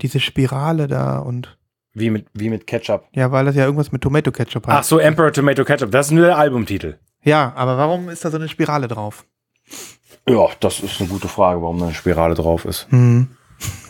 Diese 0.00 0.20
Spirale 0.20 0.88
da 0.88 1.18
und 1.18 1.56
Wie 1.94 2.10
mit, 2.10 2.26
wie 2.34 2.48
mit 2.50 2.66
Ketchup. 2.66 3.04
ja, 3.12 3.30
weil 3.30 3.44
das 3.44 3.54
ja 3.54 3.64
irgendwas 3.64 3.92
mit 3.92 4.02
Tomato 4.02 4.32
Ketchup 4.32 4.66
hat. 4.66 4.74
Ach 4.80 4.84
so, 4.84 4.98
Emperor 4.98 5.32
Tomato 5.32 5.64
Ketchup. 5.64 5.90
Das 5.90 6.06
ist 6.06 6.12
nur 6.12 6.26
der 6.26 6.38
Albumtitel. 6.38 6.98
Ja, 7.22 7.52
aber 7.54 7.76
warum 7.78 8.08
ist 8.08 8.24
da 8.24 8.30
so 8.30 8.36
eine 8.38 8.48
Spirale 8.48 8.88
drauf? 8.88 9.24
Ja, 10.28 10.46
das 10.60 10.80
ist 10.80 11.00
eine 11.00 11.08
gute 11.08 11.28
Frage, 11.28 11.62
warum 11.62 11.78
da 11.78 11.86
eine 11.86 11.94
Spirale 11.94 12.34
drauf 12.34 12.64
ist. 12.64 12.86
Hm. 12.90 13.28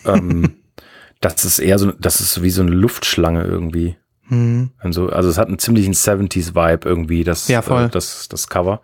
ähm, 0.04 0.56
das 1.20 1.44
ist 1.44 1.58
eher 1.58 1.78
so, 1.78 1.92
das 1.92 2.20
ist 2.20 2.42
wie 2.42 2.50
so 2.50 2.62
eine 2.62 2.72
Luftschlange 2.72 3.44
irgendwie. 3.44 3.96
Hm. 4.28 4.70
Also, 4.78 5.08
also 5.08 5.28
es 5.28 5.36
hat 5.36 5.48
einen 5.48 5.58
ziemlichen 5.58 5.94
70s-Vibe 5.94 6.88
irgendwie, 6.88 7.24
das, 7.24 7.48
Ja. 7.48 7.60
Äh, 7.60 7.88
das, 7.88 8.28
das 8.28 8.48
Cover. 8.48 8.80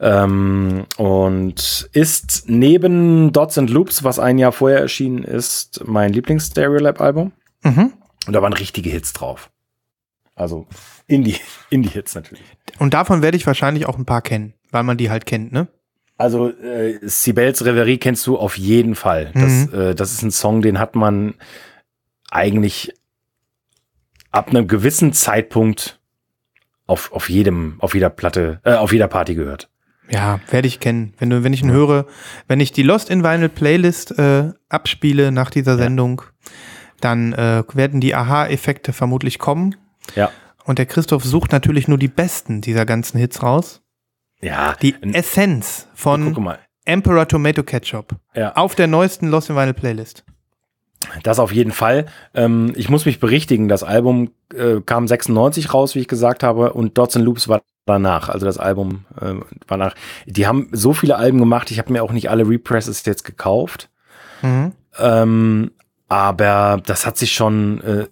Ähm, 0.00 0.86
und 0.96 1.88
ist 1.92 2.44
neben 2.46 3.32
Dots 3.32 3.58
and 3.58 3.70
Loops, 3.70 4.02
was 4.02 4.18
ein 4.18 4.38
Jahr 4.38 4.52
vorher 4.52 4.80
erschienen 4.80 5.24
ist, 5.24 5.82
mein 5.86 6.12
Lieblings-Stereolab-Album. 6.12 7.32
Mhm. 7.62 7.92
Und 8.26 8.32
da 8.32 8.42
waren 8.42 8.52
richtige 8.52 8.90
Hits 8.90 9.12
drauf. 9.12 9.50
Also 10.34 10.66
Indie, 11.06 11.36
Indie-Hits 11.70 12.14
natürlich. 12.14 12.44
Und 12.78 12.94
davon 12.94 13.22
werde 13.22 13.36
ich 13.36 13.46
wahrscheinlich 13.46 13.86
auch 13.86 13.98
ein 13.98 14.06
paar 14.06 14.22
kennen, 14.22 14.54
weil 14.70 14.82
man 14.82 14.96
die 14.96 15.10
halt 15.10 15.26
kennt, 15.26 15.52
ne? 15.52 15.68
Also 16.18 16.50
äh, 16.50 16.98
Sibels 17.02 17.64
Reverie 17.64 17.98
kennst 17.98 18.26
du 18.26 18.38
auf 18.38 18.56
jeden 18.56 18.94
Fall. 18.94 19.32
Das, 19.34 19.72
äh, 19.72 19.94
das 19.94 20.12
ist 20.12 20.22
ein 20.22 20.30
Song, 20.30 20.62
den 20.62 20.78
hat 20.78 20.94
man 20.94 21.34
eigentlich 22.30 22.92
ab 24.32 24.48
einem 24.48 24.66
gewissen 24.66 25.12
Zeitpunkt 25.12 26.00
auf, 26.86 27.12
auf 27.12 27.28
jedem, 27.28 27.76
auf 27.78 27.94
jeder 27.94 28.10
Platte, 28.10 28.60
äh, 28.64 28.74
auf 28.74 28.92
jeder 28.92 29.08
Party 29.08 29.34
gehört. 29.34 29.68
Ja, 30.10 30.40
werde 30.50 30.68
ich 30.68 30.80
kennen. 30.80 31.14
Wenn, 31.18 31.30
du, 31.30 31.44
wenn 31.44 31.52
ich 31.52 31.62
ihn 31.62 31.70
höre, 31.70 32.06
wenn 32.48 32.60
ich 32.60 32.72
die 32.72 32.82
Lost 32.82 33.08
in 33.08 33.22
Vinyl 33.22 33.48
Playlist 33.48 34.18
äh, 34.18 34.52
abspiele 34.68 35.30
nach 35.30 35.50
dieser 35.50 35.76
Sendung, 35.76 36.22
dann 37.00 37.32
äh, 37.32 37.62
werden 37.72 38.00
die 38.00 38.14
Aha-Effekte 38.14 38.92
vermutlich 38.92 39.38
kommen. 39.38 39.76
Ja. 40.14 40.30
Und 40.64 40.78
der 40.78 40.86
Christoph 40.86 41.24
sucht 41.24 41.52
natürlich 41.52 41.88
nur 41.88 41.98
die 41.98 42.08
besten 42.08 42.60
dieser 42.60 42.84
ganzen 42.84 43.18
Hits 43.18 43.42
raus. 43.42 43.82
Ja. 44.40 44.74
Die 44.82 44.94
Essenz 45.12 45.88
von. 45.94 46.56
Emperor 46.84 47.28
Tomato 47.28 47.62
Ketchup. 47.62 48.16
Ja. 48.34 48.54
Auf 48.56 48.74
der 48.74 48.88
neuesten 48.88 49.28
Lost 49.28 49.50
in 49.50 49.56
Vinyl 49.56 49.72
Playlist. 49.72 50.24
Das 51.22 51.38
auf 51.38 51.52
jeden 51.52 51.72
Fall. 51.72 52.06
Ähm, 52.34 52.72
ich 52.76 52.88
muss 52.88 53.06
mich 53.06 53.20
berichtigen, 53.20 53.68
das 53.68 53.82
Album 53.82 54.30
äh, 54.54 54.80
kam 54.84 55.06
96 55.08 55.72
raus, 55.72 55.94
wie 55.94 56.00
ich 56.00 56.08
gesagt 56.08 56.42
habe, 56.42 56.72
und 56.72 56.98
Dots 56.98 57.16
and 57.16 57.24
Loops 57.24 57.48
war 57.48 57.62
danach. 57.86 58.28
Also 58.28 58.46
das 58.46 58.58
Album 58.58 59.04
äh, 59.20 59.34
war 59.68 59.76
nach. 59.76 59.94
Die 60.26 60.46
haben 60.46 60.68
so 60.72 60.92
viele 60.92 61.16
Alben 61.16 61.38
gemacht, 61.38 61.70
ich 61.70 61.78
habe 61.78 61.92
mir 61.92 62.02
auch 62.02 62.12
nicht 62.12 62.30
alle 62.30 62.48
Represses 62.48 63.04
jetzt 63.04 63.24
gekauft. 63.24 63.90
Mhm. 64.42 64.72
Ähm, 64.98 65.70
aber 66.08 66.80
das 66.84 67.06
hat 67.06 67.16
sich 67.16 67.32
schon 67.32 67.80
äh, 67.80 68.06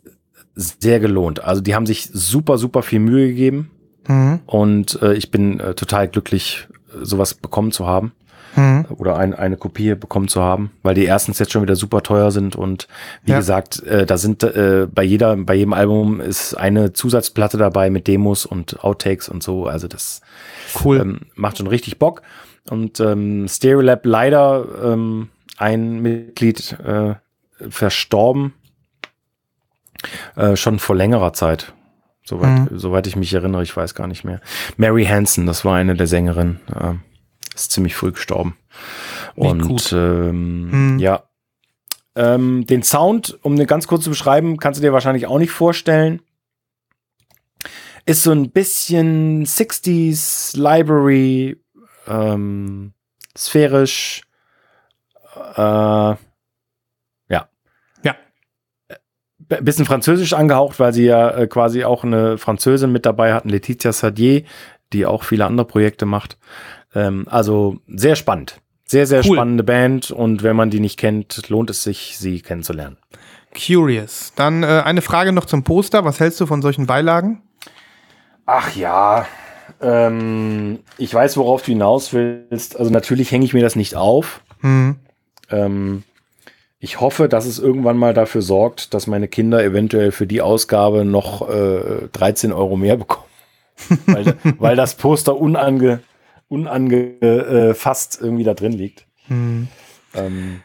sehr 0.54 1.00
gelohnt. 1.00 1.44
Also 1.44 1.60
die 1.60 1.74
haben 1.74 1.86
sich 1.86 2.08
super, 2.12 2.58
super 2.58 2.82
viel 2.82 3.00
Mühe 3.00 3.28
gegeben 3.28 3.70
Mhm. 4.08 4.40
und 4.46 5.00
äh, 5.02 5.12
ich 5.14 5.30
bin 5.30 5.60
äh, 5.60 5.74
total 5.74 6.08
glücklich, 6.08 6.66
sowas 7.02 7.34
bekommen 7.34 7.70
zu 7.70 7.86
haben 7.86 8.12
Mhm. 8.56 8.86
oder 8.96 9.16
ein, 9.16 9.32
eine 9.34 9.56
Kopie 9.56 9.94
bekommen 9.94 10.26
zu 10.28 10.42
haben, 10.42 10.72
weil 10.82 10.94
die 10.94 11.04
erstens 11.04 11.38
jetzt 11.38 11.52
schon 11.52 11.62
wieder 11.62 11.76
super 11.76 12.02
teuer 12.02 12.30
sind 12.32 12.56
und 12.56 12.88
wie 13.24 13.30
Ja. 13.32 13.38
gesagt, 13.38 13.82
äh, 13.84 14.06
da 14.06 14.18
sind 14.18 14.42
äh, 14.42 14.86
bei 14.92 15.02
jeder, 15.04 15.36
bei 15.36 15.54
jedem 15.54 15.72
Album 15.72 16.20
ist 16.20 16.54
eine 16.54 16.92
Zusatzplatte 16.92 17.58
dabei 17.58 17.90
mit 17.90 18.06
Demos 18.08 18.46
und 18.46 18.82
Outtakes 18.82 19.28
und 19.28 19.42
so. 19.42 19.66
Also 19.66 19.86
das 19.88 20.20
Cool. 20.84 20.98
ähm, 21.00 21.20
macht 21.36 21.58
schon 21.58 21.66
richtig 21.68 21.98
Bock. 21.98 22.22
Und 22.68 23.00
ähm, 23.00 23.46
Stereolab 23.48 24.04
leider 24.04 24.66
ähm, 24.84 25.28
ein 25.56 26.00
Mitglied 26.02 26.76
äh, 26.84 27.14
verstorben, 27.68 28.54
äh, 30.36 30.56
schon 30.56 30.78
vor 30.78 30.96
längerer 30.96 31.32
Zeit. 31.32 31.72
Soweit, 32.24 32.70
Mhm. 32.70 32.78
soweit 32.78 33.06
ich 33.06 33.16
mich 33.16 33.32
erinnere, 33.34 33.62
ich 33.62 33.76
weiß 33.76 33.94
gar 33.94 34.06
nicht 34.06 34.24
mehr. 34.24 34.40
Mary 34.76 35.04
Hansen, 35.04 35.46
das 35.46 35.64
war 35.64 35.76
eine 35.76 35.94
der 35.94 36.06
Sängerinnen, 36.06 36.60
äh, 36.74 36.94
ist 37.62 37.72
ziemlich 37.72 37.94
früh 37.96 38.12
gestorben. 38.12 38.56
Und 39.34 39.62
gut. 39.62 39.92
ähm, 39.92 40.94
Mhm. 40.94 40.98
ja, 40.98 41.24
ähm, 42.16 42.66
den 42.66 42.82
Sound, 42.82 43.38
um 43.42 43.56
den 43.56 43.66
ganz 43.66 43.86
kurz 43.86 44.04
zu 44.04 44.10
beschreiben, 44.10 44.56
kannst 44.58 44.78
du 44.80 44.82
dir 44.82 44.92
wahrscheinlich 44.92 45.26
auch 45.26 45.38
nicht 45.38 45.52
vorstellen. 45.52 46.22
Ist 48.06 48.22
so 48.22 48.32
ein 48.32 48.50
bisschen 48.50 49.44
60s 49.46 50.56
Library, 50.56 51.60
ähm, 52.08 52.92
sphärisch, 53.36 54.22
äh, 55.56 55.60
ja. 55.60 56.16
Ja. 57.28 58.16
B- 59.38 59.60
Bisschen 59.60 59.84
französisch 59.84 60.32
angehaucht, 60.32 60.80
weil 60.80 60.92
sie 60.92 61.04
ja 61.04 61.30
äh, 61.30 61.46
quasi 61.46 61.84
auch 61.84 62.02
eine 62.02 62.38
Französin 62.38 62.90
mit 62.90 63.06
dabei 63.06 63.32
hatten, 63.34 63.50
Laetitia 63.50 63.92
Sadier, 63.92 64.44
die 64.92 65.06
auch 65.06 65.22
viele 65.22 65.46
andere 65.46 65.66
Projekte 65.66 66.06
macht. 66.06 66.38
Ähm, 66.94 67.26
also 67.30 67.78
sehr 67.86 68.16
spannend. 68.16 68.60
Sehr, 68.84 69.06
sehr 69.06 69.24
Cool. 69.24 69.36
spannende 69.36 69.62
Band 69.62 70.10
und 70.10 70.42
wenn 70.42 70.56
man 70.56 70.70
die 70.70 70.80
nicht 70.80 70.98
kennt, 70.98 71.48
lohnt 71.48 71.70
es 71.70 71.84
sich, 71.84 72.16
sie 72.18 72.40
kennenzulernen. 72.40 72.96
Curious. 73.54 74.32
Dann 74.34 74.62
äh, 74.62 74.82
eine 74.84 75.02
Frage 75.02 75.32
noch 75.32 75.44
zum 75.44 75.62
Poster. 75.64 76.04
Was 76.04 76.18
hältst 76.20 76.40
du 76.40 76.46
von 76.46 76.62
solchen 76.62 76.86
Beilagen? 76.86 77.42
Ach 78.46 78.74
ja, 78.74 79.26
ähm, 79.80 80.80
ich 80.98 81.12
weiß, 81.14 81.36
worauf 81.36 81.62
du 81.62 81.72
hinaus 81.72 82.12
willst. 82.12 82.78
Also 82.78 82.90
natürlich 82.90 83.30
hänge 83.30 83.44
ich 83.44 83.54
mir 83.54 83.62
das 83.62 83.76
nicht 83.76 83.94
auf. 83.94 84.42
Hm. 84.60 84.96
Ähm, 85.50 86.02
ich 86.78 87.00
hoffe, 87.00 87.28
dass 87.28 87.46
es 87.46 87.58
irgendwann 87.58 87.96
mal 87.96 88.14
dafür 88.14 88.42
sorgt, 88.42 88.94
dass 88.94 89.06
meine 89.06 89.28
Kinder 89.28 89.62
eventuell 89.62 90.12
für 90.12 90.26
die 90.26 90.42
Ausgabe 90.42 91.04
noch 91.04 91.48
äh, 91.48 92.08
13 92.12 92.52
Euro 92.52 92.76
mehr 92.76 92.96
bekommen. 92.96 93.26
weil, 94.06 94.36
weil 94.58 94.76
das 94.76 94.94
Poster 94.94 95.36
unange, 95.36 96.00
unangefasst 96.50 98.18
irgendwie 98.20 98.44
da 98.44 98.54
drin 98.54 98.72
liegt. 98.72 99.06
Hm. 99.28 99.68
Ähm, 100.14 100.62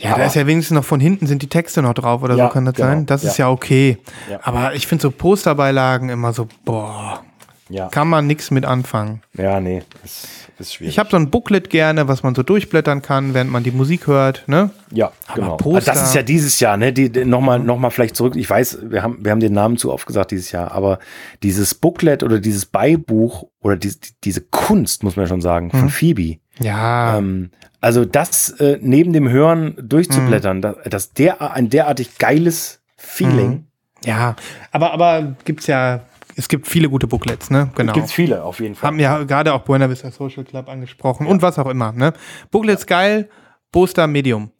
Ja, 0.00 0.10
Aber- 0.10 0.20
da 0.20 0.26
ist 0.26 0.36
ja 0.36 0.46
wenigstens 0.46 0.74
noch 0.76 0.84
von 0.84 1.00
hinten 1.00 1.26
sind 1.26 1.42
die 1.42 1.48
Texte 1.48 1.82
noch 1.82 1.92
drauf 1.94 2.22
oder 2.22 2.36
Ja, 2.36 2.46
so 2.46 2.52
kann 2.52 2.64
das 2.64 2.74
genau, 2.74 2.86
sein. 2.88 3.06
Das 3.06 3.24
ja. 3.24 3.30
ist 3.30 3.36
ja 3.36 3.50
okay. 3.50 3.98
Ja. 4.30 4.38
Aber 4.44 4.74
ich 4.74 4.86
finde 4.86 5.02
so 5.02 5.10
Posterbeilagen 5.10 6.08
immer 6.08 6.32
so, 6.32 6.46
boah, 6.64 7.24
ja. 7.68 7.88
kann 7.88 8.08
man 8.08 8.26
nichts 8.26 8.50
mit 8.50 8.64
anfangen. 8.64 9.22
ja, 9.34 9.60
nee, 9.60 9.82
ist, 10.04 10.26
ist 10.58 10.74
schwierig. 10.74 10.94
Ich 10.94 10.98
habe 10.98 11.10
so 11.10 11.16
ein 11.16 11.30
Booklet 11.30 11.70
gerne, 11.70 12.08
was 12.08 12.22
man 12.22 12.34
so 12.34 12.42
durchblättern 12.42 13.02
kann, 13.02 13.34
während 13.34 13.50
man 13.50 13.62
die 13.62 13.70
Musik 13.70 14.06
hört. 14.06 14.44
Ne? 14.46 14.70
Ja, 14.90 15.12
Aber 15.26 15.34
genau. 15.42 15.56
Poster- 15.56 15.90
Also 15.92 16.00
das 16.00 16.08
ist 16.10 16.14
ja 16.14 16.22
dieses 16.22 16.58
Jahr, 16.60 16.76
ne? 16.76 16.92
Die, 16.92 17.10
die, 17.10 17.24
Nochmal 17.24 17.58
noch 17.60 17.78
mal 17.78 17.90
vielleicht 17.90 18.16
zurück. 18.16 18.34
Ich 18.36 18.48
weiß, 18.50 18.78
wir 18.90 19.02
haben, 19.02 19.18
wir 19.24 19.30
haben 19.30 19.40
den 19.40 19.52
Namen 19.52 19.76
zu 19.76 19.92
oft 19.92 20.06
gesagt 20.06 20.30
dieses 20.30 20.50
Jahr, 20.52 20.72
aber 20.72 20.98
dieses 21.42 21.74
Booklet 21.74 22.22
oder 22.22 22.40
dieses 22.40 22.66
Beibuch 22.66 23.44
oder 23.60 23.76
die, 23.76 23.90
die, 23.90 24.10
diese 24.24 24.40
Kunst, 24.40 25.02
muss 25.02 25.16
man 25.16 25.26
schon 25.26 25.40
sagen, 25.40 25.66
Mhm. 25.72 25.78
von 25.78 25.88
Phoebe. 25.90 26.38
Ja, 26.60 27.18
Ähm, 27.18 27.50
also 27.80 28.04
das 28.04 28.50
äh, 28.58 28.78
neben 28.80 29.12
dem 29.12 29.28
Hören 29.28 29.76
durchzublättern, 29.80 30.56
Mhm. 30.56 30.62
das, 30.62 30.76
das 30.90 31.12
der, 31.12 31.52
ein 31.52 31.70
derartig 31.70 32.18
geiles 32.18 32.80
Feeling. 32.96 33.66
ja. 34.04 34.34
Aber, 34.72 34.92
aber 34.92 35.36
gibt's 35.44 35.68
ja, 35.68 36.00
es 36.38 36.48
gibt 36.48 36.66
viele 36.68 36.88
gute 36.88 37.06
Booklets, 37.06 37.50
ne? 37.50 37.70
Genau. 37.74 37.92
Gibt's 37.92 38.12
viele 38.12 38.42
auf 38.44 38.60
jeden 38.60 38.74
Fall. 38.76 38.88
Haben 38.88 39.00
ja 39.00 39.22
gerade 39.24 39.52
auch 39.52 39.62
Buena 39.62 39.90
Vista 39.90 40.10
Social 40.10 40.44
Club 40.44 40.68
angesprochen 40.68 41.26
und 41.26 41.42
was 41.42 41.58
auch 41.58 41.66
immer. 41.66 41.92
Ne? 41.92 42.12
Booklets 42.50 42.86
geil, 42.86 43.28
Poster 43.72 44.06
Medium. 44.06 44.50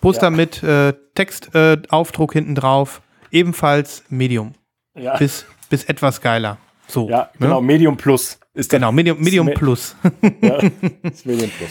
Poster 0.00 0.26
Ja. 0.26 0.30
mit 0.30 0.62
äh, 0.62 0.94
Textaufdruck 1.14 2.32
äh, 2.34 2.38
hinten 2.38 2.54
drauf, 2.54 3.02
ebenfalls 3.30 4.04
Medium. 4.08 4.54
ja, 4.94 5.16
Bis, 5.16 5.44
bis 5.68 5.84
etwas 5.84 6.20
geiler. 6.20 6.58
So. 6.86 7.08
ja, 7.08 7.30
ne? 7.38 7.46
genau. 7.46 7.60
Medium 7.60 7.96
Plus 7.96 8.38
ist 8.54 8.70
Genau, 8.70 8.92
Medium, 8.92 9.18
Medium 9.20 9.46
Me- 9.46 9.52
Plus. 9.54 9.94
Ja, 10.40 10.58
ist 11.02 11.26
Medium 11.26 11.50
Plus. 11.50 11.70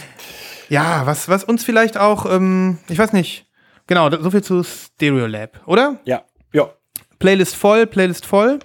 ja, 0.70 1.06
was, 1.06 1.28
was 1.30 1.44
uns 1.44 1.64
vielleicht 1.64 1.98
auch, 1.98 2.26
ähm, 2.32 2.78
ich 2.88 3.00
weiß 3.00 3.14
nicht, 3.14 3.48
genau, 3.88 4.10
so 4.12 4.32
viel 4.32 4.44
zu 4.44 4.64
Stereolab, 4.64 5.62
oder? 5.66 6.00
Ja, 6.06 6.24
ja. 6.54 6.70
Playlist 7.20 7.56
voll, 7.56 7.86
Playlist 7.88 8.26
voll. 8.26 8.60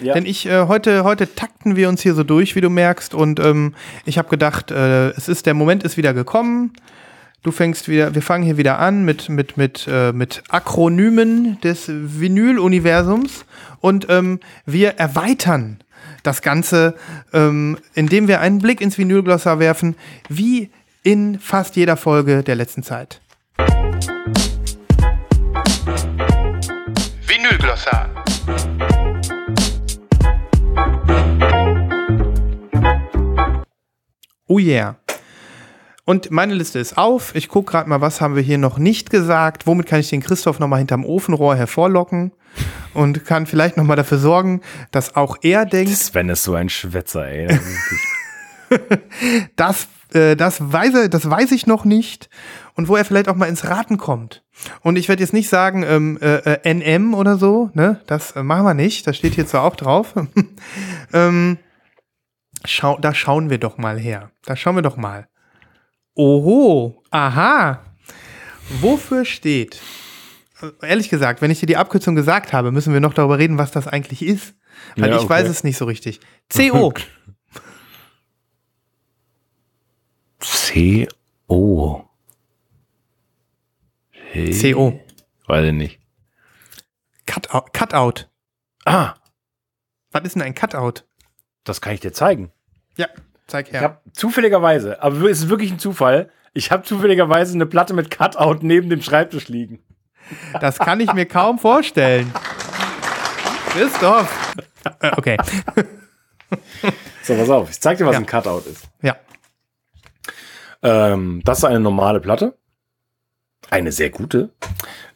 Ja. 0.00 0.14
Denn 0.14 0.26
ich, 0.26 0.46
äh, 0.46 0.66
heute, 0.66 1.04
heute 1.04 1.34
takten 1.34 1.76
wir 1.76 1.88
uns 1.88 2.02
hier 2.02 2.14
so 2.14 2.24
durch, 2.24 2.56
wie 2.56 2.60
du 2.60 2.70
merkst. 2.70 3.14
Und 3.14 3.40
ähm, 3.40 3.74
ich 4.04 4.18
habe 4.18 4.28
gedacht, 4.28 4.70
äh, 4.70 5.10
es 5.10 5.28
ist, 5.28 5.46
der 5.46 5.54
Moment 5.54 5.82
ist 5.82 5.96
wieder 5.96 6.14
gekommen. 6.14 6.72
Du 7.42 7.52
fängst 7.52 7.88
wieder, 7.88 8.14
wir 8.14 8.22
fangen 8.22 8.44
hier 8.44 8.56
wieder 8.56 8.78
an 8.78 9.04
mit, 9.04 9.28
mit, 9.28 9.56
mit, 9.56 9.86
äh, 9.88 10.12
mit 10.12 10.42
Akronymen 10.48 11.60
des 11.60 11.86
Vinyl-Universums. 11.88 13.44
Und 13.80 14.06
ähm, 14.08 14.40
wir 14.66 14.90
erweitern 14.98 15.78
das 16.22 16.42
Ganze, 16.42 16.94
ähm, 17.32 17.78
indem 17.94 18.28
wir 18.28 18.40
einen 18.40 18.58
Blick 18.58 18.80
ins 18.80 18.98
Vinylglossar 18.98 19.60
werfen. 19.60 19.94
Wie 20.28 20.70
in 21.02 21.38
fast 21.38 21.76
jeder 21.76 21.96
Folge 21.96 22.42
der 22.42 22.56
letzten 22.56 22.82
Zeit. 22.82 23.20
Vinylglossar. 27.26 28.10
Oh 34.48 34.58
yeah. 34.58 34.96
Und 36.06 36.30
meine 36.30 36.54
Liste 36.54 36.78
ist 36.78 36.96
auf. 36.96 37.34
Ich 37.34 37.48
gucke 37.48 37.70
gerade 37.70 37.86
mal, 37.86 38.00
was 38.00 38.22
haben 38.22 38.34
wir 38.34 38.42
hier 38.42 38.56
noch 38.56 38.78
nicht 38.78 39.10
gesagt. 39.10 39.66
Womit 39.66 39.84
kann 39.84 40.00
ich 40.00 40.08
den 40.08 40.22
Christoph 40.22 40.58
noch 40.58 40.66
mal 40.66 40.78
hinterm 40.78 41.04
Ofenrohr 41.04 41.54
hervorlocken 41.54 42.32
und 42.94 43.26
kann 43.26 43.44
vielleicht 43.44 43.76
noch 43.76 43.84
mal 43.84 43.94
dafür 43.94 44.16
sorgen, 44.16 44.62
dass 44.90 45.16
auch 45.16 45.36
er 45.42 45.66
denkt, 45.66 45.94
Sven 45.94 46.30
ist 46.30 46.44
so 46.44 46.54
ein 46.54 46.70
Schwätzer, 46.70 47.28
ey. 47.28 47.60
Das, 49.56 49.88
äh, 50.12 50.36
das, 50.36 50.72
weiß 50.72 50.94
er, 50.94 51.08
das 51.08 51.28
weiß 51.28 51.52
ich 51.52 51.66
noch 51.66 51.84
nicht. 51.84 52.28
Und 52.74 52.88
wo 52.88 52.96
er 52.96 53.04
vielleicht 53.04 53.28
auch 53.28 53.34
mal 53.34 53.48
ins 53.48 53.64
Raten 53.64 53.96
kommt. 53.96 54.42
Und 54.82 54.96
ich 54.96 55.08
werde 55.08 55.22
jetzt 55.22 55.32
nicht 55.32 55.48
sagen 55.48 55.82
ähm, 55.82 56.18
äh, 56.20 56.36
äh, 56.54 56.74
NM 56.74 57.14
oder 57.14 57.36
so, 57.38 57.70
ne? 57.74 58.00
Das 58.06 58.32
äh, 58.32 58.42
machen 58.42 58.64
wir 58.64 58.74
nicht. 58.74 59.06
Das 59.06 59.16
steht 59.16 59.34
hier 59.34 59.46
zwar 59.46 59.62
auch 59.62 59.76
drauf. 59.76 60.14
ähm, 61.12 61.58
schau, 62.64 62.98
da 62.98 63.14
schauen 63.14 63.50
wir 63.50 63.58
doch 63.58 63.78
mal 63.78 63.98
her. 63.98 64.30
Da 64.44 64.56
schauen 64.56 64.76
wir 64.76 64.82
doch 64.82 64.96
mal. 64.96 65.28
Oho, 66.14 67.02
aha. 67.10 67.84
Wofür 68.80 69.24
steht? 69.24 69.80
Ehrlich 70.82 71.08
gesagt, 71.08 71.40
wenn 71.40 71.50
ich 71.52 71.60
dir 71.60 71.66
die 71.66 71.76
Abkürzung 71.76 72.16
gesagt 72.16 72.52
habe, 72.52 72.72
müssen 72.72 72.92
wir 72.92 73.00
noch 73.00 73.14
darüber 73.14 73.38
reden, 73.38 73.58
was 73.58 73.70
das 73.70 73.86
eigentlich 73.86 74.22
ist. 74.22 74.54
Weil 74.96 75.10
Ja, 75.10 75.16
ich 75.16 75.22
okay. 75.22 75.30
weiß 75.30 75.48
es 75.48 75.62
nicht 75.64 75.76
so 75.76 75.84
richtig. 75.84 76.20
CO. 76.52 76.92
C-O. 80.40 82.04
Hey. 84.10 84.72
CO. 84.74 85.00
Weiß 85.46 85.64
ich 85.66 85.72
nicht. 85.72 86.00
Cutout. 87.26 87.70
Cutout. 87.72 88.26
Ah, 88.84 89.14
Was 90.10 90.24
ist 90.24 90.34
denn 90.34 90.42
ein 90.42 90.54
Cutout? 90.54 91.02
Das 91.64 91.80
kann 91.80 91.94
ich 91.94 92.00
dir 92.00 92.12
zeigen. 92.12 92.50
Ja, 92.96 93.06
zeig 93.46 93.66
Ich 93.68 93.72
her. 93.74 93.82
habe 93.82 93.98
zufälligerweise, 94.12 95.02
aber 95.02 95.16
es 95.30 95.40
ist 95.40 95.48
wirklich 95.48 95.70
ein 95.70 95.78
Zufall, 95.78 96.30
ich 96.54 96.70
habe 96.70 96.82
zufälligerweise 96.82 97.54
eine 97.54 97.66
Platte 97.66 97.94
mit 97.94 98.10
Cutout 98.10 98.58
neben 98.62 98.88
dem 98.90 99.02
Schreibtisch 99.02 99.48
liegen. 99.48 99.80
Das 100.60 100.78
kann 100.78 101.00
ich 101.00 101.12
mir 101.12 101.26
kaum 101.26 101.58
vorstellen. 101.58 102.32
Christoph. 103.70 104.54
Okay. 105.16 105.36
So, 107.22 107.34
pass 107.34 107.50
auf, 107.50 107.70
ich 107.70 107.80
zeig 107.80 107.98
dir, 107.98 108.06
was 108.06 108.14
Ja. 108.14 108.18
ein 108.20 108.26
Cutout 108.26 108.68
ist. 108.68 108.88
Ja. 109.02 109.16
Ähm, 110.82 111.42
das 111.44 111.58
ist 111.58 111.64
eine 111.64 111.80
normale 111.80 112.20
Platte. 112.20 112.56
Eine 113.70 113.92
sehr 113.92 114.08
gute. 114.10 114.50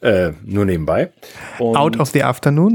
Äh, 0.01 0.33
nur 0.45 0.65
nebenbei. 0.67 1.13
Und, 1.59 1.77
Out 1.77 1.99
of 1.99 2.11
the 2.11 2.23
afternoon. 2.23 2.75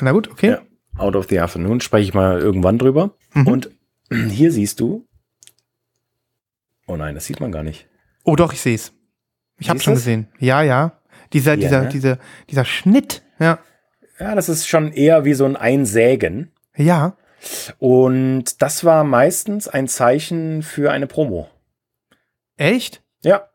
Na 0.00 0.12
gut, 0.12 0.30
okay. 0.30 0.50
Ja, 0.50 0.58
Out 0.96 1.16
of 1.16 1.26
the 1.28 1.40
Afternoon 1.40 1.80
spreche 1.80 2.08
ich 2.08 2.14
mal 2.14 2.38
irgendwann 2.38 2.78
drüber. 2.78 3.14
Mhm. 3.34 3.46
Und 3.46 3.70
hier 4.10 4.52
siehst 4.52 4.80
du. 4.80 5.06
Oh 6.86 6.96
nein, 6.96 7.14
das 7.14 7.26
sieht 7.26 7.40
man 7.40 7.52
gar 7.52 7.62
nicht. 7.62 7.88
Oh 8.24 8.36
doch, 8.36 8.52
ich 8.52 8.60
sehe 8.60 8.74
es. 8.74 8.92
Ich 9.58 9.70
habe 9.70 9.80
schon 9.80 9.94
du's? 9.94 10.02
gesehen. 10.02 10.28
Ja, 10.38 10.62
ja. 10.62 11.00
Dieser, 11.32 11.52
Hier, 11.52 11.62
dieser, 11.62 11.82
ne? 11.82 11.88
dieser, 11.88 12.18
dieser 12.50 12.64
Schnitt. 12.64 13.22
Ja. 13.38 13.58
Ja, 14.18 14.34
das 14.34 14.48
ist 14.48 14.68
schon 14.68 14.92
eher 14.92 15.24
wie 15.24 15.34
so 15.34 15.44
ein 15.44 15.56
Einsägen. 15.56 16.52
Ja. 16.76 17.16
Und 17.78 18.62
das 18.62 18.84
war 18.84 19.04
meistens 19.04 19.68
ein 19.68 19.88
Zeichen 19.88 20.62
für 20.62 20.92
eine 20.92 21.06
Promo. 21.06 21.48
Echt? 22.56 23.02
Ja. 23.22 23.48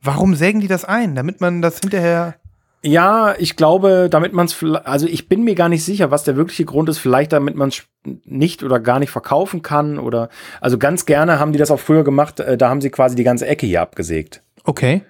Warum 0.00 0.34
sägen 0.34 0.60
die 0.60 0.68
das 0.68 0.84
ein? 0.84 1.14
Damit 1.14 1.40
man 1.40 1.62
das 1.62 1.80
hinterher. 1.80 2.36
Ja, 2.82 3.34
ich 3.38 3.56
glaube, 3.56 4.08
damit 4.08 4.32
man 4.32 4.46
es, 4.46 4.62
also 4.84 5.06
ich 5.06 5.28
bin 5.28 5.42
mir 5.42 5.56
gar 5.56 5.68
nicht 5.68 5.84
sicher, 5.84 6.12
was 6.12 6.22
der 6.22 6.36
wirkliche 6.36 6.64
Grund 6.64 6.88
ist. 6.88 6.98
Vielleicht 6.98 7.32
damit 7.32 7.56
man 7.56 7.70
es 7.70 7.82
nicht 8.24 8.62
oder 8.62 8.78
gar 8.78 9.00
nicht 9.00 9.10
verkaufen 9.10 9.62
kann 9.62 9.98
oder, 9.98 10.28
also 10.60 10.78
ganz 10.78 11.04
gerne 11.04 11.40
haben 11.40 11.52
die 11.52 11.58
das 11.58 11.72
auch 11.72 11.80
früher 11.80 12.04
gemacht. 12.04 12.38
äh, 12.38 12.56
Da 12.56 12.68
haben 12.68 12.80
sie 12.80 12.90
quasi 12.90 13.16
die 13.16 13.24
ganze 13.24 13.46
Ecke 13.46 13.66
hier 13.66 13.82
abgesägt. 13.82 14.42
Okay. 14.64 15.02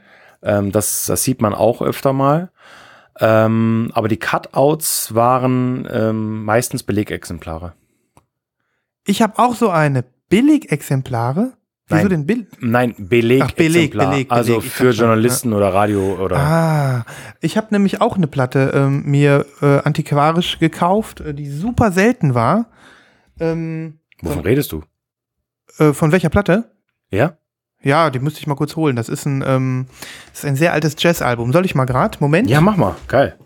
Ähm, 0.42 0.72
das, 0.72 1.06
das 1.06 1.24
sieht 1.24 1.42
man 1.42 1.52
auch 1.52 1.82
öfter 1.82 2.12
mal. 2.12 2.50
Ähm, 3.20 3.90
aber 3.92 4.08
die 4.08 4.18
Cutouts 4.18 5.14
waren 5.14 5.86
ähm, 5.90 6.44
meistens 6.44 6.84
Belegexemplare. 6.84 7.74
Ich 9.04 9.20
habe 9.22 9.38
auch 9.38 9.54
so 9.54 9.70
eine. 9.70 10.04
Billigexemplare? 10.28 11.54
Wieso 11.90 12.02
Nein. 12.02 12.10
denn 12.10 12.26
Bill? 12.26 12.46
Nein, 12.60 12.94
Belegexemplar. 12.98 13.48
Ach, 13.48 13.54
Beleg, 13.56 13.92
Beleg, 13.92 14.30
also 14.30 14.52
Beleg, 14.56 14.66
ich 14.66 14.72
für 14.72 14.92
schon, 14.92 15.06
Journalisten 15.06 15.52
oder 15.54 15.72
Radio 15.72 16.22
oder. 16.22 16.36
Ah, 16.36 17.04
ich 17.40 17.56
habe 17.56 17.68
nämlich 17.70 18.00
auch 18.02 18.16
eine 18.16 18.26
Platte 18.26 18.72
ähm, 18.74 19.04
mir 19.06 19.46
äh, 19.62 19.78
antiquarisch 19.78 20.58
gekauft, 20.58 21.20
äh, 21.20 21.32
die 21.32 21.48
super 21.50 21.90
selten 21.90 22.34
war. 22.34 22.66
Ähm, 23.40 24.00
Wovon 24.20 24.42
redest 24.42 24.72
du? 24.72 24.82
äh, 25.78 25.92
von 25.92 26.12
welcher 26.12 26.28
Platte? 26.28 26.70
Ja? 27.10 27.38
Ja, 27.82 28.10
die 28.10 28.18
müsste 28.18 28.40
ich 28.40 28.46
mal 28.46 28.56
kurz 28.56 28.76
holen. 28.76 28.96
Das 28.96 29.08
ist 29.08 29.24
ein, 29.24 29.42
ähm, 29.46 29.86
das 30.30 30.40
ist 30.40 30.44
ein 30.44 30.56
sehr 30.56 30.72
altes 30.72 30.96
Jazzalbum. 30.98 31.52
Soll 31.52 31.64
ich 31.64 31.74
mal 31.74 31.84
grad? 31.86 32.20
Moment. 32.20 32.50
Ja, 32.50 32.60
mach 32.60 32.76
mal. 32.76 32.96
Geil. 33.06 33.38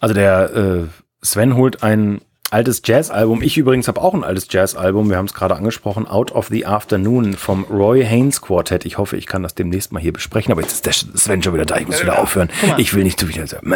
Also 0.00 0.14
der 0.14 0.54
äh, 0.54 0.86
Sven 1.22 1.54
holt 1.56 1.82
ein 1.82 2.20
altes 2.50 2.82
Jazzalbum. 2.84 3.42
Ich 3.42 3.56
übrigens 3.58 3.88
habe 3.88 4.00
auch 4.00 4.14
ein 4.14 4.24
altes 4.24 4.46
Jazzalbum. 4.50 5.10
Wir 5.10 5.16
haben 5.16 5.26
es 5.26 5.34
gerade 5.34 5.56
angesprochen. 5.56 6.06
Out 6.06 6.32
of 6.32 6.48
the 6.48 6.66
Afternoon 6.66 7.34
vom 7.34 7.64
Roy 7.64 8.04
Haynes 8.04 8.40
Quartet. 8.40 8.84
Ich 8.84 8.98
hoffe, 8.98 9.16
ich 9.16 9.26
kann 9.26 9.42
das 9.42 9.54
demnächst 9.54 9.92
mal 9.92 10.00
hier 10.00 10.12
besprechen. 10.12 10.52
Aber 10.52 10.62
jetzt 10.62 10.72
ist 10.72 10.86
der 10.86 10.92
Sven 10.92 11.42
schon 11.42 11.54
wieder 11.54 11.64
da. 11.64 11.78
Ich 11.78 11.86
muss 11.86 12.00
wieder 12.00 12.18
aufhören. 12.18 12.48
mal. 12.66 12.80
Ich 12.80 12.94
will 12.94 13.04
nicht 13.04 13.18
zu 13.18 13.26
viel 13.26 13.46
sagen. 13.46 13.72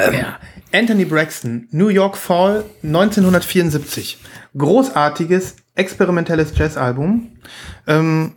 Anthony 0.73 1.05
Braxton, 1.05 1.69
New 1.71 1.89
York 1.89 2.17
Fall 2.17 2.65
1974. 2.83 4.19
Großartiges, 4.57 5.57
experimentelles 5.75 6.57
Jazzalbum. 6.57 7.33
Ähm, 7.87 8.35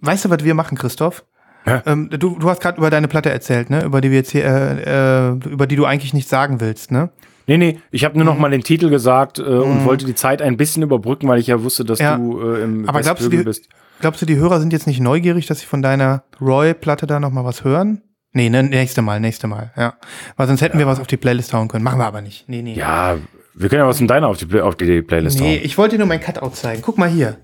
weißt 0.00 0.26
du, 0.26 0.30
was 0.30 0.44
wir 0.44 0.54
machen, 0.54 0.76
Christoph? 0.76 1.24
Ja. 1.66 1.82
Ähm, 1.84 2.10
du, 2.10 2.38
du 2.38 2.48
hast 2.48 2.60
gerade 2.60 2.78
über 2.78 2.90
deine 2.90 3.08
Platte 3.08 3.30
erzählt, 3.30 3.70
ne? 3.70 3.82
Über 3.84 4.00
die 4.00 4.10
wir 4.10 4.18
jetzt 4.18 4.30
hier, 4.30 4.44
äh, 4.44 5.30
äh, 5.30 5.50
über 5.50 5.66
die 5.66 5.74
du 5.74 5.84
eigentlich 5.84 6.14
nichts 6.14 6.30
sagen 6.30 6.60
willst, 6.60 6.92
ne? 6.92 7.10
Nee, 7.46 7.58
nee, 7.58 7.80
ich 7.92 8.04
habe 8.04 8.16
nur 8.16 8.24
noch 8.24 8.38
mal 8.38 8.50
den 8.50 8.62
Titel 8.62 8.90
gesagt 8.90 9.38
äh, 9.38 9.42
und 9.42 9.84
wollte 9.84 10.04
die 10.04 10.14
Zeit 10.16 10.42
ein 10.42 10.56
bisschen 10.56 10.82
überbrücken, 10.82 11.28
weil 11.28 11.38
ich 11.38 11.46
ja 11.46 11.62
wusste, 11.62 11.84
dass 11.84 11.98
Ja. 12.00 12.16
du 12.16 12.40
äh, 12.40 12.62
im 12.64 12.88
Aber 12.88 13.00
glaubst 13.02 13.24
du, 13.24 13.28
die, 13.28 13.36
bist. 13.44 13.68
glaubst 14.00 14.20
du, 14.20 14.26
die 14.26 14.36
Hörer 14.36 14.58
sind 14.58 14.72
jetzt 14.72 14.86
nicht 14.88 14.98
neugierig, 15.00 15.46
dass 15.46 15.60
sie 15.60 15.66
von 15.66 15.80
deiner 15.80 16.24
Roy-Platte 16.40 17.06
da 17.06 17.20
noch 17.20 17.30
mal 17.30 17.44
was 17.44 17.62
hören? 17.62 18.02
Nee, 18.32 18.50
ne, 18.50 18.62
nächste 18.64 19.00
Mal, 19.00 19.20
nächste 19.20 19.46
Mal, 19.46 19.72
ja. 19.76 19.94
Weil 20.36 20.46
sonst 20.48 20.60
hätten 20.60 20.78
wir 20.78 20.86
was 20.86 20.98
auf 21.00 21.06
die 21.06 21.16
Playlist 21.16 21.54
hauen 21.54 21.68
können. 21.68 21.84
Machen 21.84 21.98
wir 22.00 22.06
aber 22.06 22.20
nicht. 22.20 22.48
Nee, 22.48 22.62
nee. 22.62 22.74
Ja, 22.74 23.16
wir 23.54 23.68
können 23.68 23.80
ja 23.80 23.88
was 23.88 23.98
von 23.98 24.08
deiner 24.08 24.26
auf 24.28 24.36
die, 24.38 24.46
Play- 24.46 24.60
auf 24.60 24.74
die 24.76 25.00
Playlist 25.02 25.38
Nee, 25.40 25.56
hauen. 25.56 25.64
ich 25.64 25.78
wollte 25.78 25.94
dir 25.94 26.00
nur 26.00 26.08
mein 26.08 26.20
Cutout 26.20 26.50
zeigen. 26.50 26.82
Guck 26.82 26.98
mal 26.98 27.08
hier. 27.08 27.36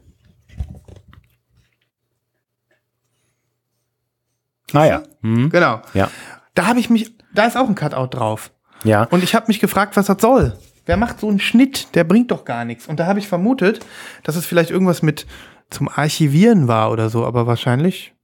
Naja. 4.72 5.02
Hm? 5.22 5.50
Genau. 5.50 5.80
Ja. 5.94 6.10
Da 6.54 6.66
habe 6.66 6.80
ich 6.80 6.90
mich, 6.90 7.16
da 7.34 7.46
ist 7.46 7.56
auch 7.56 7.68
ein 7.68 7.74
Cutout 7.74 8.16
drauf. 8.16 8.52
Ja. 8.84 9.04
Und 9.04 9.22
ich 9.22 9.34
habe 9.34 9.46
mich 9.48 9.60
gefragt, 9.60 9.96
was 9.96 10.06
das 10.06 10.20
soll. 10.20 10.54
Wer 10.86 10.96
macht 10.96 11.20
so 11.20 11.28
einen 11.28 11.38
Schnitt? 11.38 11.94
Der 11.94 12.04
bringt 12.04 12.30
doch 12.30 12.44
gar 12.44 12.64
nichts. 12.64 12.88
Und 12.88 12.98
da 12.98 13.06
habe 13.06 13.18
ich 13.18 13.28
vermutet, 13.28 13.80
dass 14.24 14.36
es 14.36 14.46
vielleicht 14.46 14.70
irgendwas 14.70 15.02
mit 15.02 15.26
zum 15.70 15.88
Archivieren 15.88 16.68
war 16.68 16.90
oder 16.90 17.08
so, 17.08 17.24
aber 17.24 17.46
wahrscheinlich 17.46 18.14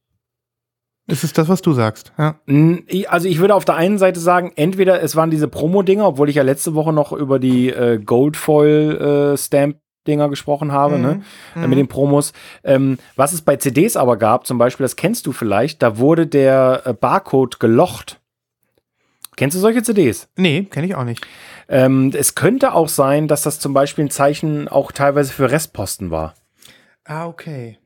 ist 1.09 1.25
es 1.25 1.33
das, 1.33 1.49
was 1.49 1.63
du 1.63 1.73
sagst. 1.73 2.13
Ja. 2.19 2.37
Also 3.09 3.27
ich 3.29 3.39
würde 3.39 3.55
auf 3.55 3.65
der 3.65 3.77
einen 3.77 3.97
Seite 3.97 4.21
sagen, 4.21 4.53
entweder 4.57 5.03
es 5.03 5.17
waren 5.17 5.31
diese 5.31 5.49
Promo-Dinger, 5.49 6.07
obwohl 6.07 6.29
ich 6.29 6.37
ja 6.37 6.43
letzte 6.43 6.75
Woche 6.75 6.93
noch 6.93 7.13
über 7.13 7.39
die 7.39 7.71
äh, 7.71 7.99
Goldfoil-Stamp-Dinger 7.99 10.29
gesprochen 10.29 10.73
habe, 10.73 10.99
ne? 10.99 11.23
Äh, 11.57 11.67
mit 11.67 11.79
den 11.79 11.89
Promos. 11.89 12.35
Ähm, 12.63 12.99
was 13.17 13.33
es 13.33 13.41
bei 13.41 13.57
CDs 13.57 13.97
aber 13.97 14.19
gab, 14.19 14.47
zum 14.47 14.59
Beispiel, 14.59 14.85
das 14.85 14.97
kennst 14.97 15.27
du 15.27 15.33
vielleicht, 15.33 15.83
da 15.83 15.97
wurde 15.97 16.27
der 16.27 16.83
äh, 16.85 16.93
Barcode 16.93 17.59
gelocht. 17.59 18.18
Kennst 19.39 19.57
du 19.57 19.61
solche 19.61 19.85
CDs? 19.85 20.29
Nee, 20.37 20.65
kenne 20.65 20.87
ich 20.89 20.97
auch 20.97 21.05
nicht. 21.05 21.25
Ähm, 21.69 22.11
es 22.13 22.35
könnte 22.35 22.73
auch 22.75 22.89
sein, 22.89 23.29
dass 23.29 23.43
das 23.43 23.61
zum 23.61 23.73
Beispiel 23.73 24.07
ein 24.07 24.11
Zeichen 24.11 24.67
auch 24.67 24.91
teilweise 24.91 25.33
für 25.33 25.49
Restposten 25.51 26.11
war. 26.11 26.35
Ah, 27.05 27.27
okay. 27.29 27.79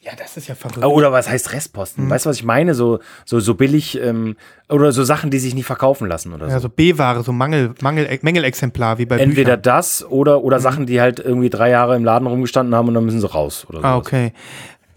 Ja, 0.00 0.12
das 0.18 0.36
ist 0.36 0.48
ja 0.48 0.54
verrückt. 0.54 0.84
Oder 0.84 1.12
was 1.12 1.30
heißt 1.30 1.52
Restposten? 1.54 2.10
Weißt 2.10 2.26
du, 2.26 2.30
was 2.30 2.36
ich 2.36 2.44
meine? 2.44 2.74
So, 2.74 2.98
so, 3.24 3.40
so 3.40 3.54
billig 3.54 3.98
ähm, 4.00 4.36
oder 4.68 4.92
so 4.92 5.02
Sachen, 5.02 5.30
die 5.30 5.38
sich 5.38 5.54
nicht 5.54 5.64
verkaufen 5.64 6.06
lassen 6.08 6.34
oder 6.34 6.46
so. 6.46 6.52
Ja, 6.52 6.60
so 6.60 6.68
B-Ware, 6.68 7.22
so 7.24 7.32
Mangel, 7.32 7.74
Mangel, 7.80 8.18
Mängelexemplar 8.20 8.98
wie 8.98 9.06
bei 9.06 9.16
Entweder 9.16 9.56
Büchern. 9.56 9.62
das 9.62 10.04
oder, 10.04 10.42
oder 10.42 10.60
Sachen, 10.60 10.84
die 10.84 11.00
halt 11.00 11.20
irgendwie 11.20 11.48
drei 11.48 11.70
Jahre 11.70 11.96
im 11.96 12.04
Laden 12.04 12.28
rumgestanden 12.28 12.74
haben 12.74 12.88
und 12.88 12.94
dann 12.94 13.04
müssen 13.06 13.20
sie 13.20 13.26
raus. 13.26 13.66
Oder 13.70 13.78
Ah, 13.78 13.94
sowas. 13.94 14.06
okay. 14.06 14.32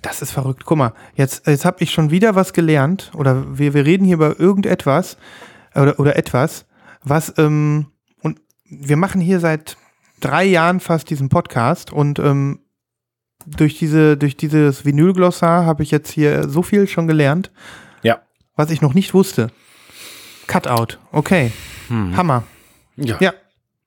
Das 0.02 0.22
ist 0.22 0.32
verrückt. 0.32 0.64
Guck 0.65 0.78
mal, 0.78 0.94
jetzt, 1.15 1.48
jetzt 1.48 1.65
habe 1.65 1.84
ich 1.84 1.91
schon 1.91 2.11
wieder 2.11 2.36
was 2.36 2.53
gelernt. 2.53 3.11
Oder 3.15 3.57
wir, 3.57 3.74
wir 3.74 3.86
reden 3.86 4.06
hier 4.06 4.15
über 4.15 4.40
irgendetwas 4.40 5.18
oder, 5.76 5.99
oder 5.99 6.15
etwas, 6.15 6.65
was, 7.03 7.34
ähm, 7.38 7.88
und 8.22 8.40
wir 8.69 8.98
machen 8.98 9.22
hier 9.22 9.40
seit 9.40 9.78
drei 10.19 10.44
Jahren 10.45 10.80
fast 10.80 11.10
diesen 11.10 11.30
Podcast 11.30 11.91
und 11.94 12.19
ähm, 12.19 12.60
durch, 13.45 13.78
diese, 13.78 14.18
durch 14.18 14.36
dieses 14.36 14.86
Vinylglossar 14.86 15.65
habe 15.65 15.84
ich 15.84 15.91
jetzt 15.91 16.11
hier 16.11 16.49
so 16.49 16.64
viel 16.64 16.88
schon 16.88 17.07
gelernt, 17.07 17.52
Ja. 18.02 18.19
was 18.56 18.72
ich 18.72 18.82
noch 18.82 18.94
nicht 18.94 19.14
wusste. 19.14 19.52
Cutout, 20.48 20.98
okay. 21.11 21.52
Hammer. 21.90 22.44
Ja. 22.95 23.18
Ja, 23.19 23.34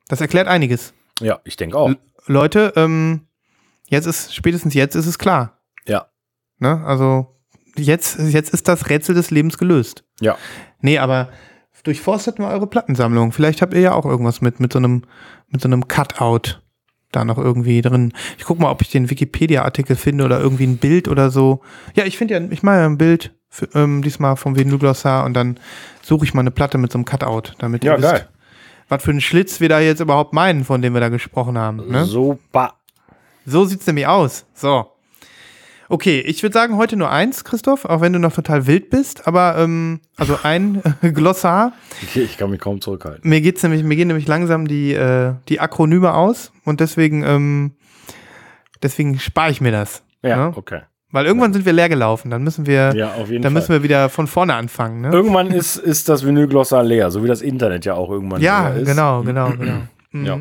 das 0.08 0.20
erklärt 0.20 0.46
einiges. 0.48 0.94
Ja, 1.20 1.40
ich 1.44 1.56
denke 1.56 1.76
auch. 1.76 1.90
Leute, 2.26 2.72
ähm, 2.76 3.26
jetzt 3.88 4.06
ist, 4.06 4.34
spätestens 4.34 4.72
jetzt 4.74 4.94
ist 4.94 5.06
es 5.06 5.18
klar. 5.18 5.58
Ja. 5.86 6.06
Ne? 6.58 6.82
Also 6.84 7.36
jetzt, 7.76 8.18
jetzt 8.18 8.52
ist 8.52 8.68
das 8.68 8.88
Rätsel 8.90 9.14
des 9.14 9.30
Lebens 9.30 9.58
gelöst. 9.58 10.04
Ja. 10.20 10.36
Nee, 10.80 10.98
aber 10.98 11.28
durchforstet 11.82 12.38
mal 12.38 12.52
eure 12.52 12.66
Plattensammlung. 12.66 13.32
Vielleicht 13.32 13.62
habt 13.62 13.72
ihr 13.72 13.80
ja 13.80 13.92
auch 13.94 14.04
irgendwas 14.04 14.40
mit, 14.42 14.60
mit 14.60 14.72
so 14.72 14.78
einem, 14.78 15.04
mit 15.48 15.62
so 15.62 15.68
einem 15.68 15.88
Cutout 15.88 16.58
da 17.12 17.24
noch 17.24 17.38
irgendwie 17.38 17.80
drin. 17.80 18.12
Ich 18.38 18.44
guck 18.44 18.58
mal, 18.60 18.70
ob 18.70 18.82
ich 18.82 18.90
den 18.90 19.08
Wikipedia-Artikel 19.10 19.96
finde 19.96 20.24
oder 20.24 20.38
irgendwie 20.40 20.66
ein 20.66 20.76
Bild 20.76 21.08
oder 21.08 21.30
so. 21.30 21.60
Ja, 21.94 22.04
ich 22.04 22.18
finde 22.18 22.34
ja, 22.34 22.40
ich 22.50 22.62
mache 22.62 22.76
ja 22.76 22.86
ein 22.86 22.98
Bild 22.98 23.34
für, 23.48 23.68
ähm, 23.74 24.02
diesmal 24.02 24.36
vom 24.36 24.56
Vinylglossar 24.56 25.24
und 25.24 25.34
dann 25.34 25.58
suche 26.02 26.24
ich 26.24 26.34
mal 26.34 26.42
eine 26.42 26.50
Platte 26.52 26.78
mit 26.78 26.92
so 26.92 26.98
einem 26.98 27.04
Cutout, 27.06 27.54
damit 27.58 27.82
ihr 27.82 27.92
Ja, 27.92 27.98
wisst, 27.98 28.12
geil. 28.12 28.28
was 28.88 29.02
für 29.02 29.10
einen 29.10 29.20
Schlitz 29.20 29.58
wir 29.60 29.68
da 29.68 29.80
jetzt 29.80 30.00
überhaupt 30.00 30.34
meinen, 30.34 30.64
von 30.64 30.82
dem 30.82 30.92
wir 30.94 31.00
da 31.00 31.08
gesprochen 31.08 31.58
haben. 31.58 31.88
Ne? 31.90 32.04
Super. 32.04 32.74
So 33.46 33.64
sieht's 33.64 33.86
nämlich 33.86 34.06
aus. 34.06 34.44
So. 34.54 34.86
Okay, 35.90 36.20
ich 36.20 36.42
würde 36.44 36.54
sagen, 36.54 36.76
heute 36.76 36.96
nur 36.96 37.10
eins, 37.10 37.42
Christoph, 37.44 37.84
auch 37.84 38.00
wenn 38.00 38.12
du 38.12 38.20
noch 38.20 38.32
total 38.32 38.66
wild 38.68 38.90
bist, 38.90 39.26
aber 39.26 39.56
ähm, 39.58 40.00
also 40.16 40.38
ein 40.44 40.80
Glossar. 41.02 41.72
Okay, 42.04 42.22
ich 42.22 42.38
kann 42.38 42.48
mich 42.50 42.60
kaum 42.60 42.80
zurückhalten. 42.80 43.28
Mir 43.28 43.40
geht's 43.40 43.62
nämlich, 43.64 43.82
mir 43.82 43.96
gehen 43.96 44.06
nämlich 44.08 44.28
langsam 44.28 44.68
die, 44.68 44.92
äh, 44.94 45.34
die 45.48 45.58
Akronyme 45.58 46.14
aus 46.14 46.52
und 46.64 46.78
deswegen, 46.80 47.24
ähm, 47.24 47.72
deswegen 48.82 49.18
spare 49.18 49.50
ich 49.50 49.60
mir 49.60 49.72
das. 49.72 50.02
Ja, 50.22 50.28
Ja. 50.30 50.52
okay. 50.54 50.82
Weil 51.12 51.26
irgendwann 51.26 51.52
sind 51.52 51.66
wir 51.66 51.72
leer 51.72 51.88
gelaufen, 51.88 52.30
dann 52.30 52.44
müssen 52.44 52.66
wir, 52.66 52.94
Ja, 52.94 53.14
auf 53.14 53.28
jeden 53.28 53.42
dann 53.42 53.52
Fall. 53.52 53.60
müssen 53.62 53.72
wir 53.72 53.82
wieder 53.82 54.08
von 54.10 54.28
vorne 54.28 54.54
anfangen. 54.54 55.00
Ne? 55.00 55.10
Irgendwann 55.10 55.48
ist, 55.48 55.74
ist 55.74 56.08
das 56.08 56.24
Vinylglossar 56.24 56.84
leer, 56.84 57.10
so 57.10 57.24
wie 57.24 57.28
das 57.28 57.42
Internet 57.42 57.84
ja 57.84 57.94
auch 57.94 58.10
irgendwann 58.10 58.40
Ja, 58.40 58.68
leer 58.68 58.82
ist. 58.82 58.86
genau, 58.88 59.22
genau, 59.24 59.50
genau. 59.50 59.78
Mhm. 60.12 60.24
Ja. 60.24 60.38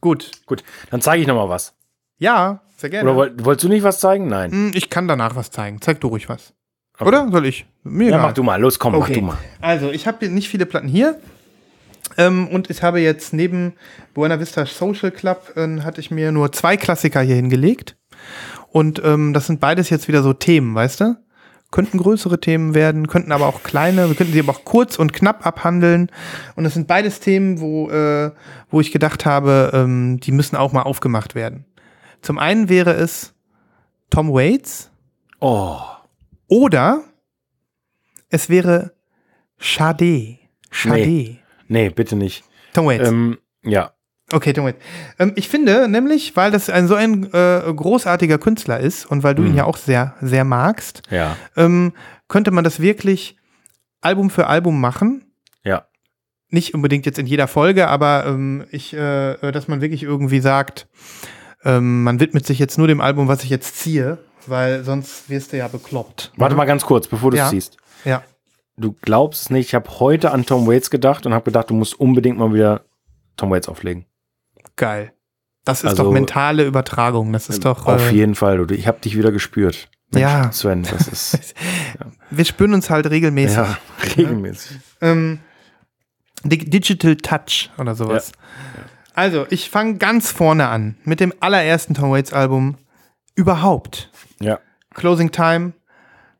Gut. 0.00 0.30
Gut, 0.46 0.62
dann 0.92 1.00
zeige 1.00 1.22
ich 1.22 1.26
noch 1.26 1.34
mal 1.34 1.48
was. 1.48 1.74
Ja, 2.18 2.60
sehr 2.80 2.90
gerne. 2.90 3.10
Oder 3.10 3.16
woll, 3.16 3.34
wolltest 3.44 3.64
du 3.64 3.68
nicht 3.68 3.82
was 3.82 4.00
zeigen? 4.00 4.28
Nein. 4.28 4.50
Hm, 4.50 4.70
ich 4.74 4.90
kann 4.90 5.08
danach 5.08 5.36
was 5.36 5.50
zeigen. 5.50 5.80
Zeig 5.80 6.00
du 6.00 6.08
ruhig 6.08 6.28
was. 6.28 6.54
Oder? 7.00 7.28
Soll 7.30 7.46
ich? 7.46 7.66
Mir 7.82 8.10
Ja, 8.10 8.18
mach 8.18 8.32
du 8.32 8.42
mal. 8.42 8.60
Los, 8.60 8.78
komm, 8.78 8.98
mach 8.98 9.08
du 9.08 9.20
mal. 9.20 9.38
Also, 9.60 9.90
ich 9.90 10.06
habe 10.06 10.28
nicht 10.28 10.48
viele 10.48 10.66
Platten 10.66 10.88
hier. 10.88 11.18
Ähm, 12.16 12.48
und 12.48 12.70
ich 12.70 12.82
habe 12.82 13.00
jetzt 13.00 13.32
neben 13.32 13.74
Buena 14.14 14.40
Vista 14.40 14.66
Social 14.66 15.10
Club 15.10 15.52
äh, 15.56 15.80
hatte 15.80 16.00
ich 16.00 16.10
mir 16.10 16.32
nur 16.32 16.52
zwei 16.52 16.76
Klassiker 16.76 17.20
hier 17.20 17.36
hingelegt. 17.36 17.96
Und 18.68 19.00
ähm, 19.04 19.32
das 19.32 19.46
sind 19.46 19.60
beides 19.60 19.90
jetzt 19.90 20.08
wieder 20.08 20.22
so 20.22 20.32
Themen, 20.32 20.74
weißt 20.74 21.00
du? 21.00 21.16
Könnten 21.70 21.98
größere 21.98 22.40
Themen 22.40 22.74
werden, 22.74 23.06
könnten 23.06 23.30
aber 23.30 23.46
auch 23.46 23.62
kleine, 23.62 24.08
wir 24.08 24.16
könnten 24.16 24.32
sie 24.32 24.40
aber 24.40 24.50
auch 24.50 24.64
kurz 24.64 24.98
und 24.98 25.12
knapp 25.12 25.46
abhandeln. 25.46 26.10
Und 26.56 26.64
das 26.64 26.74
sind 26.74 26.88
beides 26.88 27.20
Themen, 27.20 27.60
wo, 27.60 27.88
äh, 27.90 28.32
wo 28.70 28.80
ich 28.80 28.90
gedacht 28.90 29.24
habe, 29.24 29.70
ähm, 29.72 30.18
die 30.18 30.32
müssen 30.32 30.56
auch 30.56 30.72
mal 30.72 30.82
aufgemacht 30.82 31.36
werden. 31.36 31.64
Zum 32.22 32.38
einen 32.38 32.68
wäre 32.68 32.92
es 32.92 33.34
Tom 34.10 34.32
Waits, 34.32 34.90
Oh, 35.42 35.80
oder 36.48 37.02
es 38.28 38.48
wäre 38.50 38.92
Sade. 39.58 40.38
Sade. 40.70 40.96
Nee. 41.06 41.38
nee, 41.68 41.88
bitte 41.90 42.14
nicht. 42.16 42.44
Tom 42.74 42.86
Waits. 42.86 43.08
Ähm, 43.08 43.38
ja, 43.62 43.92
okay, 44.32 44.52
Tom 44.52 44.66
Waits. 44.66 44.78
Ähm, 45.18 45.32
ich 45.36 45.48
finde 45.48 45.88
nämlich, 45.88 46.36
weil 46.36 46.50
das 46.50 46.68
ein 46.68 46.88
so 46.88 46.94
ein 46.94 47.32
äh, 47.32 47.72
großartiger 47.74 48.38
Künstler 48.38 48.80
ist 48.80 49.06
und 49.06 49.22
weil 49.22 49.34
du 49.34 49.44
ihn 49.44 49.54
ja 49.54 49.64
auch 49.64 49.76
sehr, 49.78 50.14
sehr 50.20 50.44
magst, 50.44 51.02
ja, 51.10 51.36
ähm, 51.56 51.92
könnte 52.28 52.50
man 52.50 52.64
das 52.64 52.80
wirklich 52.80 53.36
Album 54.02 54.30
für 54.30 54.46
Album 54.46 54.80
machen. 54.80 55.24
ja. 55.62 55.86
Nicht 56.52 56.74
unbedingt 56.74 57.06
jetzt 57.06 57.20
in 57.20 57.26
jeder 57.26 57.46
Folge, 57.46 57.86
aber 57.86 58.24
ähm, 58.26 58.66
ich, 58.72 58.92
äh, 58.92 59.52
dass 59.52 59.68
man 59.68 59.80
wirklich 59.80 60.02
irgendwie 60.02 60.40
sagt, 60.40 60.88
ähm, 61.64 62.02
man 62.04 62.20
widmet 62.20 62.46
sich 62.46 62.58
jetzt 62.58 62.78
nur 62.78 62.86
dem 62.88 63.00
Album, 63.00 63.28
was 63.28 63.44
ich 63.44 63.50
jetzt 63.50 63.76
ziehe, 63.78 64.18
weil 64.46 64.84
sonst 64.84 65.28
wirst 65.28 65.52
du 65.52 65.56
ja 65.58 65.68
bekloppt. 65.68 66.32
Warte 66.36 66.54
mal 66.56 66.64
ganz 66.64 66.84
kurz, 66.84 67.06
bevor 67.08 67.30
du 67.30 67.36
es 67.36 67.40
Ja. 67.40 67.48
siehst. 67.48 67.76
Ja. 68.04 68.22
Du 68.76 68.96
glaubst 69.02 69.42
es 69.42 69.50
nicht, 69.50 69.66
ich 69.68 69.74
habe 69.74 69.90
heute 70.00 70.30
an 70.30 70.46
Tom 70.46 70.66
Waits 70.66 70.90
gedacht 70.90 71.26
und 71.26 71.34
habe 71.34 71.44
gedacht, 71.44 71.68
du 71.70 71.74
musst 71.74 71.98
unbedingt 72.00 72.38
mal 72.38 72.52
wieder 72.54 72.82
Tom 73.36 73.50
Waits 73.50 73.68
auflegen. 73.68 74.06
Geil. 74.76 75.12
Das 75.64 75.82
ist 75.84 75.90
Also- 75.90 76.04
doch 76.04 76.12
mentale 76.12 76.64
Übertragung. 76.64 77.32
Das 77.34 77.50
ist 77.50 77.64
doch. 77.66 77.86
Auf 77.86 78.10
äh, 78.10 78.14
jeden 78.14 78.34
Fall. 78.34 78.70
Ich 78.72 78.86
habe 78.86 78.98
dich 79.00 79.16
wieder 79.18 79.30
gespürt. 79.32 79.90
Ja. 80.14 80.50
Sven, 80.50 80.82
das 80.84 81.06
ist 81.06 81.54
wir 82.30 82.44
spüren 82.44 82.72
uns 82.74 82.88
halt 82.90 83.08
regelmäßig. 83.10 83.56
ja 83.58 83.78
regelmäßig. 84.16 84.78
Ähm, 85.02 85.40
Di- 86.42 86.68
Digital 86.70 87.16
Touch 87.16 87.70
oder 87.78 87.94
sowas. 87.94 88.32
Also, 89.20 89.44
ich 89.50 89.68
fange 89.68 89.96
ganz 89.98 90.30
vorne 90.32 90.68
an 90.68 90.96
mit 91.04 91.20
dem 91.20 91.34
allerersten 91.40 91.92
Tom 91.92 92.10
Waits 92.10 92.32
Album 92.32 92.78
überhaupt. 93.34 94.10
Ja. 94.40 94.60
Closing 94.94 95.30
Time 95.30 95.74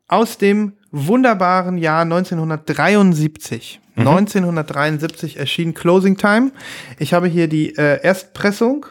aus 0.07 0.39
dem 0.39 0.73
wunderbaren 0.89 1.77
Jahr 1.77 2.01
1973. 2.01 3.79
1973 3.97 5.37
erschien 5.37 5.75
Closing 5.75 6.17
Time. 6.17 6.53
Ich 6.97 7.13
habe 7.13 7.27
hier 7.27 7.47
die 7.47 7.75
äh, 7.77 8.01
Erstpressung 8.01 8.87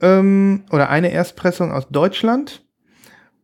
ähm, 0.00 0.64
oder 0.70 0.88
eine 0.88 1.10
Erstpressung 1.12 1.72
aus 1.72 1.88
Deutschland 1.90 2.64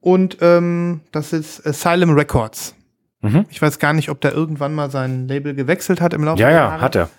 und 0.01 0.39
ähm, 0.41 1.03
das 1.13 1.35
ist 1.35 1.67
Asylum 1.67 2.15
Records. 2.15 2.75
Mhm. 3.21 3.45
Ich 3.51 3.61
weiß 3.61 3.79
gar 3.79 3.93
nicht, 3.93 4.09
ob 4.09 4.23
der 4.23 4.33
irgendwann 4.33 4.75
mal 4.75 4.91
sein 4.91 5.29
Label 5.29 5.55
gewechselt 5.55 6.01
hat 6.01 6.15
im 6.15 6.25
Laufe 6.25 6.41
Ja, 6.41 6.49
der 6.49 6.57
ja, 6.57 6.69
Jahre. 6.71 6.81
hat 6.81 6.97
er. 6.97 7.11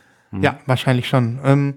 Ja, 0.42 0.58
wahrscheinlich 0.66 1.08
schon. 1.08 1.40
Ähm, 1.46 1.76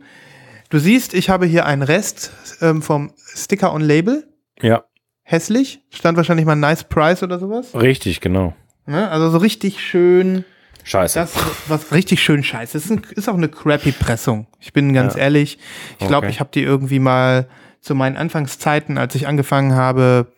du 0.71 0.79
siehst, 0.79 1.15
ich 1.15 1.31
habe 1.31 1.47
hier 1.47 1.67
einen 1.67 1.83
Rest 1.83 2.33
ähm, 2.61 2.83
vom 2.83 3.13
Sticker 3.35 3.73
on 3.73 3.83
Label. 3.83 4.27
Ja, 4.61 4.85
Hässlich. 5.29 5.81
Stand 5.91 6.17
wahrscheinlich 6.17 6.47
mal 6.47 6.55
Nice 6.55 6.85
Price 6.85 7.23
oder 7.25 7.41
sowas. 7.41 7.75
richtig, 7.75 8.21
genau. 8.21 8.55
Ne? 8.87 9.09
Also 9.11 9.31
so 9.31 9.39
richtig 9.39 9.81
schön. 9.85 10.45
Scheiße. 10.85 11.19
Das, 11.19 11.33
was 11.67 11.91
richtig 11.93 12.23
schön 12.23 12.45
scheiße. 12.45 12.79
Ist, 12.79 12.91
ein, 12.93 13.03
ist 13.17 13.29
auch 13.29 13.35
eine 13.35 13.49
crappy 13.49 13.91
Pressung. 13.91 14.47
Ich 14.61 14.73
bin 14.73 14.93
ganz 14.93 15.15
Ja. 15.15 15.23
ehrlich. 15.23 15.59
Ich 15.99 16.07
glaube, 16.07 16.27
Okay. 16.27 16.31
ich 16.31 16.39
habe 16.39 16.51
die 16.55 16.63
irgendwie 16.63 17.01
mal 17.01 17.49
zu 17.81 17.97
meinen 17.97 18.17
Anfangszeiten, 18.17 18.99
als 18.99 19.17
ich 19.17 19.27
angefangen 19.27 19.75
habe, 19.75 20.29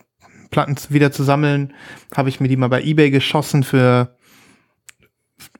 Platten 0.50 0.76
wieder 0.88 1.12
zu 1.12 1.22
sammeln, 1.22 1.74
habe 2.16 2.30
ich 2.30 2.40
mir 2.40 2.48
die 2.48 2.56
mal 2.56 2.68
bei 2.70 2.82
eBay 2.82 3.10
geschossen 3.10 3.64
für 3.64 4.16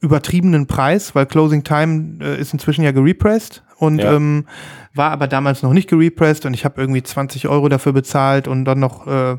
übertriebenen 0.01 0.67
Preis, 0.67 1.15
weil 1.15 1.27
Closing 1.27 1.65
Time 1.65 2.25
äh, 2.25 2.41
ist 2.41 2.53
inzwischen 2.53 2.83
ja 2.85 2.93
gerepressed 2.93 3.63
und 3.79 3.99
Ja. 3.99 4.15
ähm, 4.15 4.47
war 4.95 5.11
aber 5.11 5.27
damals 5.29 5.63
noch 5.63 5.73
nicht 5.73 5.89
gerepressed 5.89 6.47
und 6.47 6.55
ich 6.55 6.65
habe 6.65 6.81
irgendwie 6.81 7.03
20 7.03 7.49
Euro 7.49 7.69
dafür 7.69 7.93
bezahlt 7.93 8.49
und 8.49 8.65
dann 8.65 8.81
noch, 8.81 9.07
äh, 9.07 9.37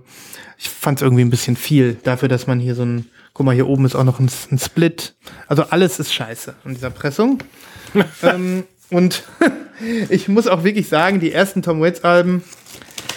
ich 0.57 0.69
fand 0.69 0.99
es 0.99 1.03
irgendwie 1.03 1.23
ein 1.23 1.29
bisschen 1.29 1.55
viel 1.55 1.95
dafür, 2.03 2.27
dass 2.29 2.47
man 2.47 2.59
hier 2.59 2.75
so 2.75 2.83
ein, 2.83 3.07
guck 3.33 3.45
mal, 3.45 3.55
hier 3.55 3.67
oben 3.67 3.85
ist 3.85 3.95
auch 3.95 4.03
noch 4.03 4.19
ein, 4.19 4.29
ein 4.51 4.59
Split. 4.59 5.15
Also 5.47 5.63
alles 5.69 5.99
ist 5.99 6.13
scheiße 6.13 6.55
an 6.65 6.73
dieser 6.73 6.89
Pressung. 6.89 7.39
ähm, 8.23 8.63
und 8.89 9.23
ich 10.09 10.27
muss 10.27 10.47
auch 10.47 10.63
wirklich 10.63 10.87
sagen, 10.89 11.19
die 11.19 11.31
ersten 11.31 11.61
Tom 11.61 11.79
Waits 11.81 12.03
Alben 12.03 12.43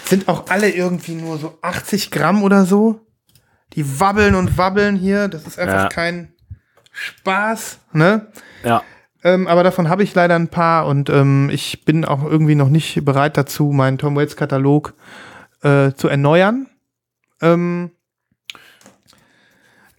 sind 0.04 0.28
auch 0.28 0.48
alle 0.48 0.70
irgendwie 0.70 1.14
nur 1.14 1.38
so 1.38 1.58
80 1.62 2.10
Gramm 2.10 2.42
oder 2.42 2.66
so. 2.66 3.00
Die 3.74 3.98
wabbeln 4.00 4.34
und 4.34 4.58
wabbeln 4.58 4.96
hier. 4.96 5.28
Das 5.28 5.46
ist 5.46 5.58
einfach 5.58 5.84
Ja. 5.84 5.88
kein 5.88 6.31
Spaß, 6.92 7.80
ne? 7.92 8.28
ja. 8.64 8.82
Ähm, 9.24 9.46
aber 9.46 9.62
davon 9.62 9.88
habe 9.88 10.02
ich 10.02 10.14
leider 10.14 10.34
ein 10.34 10.48
paar 10.48 10.86
und 10.86 11.08
ähm, 11.08 11.48
ich 11.52 11.84
bin 11.84 12.04
auch 12.04 12.24
irgendwie 12.24 12.56
noch 12.56 12.68
nicht 12.68 13.04
bereit 13.04 13.36
dazu, 13.36 13.66
meinen 13.70 13.96
Tom 13.98 14.16
Waits 14.16 14.34
Katalog 14.36 14.94
äh, 15.62 15.92
zu 15.92 16.08
erneuern. 16.08 16.66
Ähm, 17.40 17.92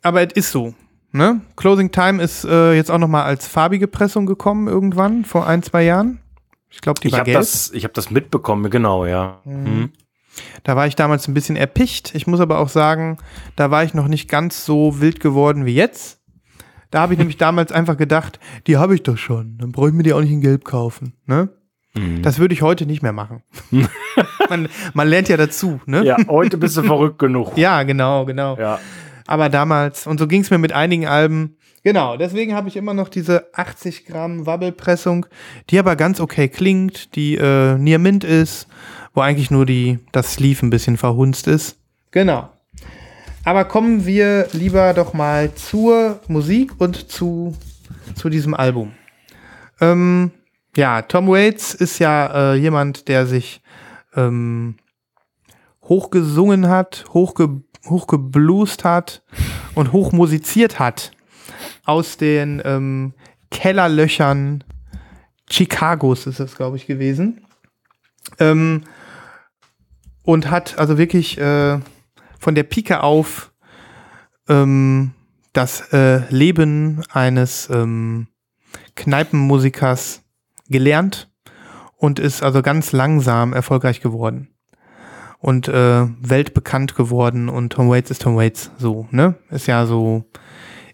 aber 0.01 0.21
es 0.23 0.33
ist 0.33 0.51
so. 0.51 0.73
Ne? 1.13 1.41
Closing 1.55 1.91
Time 1.91 2.21
ist 2.21 2.43
äh, 2.43 2.73
jetzt 2.73 2.91
auch 2.91 2.97
noch 2.97 3.07
mal 3.07 3.23
als 3.23 3.47
farbige 3.47 3.87
Pressung 3.87 4.25
gekommen 4.25 4.67
irgendwann 4.67 5.25
vor 5.25 5.47
ein 5.47 5.63
zwei 5.63 5.83
Jahren. 5.83 6.19
Ich 6.69 6.81
glaube, 6.81 6.99
die 6.99 7.07
Ich 7.07 7.13
war 7.13 7.19
habe 7.19 7.31
gelb. 7.31 7.39
das, 7.39 7.71
ich 7.71 7.85
hab 7.85 7.93
das 7.93 8.09
mitbekommen, 8.09 8.69
genau, 8.71 9.05
ja. 9.05 9.39
Mhm. 9.45 9.91
Da 10.63 10.75
war 10.75 10.87
ich 10.87 10.95
damals 10.95 11.27
ein 11.27 11.35
bisschen 11.35 11.55
erpicht. 11.55 12.15
Ich 12.15 12.25
muss 12.25 12.39
aber 12.39 12.57
auch 12.57 12.69
sagen, 12.69 13.19
da 13.55 13.69
war 13.69 13.83
ich 13.83 13.93
noch 13.93 14.07
nicht 14.07 14.27
ganz 14.27 14.65
so 14.65 14.99
wild 14.99 15.19
geworden 15.19 15.65
wie 15.67 15.75
jetzt. 15.75 16.19
Da 16.93 17.01
habe 17.01 17.13
ich 17.13 17.19
nämlich 17.19 17.37
damals 17.37 17.71
einfach 17.71 17.97
gedacht, 17.97 18.39
die 18.67 18.77
habe 18.77 18.95
ich 18.95 19.03
doch 19.03 19.17
schon. 19.17 19.57
Dann 19.57 19.71
brauche 19.71 19.89
ich 19.89 19.93
mir 19.93 20.03
die 20.03 20.13
auch 20.13 20.21
nicht 20.21 20.31
in 20.31 20.41
Gelb 20.41 20.63
kaufen. 20.63 21.13
Ne? 21.25 21.49
Mhm. 21.95 22.21
Das 22.21 22.39
würde 22.39 22.53
ich 22.53 22.61
heute 22.61 22.85
nicht 22.85 23.01
mehr 23.01 23.13
machen. 23.13 23.41
man, 24.49 24.69
man 24.93 25.07
lernt 25.07 25.29
ja 25.29 25.37
dazu. 25.37 25.81
Ne? 25.85 26.03
Ja, 26.05 26.17
heute 26.27 26.57
bist 26.57 26.77
du 26.77 26.83
verrückt 26.83 27.19
genug. 27.19 27.53
ja, 27.57 27.83
genau, 27.83 28.25
genau. 28.25 28.57
Ja. 28.57 28.79
Aber 29.25 29.49
damals, 29.49 30.05
und 30.05 30.19
so 30.19 30.27
ging 30.27 30.41
es 30.41 30.51
mir 30.51 30.57
mit 30.57 30.73
einigen 30.73 31.07
Alben. 31.07 31.57
Genau, 31.83 32.15
deswegen 32.15 32.53
habe 32.53 32.69
ich 32.69 32.77
immer 32.77 32.93
noch 32.93 33.09
diese 33.09 33.47
80 33.53 34.05
Gramm 34.05 34.45
Wabbelpressung, 34.45 35.25
die 35.69 35.79
aber 35.79 35.95
ganz 35.95 36.21
okay 36.21 36.47
klingt, 36.47 37.15
die 37.15 37.35
äh, 37.35 37.77
Near 37.77 37.99
Mint 37.99 38.23
ist 38.23 38.67
wo 39.13 39.21
eigentlich 39.21 39.51
nur 39.51 39.65
die, 39.65 39.99
das 40.11 40.33
Sleeve 40.33 40.65
ein 40.65 40.69
bisschen 40.69 40.97
verhunzt 40.97 41.47
ist. 41.47 41.77
Genau. 42.11 42.49
Aber 43.45 43.65
kommen 43.65 44.05
wir 44.05 44.47
lieber 44.53 44.93
doch 44.93 45.13
mal 45.13 45.53
zur 45.53 46.21
Musik 46.27 46.71
und 46.79 47.11
zu, 47.11 47.57
zu 48.15 48.29
diesem 48.29 48.53
Album. 48.53 48.93
Ähm, 49.81 50.31
ja, 50.77 51.01
Tom 51.01 51.27
Waits 51.27 51.73
ist 51.73 51.99
ja 51.99 52.53
äh, 52.53 52.55
jemand, 52.55 53.07
der 53.09 53.25
sich 53.25 53.61
ähm, 54.15 54.77
hochgesungen 55.83 56.69
hat, 56.69 57.05
hochge 57.13 57.61
hochgebluest 57.85 58.85
hat 58.85 59.23
und 59.75 59.91
hochmusiziert 59.91 60.79
hat 60.79 61.11
aus 61.83 62.15
den 62.15 62.61
ähm, 62.63 63.13
Kellerlöchern 63.51 64.63
Chicagos 65.49 66.25
ist 66.27 66.39
das, 66.39 66.55
glaube 66.55 66.77
ich, 66.77 66.87
gewesen. 66.87 67.45
Ähm, 68.39 68.83
und 70.23 70.49
hat 70.49 70.79
also 70.79 70.97
wirklich 70.97 71.37
äh, 71.37 71.79
von 72.43 72.55
der 72.55 72.63
Pike 72.63 73.01
auf 73.01 73.53
ähm, 74.49 75.11
das 75.53 75.93
äh, 75.93 76.21
Leben 76.29 77.01
eines 77.11 77.69
ähm, 77.69 78.27
Kneipenmusikers 78.95 80.23
gelernt 80.67 81.31
und 81.95 82.19
ist 82.19 82.43
also 82.43 82.61
ganz 82.61 82.91
langsam 82.91 83.53
erfolgreich 83.53 84.01
geworden 84.01 84.49
und 85.39 85.69
äh, 85.69 86.05
weltbekannt 86.19 86.95
geworden 86.95 87.47
und 87.47 87.71
Tom 87.71 87.89
Waits 87.89 88.11
ist 88.11 88.21
Tom 88.21 88.35
Waits 88.35 88.71
so, 88.77 89.07
ne? 89.11 89.35
Ist 89.49 89.67
ja 89.67 89.85
so, 89.85 90.25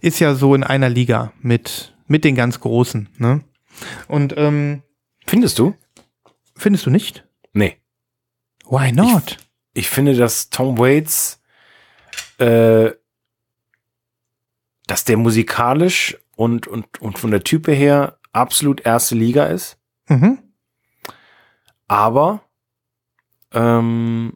ist 0.01 0.19
ja 0.19 0.35
so 0.35 0.53
in 0.53 0.63
einer 0.63 0.89
Liga 0.89 1.33
mit, 1.41 1.95
mit 2.07 2.23
den 2.23 2.35
ganz 2.35 2.59
Großen, 2.59 3.09
ne? 3.17 3.41
Und 4.07 4.35
ähm, 4.37 4.83
Findest 5.25 5.57
du? 5.57 5.75
findest 6.55 6.85
du 6.85 6.89
nicht? 6.89 7.25
Nee. 7.53 7.77
Why 8.69 8.91
not? 8.91 9.37
Ich 9.73 9.89
finde, 9.89 10.15
dass 10.15 10.49
Tom 10.49 10.77
Waits, 10.77 11.38
äh, 12.37 12.91
dass 14.87 15.03
der 15.05 15.17
musikalisch 15.17 16.17
und, 16.35 16.67
und, 16.67 17.01
und 17.01 17.19
von 17.19 17.31
der 17.31 17.43
Type 17.43 17.71
her 17.71 18.17
absolut 18.33 18.81
erste 18.85 19.15
Liga 19.15 19.45
ist. 19.45 19.77
mhm. 20.07 20.39
Aber 21.87 22.41
ähm, 23.51 24.33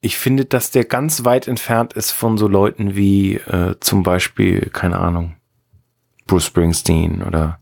ich 0.00 0.16
finde, 0.16 0.46
dass 0.46 0.70
der 0.70 0.84
ganz 0.84 1.24
weit 1.26 1.46
entfernt 1.46 1.92
ist 1.92 2.10
von 2.10 2.38
so 2.38 2.48
Leuten 2.48 2.96
wie 2.96 3.34
äh, 3.34 3.74
zum 3.80 4.02
Beispiel, 4.02 4.70
keine 4.72 4.98
Ahnung, 4.98 5.36
Bruce 6.26 6.46
Springsteen 6.46 7.22
oder 7.22 7.60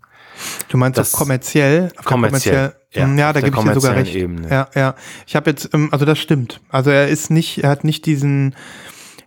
Du 0.69 0.77
meinst 0.77 0.99
Das- 0.99 1.15
auch 1.15 1.19
kommerziell? 1.19 1.91
Kommerziell, 2.05 2.75
ja, 2.93 3.05
Hm, 3.05 3.19
ja, 3.19 3.33
da 3.33 3.41
gebe 3.41 3.57
ich 3.57 3.63
dir 3.65 3.75
sogar 3.81 3.97
recht. 3.97 4.15
Ebene. 4.15 4.49
Ja, 4.51 4.69
ja. 4.75 4.95
Ich 5.27 5.37
habe 5.37 5.51
jetzt, 5.51 5.71
ähm, 5.75 5.89
also 5.93 6.05
das 6.05 6.19
stimmt. 6.19 6.61
Also 6.69 6.91
er 6.91 7.09
ist 7.09 7.31
nicht, 7.31 7.59
er 7.65 7.71
hat 7.71 7.85
nicht 7.85 8.05
diesen, 8.07 8.55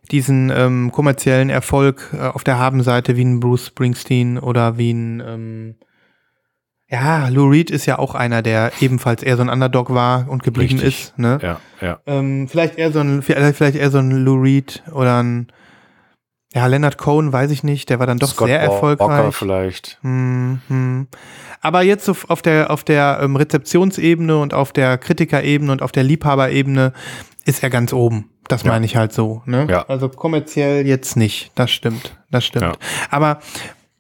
diesen 0.08 0.52
ähm, 0.56 0.92
kommerziellen 0.92 1.50
Erfolg 1.50 2.14
äh, 2.14 2.28
auf 2.28 2.44
der 2.44 2.58
Habenseite 2.58 3.16
wie 3.18 3.24
ein 3.24 3.40
Bruce 3.40 3.68
Springsteen 3.68 4.38
oder 4.38 4.78
wie 4.78 4.92
ein, 4.92 5.24
ähm, 5.26 5.76
ja, 6.90 7.28
Lou 7.28 7.50
Reed 7.50 7.70
ist 7.70 7.86
ja 7.86 8.00
auch 8.00 8.16
einer, 8.16 8.42
der 8.42 8.72
ebenfalls 8.80 9.22
eher 9.22 9.36
so 9.36 9.44
ein 9.44 9.50
Underdog 9.50 9.94
war 9.94 10.30
und 10.30 10.44
geblieben 10.44 10.80
Richtig. 10.80 11.10
ist. 11.10 11.20
Ne? 11.20 11.40
ja, 11.42 11.60
ja. 11.82 12.00
Ähm, 12.06 12.48
vielleicht 12.48 12.78
eher 12.78 12.92
so 12.92 13.00
ein, 13.00 13.22
vielleicht 13.22 13.76
eher 13.76 13.92
so 13.92 13.98
ein 13.98 14.12
Lou 14.12 14.36
Reed 14.36 14.84
oder 14.94 15.22
ein, 15.22 15.48
ja, 16.58 16.68
Leonard 16.68 16.98
Cohen, 16.98 17.32
weiß 17.34 17.52
ich 17.52 17.64
nicht, 17.64 17.90
der 17.90 18.00
war 18.00 18.08
dann 18.08 18.18
doch 18.20 18.30
Scott 18.30 18.48
sehr 18.48 18.60
erfolgreich. 18.60 19.10
Walker 19.10 19.32
vielleicht. 19.32 19.98
Hm, 20.02 20.62
hm. 20.68 21.08
Aber 21.62 21.82
jetzt 21.82 22.08
auf 22.10 22.42
der, 22.42 22.70
auf 22.72 22.84
der 22.84 23.20
ähm, 23.22 23.36
Rezeptionsebene 23.36 24.38
und 24.38 24.54
auf 24.54 24.72
der 24.72 24.98
Kritikerebene 24.98 25.72
und 25.72 25.82
auf 25.82 25.92
der 25.92 26.04
Liebhaberebene 26.04 26.94
ist 27.46 27.64
er 27.64 27.70
ganz 27.70 27.94
oben. 27.94 28.30
Das 28.48 28.64
Ja. 28.64 28.72
meine 28.72 28.86
ich 28.86 28.96
halt 28.96 29.14
so. 29.14 29.42
Ne? 29.46 29.68
Ja. 29.70 29.86
Also 29.88 30.10
kommerziell 30.10 30.86
jetzt 30.88 31.16
nicht. 31.18 31.52
Das 31.56 31.72
stimmt. 31.72 32.18
Das 32.32 32.46
stimmt. 32.46 32.64
Ja. 32.66 32.74
Aber 33.10 33.40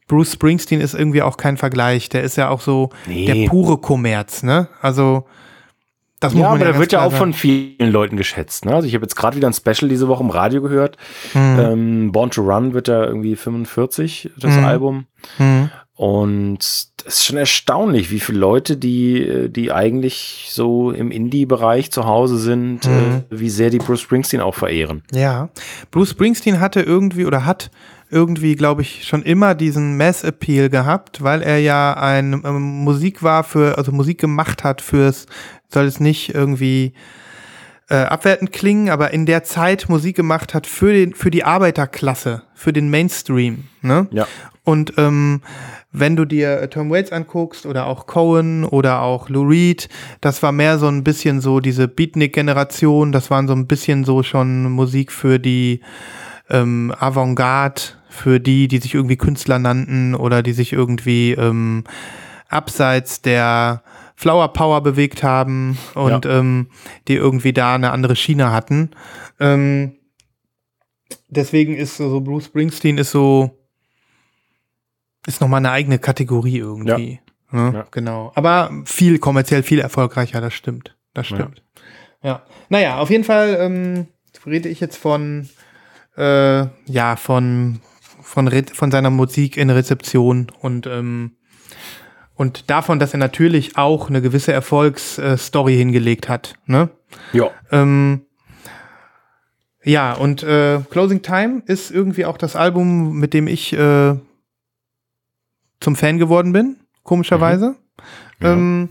Bruce 0.08 0.34
Springsteen 0.34 0.80
ist 0.80 0.94
irgendwie 0.94 1.22
auch 1.22 1.36
kein 1.38 1.58
Vergleich. 1.58 2.08
Der 2.10 2.24
ist 2.24 2.38
ja 2.38 2.50
auch 2.50 2.62
so 2.62 2.90
Nee. 3.08 3.26
der 3.26 3.50
pure 3.50 3.78
Kommerz. 3.78 4.44
Ne? 4.44 4.68
Also 4.82 5.26
das 6.20 6.34
muss 6.34 6.42
Ja, 6.42 6.50
aber 6.50 6.58
der 6.60 6.68
ganz 6.70 6.80
wird 6.80 6.92
ja 6.94 7.04
auch 7.04 7.14
von 7.14 7.34
vielen 7.34 7.92
Leuten 7.92 8.18
geschätzt. 8.18 8.66
Ne? 8.66 8.74
Also 8.74 8.88
ich 8.88 8.94
habe 8.96 9.04
jetzt 9.04 9.16
gerade 9.16 9.38
wieder 9.38 9.48
ein 9.48 9.54
Special 9.54 9.88
diese 9.90 10.08
Woche 10.08 10.24
im 10.24 10.30
Radio 10.30 10.62
gehört. 10.62 10.98
Hm. 11.34 11.60
Ähm, 11.60 12.12
Born 12.12 12.32
to 12.32 12.42
Run 12.42 12.74
wird 12.74 12.88
ja 12.88 13.04
irgendwie 13.06 13.36
45, 13.36 14.32
das 14.38 14.56
Mhm. 14.56 14.66
Album. 14.66 15.06
Hm. 15.38 15.70
Und 15.96 16.60
es 16.60 16.92
ist 17.06 17.26
schon 17.26 17.38
erstaunlich, 17.38 18.12
wie 18.12 18.20
viele 18.20 18.38
Leute, 18.38 18.78
die, 18.78 19.48
die 19.50 19.72
eigentlich 19.72 20.48
so 20.52 20.92
im 20.92 21.10
Indie-Bereich 21.10 21.92
zu 21.92 22.06
Hause 22.06 22.38
sind, 22.38 22.86
Mhm. 22.86 23.24
äh, 23.32 23.40
wie 23.40 23.50
sehr 23.50 23.70
die 23.72 23.80
Bruce 23.80 24.02
Springsteen 24.02 24.42
auch 24.42 24.54
verehren. 24.56 25.02
Ja, 25.12 25.50
Bruce 25.90 26.12
Springsteen 26.12 26.60
hatte 26.60 26.82
irgendwie 26.82 27.26
oder 27.26 27.46
hat 27.46 27.72
irgendwie, 28.10 28.56
glaube 28.56 28.84
ich, 28.84 29.06
schon 29.06 29.22
immer 29.24 29.54
diesen 29.56 29.98
Mass-Appeal 29.98 30.70
gehabt, 30.70 31.24
weil 31.24 31.42
er 31.42 31.58
ja 31.60 31.94
ein 31.96 32.42
ähm, 32.46 32.62
Musik 32.84 33.22
war 33.24 33.44
für, 33.44 33.78
also 33.78 33.92
Musik 33.92 34.20
gemacht 34.20 34.64
hat 34.64 34.82
fürs, 34.82 35.26
soll 35.70 35.86
es 35.86 36.00
nicht 36.00 36.34
irgendwie 36.34 36.94
äh, 37.90 37.96
abwertend 37.96 38.52
klingen, 38.52 38.90
aber 38.90 39.12
in 39.14 39.26
der 39.26 39.44
Zeit 39.44 39.88
Musik 39.90 40.16
gemacht 40.16 40.54
hat 40.54 40.68
für 40.68 40.94
den, 40.94 41.14
für 41.14 41.32
die 41.32 41.44
Arbeiterklasse, 41.44 42.44
für 42.54 42.74
den 42.74 42.90
Mainstream, 42.90 43.66
ne? 43.82 44.08
Ja. 44.12 44.28
Und 44.64 44.94
ähm, 44.98 45.42
wenn 45.94 46.18
du 46.18 46.26
dir 46.26 46.60
äh, 46.62 46.68
Tom 46.68 46.90
Waits 46.90 47.14
anguckst 47.14 47.66
oder 47.66 47.86
auch 47.86 48.06
Cohen 48.06 48.66
oder 48.66 49.02
auch 49.02 49.30
Lou 49.30 49.48
Reed, 49.48 49.88
das 50.20 50.44
war 50.44 50.52
mehr 50.52 50.78
so 50.78 50.88
ein 50.88 51.06
bisschen 51.06 51.40
so 51.40 51.62
diese 51.62 51.88
Beatnik-Generation, 51.88 53.14
das 53.14 53.32
waren 53.32 53.48
so 53.48 53.54
ein 53.54 53.68
bisschen 53.68 54.04
so 54.04 54.24
schon 54.24 54.70
Musik 54.70 55.14
für 55.14 55.40
die 55.40 55.80
ähm, 56.50 56.94
Avantgarde, 57.00 57.82
für 58.10 58.42
die, 58.42 58.68
die 58.68 58.80
sich 58.80 58.94
irgendwie 58.94 59.16
Künstler 59.16 59.60
nannten 59.60 60.16
oder 60.16 60.44
die 60.44 60.54
sich 60.54 60.74
irgendwie 60.74 61.32
ähm, 61.32 61.86
abseits 62.50 63.22
der 63.22 63.84
Flower 64.18 64.52
Power 64.52 64.82
bewegt 64.82 65.22
haben 65.22 65.78
und 65.94 66.26
ähm, 66.26 66.72
die 67.08 67.14
irgendwie 67.14 67.54
da 67.54 67.76
eine 67.76 67.92
andere 67.92 68.16
Schiene 68.16 68.52
hatten. 68.52 68.90
Ähm, 69.40 69.96
deswegen 71.30 71.76
ist 71.76 71.98
so 71.98 72.20
Bruce 72.20 72.46
Springsteen 72.46 72.98
ist 72.98 73.12
so 73.12 73.52
ist 75.28 75.40
noch 75.40 75.48
mal 75.48 75.58
eine 75.58 75.70
eigene 75.70 76.00
Kategorie 76.00 76.58
irgendwie. 76.58 77.20
Ne? 77.52 77.72
Ja. 77.76 77.88
Genau. 77.92 78.32
Aber 78.34 78.72
viel 78.86 79.20
kommerziell 79.20 79.62
viel 79.62 79.80
erfolgreicher, 79.80 80.42
das 80.42 80.54
stimmt. 80.54 80.98
Das 81.14 81.28
stimmt. 81.28 81.62
Ja. 82.24 82.44
Naja, 82.70 82.98
auf 82.98 83.12
jeden 83.12 83.24
Fall 83.24 83.58
ähm, 83.60 84.08
rede 84.48 84.68
ich 84.68 84.80
jetzt 84.80 84.98
von 84.98 85.48
äh, 86.18 86.66
ja 86.88 87.16
von 87.18 87.82
von 88.22 88.48
Re 88.48 88.64
von 88.74 88.90
seiner 88.90 89.12
Musik 89.12 89.58
in 89.58 89.70
Rezeption 89.70 90.48
und 90.60 90.88
ähm, 90.88 91.38
und 92.38 92.70
davon, 92.70 93.00
dass 93.00 93.14
er 93.14 93.20
natürlich 93.20 93.78
auch 93.78 94.10
eine 94.10 94.22
gewisse 94.22 94.54
Erfolgsstory 94.54 95.76
hingelegt 95.76 96.30
hat. 96.30 96.54
Ne? 96.68 96.90
Ja. 97.34 97.50
Ähm, 97.72 98.22
ja, 99.84 100.14
und 100.14 100.44
äh, 100.44 100.82
Closing 100.90 101.24
Time 101.24 101.64
ist 101.66 101.90
irgendwie 101.92 102.26
auch 102.26 102.38
das 102.38 102.56
Album, 102.56 103.18
mit 103.18 103.34
dem 103.34 103.48
ich 103.48 103.74
äh, 103.74 104.16
zum 105.80 105.96
Fan 105.96 106.20
geworden 106.20 106.54
bin, 106.54 106.78
komischerweise. 107.04 107.76
Ja. 108.40 108.54
Ähm, 108.54 108.90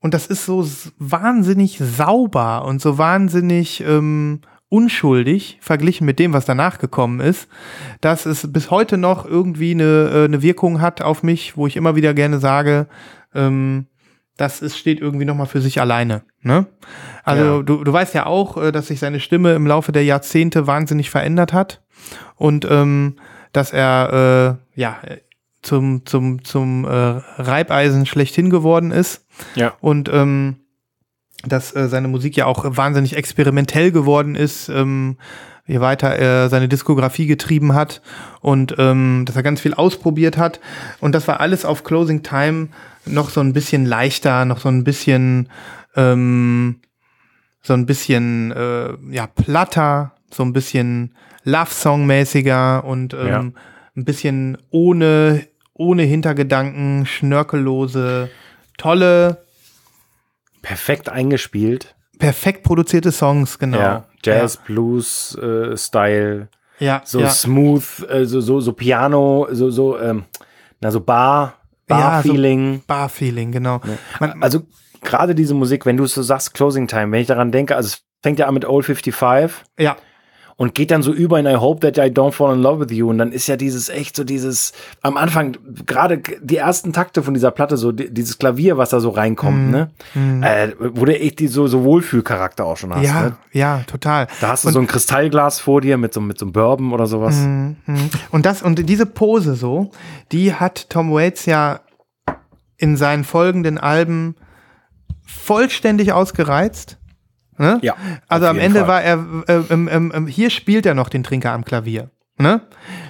und 0.00 0.14
das 0.14 0.26
ist 0.26 0.44
so 0.44 0.66
wahnsinnig 0.98 1.78
sauber 1.78 2.64
und 2.64 2.80
so 2.80 2.98
wahnsinnig 2.98 3.80
ähm, 3.80 4.40
unschuldig 4.70 5.58
verglichen 5.60 6.04
mit 6.06 6.18
dem, 6.18 6.32
was 6.32 6.44
danach 6.44 6.78
gekommen 6.78 7.20
ist, 7.20 7.48
dass 8.00 8.26
es 8.26 8.52
bis 8.52 8.70
heute 8.70 8.98
noch 8.98 9.24
irgendwie 9.26 9.70
eine, 9.72 10.10
äh, 10.12 10.24
eine 10.24 10.42
Wirkung 10.42 10.80
hat 10.80 11.00
auf 11.02 11.22
mich, 11.22 11.56
wo 11.56 11.66
ich 11.66 11.76
immer 11.76 11.96
wieder 11.96 12.14
gerne 12.14 12.38
sage, 12.38 12.86
ähm, 13.34 13.86
das 14.36 14.62
ist, 14.62 14.78
steht 14.78 15.00
irgendwie 15.00 15.24
noch 15.24 15.34
mal 15.34 15.46
für 15.46 15.60
sich 15.60 15.80
alleine. 15.80 16.22
Ne? 16.42 16.66
Also 17.24 17.56
Ja. 17.56 17.62
du, 17.62 17.82
du 17.82 17.92
weißt 17.92 18.14
ja 18.14 18.26
auch, 18.26 18.56
äh, 18.56 18.70
dass 18.70 18.86
sich 18.88 19.00
seine 19.00 19.20
Stimme 19.20 19.54
im 19.54 19.66
Laufe 19.66 19.90
der 19.90 20.04
Jahrzehnte 20.04 20.66
wahnsinnig 20.66 21.10
verändert 21.10 21.52
hat 21.52 21.82
und 22.36 22.66
ähm, 22.70 23.16
dass 23.52 23.72
er 23.72 24.58
äh, 24.76 24.80
ja 24.80 24.98
zum 25.62 26.06
zum 26.06 26.44
zum 26.44 26.84
äh, 26.84 26.88
Reibeisen 26.88 28.06
schlechthin 28.06 28.48
geworden 28.50 28.92
ist 28.92 29.26
Ja. 29.56 29.72
und 29.80 30.08
ähm, 30.12 30.56
dass 31.46 31.74
äh, 31.74 31.88
seine 31.88 32.08
Musik 32.08 32.36
ja 32.36 32.46
auch 32.46 32.64
wahnsinnig 32.76 33.16
experimentell 33.16 33.92
geworden 33.92 34.34
ist, 34.34 34.68
ähm, 34.68 35.16
je 35.66 35.80
weiter 35.80 36.08
er 36.08 36.48
seine 36.48 36.66
Diskografie 36.68 37.26
getrieben 37.26 37.74
hat 37.74 38.00
und 38.40 38.74
ähm, 38.78 39.24
dass 39.26 39.36
er 39.36 39.42
ganz 39.42 39.60
viel 39.60 39.74
ausprobiert 39.74 40.36
hat. 40.38 40.60
Und 41.00 41.14
das 41.14 41.28
war 41.28 41.40
alles 41.40 41.64
auf 41.64 41.84
Closing 41.84 42.22
Time 42.22 42.68
noch 43.04 43.30
so 43.30 43.40
ein 43.40 43.52
bisschen 43.52 43.84
leichter, 43.86 44.44
noch 44.46 44.58
so 44.60 44.68
ein 44.68 44.82
bisschen 44.84 45.48
ähm, 45.94 46.80
so 47.62 47.74
ein 47.74 47.86
bisschen 47.86 48.50
äh, 48.52 48.94
ja 49.10 49.26
platter, 49.26 50.12
so 50.32 50.42
ein 50.42 50.52
bisschen 50.52 51.14
Love-Song-mäßiger 51.44 52.84
und 52.84 53.14
ähm, 53.14 53.26
Ja. 53.26 53.40
ein 53.40 54.04
bisschen 54.04 54.58
ohne 54.70 55.46
ohne 55.74 56.02
Hintergedanken, 56.02 57.06
schnörkellose, 57.06 58.30
tolle 58.78 59.44
Perfekt 60.62 61.08
eingespielt. 61.08 61.94
perfekt 62.18 62.62
produzierte 62.64 63.12
Songs, 63.12 63.58
genau. 63.58 63.78
Ja, 63.78 64.04
Jazz, 64.24 64.56
Blues, 64.56 65.36
äh, 65.36 65.76
Style, 65.76 66.48
Ja, 66.80 67.02
so 67.04 67.20
ja. 67.20 67.30
smooth, 67.30 67.84
äh, 68.08 68.24
so, 68.24 68.40
so, 68.40 68.60
so 68.60 68.72
Piano, 68.72 69.46
so, 69.52 69.70
so, 69.70 69.98
ähm, 69.98 70.24
na, 70.80 70.90
so 70.90 71.00
Bar, 71.00 71.54
Ja, 71.88 71.96
so 71.96 72.02
Bar-Feeling. 72.04 72.82
Bar-Feeling, 72.86 73.52
genau. 73.52 73.80
Man, 74.20 74.42
also 74.42 74.62
gerade 75.00 75.34
diese 75.34 75.54
Musik, 75.54 75.86
wenn 75.86 75.96
du 75.96 76.06
so 76.06 76.22
sagst, 76.22 76.54
Closing 76.54 76.86
Time, 76.88 77.12
wenn 77.12 77.20
ich 77.20 77.28
daran 77.28 77.52
denke, 77.52 77.76
also 77.76 77.86
es 77.88 78.02
fängt 78.22 78.38
ja 78.40 78.46
an 78.46 78.54
mit 78.54 78.64
Old 78.64 78.84
55 78.84 79.64
ja, 79.78 79.96
und 80.58 80.74
geht 80.74 80.90
dann 80.90 81.02
so 81.02 81.12
über 81.12 81.38
in 81.38 81.46
I 81.46 81.54
Hope 81.54 81.80
That 81.80 82.04
I 82.04 82.10
Don't 82.10 82.32
Fall 82.32 82.52
in 82.52 82.60
Love 82.60 82.80
With 82.80 82.96
You 82.96 83.08
und 83.08 83.18
dann 83.18 83.30
ist 83.30 83.46
ja 83.46 83.56
dieses 83.56 83.88
echt 83.88 84.16
so 84.16 84.24
dieses, 84.24 84.72
am 85.02 85.16
Anfang, 85.16 85.56
gerade 85.86 86.20
die 86.42 86.56
ersten 86.56 86.92
Takte 86.92 87.22
von 87.22 87.32
dieser 87.32 87.52
Platte, 87.52 87.76
so 87.76 87.92
die, 87.92 88.12
dieses 88.12 88.38
Klavier, 88.38 88.76
was 88.76 88.90
da 88.90 88.98
so 88.98 89.10
reinkommt, 89.10 89.70
ne, 89.70 89.90
äh, 90.42 90.72
wo 90.78 91.04
du 91.04 91.18
echt 91.18 91.38
die, 91.38 91.46
so, 91.46 91.68
so 91.68 91.84
Wohlfühlcharakter 91.84 92.66
auch 92.66 92.76
schon 92.76 92.92
hast, 92.92 93.04
ja, 93.04 93.22
ne? 93.22 93.36
ja, 93.52 93.82
total. 93.86 94.26
Da 94.40 94.48
hast 94.48 94.64
du 94.64 94.70
so 94.70 94.80
ein 94.80 94.88
Kristallglas 94.88 95.60
vor 95.60 95.80
dir 95.80 95.96
mit 95.96 96.12
so, 96.12 96.20
mit 96.20 96.38
so 96.38 96.46
einem 96.46 96.52
Bourbon 96.52 96.92
oder 96.92 97.06
sowas. 97.06 97.36
Mhm. 97.36 97.76
Und 98.32 98.44
das 98.44 98.60
und 98.60 98.88
diese 98.88 99.06
Pose 99.06 99.54
so, 99.54 99.92
die 100.32 100.54
hat 100.54 100.90
Tom 100.90 101.12
Waits 101.12 101.46
ja 101.46 101.80
in 102.76 102.96
seinen 102.96 103.22
folgenden 103.22 103.78
Alben 103.78 104.34
vollständig 105.24 106.12
ausgereizt. 106.12 106.98
Ne? 107.58 107.78
Ja, 107.82 107.96
Also 108.28 108.46
am 108.46 108.58
Ende 108.58 108.80
Fall. 108.80 108.88
war 108.88 109.02
er, 109.02 109.18
äh, 109.48 109.62
ähm, 109.70 109.88
ähm, 110.14 110.26
hier 110.26 110.50
spielt 110.50 110.86
er 110.86 110.94
noch 110.94 111.08
den 111.08 111.22
Trinker 111.24 111.52
am 111.52 111.64
Klavier. 111.64 112.10
Ne? 112.38 112.60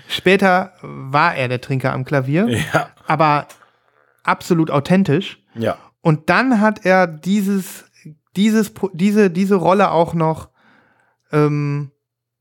Später 0.09 0.73
war 0.83 1.35
er 1.35 1.49
der 1.49 1.61
Trinker 1.61 1.93
am 1.93 2.05
Klavier, 2.05 2.49
Ja, 2.49 2.89
aber 3.07 3.47
absolut 4.25 4.71
authentisch. 4.71 5.43
ja. 5.55 5.77
Und 6.01 6.31
dann 6.31 6.61
hat 6.61 6.87
er 6.87 7.07
dieses, 7.07 7.85
dieses, 8.37 8.73
diese, 8.95 9.31
diese 9.31 9.57
Rolle 9.57 9.91
auch 9.91 10.15
noch 10.15 10.49
ähm, 11.33 11.91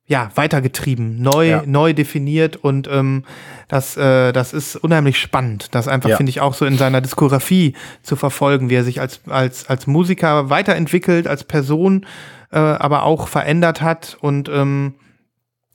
ja, 0.10 0.32
weitergetrieben, 0.36 1.22
neu, 1.22 1.50
Ja. 1.50 1.64
neu 1.66 1.92
definiert 1.94 2.56
und 2.56 2.88
ähm, 2.90 3.26
das, 3.68 3.98
äh, 3.98 4.32
das 4.32 4.54
ist 4.54 4.78
unheimlich 4.78 5.20
spannend, 5.20 5.76
das 5.76 5.90
einfach, 5.90 6.10
Ja. 6.10 6.16
finde 6.18 6.30
ich, 6.30 6.40
auch 6.40 6.54
so 6.54 6.66
in 6.66 6.78
seiner 6.78 7.02
Diskografie 7.02 7.74
zu 8.04 8.16
verfolgen, 8.16 8.70
wie 8.70 8.76
er 8.76 8.86
sich 8.86 9.02
als, 9.02 9.20
als, 9.28 9.68
als 9.68 9.86
Musiker 9.86 10.50
weiterentwickelt, 10.50 11.28
als 11.28 11.44
Person, 11.44 12.06
äh, 12.52 12.58
aber 12.58 13.04
auch 13.04 13.28
verändert 13.28 13.82
hat 13.82 14.18
und 14.22 14.48
ähm, 14.48 14.94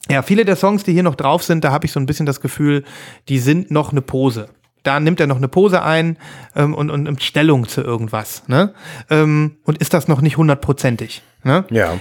ja, 0.09 0.21
viele 0.23 0.43
der 0.45 0.55
Songs, 0.55 0.83
die 0.83 0.93
hier 0.93 1.03
noch 1.03 1.15
drauf 1.15 1.43
sind, 1.43 1.63
da 1.63 1.71
habe 1.71 1.85
ich 1.85 1.91
so 1.91 1.99
ein 1.99 2.07
bisschen 2.07 2.25
das 2.25 2.41
Gefühl, 2.41 2.83
die 3.29 3.39
sind 3.39 3.69
noch 3.71 3.91
eine 3.91 4.01
Pose. 4.01 4.49
Da 4.81 4.99
nimmt 4.99 5.19
er 5.21 5.27
noch 5.27 5.37
eine 5.37 5.47
Pose 5.47 5.81
ein 5.83 6.17
ähm, 6.57 6.73
und, 6.73 6.89
und 6.89 7.03
nimmt 7.03 7.23
Stellung 7.23 7.69
zu 7.69 7.81
irgendwas. 7.81 8.43
Ne? 8.47 8.73
Ähm, 9.09 9.57
und 9.63 9.77
ist 9.77 9.93
das 9.93 10.09
noch 10.09 10.19
nicht 10.19 10.35
hundertprozentig. 10.35 11.21
Ne? 11.43 11.63
Ja. 11.69 11.93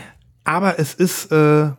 Aber 0.43 0.81
es 0.81 0.95
ist, 0.95 1.31
äh, 1.31 1.71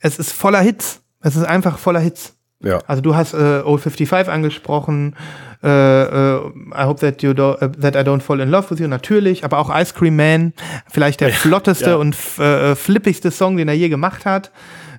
es 0.00 0.18
ist 0.18 0.32
voller 0.32 0.60
Hits. 0.60 1.02
Es 1.22 1.36
ist 1.36 1.44
einfach 1.44 1.78
voller 1.78 2.00
Hits. 2.00 2.36
Ja. 2.62 2.78
Also 2.86 3.00
du 3.00 3.14
hast 3.14 3.32
äh, 3.32 3.62
Old 3.64 3.80
55 3.80 4.28
angesprochen, 4.32 5.16
äh, 5.62 5.68
äh, 5.68 6.36
I 6.74 6.84
hope 6.84 7.00
that 7.00 7.22
you 7.22 7.32
do, 7.32 7.54
äh, 7.54 7.70
that 7.72 7.94
I 7.94 8.00
don't 8.00 8.20
fall 8.20 8.40
in 8.40 8.50
love 8.50 8.70
with 8.70 8.78
you, 8.80 8.86
natürlich, 8.88 9.44
aber 9.44 9.58
auch 9.58 9.74
Ice 9.74 9.94
Cream 9.94 10.16
Man, 10.16 10.52
vielleicht 10.88 11.20
der 11.20 11.30
flotteste 11.30 11.90
ja. 11.90 11.96
und 11.96 12.14
f- 12.14 12.38
äh, 12.38 12.74
flippigste 12.76 13.30
Song, 13.30 13.56
den 13.56 13.68
er 13.68 13.74
je 13.74 13.88
gemacht 13.88 14.26
hat. 14.26 14.50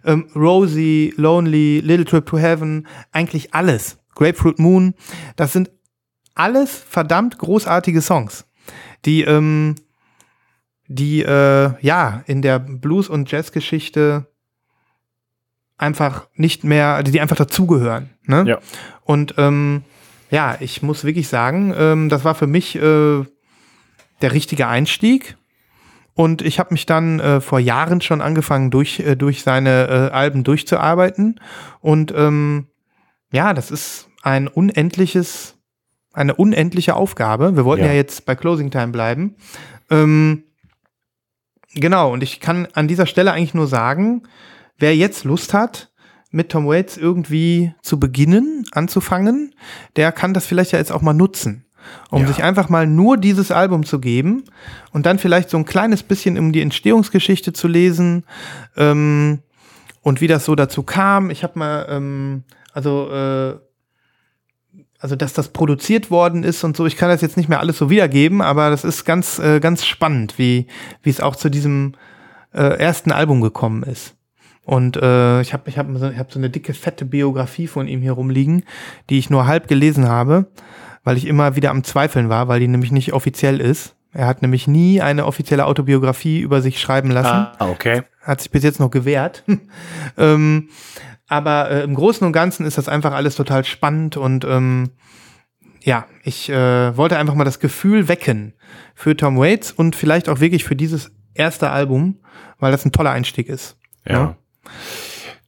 Ähm, 0.03 0.27
Rosie, 0.35 1.13
Lonely, 1.17 1.81
Little 1.81 2.05
Trip 2.05 2.25
to 2.25 2.37
Heaven, 2.39 2.87
eigentlich 3.11 3.53
alles. 3.53 3.99
Grapefruit 4.15 4.57
Moon, 4.57 4.95
das 5.35 5.53
sind 5.53 5.69
alles 6.33 6.83
verdammt 6.89 7.37
großartige 7.37 8.01
Songs, 8.01 8.45
die, 9.05 9.21
ähm, 9.21 9.75
die 10.87 11.21
äh, 11.21 11.71
ja 11.81 12.23
in 12.25 12.41
der 12.41 12.57
Blues- 12.59 13.09
und 13.09 13.31
Jazzgeschichte 13.31 14.25
einfach 15.81 16.27
nicht 16.35 16.63
mehr, 16.63 17.03
die 17.03 17.19
einfach 17.19 17.35
dazugehören. 17.35 18.09
Ne? 18.25 18.43
Ja. 18.47 18.59
Und 19.03 19.35
ähm, 19.37 19.83
ja, 20.29 20.55
ich 20.59 20.81
muss 20.81 21.03
wirklich 21.03 21.27
sagen, 21.27 21.73
ähm, 21.77 22.09
das 22.09 22.23
war 22.23 22.35
für 22.35 22.47
mich 22.47 22.75
äh, 22.75 23.25
der 24.21 24.31
richtige 24.31 24.67
Einstieg. 24.67 25.35
Und 26.13 26.41
ich 26.41 26.59
habe 26.59 26.73
mich 26.73 26.85
dann 26.85 27.19
äh, 27.19 27.41
vor 27.41 27.59
Jahren 27.59 28.01
schon 28.01 28.21
angefangen, 28.21 28.69
durch, 28.69 28.99
äh, 28.99 29.15
durch 29.15 29.43
seine 29.43 29.87
äh, 30.11 30.13
Alben 30.13 30.43
durchzuarbeiten. 30.43 31.39
Und 31.79 32.13
ähm, 32.15 32.67
ja, 33.31 33.53
das 33.53 33.71
ist 33.71 34.07
ein 34.21 34.47
unendliches, 34.47 35.57
eine 36.13 36.35
unendliche 36.35 36.95
Aufgabe. 36.95 37.55
Wir 37.55 37.65
wollten 37.65 37.83
ja, 37.85 37.91
Ja. 37.91 37.95
jetzt 37.95 38.25
bei 38.25 38.35
Closing 38.35 38.71
Time 38.71 38.89
bleiben. 38.89 39.35
Ähm, 39.89 40.43
genau, 41.73 42.11
und 42.11 42.23
ich 42.23 42.39
kann 42.39 42.67
an 42.73 42.87
dieser 42.87 43.05
Stelle 43.05 43.31
eigentlich 43.31 43.53
nur 43.53 43.67
sagen, 43.67 44.23
wer 44.81 44.95
jetzt 44.95 45.23
Lust 45.23 45.53
hat, 45.53 45.91
mit 46.31 46.49
Tom 46.49 46.65
Waits 46.67 46.97
irgendwie 46.97 47.73
zu 47.81 47.99
beginnen, 47.99 48.65
anzufangen, 48.71 49.53
der 49.95 50.11
kann 50.11 50.33
das 50.33 50.45
vielleicht 50.45 50.71
ja 50.71 50.79
jetzt 50.79 50.91
auch 50.91 51.01
mal 51.01 51.13
nutzen, 51.13 51.65
um 52.09 52.21
Ja. 52.21 52.27
sich 52.27 52.41
einfach 52.43 52.69
mal 52.69 52.87
nur 52.87 53.17
dieses 53.17 53.51
Album 53.51 53.85
zu 53.85 53.99
geben 53.99 54.43
und 54.91 55.05
dann 55.05 55.19
vielleicht 55.19 55.49
so 55.49 55.57
ein 55.57 55.65
kleines 55.65 56.03
bisschen 56.03 56.37
um 56.37 56.51
die 56.53 56.61
Entstehungsgeschichte 56.61 57.51
zu 57.53 57.67
lesen 57.67 58.23
ähm, 58.77 59.39
und 60.01 60.21
wie 60.21 60.27
das 60.27 60.45
so 60.45 60.55
dazu 60.55 60.83
kam. 60.83 61.29
Ich 61.31 61.43
habe 61.43 61.59
mal, 61.59 61.85
ähm, 61.89 62.43
also 62.73 63.09
äh, 63.11 63.55
also 64.99 65.15
dass 65.15 65.33
das 65.33 65.49
produziert 65.49 66.11
worden 66.11 66.43
ist 66.43 66.63
und 66.63 66.77
so. 66.77 66.85
Ich 66.85 66.95
kann 66.95 67.09
das 67.09 67.21
jetzt 67.21 67.35
nicht 67.35 67.49
mehr 67.49 67.59
alles 67.59 67.77
so 67.77 67.89
wiedergeben, 67.89 68.41
aber 68.41 68.69
das 68.69 68.83
ist 68.85 69.03
ganz 69.03 69.39
äh, 69.39 69.59
ganz 69.59 69.83
spannend, 69.85 70.37
wie 70.37 70.67
wie 71.01 71.09
es 71.09 71.19
auch 71.19 71.35
zu 71.35 71.49
diesem 71.49 71.93
äh, 72.53 72.77
ersten 72.79 73.11
Album 73.11 73.41
gekommen 73.41 73.83
ist. 73.83 74.15
Und 74.71 74.95
äh, 74.95 75.41
ich 75.41 75.51
habe 75.51 75.69
ich 75.69 75.77
hab 75.77 75.85
so, 75.97 76.09
ich 76.09 76.17
hab 76.17 76.31
so 76.31 76.39
eine 76.39 76.49
dicke, 76.49 76.73
fette 76.73 77.03
Biografie 77.03 77.67
von 77.67 77.89
ihm 77.89 78.01
hier 78.01 78.13
rumliegen, 78.13 78.63
die 79.09 79.19
ich 79.19 79.29
nur 79.29 79.45
halb 79.45 79.67
gelesen 79.67 80.07
habe, 80.07 80.49
weil 81.03 81.17
ich 81.17 81.27
immer 81.27 81.57
wieder 81.57 81.71
am 81.71 81.83
Zweifeln 81.83 82.29
war, 82.29 82.47
weil 82.47 82.61
die 82.61 82.69
nämlich 82.69 82.93
nicht 82.93 83.11
offiziell 83.11 83.59
ist. 83.59 83.97
Er 84.13 84.27
hat 84.27 84.41
nämlich 84.41 84.67
nie 84.67 85.01
eine 85.01 85.25
offizielle 85.25 85.65
Autobiografie 85.65 86.39
über 86.39 86.61
sich 86.61 86.79
schreiben 86.79 87.11
lassen. 87.11 87.49
Ah, 87.59 87.67
okay. 87.69 88.03
Hat 88.21 88.39
sich 88.39 88.49
bis 88.49 88.63
jetzt 88.63 88.79
noch 88.79 88.91
gewehrt. 88.91 89.43
ähm, 90.17 90.69
aber 91.27 91.69
äh, 91.69 91.83
im 91.83 91.93
Großen 91.93 92.25
und 92.25 92.31
Ganzen 92.31 92.65
ist 92.65 92.77
das 92.77 92.87
einfach 92.87 93.11
alles 93.11 93.35
total 93.35 93.65
spannend 93.65 94.15
und 94.15 94.45
ähm, 94.45 94.91
ja, 95.81 96.05
ich 96.23 96.49
äh, 96.49 96.95
wollte 96.95 97.17
einfach 97.17 97.35
mal 97.35 97.43
das 97.43 97.59
Gefühl 97.59 98.07
wecken 98.07 98.53
für 98.95 99.17
Tom 99.17 99.37
Waits 99.37 99.73
und 99.73 99.97
vielleicht 99.97 100.29
auch 100.29 100.39
wirklich 100.39 100.63
für 100.63 100.77
dieses 100.77 101.11
erste 101.33 101.71
Album, 101.71 102.19
weil 102.57 102.71
das 102.71 102.85
ein 102.85 102.93
toller 102.93 103.11
Einstieg 103.11 103.49
ist. 103.49 103.75
Ja. 104.07 104.37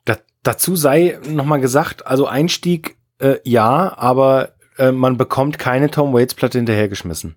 Da, 0.05 0.17
dazu 0.43 0.75
sei 0.75 1.19
nochmal 1.29 1.61
gesagt, 1.61 2.07
also 2.07 2.27
Einstieg, 2.27 2.97
äh, 3.19 3.37
ja, 3.43 3.93
aber 3.97 4.49
äh, 4.77 4.91
man 4.91 5.17
bekommt 5.17 5.59
keine 5.59 5.89
Tom 5.89 6.13
Waits 6.13 6.33
Platte 6.33 6.57
hinterhergeschmissen. 6.57 7.35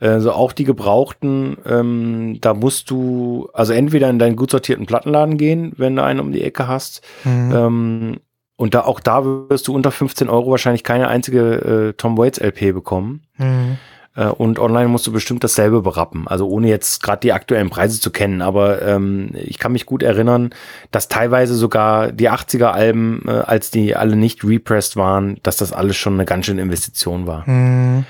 Also 0.00 0.32
auch 0.32 0.52
die 0.52 0.64
gebrauchten, 0.64 1.58
ähm, 1.64 2.38
da 2.40 2.54
musst 2.54 2.90
du 2.90 3.48
also 3.52 3.72
entweder 3.72 4.10
in 4.10 4.18
deinen 4.18 4.34
gut 4.34 4.50
sortierten 4.50 4.84
Plattenladen 4.84 5.38
gehen, 5.38 5.74
wenn 5.76 5.94
du 5.94 6.02
einen 6.02 6.18
um 6.18 6.32
die 6.32 6.42
Ecke 6.42 6.66
hast. 6.66 7.02
Mhm. 7.22 7.52
Ähm, 7.54 8.20
und 8.56 8.74
da 8.74 8.82
auch 8.82 8.98
da 8.98 9.24
wirst 9.24 9.68
du 9.68 9.74
unter 9.74 9.92
15 9.92 10.28
Euro 10.28 10.50
wahrscheinlich 10.50 10.82
keine 10.82 11.06
einzige 11.06 11.90
äh, 11.90 11.92
Tom 11.92 12.18
Waits 12.18 12.40
LP 12.40 12.72
bekommen. 12.72 13.22
Mhm. 13.36 13.78
Äh, 14.14 14.26
und 14.26 14.58
online 14.58 14.88
musst 14.88 15.06
du 15.06 15.12
bestimmt 15.12 15.44
dasselbe 15.44 15.82
berappen. 15.82 16.28
Also 16.28 16.48
ohne 16.48 16.68
jetzt 16.68 17.02
gerade 17.02 17.20
die 17.20 17.32
aktuellen 17.32 17.70
Preise 17.70 18.00
zu 18.00 18.10
kennen. 18.10 18.42
Aber 18.42 18.82
ähm, 18.82 19.30
ich 19.34 19.58
kann 19.58 19.72
mich 19.72 19.86
gut 19.86 20.02
erinnern, 20.02 20.50
dass 20.90 21.08
teilweise 21.08 21.54
sogar 21.54 22.12
die 22.12 22.30
80er-Alben, 22.30 23.22
äh, 23.26 23.30
als 23.30 23.70
die 23.70 23.96
alle 23.96 24.16
nicht 24.16 24.44
repressed 24.44 24.96
waren, 24.96 25.38
dass 25.42 25.56
das 25.56 25.72
alles 25.72 25.96
schon 25.96 26.14
eine 26.14 26.24
ganz 26.24 26.46
schöne 26.46 26.62
Investition 26.62 27.26
war. 27.26 27.48
Mhm. 27.48 28.04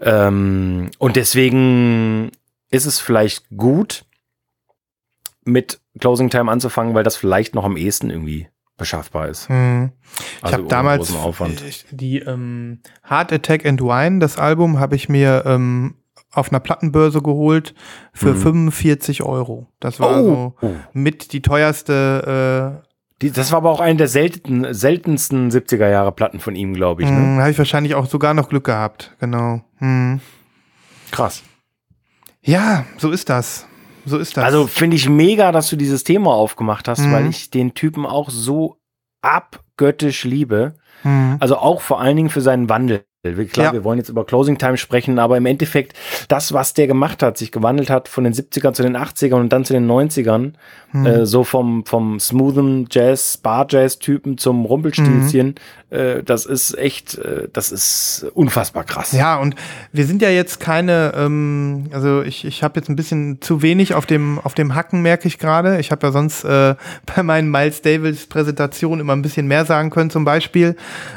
Ähm, 0.00 0.90
und 0.98 1.16
deswegen 1.16 2.30
ist 2.70 2.86
es 2.86 2.98
vielleicht 3.00 3.44
gut, 3.56 4.04
mit 5.44 5.80
Closing 6.00 6.30
Time 6.30 6.50
anzufangen, 6.50 6.94
weil 6.94 7.04
das 7.04 7.16
vielleicht 7.16 7.54
noch 7.54 7.64
am 7.64 7.76
ehesten 7.76 8.10
irgendwie 8.10 8.48
beschaffbar 8.76 9.28
ist. 9.28 9.48
Mhm. 9.50 9.92
Ich 10.38 10.44
Also 10.44 10.52
habe 10.54 10.62
ohne 10.64 10.68
damals 10.70 11.10
ich- 11.66 11.86
die 11.90 12.18
ähm, 12.18 12.80
Heart 13.08 13.32
Attack 13.32 13.64
and 13.66 13.80
Wine, 13.80 14.18
das 14.18 14.36
Album, 14.38 14.78
habe 14.80 14.96
ich 14.96 15.08
mir 15.08 15.44
ähm, 15.46 15.94
auf 16.32 16.50
einer 16.50 16.58
Plattenbörse 16.60 17.22
geholt 17.22 17.74
für 18.12 18.34
45 18.34 19.22
Euro. 19.22 19.68
Das 19.78 20.00
war 20.00 20.20
Oh. 20.20 20.24
so 20.24 20.54
Oh. 20.66 20.70
mit 20.92 21.32
die 21.32 21.42
teuerste. 21.42 22.80
Äh, 22.82 22.88
Die, 23.22 23.30
das 23.30 23.52
war 23.52 23.58
aber 23.58 23.70
auch 23.70 23.78
eine 23.80 23.96
der 23.96 24.08
selten, 24.08 24.74
seltensten 24.74 25.50
70er 25.52 25.88
Jahre 25.88 26.10
Platten 26.10 26.40
von 26.40 26.56
ihm, 26.56 26.74
glaube 26.74 27.04
ich. 27.04 27.08
Ne? 27.10 27.16
Hm, 27.16 27.38
habe 27.38 27.50
ich 27.52 27.58
wahrscheinlich 27.58 27.94
auch 27.94 28.06
sogar 28.06 28.34
noch 28.34 28.48
Glück 28.48 28.64
gehabt. 28.64 29.14
Genau. 29.20 29.62
Hm. 29.78 30.20
Krass. 31.12 31.44
Ja, 32.42 32.84
so 32.98 33.10
ist 33.12 33.28
das. 33.30 33.66
So 34.06 34.18
ist 34.18 34.36
das. 34.36 34.44
Also 34.44 34.66
finde 34.66 34.96
ich 34.96 35.08
mega, 35.08 35.52
dass 35.52 35.70
du 35.70 35.76
dieses 35.76 36.04
Thema 36.04 36.34
aufgemacht 36.34 36.88
hast, 36.88 37.00
Mhm. 37.00 37.12
weil 37.12 37.26
ich 37.28 37.50
den 37.50 37.74
Typen 37.74 38.06
auch 38.06 38.30
so 38.30 38.76
abgöttisch 39.22 40.24
liebe. 40.24 40.74
Hm. 41.02 41.36
Also 41.40 41.56
auch 41.56 41.80
vor 41.80 42.00
allen 42.00 42.16
Dingen 42.16 42.30
für 42.30 42.40
seinen 42.40 42.68
Wandel. 42.68 43.04
Klar, 43.52 43.66
Ja. 43.68 43.72
wir 43.72 43.84
wollen 43.84 43.96
jetzt 43.98 44.10
über 44.10 44.26
Closing 44.26 44.58
Time 44.58 44.76
sprechen, 44.76 45.18
aber 45.18 45.38
im 45.38 45.46
Endeffekt, 45.46 45.94
das, 46.28 46.52
was 46.52 46.74
der 46.74 46.86
gemacht 46.86 47.22
hat, 47.22 47.38
sich 47.38 47.50
gewandelt 47.52 47.88
hat 47.88 48.06
von 48.08 48.22
den 48.24 48.34
70ern 48.34 48.74
zu 48.74 48.82
den 48.82 48.96
80ern 48.98 49.40
und 49.40 49.50
dann 49.50 49.64
zu 49.64 49.72
den 49.72 49.86
90ern, 49.86 50.56
Hm. 50.90 51.06
äh, 51.06 51.24
so 51.26 51.42
vom, 51.42 51.86
vom 51.86 52.20
smoothen 52.20 52.86
Jazz, 52.90 53.38
Bar-Jazz-Typen 53.38 54.36
zum 54.36 54.66
Rumpelstilzchen, 54.66 55.54
äh, 55.54 55.83
das 56.24 56.46
ist 56.46 56.76
echt, 56.76 57.18
äh, 57.18 57.48
das 57.52 57.70
ist 57.70 58.26
unfassbar 58.34 58.84
krass. 58.84 59.12
Ja, 59.12 59.36
und 59.36 59.54
wir 59.92 60.06
sind 60.06 60.22
ja 60.22 60.30
jetzt 60.30 60.58
keine, 60.60 61.12
ähm, 61.16 61.86
also 61.92 62.22
ich, 62.22 62.44
ich 62.44 62.62
habe 62.62 62.80
jetzt 62.80 62.88
ein 62.88 62.96
bisschen 62.96 63.40
zu 63.40 63.62
wenig 63.62 63.94
auf 63.94 64.06
dem, 64.06 64.38
auf 64.40 64.54
dem 64.54 64.74
Hacken, 64.74 65.02
merke 65.02 65.28
ich 65.28 65.38
gerade. 65.38 65.78
Ich 65.78 65.90
habe 65.90 66.06
ja 66.06 66.12
sonst 66.12 66.44
äh, 66.44 66.74
bei 67.14 67.22
meinen 67.22 67.50
Miles 67.50 67.82
Davis 67.82 68.26
Präsentationen 68.26 69.00
immer 69.00 69.14
ein 69.14 69.22
bisschen 69.22 69.46
mehr 69.46 69.64
sagen 69.64 69.90
können, 69.90 70.10
zum 70.10 70.24
Beispiel. 70.24 70.76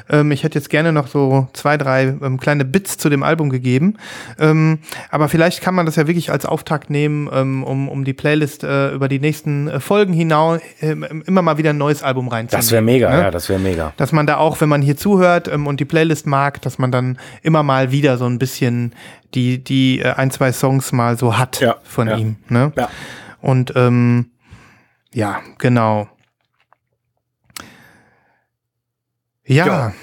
Ähm, 0.09 0.31
ich 0.31 0.43
hätte 0.43 0.59
jetzt 0.59 0.69
gerne 0.69 0.91
noch 0.91 1.07
so 1.07 1.47
zwei, 1.53 1.77
drei 1.77 2.15
ähm, 2.21 2.39
kleine 2.39 2.65
Bits 2.65 2.97
zu 2.97 3.09
dem 3.09 3.23
Album 3.23 3.49
gegeben. 3.49 3.95
Ähm, 4.39 4.79
aber 5.09 5.29
vielleicht 5.29 5.61
kann 5.61 5.75
man 5.75 5.85
das 5.85 5.95
ja 5.95 6.07
wirklich 6.07 6.31
als 6.31 6.45
Auftakt 6.45 6.89
nehmen, 6.89 7.29
ähm, 7.33 7.63
um, 7.63 7.89
um 7.89 8.03
die 8.03 8.13
Playlist 8.13 8.63
äh, 8.63 8.91
über 8.91 9.07
die 9.07 9.19
nächsten 9.19 9.67
äh, 9.67 9.79
Folgen 9.79 10.13
hinaus 10.13 10.59
äh, 10.81 10.91
immer 11.25 11.41
mal 11.41 11.57
wieder 11.57 11.71
ein 11.71 11.77
neues 11.77 12.03
Album 12.03 12.27
reinzunehmen. 12.27 12.61
Das 12.61 12.71
wäre 12.71 12.81
mega, 12.81 13.09
ne? 13.09 13.21
ja, 13.23 13.31
das 13.31 13.49
wäre 13.49 13.59
mega. 13.59 13.93
dass 13.97 14.11
man 14.11 14.27
da 14.27 14.37
auch, 14.37 14.59
wenn 14.61 14.66
man 14.67 14.81
hier 14.81 14.97
zuhört 14.97 15.47
ähm, 15.47 15.67
und 15.67 15.79
die 15.79 15.85
Playlist 15.85 16.27
mag, 16.27 16.61
dass 16.61 16.77
man 16.77 16.91
dann 16.91 17.17
immer 17.41 17.63
mal 17.63 17.91
wieder 17.91 18.17
so 18.17 18.25
ein 18.25 18.39
bisschen 18.39 18.93
die, 19.33 19.63
die 19.63 19.99
äh, 19.99 20.13
ein, 20.13 20.31
zwei 20.31 20.51
Songs 20.51 20.91
mal 20.91 21.17
so 21.17 21.37
hat 21.37 21.59
Ja, 21.59 21.77
von 21.83 22.07
ja. 22.07 22.17
ihm. 22.17 22.37
Ne? 22.49 22.71
Ja. 22.75 22.89
Und 23.41 23.73
ähm, 23.75 24.31
ja, 25.13 25.41
genau. 25.57 26.07
Ja. 29.45 29.93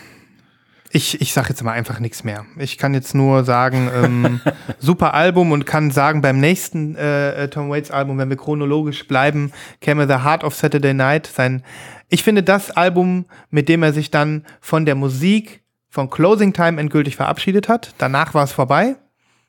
Ja. 0.94 0.98
Ich, 0.98 1.20
ich 1.20 1.32
sag 1.32 1.48
jetzt 1.48 1.62
mal 1.62 1.72
einfach 1.72 1.98
nichts 1.98 2.22
mehr. 2.22 2.46
Ich 2.56 2.78
kann 2.78 2.94
jetzt 2.94 3.14
nur 3.14 3.44
sagen, 3.44 3.90
ähm, 3.92 4.40
super 4.78 5.12
Album 5.12 5.50
und 5.50 5.66
kann 5.66 5.90
sagen, 5.90 6.22
beim 6.22 6.38
nächsten 6.38 6.94
äh, 6.94 7.44
äh, 7.44 7.48
Tom 7.48 7.68
Waits 7.68 7.90
Album, 7.90 8.18
wenn 8.18 8.30
wir 8.30 8.36
chronologisch 8.36 9.08
bleiben, 9.08 9.52
käme 9.80 10.06
The 10.06 10.24
Heart 10.24 10.44
of 10.44 10.54
Saturday 10.54 10.94
Night. 10.94 11.26
Sein, 11.26 11.64
ich 12.08 12.22
finde 12.22 12.44
das 12.44 12.70
Album, 12.70 13.26
mit 13.50 13.68
dem 13.68 13.82
er 13.82 13.92
sich 13.92 14.10
dann 14.10 14.44
von 14.60 14.86
der 14.86 14.94
Musik 14.94 15.64
von 15.90 16.10
Closing 16.10 16.52
Time 16.52 16.80
endgültig 16.80 17.16
verabschiedet 17.16 17.68
hat. 17.68 17.94
Danach 17.98 18.34
war 18.34 18.44
es 18.44 18.52
vorbei. 18.52 18.96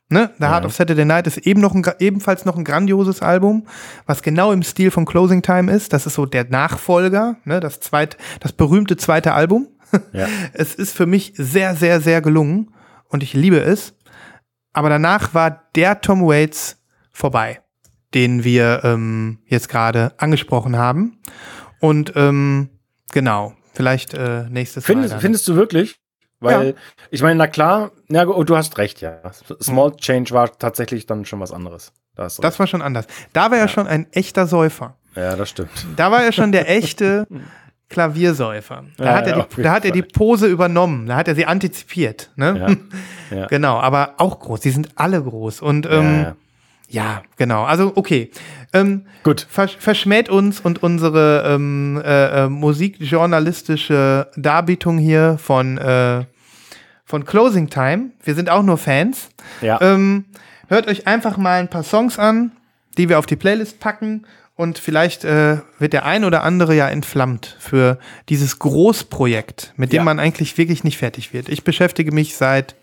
Ne? 0.09 0.29
The 0.37 0.45
Heart 0.45 0.65
of 0.65 0.73
Saturday 0.73 1.05
Night 1.05 1.25
ist 1.25 1.37
eben 1.37 1.61
noch 1.61 1.73
ein, 1.73 1.83
ebenfalls 1.97 2.45
noch 2.45 2.55
ein 2.57 2.63
grandioses 2.63 3.23
Album, 3.23 3.65
was 4.05 4.21
genau 4.21 4.51
im 4.51 4.61
Stil 4.61 4.91
von 4.91 5.05
Closing 5.05 5.41
Time 5.41 5.71
ist. 5.71 5.93
Das 5.93 6.05
ist 6.05 6.13
so 6.13 6.27
der 6.27 6.45
Nachfolger, 6.45 7.37
ne? 7.43 7.59
das, 7.59 7.79
zweit, 7.79 8.15
das 8.39 8.51
berühmte 8.51 8.97
zweite 8.97 9.33
Album. 9.33 9.67
Ja. 10.13 10.27
Es 10.53 10.75
ist 10.75 10.95
für 10.95 11.05
mich 11.05 11.33
sehr, 11.35 11.75
sehr, 11.75 12.01
sehr 12.01 12.21
gelungen 12.21 12.73
und 13.09 13.23
ich 13.23 13.33
liebe 13.33 13.59
es. 13.59 13.93
Aber 14.73 14.89
danach 14.89 15.33
war 15.33 15.69
der 15.75 16.01
Tom 16.01 16.27
Waits 16.27 16.77
vorbei, 17.11 17.61
den 18.13 18.43
wir 18.43 18.81
ähm, 18.83 19.39
jetzt 19.45 19.69
gerade 19.69 20.13
angesprochen 20.17 20.77
haben. 20.77 21.19
Und 21.79 22.13
ähm, 22.15 22.69
genau, 23.11 23.53
vielleicht 23.73 24.13
äh, 24.13 24.43
nächstes 24.49 24.85
Findest, 24.85 25.11
Mal. 25.11 25.15
dann. 25.15 25.21
findest 25.21 25.47
du 25.47 25.55
wirklich? 25.55 25.99
Weil, 26.39 26.75
ich 27.11 27.21
meine, 27.21 27.35
na 27.35 27.47
klar, 27.47 27.91
na, 28.07 28.25
du 28.25 28.55
hast 28.55 28.77
recht, 28.77 29.01
ja. 29.01 29.19
Small 29.61 29.95
Change 29.95 30.31
war 30.31 30.51
tatsächlich 30.57 31.05
dann 31.05 31.25
schon 31.25 31.39
was 31.39 31.51
anderes. 31.51 31.93
Da 32.15 32.27
das 32.27 32.59
war 32.59 32.67
schon 32.67 32.81
anders. 32.81 33.07
Da 33.33 33.51
war 33.51 33.57
er 33.57 33.67
schon 33.67 33.87
ein 33.87 34.11
echter 34.11 34.47
Säufer. 34.47 34.97
recht. 35.15 35.25
ja, 35.25 35.35
das 35.35 35.49
stimmt. 35.49 35.71
Da 35.95 36.11
war 36.11 36.23
er 36.23 36.31
schon 36.31 36.51
der 36.51 36.69
echte 36.69 37.27
Klaviersäufer. 37.89 38.83
Da, 38.97 39.05
Ja, 39.05 39.15
hat, 39.15 39.27
er 39.27 39.37
ja, 39.37 39.47
die, 39.55 39.61
da 39.61 39.71
hat 39.71 39.85
er 39.85 39.91
die. 39.91 40.01
Pose 40.01 40.47
übernommen. 40.47 41.05
Da 41.07 41.15
hat 41.15 41.27
er 41.27 41.35
sie 41.35 41.45
antizipiert. 41.45 42.31
Ne? 42.35 42.77
Ja. 43.31 43.47
Genau, 43.49 43.79
aber 43.79 44.13
auch 44.17 44.39
groß. 44.39 44.59
Die 44.59 44.69
sind 44.69 44.89
alle 44.95 45.21
groß. 45.21 45.61
Und 45.61 45.87
ähm, 45.89 46.33
ja. 46.89 47.23
genau. 47.37 47.63
Also, 47.63 47.91
okay. 47.95 48.29
Ähm, 48.71 49.05
Gut. 49.23 49.47
versch 49.49 49.77
verschmäht 49.79 50.29
uns 50.29 50.59
und 50.59 50.83
unsere 50.83 51.43
ähm, 51.47 52.01
äh, 52.05 52.43
äh, 52.43 52.49
musikjournalistische 52.49 54.29
Darbietung 54.35 54.99
hier 54.99 55.37
von, 55.39 55.77
äh, 55.79 56.25
von 57.03 57.25
Closing 57.25 57.69
Time. 57.69 58.11
Wir 58.23 58.35
sind 58.35 58.49
auch 58.49 58.63
nur 58.63 58.77
Fans. 58.77 59.29
Ja. 59.61 59.81
Ähm, 59.81 60.25
hört 60.67 60.87
euch 60.87 61.07
einfach 61.07 61.37
mal 61.37 61.59
ein 61.59 61.69
paar 61.69 61.83
Songs 61.83 62.19
an, 62.19 62.51
die 62.97 63.09
wir 63.09 63.17
auf 63.17 63.25
die 63.25 63.35
Playlist 63.35 63.79
packen. 63.79 64.25
Und 64.55 64.79
vielleicht 64.79 65.25
äh, 65.25 65.57
wird 65.79 65.91
der 65.93 66.05
ein 66.05 66.23
oder 66.23 66.43
andere 66.43 66.75
ja 66.75 66.87
entflammt 66.87 67.57
für 67.59 67.99
dieses 68.29 68.57
Großprojekt, 68.59 69.73
mit 69.75 69.91
dem 69.91 69.97
Ja. 69.97 70.03
man 70.03 70.19
eigentlich 70.19 70.57
wirklich 70.57 70.83
nicht 70.85 70.97
fertig 70.97 71.33
wird. 71.33 71.49
Ich 71.49 71.63
beschäftige 71.65 72.13
mich 72.13 72.37
seit 72.37 72.75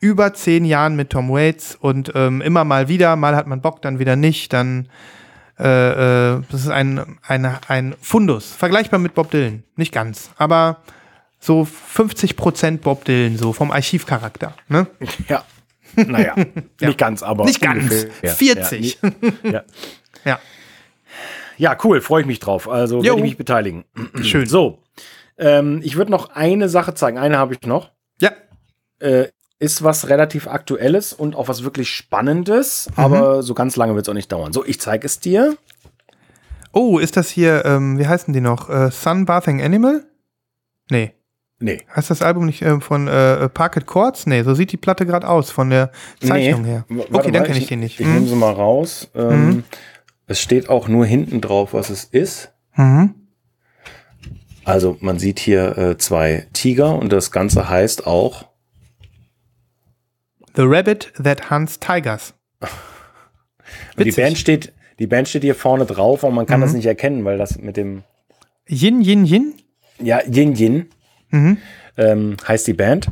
über 0.00 0.32
zehn 0.34 0.64
Jahren 0.64 0.96
mit 0.96 1.10
Tom 1.10 1.28
Waits 1.30 1.76
und 1.76 2.12
ähm, 2.14 2.40
immer 2.40 2.64
mal 2.64 2.88
wieder, 2.88 3.16
mal 3.16 3.36
hat 3.36 3.46
man 3.46 3.60
Bock, 3.60 3.82
dann 3.82 3.98
wieder 3.98 4.16
nicht, 4.16 4.52
dann 4.52 4.88
äh, 5.60 6.36
äh, 6.36 6.42
das 6.50 6.62
ist 6.62 6.70
ein, 6.70 7.18
ein, 7.22 7.44
ein 7.68 7.94
Fundus, 8.00 8.50
vergleichbar 8.52 8.98
mit 8.98 9.14
Bob 9.14 9.30
Dylan, 9.30 9.62
nicht 9.76 9.92
ganz, 9.92 10.30
aber 10.38 10.78
so 11.38 11.68
50% 11.94 12.78
Bob 12.78 13.04
Dylan, 13.04 13.36
so 13.36 13.52
vom 13.52 13.70
Archivcharakter, 13.70 14.54
ne? 14.68 14.86
ja. 15.28 15.44
Naja, 15.94 16.34
nicht 16.80 16.96
ganz, 16.98 17.22
aber. 17.22 17.44
Nicht 17.44 17.60
ganz, 17.60 17.82
ungefähr. 17.82 18.30
40. 18.32 18.98
Ja, 19.02 19.10
ja. 19.50 19.62
Ja, 20.24 20.40
ja, 21.62 21.76
cool, 21.84 22.00
freue 22.00 22.22
ich 22.22 22.26
mich 22.26 22.40
drauf. 22.40 22.68
Also 22.68 23.02
werde 23.04 23.18
ich 23.18 23.22
mich 23.22 23.36
beteiligen. 23.36 23.84
schön. 24.22 24.46
So, 24.46 24.80
ähm, 25.38 25.80
ich 25.84 25.96
würde 25.96 26.10
noch 26.10 26.30
eine 26.30 26.68
Sache 26.68 26.94
zeigen. 26.94 27.18
Eine 27.18 27.38
habe 27.38 27.54
ich 27.54 27.62
noch. 27.66 27.90
Ja, 28.20 28.32
Äh, 28.98 29.28
ist 29.60 29.84
was 29.84 30.08
relativ 30.08 30.48
Aktuelles 30.48 31.12
und 31.12 31.36
auch 31.36 31.46
was 31.46 31.62
wirklich 31.62 31.88
Spannendes, 31.88 32.88
Mhm. 32.96 33.04
aber 33.04 33.42
so 33.44 33.54
ganz 33.54 33.76
lange 33.76 33.94
wird 33.94 34.06
es 34.06 34.08
auch 34.10 34.14
nicht 34.14 34.32
dauern. 34.32 34.52
So, 34.52 34.64
ich 34.64 34.80
zeige 34.80 35.06
es 35.06 35.20
dir. 35.20 35.56
Oh, 36.72 36.98
ist 36.98 37.16
das 37.16 37.28
hier, 37.30 37.64
ähm, 37.64 37.98
wie 37.98 38.06
heißen 38.08 38.32
die 38.34 38.40
noch? 38.40 38.68
Äh, 38.68 38.90
Sunbathing 38.90 39.62
Animal? 39.62 40.04
Nee. 40.90 41.12
Nee. 41.60 41.82
Heißt 41.94 42.10
das 42.10 42.22
Album 42.22 42.46
nicht 42.46 42.62
ähm, 42.62 42.80
von 42.80 43.06
äh, 43.06 43.48
Parket 43.48 43.86
Courts? 43.86 44.26
Nee, 44.26 44.42
so 44.42 44.52
sieht 44.54 44.72
die 44.72 44.76
Platte 44.76 45.06
gerade 45.06 45.28
aus, 45.28 45.52
von 45.52 45.70
der 45.70 45.92
Zeichnung 46.20 46.64
her. 46.64 46.84
W- 46.88 46.96
warte 46.98 47.14
Okay, 47.14 47.30
dann 47.30 47.44
kenne 47.44 47.58
ich 47.58 47.68
den 47.68 47.78
nicht. 47.80 48.00
Ich 48.00 48.06
Mhm. 48.06 48.14
nehme 48.14 48.26
sie 48.26 48.34
mal 48.34 48.52
raus. 48.52 49.08
Ähm, 49.14 49.62
Es 50.32 50.40
steht 50.40 50.70
auch 50.70 50.88
nur 50.88 51.04
hinten 51.04 51.42
drauf, 51.42 51.74
was 51.74 51.90
es 51.90 52.04
ist. 52.04 52.52
Mhm. 52.74 53.14
Also 54.64 54.96
man 55.00 55.18
sieht 55.18 55.38
hier 55.38 55.76
äh, 55.76 55.98
zwei 55.98 56.46
Tiger 56.54 56.98
und 56.98 57.12
das 57.12 57.32
Ganze 57.32 57.68
heißt 57.68 58.06
auch 58.06 58.46
The 60.56 60.62
Rabbit 60.64 61.12
That 61.22 61.50
Hunts 61.50 61.78
Tigers. 61.80 62.32
Die. 63.98 64.10
Band 64.10 64.38
steht, 64.38 64.72
die 64.98 65.06
Band 65.06 65.28
steht 65.28 65.42
hier 65.42 65.54
vorne 65.54 65.84
drauf 65.84 66.22
und 66.22 66.34
man 66.34 66.46
kann 66.46 66.62
das 66.62 66.72
nicht 66.72 66.86
erkennen, 66.86 67.26
weil 67.26 67.36
das 67.36 67.58
mit 67.58 67.76
dem 67.76 68.02
Yin, 68.66 69.02
Yin, 69.02 69.26
Yin? 69.26 69.52
ja 70.00 70.20
Yin 70.26 70.54
Yin 70.56 70.88
Mhm. 71.30 71.58
ähm, 71.98 72.36
heißt 72.48 72.66
die 72.68 72.72
Band. 72.72 73.08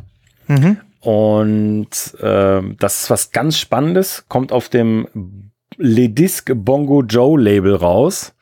Mhm. 0.46 0.78
Und 1.00 1.90
ähm, 2.22 2.76
das 2.78 3.02
ist 3.02 3.10
was 3.10 3.30
ganz 3.30 3.58
Spannendes, 3.58 4.24
kommt 4.28 4.52
auf 4.52 4.70
dem 4.70 5.49
Le 5.82 6.08
Disc 6.08 6.50
Bongo 6.54 7.02
Joe 7.02 7.40
Label 7.40 7.74
raus, 7.74 8.34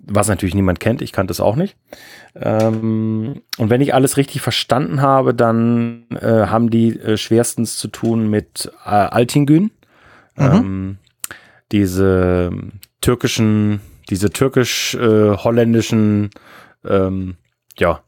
was 0.00 0.28
natürlich 0.28 0.54
niemand 0.54 0.78
kennt, 0.80 1.02
ich 1.02 1.12
kannte 1.12 1.32
es 1.32 1.40
auch 1.40 1.56
nicht. 1.56 1.76
Ähm, 2.36 3.42
und 3.58 3.70
wenn 3.70 3.80
ich 3.80 3.94
alles 3.94 4.16
richtig 4.16 4.42
verstanden 4.42 5.02
habe, 5.02 5.34
dann 5.34 6.06
äh, 6.10 6.46
haben 6.46 6.70
die 6.70 6.98
äh, 6.98 7.16
schwerstens 7.16 7.76
zu 7.76 7.88
tun 7.88 8.30
mit 8.30 8.70
äh, 8.84 8.88
Altingün. 8.90 9.70
Ähm, 10.36 10.98
diese 11.72 12.50
türkischen, 13.00 13.80
diese 14.08 14.30
türkisch-holländischen 14.30 16.30
ähm, 16.86 17.36
ja, 17.76 18.00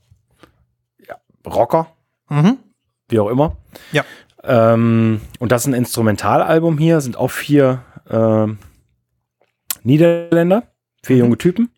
ja, 1.07 1.17
Rocker, 1.45 1.89
Mhm. 2.29 2.59
wie 3.09 3.19
auch 3.19 3.29
immer. 3.29 3.57
Ja. 3.91 4.05
Ähm, 4.45 5.21
und 5.41 5.51
das 5.51 5.63
ist 5.63 5.67
ein 5.67 5.75
Instrumentalalbum 5.75 6.79
hier, 6.79 7.01
sind 7.01 7.17
auch 7.17 7.33
vier 7.33 7.83
ähm, 8.11 8.59
Niederländer, 9.83 10.65
vier 11.03 11.17
junge 11.19 11.39
Typen. 11.39 11.71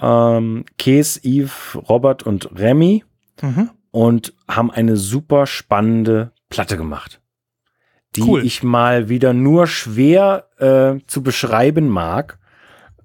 Ähm, 0.00 0.64
Kees, 0.78 1.20
Yves, 1.24 1.76
Robert 1.88 2.24
und 2.24 2.58
Remy 2.58 3.04
Mhm. 3.42 3.70
und 3.90 4.34
haben 4.48 4.70
eine 4.70 4.96
super 4.96 5.46
spannende 5.46 6.32
Platte 6.48 6.76
gemacht, 6.76 7.20
die 8.16 8.22
Cool. 8.22 8.44
ich 8.44 8.62
mal 8.62 9.08
wieder 9.08 9.32
nur 9.32 9.66
schwer 9.66 10.48
äh, 10.58 11.00
zu 11.06 11.22
beschreiben 11.22 11.88
mag, 11.88 12.38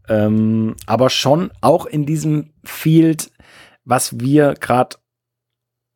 ähm, 0.08 0.76
aber 0.88 1.10
schon 1.10 1.52
auch 1.62 1.86
in 1.86 2.06
diesem 2.06 2.52
Field, 2.64 3.32
was 3.86 4.20
wir 4.20 4.54
gerade 4.56 4.98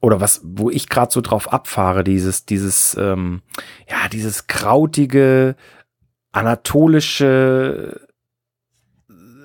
oder 0.02 0.20
was, 0.20 0.41
wo 0.44 0.70
ich 0.70 0.90
gerade 0.90 1.11
so 1.11 1.22
drauf 1.22 1.52
abfahre, 1.53 2.03
dieses, 2.03 2.45
dieses, 2.45 2.95
ähm, 2.99 3.41
ja, 3.90 4.10
dieses 4.10 4.48
krautige, 4.48 5.56
anatolische 6.34 8.01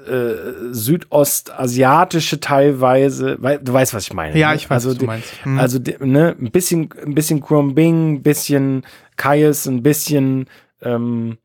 äh, 0.08 0.72
südostasiatische 0.72 2.40
teilweise, 2.40 3.36
weil, 3.40 3.58
du 3.58 3.72
weißt, 3.72 3.94
was 3.94 4.04
ich 4.04 4.12
meine. 4.14 4.36
Ja, 4.38 4.50
ne? 4.50 4.56
ich 4.56 4.64
weiß, 4.68 4.86
also 4.86 4.90
was 4.90 4.98
du 4.98 5.04
meinst. 5.06 5.44
Hm. 5.44 5.58
Also 5.58 5.78
ne, 6.00 6.34
ein 6.40 6.50
bisschen, 6.50 6.88
ein 7.04 7.14
bisschen 7.14 7.40
Krumbing, 7.40 8.14
ein 8.14 8.22
bisschen 8.22 8.84
Kaius, 9.16 9.66
ein 9.66 9.82
bisschen 9.82 10.46
ähm, 10.82 11.36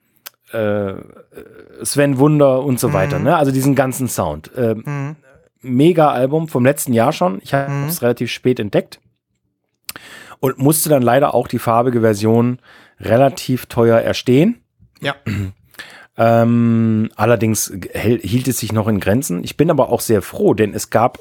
äh, 0.52 0.94
Sven 1.84 2.18
Wunder 2.20 2.64
und 2.64 2.80
so 2.80 2.94
weiter. 2.94 3.20
Ne? 3.20 3.36
Also 3.36 3.52
diesen 3.52 3.76
ganzen 3.76 4.08
Sound. 4.08 4.52
Ähm, 4.56 4.84
Mhm. 4.86 5.16
Mega 5.66 6.12
Album 6.12 6.50
vom 6.50 6.66
letzten 6.66 6.92
Jahr 6.92 7.14
schon. 7.14 7.40
Ich 7.42 7.54
habe 7.54 7.72
Mhm. 7.72 7.88
es 7.88 8.02
relativ 8.02 8.30
spät 8.32 8.60
entdeckt 8.60 9.00
und 10.42 10.58
musste 10.58 10.90
dann 10.90 11.02
leider 11.02 11.34
auch 11.34 11.48
die 11.48 11.58
farbige 11.60 12.02
Version 12.02 12.60
relativ 13.00 13.66
teuer 13.68 14.00
erstehen. 14.00 14.63
Ja. 15.04 15.16
Ähm, 16.16 17.10
allerdings 17.16 17.74
hielt 17.96 18.48
es 18.48 18.60
sich 18.60 18.72
noch 18.72 18.88
in 18.88 19.00
Grenzen. 19.00 19.44
Ich 19.44 19.58
bin 19.58 19.72
aber 19.72 19.90
auch 19.90 20.00
sehr 20.00 20.22
froh, 20.22 20.54
denn 20.54 20.74
es 20.76 20.92
gab 20.92 21.18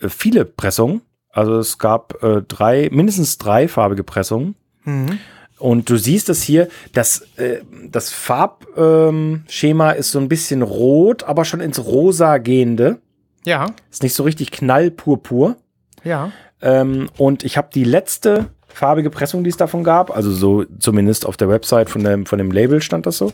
äh, 0.00 0.08
viele 0.08 0.44
Pressungen. 0.44 1.02
Also 1.30 1.58
es 1.58 1.78
gab 1.78 2.20
äh, 2.22 2.42
drei, 2.42 2.88
mindestens 2.90 3.38
drei 3.38 3.68
farbige 3.68 4.02
Pressungen. 4.02 4.56
Mhm. 4.84 5.18
Und 5.58 5.90
du 5.90 5.96
siehst 5.96 6.28
es 6.28 6.42
hier, 6.42 6.68
das, 6.92 7.26
äh, 7.36 7.60
das 7.88 8.10
Farbschema 8.10 9.92
ähm, 9.92 9.98
ist 9.98 10.10
so 10.10 10.18
ein 10.18 10.28
bisschen 10.28 10.62
rot, 10.62 11.24
aber 11.24 11.44
schon 11.44 11.60
ins 11.60 11.84
Rosa 11.84 12.38
gehende. 12.38 12.98
Ja, 13.44 13.66
Ist 13.90 14.02
nicht 14.02 14.14
so 14.14 14.24
richtig 14.24 14.50
knallpurpur. 14.50 15.56
ja. 16.02 16.32
Ähm, 16.60 17.08
und 17.18 17.44
ich 17.44 17.56
habe 17.56 17.68
die 17.72 17.84
letzte 17.84 18.46
farbige 18.68 19.10
Pressung, 19.10 19.44
die 19.44 19.50
es 19.50 19.56
davon 19.56 19.84
gab, 19.84 20.14
also 20.14 20.30
so 20.30 20.64
zumindest 20.78 21.26
auf 21.26 21.36
der 21.36 21.48
Website 21.48 21.90
von 21.90 22.04
dem, 22.04 22.26
von 22.26 22.38
dem 22.38 22.50
Label 22.50 22.80
stand 22.80 23.06
das 23.06 23.18
so, 23.18 23.32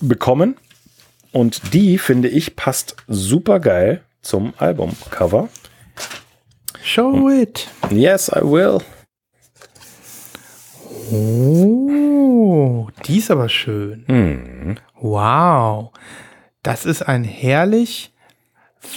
bekommen. 0.00 0.56
Und 1.32 1.74
die, 1.74 1.98
finde 1.98 2.28
ich, 2.28 2.56
passt 2.56 2.96
super 3.06 3.60
geil 3.60 4.02
zum 4.22 4.52
Albumcover. 4.58 5.48
Show 6.82 7.28
it. 7.30 7.68
Yes, 7.90 8.28
I 8.28 8.40
will. 8.40 8.78
Oh, 11.12 12.88
die 13.06 13.18
ist 13.18 13.30
aber 13.30 13.48
schön. 13.48 14.04
Hm. 14.06 14.76
Wow. 15.00 15.92
Das 16.62 16.84
ist 16.84 17.02
ein 17.02 17.24
herrlich 17.24 18.12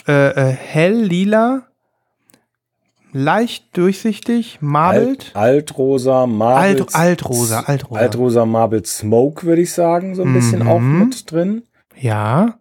äh, 0.07 0.29
äh, 0.29 0.51
hell 0.51 0.95
lila, 1.03 1.67
leicht 3.13 3.75
durchsichtig, 3.77 4.57
marbled. 4.61 5.31
Alt, 5.33 5.35
Altrosa, 5.35 6.25
Marble. 6.27 6.57
Alt, 6.81 6.95
altrosa, 6.95 7.59
altrosa. 7.61 7.99
Altrosa 8.01 8.45
Marble 8.45 8.85
Smoke, 8.85 9.45
würde 9.45 9.61
ich 9.61 9.71
sagen, 9.71 10.15
so 10.15 10.23
ein 10.23 10.33
bisschen 10.33 10.63
Mhm. 10.63 10.67
auch 10.67 10.79
mit 10.79 11.31
drin. 11.31 11.63
Ja, 11.95 12.59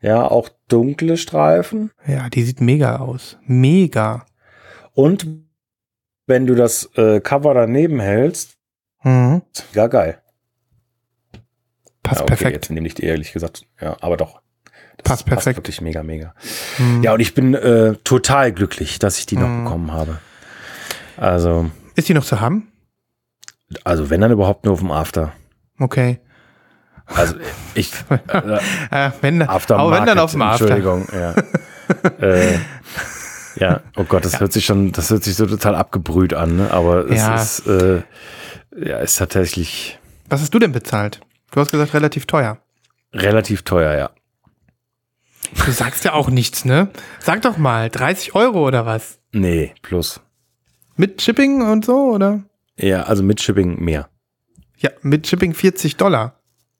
Ja, 0.00 0.30
auch 0.30 0.48
dunkle 0.68 1.16
Streifen. 1.16 1.90
ja, 2.06 2.28
die 2.28 2.42
sieht 2.44 2.60
mega 2.60 2.96
aus. 2.98 3.36
Mega. 3.44 4.24
Und 4.94 5.26
wenn 6.26 6.46
du 6.46 6.54
das 6.54 6.88
äh, 6.96 7.20
Cover 7.20 7.52
daneben 7.54 7.98
hältst, 8.00 8.56
Mhm. 9.02 9.42
ja 9.74 9.86
geil. 9.88 10.22
Passt 12.02 12.20
ja, 12.20 12.22
okay, 12.22 12.26
perfekt. 12.36 12.52
Jetzt 12.52 12.70
nehme 12.70 12.86
ich 12.86 12.94
die 12.94 13.04
ehrlich 13.04 13.32
gesagt. 13.32 13.66
Ja, 13.80 13.96
aber 14.00 14.16
doch. 14.16 14.40
Passt 15.04 15.24
perfekt. 15.26 15.56
wirklich 15.58 15.80
mega, 15.80 16.02
mega. 16.02 16.34
Mhm. 16.78 17.02
Ja, 17.02 17.12
und 17.14 17.20
ich 17.20 17.34
bin 17.34 17.54
äh, 17.54 17.94
total 18.04 18.52
glücklich, 18.52 18.98
dass 18.98 19.18
ich 19.18 19.26
die 19.26 19.36
noch 19.36 19.48
Mhm. 19.48 19.64
bekommen 19.64 19.92
habe. 19.92 20.18
Also, 21.16 21.70
Ist 21.94 22.08
die 22.08 22.14
noch 22.14 22.24
zu 22.24 22.40
haben? 22.40 22.68
also 23.84 24.08
wenn 24.08 24.20
dann 24.22 24.32
überhaupt 24.32 24.64
nur 24.64 24.72
auf 24.74 24.80
dem 24.80 24.90
After. 24.90 25.32
Okay. 25.78 26.20
Also 27.06 27.34
ich 27.74 27.92
äh, 28.90 29.10
wenn, 29.20 29.42
After 29.42 29.76
aber 29.78 29.92
wenn 29.92 30.06
dann 30.06 30.18
auf 30.18 30.32
dem 30.32 30.42
After. 30.42 30.64
Entschuldigung, 30.70 31.06
ja. 31.12 31.34
äh, 32.26 32.58
ja, 33.56 33.80
oh 33.96 34.04
Gott, 34.04 34.24
das 34.24 34.40
hört 34.40 34.52
sich 34.52 34.64
schon, 34.66 34.92
das 34.92 35.10
hört 35.10 35.24
sich 35.24 35.34
so 35.36 35.46
total 35.46 35.74
abgebrüht 35.74 36.34
an, 36.34 36.56
ne? 36.56 36.70
aber 36.70 37.08
es 37.10 37.18
Ja. 37.20 37.34
ist, 37.34 37.66
äh, 37.66 38.02
ja, 38.76 38.98
ist 38.98 39.16
tatsächlich 39.16 39.98
Was 40.28 40.40
hast 40.42 40.52
du 40.54 40.58
denn 40.58 40.72
bezahlt? 40.72 41.20
Du 41.50 41.60
hast 41.60 41.70
gesagt, 41.70 41.94
relativ 41.94 42.26
teuer. 42.26 42.58
relativ 43.14 43.62
teuer, 43.62 43.96
ja. 43.98 44.10
Du 45.64 45.70
sagst 45.72 46.04
ja 46.04 46.12
auch 46.12 46.28
nichts, 46.30 46.64
ne? 46.64 46.88
Sag 47.20 47.42
doch 47.42 47.56
mal, 47.56 47.88
30 47.90 48.34
Euro 48.34 48.66
oder 48.66 48.86
was? 48.86 49.18
Nee, 49.32 49.74
plus. 49.82 50.20
Mit 50.96 51.22
Shipping 51.22 51.62
und 51.62 51.84
so, 51.84 52.12
oder? 52.14 52.42
Ja, 52.76 53.02
also 53.02 53.22
mit 53.22 53.40
Shipping 53.40 53.82
mehr. 53.82 54.08
Ja, 54.78 54.90
mit 55.02 55.26
Shipping 55.26 55.54
40 55.54 55.96
Dollar. 55.96 56.34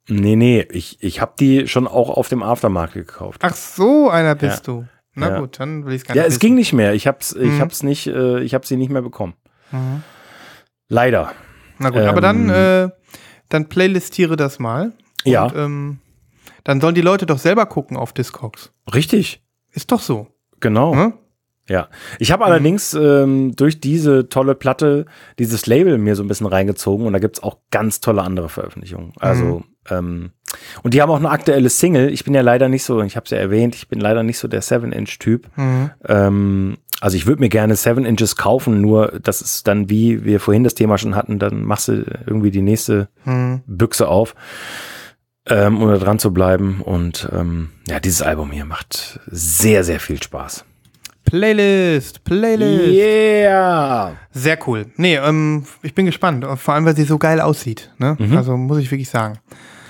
Nee, 0.08 0.36
nee, 0.36 0.66
ich, 0.70 1.02
ich 1.02 1.20
habe 1.20 1.34
die 1.38 1.68
schon 1.68 1.86
auch 1.86 2.08
auf 2.10 2.28
dem 2.28 2.42
Aftermarket 2.42 3.06
gekauft. 3.06 3.40
Ach 3.44 3.54
so, 3.54 4.08
einer 4.10 4.34
bist 4.34 4.66
du. 4.66 4.86
Na 5.14 5.30
Ja. 5.30 5.40
gut, 5.40 5.60
dann 5.60 5.84
will 5.84 5.94
ich 5.94 6.02
es 6.02 6.06
gar 6.06 6.16
Ja, 6.16 6.22
nicht 6.22 6.28
es 6.28 6.34
wissen. 6.36 6.40
ging 6.40 6.54
nicht 6.54 6.72
mehr. 6.72 6.94
Ich 6.94 7.06
hab's, 7.06 7.32
ich 7.32 7.52
Mhm. 7.52 7.60
hab's 7.60 7.82
nicht, 7.82 8.06
äh, 8.06 8.40
ich 8.40 8.54
hab 8.54 8.64
sie 8.64 8.76
nicht 8.76 8.90
mehr 8.90 9.02
bekommen. 9.02 9.34
Mhm. 9.72 10.02
Leider. 10.88 11.32
Na 11.78 11.90
gut, 11.90 12.02
aber 12.02 12.22
Ähm, 12.28 12.48
dann, 12.48 12.50
äh, 12.50 12.90
dann 13.48 13.68
playlistiere 13.68 14.36
das 14.36 14.58
mal. 14.58 14.92
Und, 15.24 15.30
Ja. 15.32 15.52
Ähm, 15.54 15.98
dann 16.64 16.80
sollen 16.80 16.94
die 16.94 17.00
Leute 17.00 17.26
doch 17.26 17.38
selber 17.38 17.66
gucken 17.66 17.96
auf 17.96 18.12
Discogs. 18.12 18.72
Richtig. 18.94 19.42
Ist 19.72 19.92
doch 19.92 20.00
so. 20.00 20.28
Genau. 20.60 20.94
Ne? 20.94 21.12
Ja. 21.68 21.88
Ich 22.18 22.32
habe 22.32 22.44
allerdings 22.46 22.94
ähm, 22.94 23.54
durch 23.54 23.80
diese 23.80 24.28
tolle 24.30 24.54
Platte 24.54 25.04
dieses 25.38 25.66
Label 25.66 25.98
mir 25.98 26.16
so 26.16 26.22
ein 26.22 26.28
bisschen 26.28 26.46
reingezogen 26.46 27.06
und 27.06 27.12
da 27.12 27.18
gibt's 27.18 27.42
auch 27.42 27.58
ganz 27.70 28.00
tolle 28.00 28.22
andere 28.22 28.48
Veröffentlichungen. 28.48 29.12
Also, 29.20 29.44
Mhm. 29.44 29.64
ähm, 29.90 30.30
und 30.82 30.94
die 30.94 31.02
haben 31.02 31.10
auch 31.10 31.18
eine 31.18 31.28
aktuelle 31.30 31.68
Single. 31.68 32.10
Ich 32.10 32.24
bin 32.24 32.32
ja 32.32 32.40
leider 32.40 32.70
nicht 32.70 32.84
so, 32.84 33.02
ich 33.02 33.16
habe 33.16 33.24
es 33.24 33.30
ja 33.30 33.36
erwähnt, 33.38 33.74
ich 33.74 33.88
bin 33.88 34.00
leider 34.00 34.22
nicht 34.22 34.38
so 34.38 34.48
der 34.48 34.62
7-Inch-Typ. 34.62 35.46
Mhm. 35.56 35.90
Ähm, 36.06 36.78
also 37.02 37.16
ich 37.18 37.26
würde 37.26 37.40
mir 37.40 37.50
gerne 37.50 37.76
7 37.76 38.06
Inches 38.06 38.34
kaufen, 38.36 38.80
nur 38.80 39.20
das 39.22 39.42
ist 39.42 39.68
dann, 39.68 39.90
wie 39.90 40.24
wir 40.24 40.40
vorhin 40.40 40.64
das 40.64 40.74
Thema 40.74 40.96
schon 40.96 41.14
hatten, 41.14 41.38
dann 41.38 41.62
machst 41.64 41.88
du 41.88 42.04
irgendwie 42.26 42.50
die 42.50 42.62
nächste 42.62 43.08
Mhm. 43.26 43.60
Büchse 43.66 44.08
auf, 44.08 44.34
ähm, 45.50 45.80
um 45.82 45.88
da 45.90 45.98
dran 45.98 46.18
zu 46.18 46.32
bleiben. 46.32 46.80
Und 46.82 47.28
ähm, 47.32 47.70
ja, 47.88 48.00
dieses 48.00 48.22
Album 48.22 48.50
hier 48.50 48.64
macht 48.64 49.20
sehr, 49.26 49.84
sehr 49.84 50.00
viel 50.00 50.22
Spaß. 50.22 50.64
Playlist, 51.24 52.24
Playlist. 52.24 52.88
Yeah! 52.94 54.12
Sehr 54.32 54.58
cool. 54.66 54.86
Nee, 54.96 55.16
ähm, 55.16 55.64
ich 55.82 55.94
bin 55.94 56.06
gespannt. 56.06 56.44
Vor 56.56 56.74
allem, 56.74 56.86
weil 56.86 56.96
sie 56.96 57.04
so 57.04 57.18
geil 57.18 57.40
aussieht. 57.40 57.92
Ne? 57.98 58.16
Mhm. 58.18 58.36
Also 58.36 58.56
muss 58.56 58.78
ich 58.78 58.90
wirklich 58.90 59.10
sagen. 59.10 59.38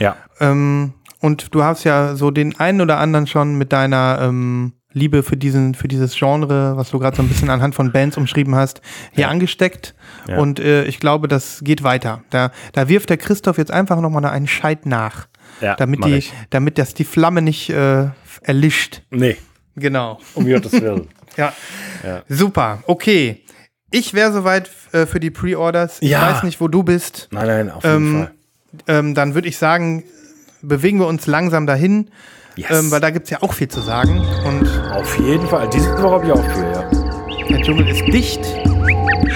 Ja, 0.00 0.16
Ähm, 0.40 0.94
und 1.20 1.54
du 1.54 1.62
hast 1.64 1.84
ja 1.84 2.14
so 2.16 2.30
den 2.30 2.58
einen 2.58 2.80
oder 2.80 2.98
anderen 2.98 3.26
schon 3.26 3.56
mit 3.56 3.72
deiner 3.72 4.18
ähm, 4.22 4.72
Liebe 4.92 5.22
für 5.22 5.36
diesen, 5.36 5.74
für 5.74 5.86
dieses 5.88 6.16
Genre, 6.16 6.76
was 6.76 6.90
du 6.90 6.98
gerade 6.98 7.16
so 7.16 7.22
ein 7.22 7.28
bisschen 7.28 7.50
anhand 7.50 7.74
von 7.74 7.92
Bands 7.92 8.16
umschrieben 8.16 8.54
hast, 8.54 8.80
hier 9.12 9.22
Ja. 9.24 9.28
angesteckt. 9.28 9.94
Ja. 10.28 10.38
Und 10.38 10.58
äh, 10.60 10.84
ich 10.84 10.98
glaube, 10.98 11.28
das 11.28 11.60
geht 11.62 11.82
weiter. 11.84 12.22
Da, 12.30 12.50
da 12.72 12.88
wirft 12.88 13.10
der 13.10 13.16
Christoph 13.16 13.58
jetzt 13.58 13.70
einfach 13.70 14.00
nochmal 14.00 14.24
einen 14.24 14.46
Scheit 14.48 14.86
nach. 14.86 15.26
Ja 15.60 15.76
damit 15.76 16.04
die, 16.04 16.14
ich. 16.14 16.32
damit 16.50 16.78
das 16.78 16.94
die 16.94 17.04
Flamme 17.04 17.42
nicht 17.42 17.70
äh, 17.70 18.06
erlischt. 18.42 19.02
Nee, 19.10 19.36
Genau. 19.76 20.18
um 20.34 20.46
Gottes 20.46 20.72
Willen. 20.72 21.08
Ja. 21.36 21.52
Ja. 22.04 22.22
Super. 22.28 22.82
Okay. 22.88 23.44
Ich 23.92 24.12
wäre 24.12 24.32
soweit 24.32 24.68
äh, 24.92 25.06
für 25.06 25.20
die 25.20 25.30
Pre-Orders. 25.30 25.98
Ich 26.00 26.10
Ja. 26.10 26.22
weiß 26.32 26.42
nicht, 26.42 26.60
wo 26.60 26.66
du 26.66 26.82
bist. 26.82 27.28
Nein, 27.30 27.46
nein, 27.46 27.70
auf 27.70 27.84
jeden 27.84 27.96
Ähm, 27.96 28.28
Fall. 28.86 28.98
Ähm, 28.98 29.14
dann 29.14 29.34
würde 29.34 29.46
ich 29.46 29.56
sagen, 29.56 30.02
bewegen 30.62 30.98
wir 30.98 31.06
uns 31.06 31.26
langsam 31.28 31.66
dahin, 31.68 32.10
Yes. 32.56 32.70
ähm, 32.72 32.90
weil 32.90 33.00
da 33.00 33.10
gibt 33.10 33.24
es 33.26 33.30
ja 33.30 33.40
auch 33.42 33.52
viel 33.52 33.68
zu 33.68 33.80
sagen. 33.80 34.18
Und 34.44 34.66
auf 34.90 35.16
jeden 35.20 35.46
Fall. 35.46 35.70
Diese 35.70 35.90
Woche 36.02 36.10
habe 36.14 36.26
ich 36.26 36.32
auch 36.32 36.52
viel, 36.52 36.64
ja. 36.64 37.46
der 37.50 37.62
Dschungel 37.62 37.88
ist 37.88 38.04
dicht. 38.12 38.40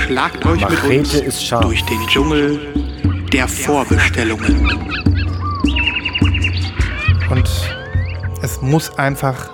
Schlagt 0.04 0.44
euch 0.44 0.60
mit 0.60 0.70
Machete 0.70 0.98
uns 0.98 1.14
ist 1.14 1.44
scharf. 1.46 1.62
durch 1.64 1.84
den 1.84 2.04
Dschungel 2.08 2.58
der 3.32 3.46
Vorbestellungen. 3.46 4.68
Und 7.32 7.48
es 8.42 8.60
muss 8.60 8.98
einfach 8.98 9.48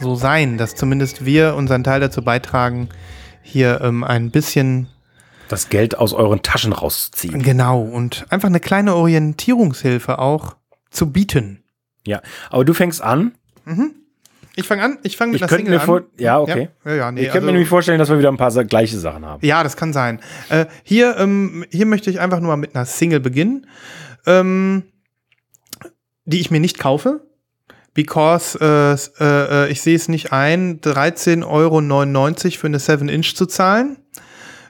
so 0.00 0.14
sein, 0.14 0.56
dass 0.56 0.74
zumindest 0.74 1.26
wir 1.26 1.56
unseren 1.56 1.84
Teil 1.84 2.00
dazu 2.00 2.22
beitragen, 2.22 2.88
hier 3.42 3.82
ähm, 3.82 4.02
ein 4.02 4.30
bisschen 4.30 4.88
Das 5.48 5.68
Geld 5.68 5.98
aus 5.98 6.14
euren 6.14 6.40
Taschen 6.40 6.72
rausziehen. 6.72 7.42
genau 7.42 7.82
und 7.82 8.24
einfach 8.30 8.48
eine 8.48 8.60
kleine 8.60 8.94
Orientierungshilfe 8.94 10.18
auch 10.18 10.56
zu 10.88 11.12
bieten. 11.12 11.62
Ja, 12.06 12.22
aber 12.48 12.64
du 12.64 12.72
fängst 12.72 13.02
an. 13.02 13.32
Ich 14.56 14.66
fange 14.66 14.82
an, 14.82 14.98
ich 15.02 15.18
fange 15.18 15.32
mit 15.32 15.42
Ich 15.42 15.46
einer 15.46 15.54
Single 15.54 15.74
mir 15.74 15.80
vor, 15.80 15.98
an. 15.98 16.04
ja, 16.16 16.40
okay. 16.40 16.70
Ja, 16.86 16.94
ja, 16.94 17.12
nee, 17.12 17.20
ich 17.20 17.26
könnte 17.26 17.40
also- 17.40 17.46
mir 17.46 17.52
nämlich 17.52 17.68
vorstellen, 17.68 17.98
dass 17.98 18.08
wir 18.08 18.18
wieder 18.18 18.30
ein 18.32 18.38
paar 18.38 18.52
gleiche 18.64 18.98
Sachen 18.98 19.26
haben. 19.26 19.44
Ja, 19.44 19.62
das 19.62 19.76
kann 19.76 19.92
sein. 19.92 20.20
Äh, 20.48 20.64
hier, 20.82 21.18
ähm, 21.18 21.66
hier 21.70 21.84
möchte 21.84 22.08
ich 22.08 22.20
einfach 22.20 22.40
nur 22.40 22.48
mal 22.48 22.56
mit 22.56 22.74
einer 22.74 22.86
Single 22.86 23.20
beginnen, 23.20 23.66
ähm, 24.24 24.84
die 26.28 26.40
ich 26.40 26.50
mir 26.50 26.60
nicht 26.60 26.78
kaufe, 26.78 27.22
because 27.94 28.56
äh, 28.60 28.92
äh, 29.24 29.64
äh, 29.64 29.70
ich 29.70 29.80
sehe 29.80 29.96
es 29.96 30.08
nicht 30.08 30.32
ein, 30.32 30.80
13,99 30.80 31.44
Euro 31.46 31.80
für 32.58 32.66
eine 32.66 32.78
7-Inch 32.78 33.34
zu 33.34 33.46
zahlen. 33.46 33.96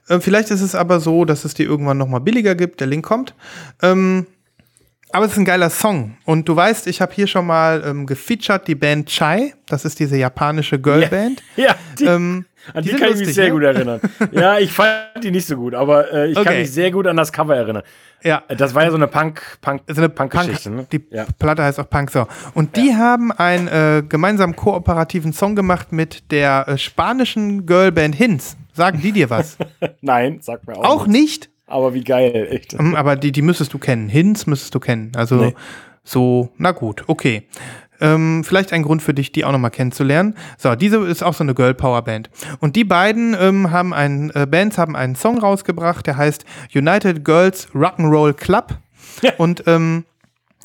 Äh, 0.09 0.20
vielleicht 0.20 0.51
ist 0.51 0.60
es 0.60 0.74
aber 0.74 1.01
so, 1.01 1.24
dass 1.24 1.44
es 1.44 1.55
die 1.55 1.64
irgendwann 1.64 1.98
noch 1.98 2.09
mal 2.09 2.20
billiger 2.20 2.55
gibt. 2.55 2.80
Der 2.80 2.86
Link 2.86 3.05
kommt. 3.05 3.35
Ähm, 3.82 4.26
aber 5.10 5.26
es 5.26 5.32
ist 5.32 5.39
ein 5.39 5.44
geiler 5.44 5.70
Song. 5.70 6.16
Und 6.24 6.48
du 6.48 6.55
weißt, 6.55 6.86
ich 6.86 7.01
habe 7.01 7.12
hier 7.12 7.26
schon 7.26 7.47
mal 7.47 7.82
ähm, 7.85 8.06
gefeatured 8.06 8.68
die 8.68 8.76
Band 8.76 9.09
Chai. 9.09 9.55
Das 9.66 9.85
ist 9.85 9.98
diese 9.98 10.16
japanische 10.16 10.78
Girlband. 10.80 11.43
Ja, 11.56 11.74
die, 11.98 12.05
Ähm, 12.05 12.44
an 12.74 12.82
die, 12.82 12.90
sind 12.90 12.98
kann 13.01 13.09
ich 13.10 13.16
mich 13.16 13.26
lustig, 13.28 13.35
sehr 13.35 13.44
ne? 13.47 13.51
gut 13.52 13.62
erinnern. 13.62 14.01
ja, 14.32 14.59
ich 14.59 14.72
fand 14.72 15.22
die 15.22 15.30
nicht 15.30 15.47
so 15.47 15.56
gut, 15.56 15.74
aber 15.74 16.12
äh, 16.12 16.28
ich 16.28 16.35
kann 16.35 16.47
Okay. 16.47 16.60
mich 16.60 16.72
sehr 16.72 16.90
gut 16.90 17.06
an 17.06 17.16
das 17.16 17.32
Cover 17.32 17.56
erinnern. 17.56 17.82
Ja. 18.22 18.43
Das 18.48 18.74
war 18.74 18.82
ja 18.85 18.90
so 18.90 18.97
eine 18.97 19.06
Punk, 19.06 19.40
Punk, 19.60 19.82
So 19.89 20.01
eine 20.01 20.09
Punk-Geschichte. 20.09 20.70
Punk, 20.70 20.93
ne? 20.93 20.98
Die 20.98 21.14
ja. 21.14 21.26
Platte 21.39 21.62
heißt 21.62 21.78
auch 21.80 21.89
Punk. 21.89 22.10
So. 22.10 22.26
Und 22.55 22.76
die 22.76 22.94
haben 22.94 23.30
einen 23.32 23.68
äh, 23.68 24.02
gemeinsam 24.09 24.56
kooperativen 24.56 25.32
Song 25.32 25.55
gemacht 25.55 25.93
mit 25.93 26.30
der 26.32 26.66
äh, 26.68 26.78
spanischen 26.78 27.64
Girlband 27.66 28.14
Hinz. 28.16 28.56
Sagen 28.74 29.01
die 29.02 29.12
dir 29.12 29.30
was? 29.30 29.56
Nein, 30.01 30.39
sag 30.40 30.66
mir 30.66 30.76
auch. 30.76 30.85
auch 30.85 31.06
nicht? 31.06 31.48
Aber 31.66 31.93
wie 31.94 32.02
geil, 32.02 32.48
echt. 32.51 32.72
Hm, 32.72 32.94
Aber 32.94 33.14
die, 33.16 33.30
die 33.30 33.43
müsstest 33.43 33.74
du 33.74 33.78
kennen. 33.78 34.09
Hinz 34.09 34.47
müsstest 34.47 34.74
du 34.74 34.80
kennen. 34.80 35.12
Also 35.14 35.36
Nee. 35.36 35.55
so, 36.02 36.51
na 36.56 36.70
gut, 36.72 37.05
okay. 37.09 37.47
Ähm, 38.00 38.44
vielleicht 38.44 38.72
ein 38.72 38.82
Grund 38.82 39.02
für 39.02 39.14
dich, 39.14 39.32
die 39.32 39.44
auch 39.44 39.52
nochmal 39.52 39.70
kennenzulernen. 39.70 40.34
So, 40.56 40.74
diese 40.74 40.98
ist 40.98 41.22
auch 41.22 41.34
so 41.34 41.44
eine 41.44 41.54
Girl 41.54 41.74
Power 41.74 42.02
Band. 42.02 42.30
Und 42.60 42.76
die 42.76 42.84
beiden 42.84 43.36
ähm, 43.38 43.70
haben 43.70 43.92
einen, 43.92 44.30
äh, 44.30 44.46
Bands 44.48 44.78
haben 44.78 44.96
einen 44.96 45.16
Song 45.16 45.38
rausgebracht, 45.38 46.06
der 46.06 46.16
heißt 46.16 46.44
United 46.74 47.24
Girls 47.24 47.68
Rock'n'Roll 47.74 48.34
Club. 48.34 48.78
Und 49.36 49.64
ähm, 49.66 50.04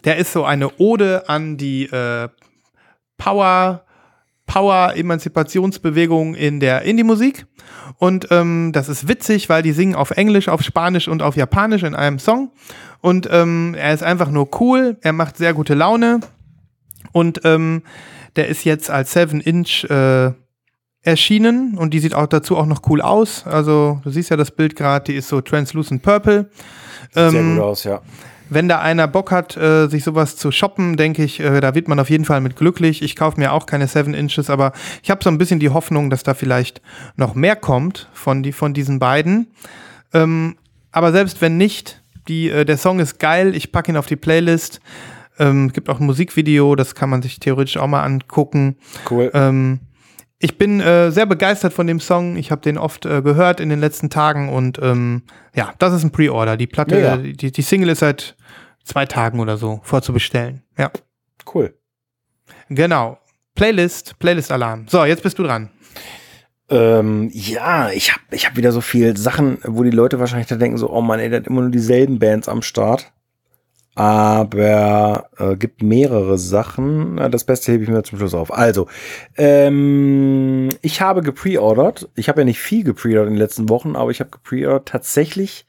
der 0.06 0.18
ist 0.18 0.34
so 0.34 0.44
eine 0.44 0.70
Ode 0.78 1.28
an 1.28 1.58
die 1.58 1.86
äh, 1.86 2.28
Power, 3.18 3.84
Power-Emanzipationsbewegung 4.46 6.36
in 6.36 6.60
der 6.60 6.82
Indie-Musik. 6.84 7.46
Und 7.98 8.28
ähm, 8.32 8.72
das 8.74 8.90
ist 8.90 9.08
witzig, 9.08 9.50
weil 9.50 9.64
die 9.64 9.72
singen 9.72 9.96
auf 9.96 10.12
Englisch, 10.12 10.50
auf 10.50 10.62
Spanisch 10.62 11.08
und 11.08 11.22
auf 11.22 11.36
Japanisch 11.36 11.84
in 11.84 11.96
einem 11.96 12.20
Song. 12.20 12.52
Und 13.00 13.28
ähm, 13.32 13.76
er 13.78 13.94
ist 13.94 14.04
einfach 14.04 14.30
nur 14.30 14.50
cool, 14.60 14.98
er 15.02 15.14
macht 15.14 15.38
sehr 15.38 15.54
gute 15.54 15.74
Laune. 15.74 16.20
Und 17.14 17.42
ähm, 17.46 17.84
der 18.36 18.50
ist 18.50 18.66
jetzt 18.66 18.90
als 18.90 19.16
7-Inch 19.16 19.86
äh, 19.90 20.34
erschienen 21.04 21.78
und 21.78 21.94
die 21.94 22.00
sieht 22.00 22.16
auch 22.16 22.28
dazu 22.28 22.58
auch 22.58 22.66
noch 22.66 22.82
cool 22.90 23.02
aus. 23.02 23.46
Also 23.46 24.00
du 24.04 24.10
siehst 24.10 24.30
ja 24.30 24.38
das 24.38 24.52
Bild 24.52 24.76
gerade, 24.76 25.06
die 25.06 25.16
ist 25.16 25.28
so 25.28 25.42
translucent 25.42 26.02
purple. 26.02 26.50
Sehr 27.12 27.28
Ähm, 27.34 27.56
gut 27.56 27.64
aus, 27.64 27.84
ja. 27.84 28.02
wenn 28.50 28.70
da 28.70 28.80
einer 28.80 29.08
Bock 29.08 29.30
hat, 29.32 29.58
äh, 29.58 29.88
sich 29.88 30.04
sowas 30.04 30.38
zu 30.38 30.52
shoppen, 30.52 30.96
denke 30.96 31.24
ich, 31.24 31.40
äh, 31.42 31.60
da 31.60 31.76
wird 31.76 31.88
man 31.90 32.00
auf 32.00 32.10
jeden 32.10 32.24
Fall 32.26 32.40
mit 32.42 32.56
glücklich. 32.56 33.02
Ich 33.02 33.16
kaufe 33.16 33.40
mir 33.40 33.52
auch 33.52 33.66
keine 33.66 33.88
7 33.88 34.14
Inches, 34.14 34.50
aber 34.50 34.72
ich 35.04 35.12
habe 35.12 35.24
so 35.24 35.30
ein 35.30 35.38
bisschen 35.38 35.60
die 35.60 35.70
Hoffnung, 35.70 36.10
dass 36.10 36.24
da 36.24 36.34
vielleicht 36.34 36.82
noch 37.18 37.36
mehr 37.36 37.58
kommt 37.58 38.10
von, 38.14 38.42
die, 38.42 38.54
von 38.54 38.74
diesen 38.74 38.98
beiden. 39.00 39.48
Ähm, 40.14 40.56
aber 40.92 41.12
selbst 41.12 41.42
wenn 41.42 41.58
nicht, 41.58 42.02
die, 42.30 42.50
äh, 42.50 42.64
der 42.64 42.78
Song 42.78 43.00
ist 43.00 43.20
geil, 43.20 43.56
ich 43.56 43.74
packe 43.74 43.92
ihn 43.92 43.98
auf 43.98 44.06
die 44.08 44.16
Playlist. 44.16 44.80
Ähm, 45.40 45.72
gibt 45.72 45.90
auch 45.90 46.00
ein 46.00 46.06
Musikvideo, 46.06 46.76
das 46.76 46.96
kann 46.96 47.10
man 47.10 47.22
sich 47.22 47.40
theoretisch 47.40 47.78
auch 47.78 47.88
mal 47.88 48.04
angucken. 48.04 48.78
Cool. 49.10 49.32
Ähm, 49.34 49.80
ich 50.40 50.58
bin 50.58 50.82
äh, 50.82 51.10
sehr 51.12 51.26
begeistert 51.26 51.74
von 51.74 51.88
dem 51.88 52.00
Song. 52.00 52.36
Ich 52.36 52.52
habe 52.52 52.62
den 52.62 52.78
oft 52.78 53.06
äh, 53.06 53.22
gehört 53.22 53.60
in 53.60 53.70
den 53.70 53.80
letzten 53.80 54.10
Tagen 54.10 54.50
und 54.50 54.78
ähm, 54.82 55.24
ja, 55.56 55.74
das 55.80 55.94
ist 55.94 56.04
ein 56.04 56.12
Pre-Order. 56.12 56.58
Die 56.58 56.68
Platte, 56.68 56.96
Mega. 56.96 57.16
äh, 57.16 57.34
die, 57.34 57.52
die 57.52 57.62
Single 57.62 57.90
ist 57.90 58.00
seit 58.00 58.36
zwei 58.84 59.06
Tagen 59.06 59.40
oder 59.40 59.58
so 59.58 59.80
vorzubestellen. 59.84 60.64
Ja, 60.78 60.92
cool. 61.54 61.74
genau. 62.70 63.18
Playlist, 63.56 64.20
Playlist-Alarm. 64.20 64.88
So, 64.90 65.06
jetzt 65.06 65.24
bist 65.24 65.40
du 65.40 65.44
dran. 65.44 65.70
Ähm, 66.70 67.30
ja, 67.34 67.92
ich 67.92 68.12
habe 68.12 68.24
ich 68.32 68.48
hab 68.48 68.58
wieder 68.58 68.72
so 68.72 68.82
viel 68.82 69.16
Sachen, 69.16 69.60
wo 69.64 69.84
die 69.84 69.92
Leute 69.92 70.20
wahrscheinlich 70.20 70.48
da 70.48 70.56
denken, 70.56 70.78
so, 70.78 70.90
oh 70.90 71.02
Mann, 71.02 71.20
ey, 71.20 71.30
der 71.30 71.42
hat 71.42 71.48
immer 71.48 71.62
nur 71.62 71.70
dieselben 71.70 72.20
Bands 72.20 72.50
am 72.50 72.62
Start. 72.62 73.14
Aber 73.96 75.30
äh, 75.38 75.56
gibt 75.56 75.84
mehrere 75.84 76.38
Sachen. 76.38 77.18
Das 77.32 77.44
Beste 77.44 77.72
hebe 77.72 77.84
ich 77.84 77.90
mir 77.90 78.04
zum 78.04 78.18
Schluss 78.18 78.34
auf. 78.34 78.52
Also, 78.52 78.88
ähm, 79.38 80.70
ich 80.82 81.02
habe 81.02 81.22
gepreordert. 81.22 82.10
Ich 82.16 82.28
habe 82.28 82.42
ja 82.42 82.46
nicht 82.46 82.60
viel 82.60 82.84
gepreordert 82.84 83.28
in 83.28 83.34
den 83.34 83.40
letzten 83.40 83.70
Wochen, 83.70 83.96
aber 83.96 84.10
ich 84.10 84.20
habe 84.20 84.32
gepreordert 84.32 84.88
tatsächlich 84.88 85.68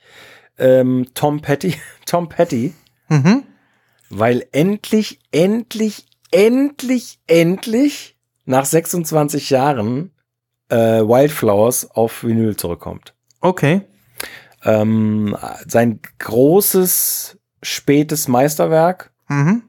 ähm, 0.59 1.07
Tom 1.15 1.41
Petty. 1.41 1.75
Tom 2.07 2.29
Petty. 2.29 2.73
Mhm. 3.09 3.43
Weil 4.09 4.47
endlich, 4.53 5.21
endlich, 5.33 6.07
endlich, 6.31 7.19
endlich 7.27 8.17
nach 8.47 8.65
26 8.65 9.51
Jahren 9.51 10.13
äh, 10.69 10.77
Wildflowers 10.77 11.91
auf 11.91 12.25
Vinyl 12.25 12.57
zurückkommt. 12.57 13.15
Okay. 13.41 13.83
Ähm, 14.65 15.37
sein 15.67 16.01
großes, 16.19 17.39
spätes 17.65 18.28
Meisterwerk 18.28 19.12
Mhm. 19.28 19.62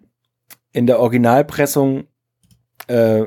in 0.72 0.86
der 0.86 1.00
Originalpressung 1.00 2.06
äh, 2.88 3.24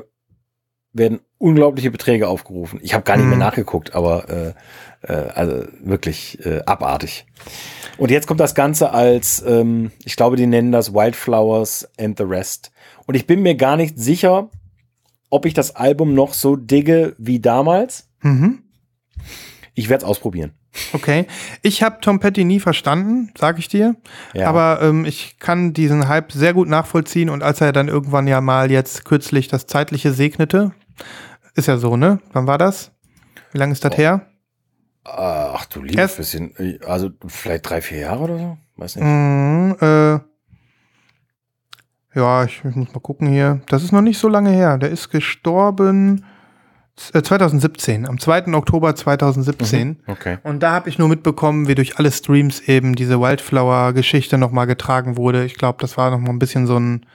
werden 0.93 1.19
unglaubliche 1.39 1.89
Beträge 1.91 2.27
aufgerufen. 2.27 2.79
Ich 2.83 2.93
habe 2.93 3.03
gar 3.03 3.15
nicht 3.17 3.25
mehr 3.25 3.35
Mhm. 3.35 3.39
nachgeguckt, 3.39 3.95
aber 3.95 4.29
äh, 4.29 4.53
äh, 5.01 5.13
also 5.31 5.65
wirklich 5.81 6.43
äh, 6.45 6.61
abartig. 6.65 7.25
Und 7.97 8.11
jetzt 8.11 8.27
kommt 8.27 8.39
das 8.39 8.55
Ganze 8.55 8.91
als, 8.91 9.41
ähm, 9.45 9.91
ich 10.03 10.15
glaube, 10.15 10.35
die 10.35 10.45
nennen 10.47 10.71
das 10.71 10.93
Wildflowers 10.93 11.89
and 11.99 12.17
the 12.17 12.23
Rest. 12.25 12.71
Und 13.07 13.15
ich 13.15 13.25
bin 13.25 13.41
mir 13.41 13.55
gar 13.55 13.75
nicht 13.77 13.97
sicher, 13.97 14.49
ob 15.29 15.45
ich 15.45 15.53
das 15.53 15.75
Album 15.75 16.13
noch 16.13 16.33
so 16.33 16.55
digge 16.55 17.15
wie 17.17 17.39
damals. 17.39 18.09
Mhm. 18.21 18.63
Ich 19.73 19.89
werde 19.89 20.03
es 20.03 20.09
ausprobieren. 20.09 20.53
Okay. 20.93 21.25
Ich 21.61 21.83
habe 21.83 21.97
Tom 22.01 22.19
Petty 22.19 22.43
nie 22.43 22.59
verstanden, 22.59 23.31
sag 23.37 23.59
ich 23.59 23.67
dir. 23.67 23.95
Ja. 24.33 24.49
Aber 24.49 24.81
ähm, 24.81 25.05
ich 25.05 25.39
kann 25.39 25.73
diesen 25.73 26.07
Hype 26.07 26.31
sehr 26.31 26.53
gut 26.53 26.67
nachvollziehen. 26.67 27.29
Und 27.29 27.43
als 27.43 27.61
er 27.61 27.71
dann 27.71 27.87
irgendwann 27.87 28.27
ja 28.27 28.41
mal 28.41 28.71
jetzt 28.71 29.05
kürzlich 29.05 29.47
das 29.47 29.65
Zeitliche 29.67 30.13
segnete, 30.13 30.71
ist 31.55 31.67
ja 31.67 31.77
so, 31.77 31.97
ne? 31.97 32.19
Wann 32.33 32.47
war 32.47 32.57
das? 32.57 32.91
Wie 33.51 33.57
lange 33.57 33.73
ist 33.73 33.83
das 33.83 33.97
her? 33.97 34.27
Ach 35.03 35.65
du 35.65 35.81
liebes 35.81 36.17
bisschen. 36.17 36.53
Also 36.85 37.09
vielleicht 37.25 37.69
drei, 37.69 37.81
vier 37.81 37.99
Jahre 37.99 38.23
oder 38.23 38.37
so? 38.37 38.57
Weiß 38.75 38.95
nicht. 38.95 39.05
Mhm, 39.05 39.75
äh, 39.81 40.19
ja, 42.15 42.43
ich, 42.43 42.63
ich 42.63 42.75
muss 42.75 42.93
mal 42.93 42.99
gucken 42.99 43.27
hier. 43.27 43.61
Das 43.67 43.83
ist 43.83 43.91
noch 43.91 44.01
nicht 44.01 44.19
so 44.19 44.27
lange 44.27 44.51
her. 44.51 44.77
Der 44.77 44.89
ist 44.89 45.09
gestorben 45.09 46.19
äh, 46.19 46.38
2017, 46.99 48.07
am 48.07 48.19
2. 48.19 48.53
Oktober 48.53 48.95
2017. 48.95 49.99
Okay. 50.07 50.37
Und 50.43 50.61
da 50.61 50.71
habe 50.73 50.89
ich 50.89 50.97
nur 50.99 51.07
mitbekommen, 51.07 51.67
wie 51.67 51.75
durch 51.75 51.97
alle 51.97 52.11
Streams 52.11 52.61
eben 52.61 52.95
diese 52.95 53.19
Wildflower-Geschichte 53.19 54.37
nochmal 54.37 54.67
getragen 54.67 55.17
wurde. 55.17 55.45
Ich 55.45 55.55
glaube, 55.55 55.77
das 55.81 55.97
war 55.97 56.11
nochmal 56.11 56.31
ein 56.31 56.39
bisschen 56.39 56.67
so 56.67 56.77
ein 56.77 57.05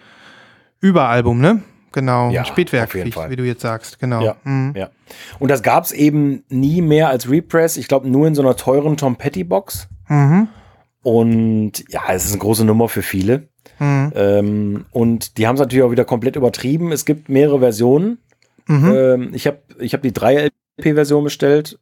Überalbum, 0.80 1.40
ne? 1.40 1.62
Genau, 1.92 2.30
Ja, 2.30 2.44
Spätwerk, 2.44 2.92
wie, 2.94 3.04
wie 3.04 3.36
du 3.36 3.44
jetzt 3.44 3.62
sagst, 3.62 4.00
genau. 4.00 4.20
Ja, 4.20 4.36
Mhm. 4.42 4.72
ja. 4.74 4.90
Und 5.38 5.48
das 5.50 5.62
gab 5.62 5.84
es 5.84 5.92
eben 5.92 6.42
nie 6.48 6.82
mehr 6.82 7.08
als 7.08 7.30
Repress. 7.30 7.76
Ich 7.76 7.86
glaube, 7.86 8.08
nur 8.08 8.26
in 8.26 8.34
so 8.34 8.42
einer 8.42 8.56
teuren 8.56 8.96
Tom 8.96 9.14
Petty 9.16 9.44
Box. 9.44 9.88
Mhm. 10.08 10.48
Und 11.02 11.84
ja, 11.90 12.00
es 12.10 12.24
ist 12.24 12.32
eine 12.32 12.40
große 12.40 12.64
Nummer 12.64 12.88
für 12.88 13.02
viele. 13.02 13.48
Mhm. 13.78 14.12
Ähm, 14.16 14.84
und 14.90 15.38
die 15.38 15.46
haben 15.46 15.54
es 15.54 15.60
natürlich 15.60 15.84
auch 15.84 15.90
wieder 15.90 16.04
komplett 16.04 16.34
übertrieben. 16.36 16.90
Es 16.92 17.04
gibt 17.04 17.28
mehrere 17.28 17.60
Versionen. 17.60 18.18
Mhm. 18.66 18.92
Ähm, 18.94 19.30
ich 19.34 19.46
habe 19.46 19.58
ich 19.78 19.94
hab 19.94 20.02
die 20.02 20.12
3-LP-Version 20.12 21.24
bestellt. 21.24 21.78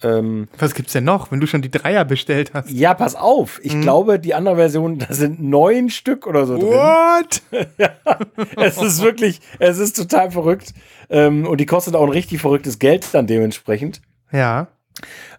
Ähm, 0.00 0.46
Was 0.58 0.74
gibt's 0.74 0.92
denn 0.92 1.02
noch, 1.02 1.32
wenn 1.32 1.40
du 1.40 1.48
schon 1.48 1.60
die 1.60 1.72
Dreier 1.72 2.04
bestellt 2.04 2.52
hast? 2.54 2.70
ja, 2.70 2.94
pass 2.94 3.16
auf. 3.16 3.58
Ich 3.64 3.80
glaube, 3.80 4.20
die 4.20 4.32
andere 4.32 4.54
Version, 4.54 5.00
da 5.00 5.12
sind 5.12 5.42
neun 5.42 5.90
Stück 5.90 6.26
oder 6.28 6.46
so 6.46 6.56
drin. 6.56 6.68
What? 6.68 7.42
es 8.56 8.80
ist 8.80 9.02
wirklich, 9.02 9.40
es 9.58 9.78
ist 9.78 9.96
total 9.96 10.30
verrückt. 10.30 10.72
Ähm, 11.10 11.48
und 11.48 11.58
die 11.58 11.66
kostet 11.66 11.96
auch 11.96 12.04
ein 12.04 12.10
richtig 12.12 12.40
verrücktes 12.40 12.78
Geld 12.78 13.08
dann 13.12 13.26
dementsprechend. 13.26 14.00
Ja, 14.30 14.68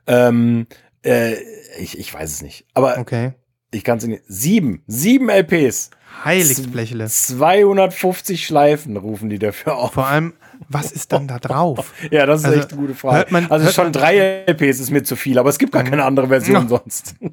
Ähm, 0.08 0.68
äh, 1.04 1.36
ich, 1.80 1.98
ich 1.98 2.14
weiß 2.14 2.30
es 2.30 2.42
nicht. 2.42 2.66
Aber 2.74 2.98
okay. 2.98 3.32
ich 3.72 3.86
kann 3.86 4.00
es 4.00 4.06
nicht. 4.08 4.24
Sieben, 4.28 4.84
sieben 4.88 5.30
LPs. 5.30 5.92
Heiligsblechle. 6.26 7.06
250 7.06 8.46
Schleifen 8.46 8.98
rufen 8.98 9.30
die 9.30 9.40
dafür 9.40 9.78
auf. 9.78 9.94
Vor 9.94 10.08
allem, 10.08 10.34
was 10.68 10.92
ist 10.92 11.12
dann 11.14 11.28
da 11.28 11.40
drauf? 11.40 11.94
Ja, 12.12 12.26
das 12.26 12.42
ist 12.42 12.46
Also, 12.46 12.60
echt 12.60 12.72
eine 12.74 12.82
gute 12.82 12.96
Frage. 12.96 13.28
man- 13.32 13.50
also 13.50 13.70
schon 13.72 13.92
drei 13.92 14.44
LPs 14.46 14.80
ist 14.80 14.92
mir 14.92 15.04
zu 15.04 15.16
viel, 15.16 15.40
aber 15.40 15.50
es 15.50 15.58
gibt 15.60 15.72
gar 15.72 15.84
keine 15.84 16.04
andere 16.04 16.28
Version 16.28 16.64
Ja. 16.64 16.68
sonst. 16.68 17.16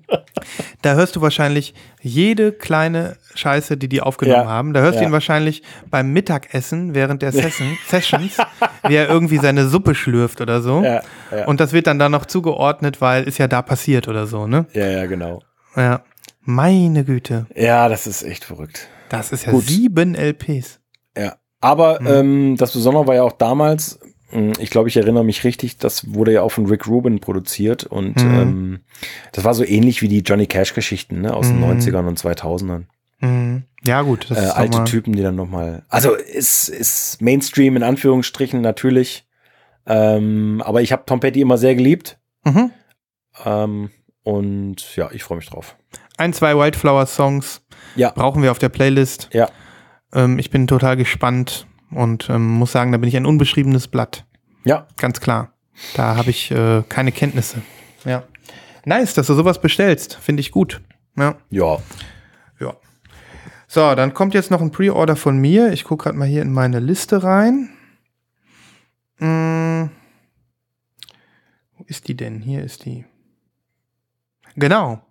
Da 0.82 0.94
hörst 0.94 1.16
du 1.16 1.20
wahrscheinlich 1.23 1.74
jede 2.01 2.53
kleine 2.53 3.16
Scheiße, 3.35 3.77
die 3.77 3.89
die 3.89 4.01
aufgenommen 4.01 4.44
Ja, 4.44 4.48
haben. 4.48 4.73
Da 4.74 4.81
hörst 4.81 4.98
du 4.98 5.03
ja. 5.03 5.09
ihn 5.09 5.12
wahrscheinlich 5.12 5.62
beim 5.90 6.12
Mittagessen 6.12 6.94
während 6.94 7.23
der 7.23 7.32
Session, 7.32 7.77
Sessions, 7.89 8.36
wie 8.86 8.94
er 8.94 9.09
irgendwie 9.09 9.39
seine 9.39 9.66
Suppe 9.69 9.94
schlürft 9.97 10.40
oder 10.40 10.61
so. 10.62 10.85
Und 11.47 11.61
das 11.61 11.73
wird 11.73 11.86
dann 11.89 11.98
da 11.98 12.09
noch 12.09 12.27
zugeordnet, 12.27 13.01
weil 13.01 13.24
ist 13.24 13.39
ja 13.39 13.48
da 13.48 13.62
passiert 13.62 14.07
oder 14.07 14.27
so, 14.27 14.47
ne? 14.47 14.66
Ja, 14.74 14.86
ja, 14.86 15.07
genau. 15.07 15.43
Ja. 15.74 16.03
Meine 16.43 17.03
Güte. 17.05 17.47
Ja, 17.57 17.89
das 17.89 18.07
ist 18.07 18.23
echt 18.23 18.44
verrückt. 18.44 18.86
Das 19.09 19.32
ist 19.32 19.47
ja 19.47 19.53
Gut. 19.53 19.65
sieben 19.65 20.15
LPs. 20.15 20.78
Aber 21.61 22.01
Mhm. 22.01 22.07
ähm, 22.07 22.57
das 22.57 22.73
Besondere 22.73 23.07
war 23.07 23.15
ja 23.15 23.23
auch 23.23 23.33
damals, 23.33 23.99
mh, 24.31 24.55
ich 24.61 24.70
glaube, 24.70 24.89
ich 24.89 24.97
erinnere 24.97 25.24
mich 25.24 25.45
richtig, 25.45 25.78
das 25.78 26.15
wurde 26.15 26.33
ja 26.33 26.43
auch 26.43 26.51
von 26.53 26.66
Rick 26.66 26.87
Rubin 26.87 27.20
produziert 27.20 27.85
und 27.85 28.16
Mhm. 28.16 28.31
ähm, 28.39 28.81
das 29.33 29.45
war 29.45 29.55
so 29.55 29.65
ähnlich 29.65 30.03
wie 30.03 30.09
die 30.09 30.20
Johnny 30.20 30.47
Cash-Geschichten 30.47 31.20
ne, 31.23 31.35
aus 31.35 31.49
Mhm. 31.49 31.61
den 31.61 31.61
90ern 31.81 32.07
und 32.07 32.19
2000ern. 32.19 32.85
Mhm. 33.20 33.62
Ja, 33.85 34.03
gut. 34.03 34.31
Äh, 34.31 34.35
alte 34.35 34.85
Typen, 34.85 35.15
die 35.15 35.23
dann 35.23 35.37
nochmal. 35.37 35.85
Also 35.89 36.15
ist, 36.15 36.69
ist 36.69 37.23
Mainstream 37.23 37.77
in 37.77 37.83
Anführungsstrichen 37.83 38.61
natürlich. 38.61 39.27
Ähm, 39.87 40.61
aber 40.65 40.83
ich 40.83 40.93
habe 40.93 41.05
Tom 41.07 41.20
Petty 41.20 41.41
immer 41.41 41.57
sehr 41.59 41.74
geliebt. 41.77 42.19
Mhm. 42.45 42.70
Ähm, 43.45 43.91
und 44.24 44.97
ja, 44.97 45.09
ich 45.12 45.23
freue 45.23 45.39
mich 45.39 45.49
drauf. 45.49 45.77
Ein, 46.19 46.33
zwei 46.33 46.57
Wildflower-Songs 46.57 47.62
Ja. 47.95 48.11
brauchen 48.11 48.43
wir 48.43 48.51
auf 48.51 48.59
der 48.59 48.69
Playlist. 48.70 49.28
Ja. 49.33 49.49
Ähm, 50.16 50.38
ich 50.38 50.51
bin 50.51 50.66
total 50.66 50.97
gespannt 50.97 51.66
und 51.90 52.28
ähm, 52.30 52.48
muss 52.48 52.72
sagen, 52.72 52.90
da 52.90 52.98
bin 52.98 53.09
ich 53.09 53.16
ein 53.16 53.26
unbeschriebenes 53.26 53.86
Blatt. 53.86 54.24
Ja. 54.64 54.88
Ganz 54.97 55.20
klar. 55.20 55.52
Da 55.94 56.16
habe 56.16 56.30
ich 56.30 56.51
äh, 56.51 56.82
keine 56.88 57.12
Kenntnisse. 57.12 57.62
Ja. 58.05 58.24
Nice, 58.84 59.14
dass 59.14 59.26
du 59.26 59.34
sowas 59.34 59.60
bestellst. 59.60 60.14
Finde 60.14 60.40
ich 60.40 60.51
gut. 60.51 60.80
Ja. 61.16 61.36
Ja. 61.51 61.78
Ja. 62.59 62.74
So, 63.68 63.94
dann 63.94 64.14
kommt 64.14 64.32
jetzt 64.32 64.51
noch 64.51 64.62
ein 64.62 64.70
Pre-Order 64.70 65.16
von 65.16 65.38
mir. 65.38 65.72
Ich 65.72 65.84
gucke 65.84 66.05
gerade 66.05 66.18
mal 66.18 66.26
hier 66.26 66.43
in 66.43 66.52
meine 66.52 66.80
Liste 66.80 67.22
rein. 67.22 67.68
Hm. 69.18 69.90
Wo 71.76 71.84
ist 71.86 72.09
die 72.09 72.16
denn? 72.16 72.40
Hier 72.40 72.64
ist 72.64 72.86
die. 72.86 73.05
Genau. 74.56 75.02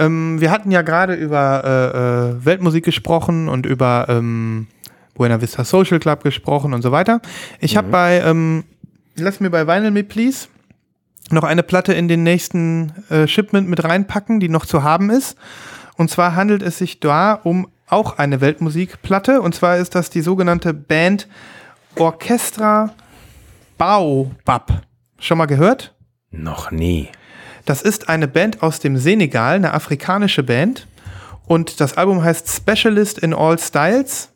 Ähm, 0.00 0.40
wir 0.40 0.50
hatten 0.50 0.70
ja 0.70 0.82
gerade 0.82 1.14
über 1.14 1.62
äh, 1.64 2.40
äh, 2.40 2.44
Weltmusik 2.44 2.84
gesprochen 2.84 3.48
und 3.48 3.66
über 3.66 4.06
ähm, 4.08 4.66
Buena 5.14 5.40
Vista 5.42 5.62
Social 5.62 6.00
Club 6.00 6.24
gesprochen 6.24 6.72
und 6.72 6.80
so 6.80 6.90
weiter. 6.90 7.20
Ich 7.60 7.76
habe 7.76 7.88
bei, 7.88 8.20
ähm, 8.24 8.64
lass 9.16 9.40
mir 9.40 9.50
bei 9.50 9.66
Vinyl 9.66 9.90
Me 9.90 10.02
Please 10.02 10.48
noch 11.30 11.44
eine 11.44 11.62
Platte 11.62 11.92
in 11.92 12.08
den 12.08 12.22
nächsten 12.22 12.92
äh, 13.10 13.28
Shipment 13.28 13.68
mit 13.68 13.84
reinpacken, 13.84 14.40
die 14.40 14.48
noch 14.48 14.64
zu 14.64 14.82
haben 14.82 15.10
ist. 15.10 15.36
Und 15.96 16.10
zwar 16.10 16.34
handelt 16.34 16.62
es 16.62 16.78
sich 16.78 17.00
da 17.00 17.34
um 17.34 17.68
auch 17.86 18.18
eine 18.18 18.40
Weltmusikplatte. 18.40 19.42
Und 19.42 19.54
zwar 19.54 19.76
ist 19.76 19.94
das 19.94 20.08
die 20.08 20.22
sogenannte 20.22 20.72
Band 20.72 21.28
Orchestra 21.96 22.94
Baobab. 23.76 24.82
Schon 25.18 25.38
mal 25.38 25.46
gehört? 25.46 25.94
Noch 26.30 26.70
nie. 26.70 27.10
Das 27.64 27.82
ist 27.82 28.08
eine 28.08 28.28
Band 28.28 28.62
aus 28.62 28.80
dem 28.80 28.96
Senegal, 28.96 29.56
eine 29.56 29.74
afrikanische 29.74 30.42
Band. 30.42 30.86
Und 31.46 31.80
das 31.80 31.96
Album 31.96 32.22
heißt 32.22 32.48
Specialist 32.48 33.18
in 33.18 33.34
All 33.34 33.58
Styles. 33.58 34.30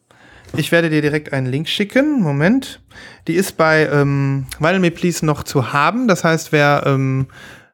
Ich 0.57 0.73
werde 0.73 0.91
dir 0.91 1.03
direkt 1.03 1.33
einen 1.33 1.47
Link 1.47 1.69
schicken. 1.69 2.21
Moment. 2.21 2.81
Die 3.27 3.35
ist 3.35 3.57
bei 3.57 3.87
ähm, 3.87 4.47
Vinyl 4.59 4.79
Me 4.79 4.91
Please 4.91 5.25
noch 5.25 5.43
zu 5.43 5.73
haben. 5.73 6.07
Das 6.07 6.25
heißt, 6.25 6.53
wer 6.53 6.85
ähm, 6.87 7.27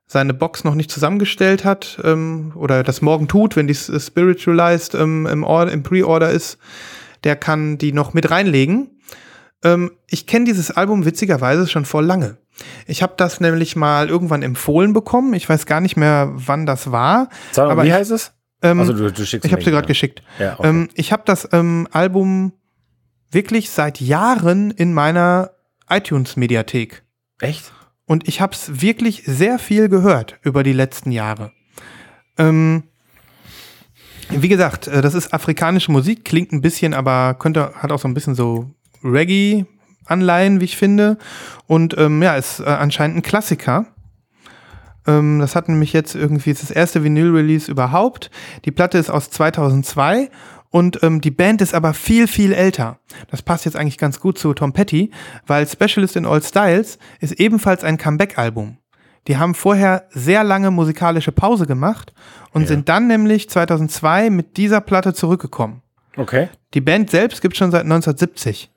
seine 0.07 0.35
Box 0.35 0.65
noch 0.65 0.75
nicht 0.75 0.91
zusammengestellt 0.91 1.65
hat 1.65 2.01
ähm, 2.05 2.53
oder 2.55 2.83
das 2.83 3.01
morgen 3.01 3.29
tut, 3.29 3.57
wenn 3.57 3.67
die 3.67 3.75
Spiritualized 3.75 4.95
ähm, 4.95 5.27
im, 5.27 5.45
im 5.45 5.83
Pre-Order 5.83 6.31
ist, 6.31 6.59
der 7.25 7.37
kann 7.37 7.79
die 7.79 7.93
noch 7.93 8.13
mit 8.13 8.31
reinlegen. 8.31 9.00
Ähm, 9.63 9.91
ich 10.09 10.27
kenne 10.27 10.45
dieses 10.47 10.71
Album 10.71 11.05
witzigerweise 11.05 11.67
schon 11.69 11.85
vor 11.85 12.03
lange. 12.03 12.39
Ich 12.87 13.03
habe 13.03 13.15
das 13.17 13.41
nämlich 13.41 13.77
mal 13.77 14.09
irgendwann 14.09 14.43
empfohlen 14.43 14.93
bekommen. 14.93 15.35
Ich 15.35 15.49
weiß 15.49 15.67
gar 15.67 15.81
nicht 15.81 15.97
mehr, 15.97 16.31
wann 16.35 16.67
das 16.67 16.93
war. 16.93 17.29
Sag 17.53 17.71
Aber 17.71 17.83
wie 17.85 17.89
ich- 17.89 17.93
heißt 17.95 18.11
es? 18.11 18.33
Ähm, 18.63 18.81
Also 18.81 18.93
du, 18.93 19.11
du 19.11 19.25
schickst 19.27 19.47
ich 19.47 19.53
habe 19.53 19.63
sie 19.65 19.71
gerade 19.71 19.87
geschickt. 19.87 20.23
Ja, 20.39 20.59
okay. 20.59 20.69
Ähm, 20.69 20.89
ich 20.95 21.13
habe 21.13 21.23
das 21.25 21.49
ähm, 21.53 21.89
Album 21.93 22.53
wirklich 23.31 23.71
seit 23.71 24.01
Jahren 24.01 24.71
in 24.71 24.93
meiner 24.93 25.51
iTunes-Mediathek. 25.89 27.03
Echt? 27.41 27.73
Und 28.05 28.29
ich 28.29 28.41
habe 28.41 28.53
es 28.55 28.83
wirklich 28.83 29.23
sehr 29.25 29.59
viel 29.59 29.89
gehört 29.89 30.39
über 30.43 30.63
die 30.63 30.73
letzten 30.75 31.11
Jahre. 31.13 31.53
Ähm, 32.37 32.83
wie 34.31 34.49
gesagt, 34.49 34.87
äh, 34.89 35.01
das 35.01 35.15
ist 35.15 35.33
afrikanische 35.33 35.91
Musik, 35.93 36.25
klingt 36.25 36.53
ein 36.53 36.61
bisschen, 36.61 36.93
aber 36.95 37.35
könnte, 37.35 37.73
hat 37.75 37.93
auch 37.93 37.99
so 37.99 38.09
ein 38.09 38.15
bisschen 38.15 38.35
so 38.35 38.71
Reggae-Anleihen, 39.03 40.61
wie 40.61 40.65
ich 40.65 40.77
finde. 40.77 41.19
Und 41.67 41.97
ähm, 41.99 42.23
ja, 42.23 42.35
ist 42.37 42.61
äh, 42.61 42.65
anscheinend 42.65 43.19
ein 43.19 43.23
Klassiker. 43.23 43.87
Ähm, 45.07 45.41
das 45.41 45.57
hat 45.57 45.69
nämlich 45.69 45.93
jetzt 45.93 46.15
irgendwie 46.15 46.51
ist 46.51 46.63
das 46.63 46.71
erste 46.71 47.05
Vinyl-Release 47.05 47.71
überhaupt. 47.71 48.31
Die 48.65 48.71
Platte 48.71 48.99
ist 48.99 49.11
aus 49.11 49.31
2002 49.31 50.31
und 50.71 51.03
ähm, 51.03 51.21
die 51.21 51.31
Band 51.31 51.61
ist 51.63 51.75
aber 51.75 51.95
viel, 51.95 52.29
viel 52.29 52.53
älter. 52.53 52.99
Das 53.31 53.43
passt 53.43 53.65
jetzt 53.65 53.77
eigentlich 53.77 53.99
ganz 53.99 54.21
gut 54.21 54.39
zu 54.39 54.55
Tom 54.55 54.73
Petty, 54.73 55.11
weil 55.47 55.67
Specialist 55.67 56.17
in 56.17 56.27
All 56.27 56.43
Styles 56.43 56.99
ist 57.21 57.33
ebenfalls 57.41 57.83
ein 57.83 57.99
Comeback-Album. 57.99 58.79
Die 59.29 59.37
haben 59.37 59.55
vorher 59.55 60.07
sehr 60.11 60.45
lange 60.45 60.71
musikalische 60.71 61.33
Pause 61.33 61.67
gemacht 61.67 62.15
und 62.53 62.67
sind 62.67 62.89
dann 62.89 63.07
nämlich 63.07 63.51
2002 63.51 64.31
mit 64.31 64.57
dieser 64.57 64.81
Platte 64.81 65.13
zurückgekommen. 65.13 65.83
Okay. 66.17 66.49
Die 66.75 66.81
Band 66.81 67.11
selbst 67.11 67.43
gibt 67.43 67.57
schon 67.57 67.71
seit 67.71 67.83
1970. 67.83 68.71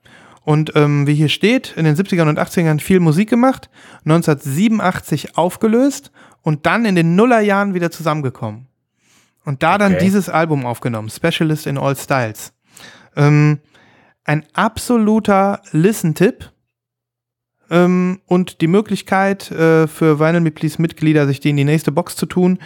Und 0.44 0.74
ähm, 0.76 1.08
wie 1.08 1.16
hier 1.16 1.30
steht, 1.30 1.74
in 1.78 1.86
den 1.86 1.96
70ern 1.96 2.28
und 2.28 2.40
80ern 2.40 2.80
viel 2.82 3.00
Musik 3.00 3.30
gemacht, 3.30 3.70
1987 4.06 5.38
aufgelöst 5.38 6.12
und 6.42 6.66
dann 6.66 6.86
in 6.86 6.96
den 6.96 7.16
Nullerjahren 7.16 7.74
wieder 7.74 7.92
zusammengekommen. 7.92 8.68
Und 9.46 9.64
da 9.64 9.78
dann 9.78 9.94
Okay. 9.94 10.04
dieses 10.04 10.30
Album 10.30 10.66
aufgenommen, 10.66 11.10
Specialist 11.10 11.68
in 11.68 11.78
All 11.78 11.96
Styles. 11.96 12.54
Ähm, 13.16 13.60
ein 14.26 14.46
absoluter 14.54 15.62
Listen-Tipp. 15.72 16.52
Ähm, 17.70 18.22
und 18.26 18.60
die 18.62 18.68
Möglichkeit 18.68 19.50
äh, 19.52 19.88
für 19.88 20.20
Vinyl 20.20 20.42
Me 20.42 20.52
Please 20.52 20.82
Mitglieder, 20.82 21.26
sich 21.26 21.40
die 21.40 21.50
in 21.52 21.58
die 21.58 21.64
nächste 21.64 21.92
Box 21.92 22.16
zu 22.16 22.26
tun, 22.26 22.60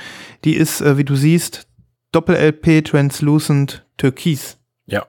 die 0.44 0.56
ist, 0.56 0.82
äh, 0.82 0.98
wie 0.98 1.04
du 1.04 1.16
siehst, 1.16 1.68
Doppel-LP 2.12 2.84
Translucent 2.84 3.86
Türkis. 3.98 4.58
Ja. 4.86 5.06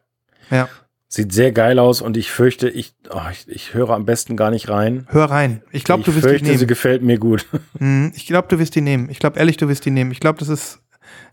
Ja. 0.50 0.68
Sieht 1.10 1.32
sehr 1.32 1.52
geil 1.52 1.78
aus 1.78 2.02
und 2.02 2.18
ich 2.18 2.30
fürchte, 2.30 2.68
ich, 2.68 2.94
oh, 3.10 3.20
ich, 3.32 3.48
ich 3.48 3.72
höre 3.72 3.90
am 3.90 4.04
besten 4.04 4.36
gar 4.36 4.50
nicht 4.50 4.68
rein. 4.68 5.06
Hör 5.08 5.24
rein. 5.30 5.62
Ich 5.72 5.82
glaube, 5.84 6.02
du 6.02 6.10
ich 6.10 6.16
wirst 6.16 6.26
die 6.26 6.28
fürchte, 6.30 6.46
sie 6.46 6.52
nehmen. 6.56 6.66
gefällt 6.68 7.02
mir 7.02 7.18
gut. 7.18 7.46
Mhm, 7.78 8.12
Ich 8.14 8.26
glaube, 8.26 8.46
du 8.48 8.58
wirst 8.58 8.74
die 8.74 8.82
nehmen. 8.82 9.08
Ich 9.08 9.18
glaube 9.18 9.38
ehrlich, 9.38 9.56
du 9.56 9.68
wirst 9.68 9.84
die 9.86 9.90
nehmen. 9.90 10.10
Ich 10.12 10.20
glaube, 10.20 10.38
das 10.38 10.48
ist 10.50 10.80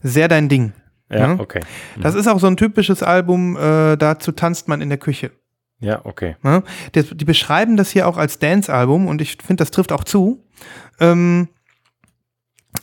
sehr 0.02 0.28
dein 0.30 0.48
Ding. 0.48 0.72
ja, 1.10 1.28
Mhm. 1.28 1.40
okay. 1.42 1.60
Das 2.02 2.16
ist 2.16 2.28
auch 2.28 2.40
so 2.40 2.48
ein 2.48 2.56
typisches 2.58 3.04
Album, 3.04 3.58
äh, 3.58 3.98
dazu 3.98 4.32
tanzt 4.32 4.68
man 4.70 4.80
in 4.82 4.88
der 4.90 4.98
Küche. 4.98 5.32
Ja, 5.82 6.06
okay. 6.06 6.38
Ne? 6.42 6.64
Das, 6.94 7.08
die 7.14 7.26
beschreiben 7.26 7.76
das 7.76 7.90
hier 7.90 8.08
auch 8.08 8.16
als 8.18 8.40
Dance-Album 8.40 9.08
und 9.08 9.22
ich 9.22 9.38
finde, 9.46 9.62
das 9.62 9.72
trifft 9.72 9.92
auch 9.92 10.06
zu. 10.06 10.42
Ähm, 11.02 11.50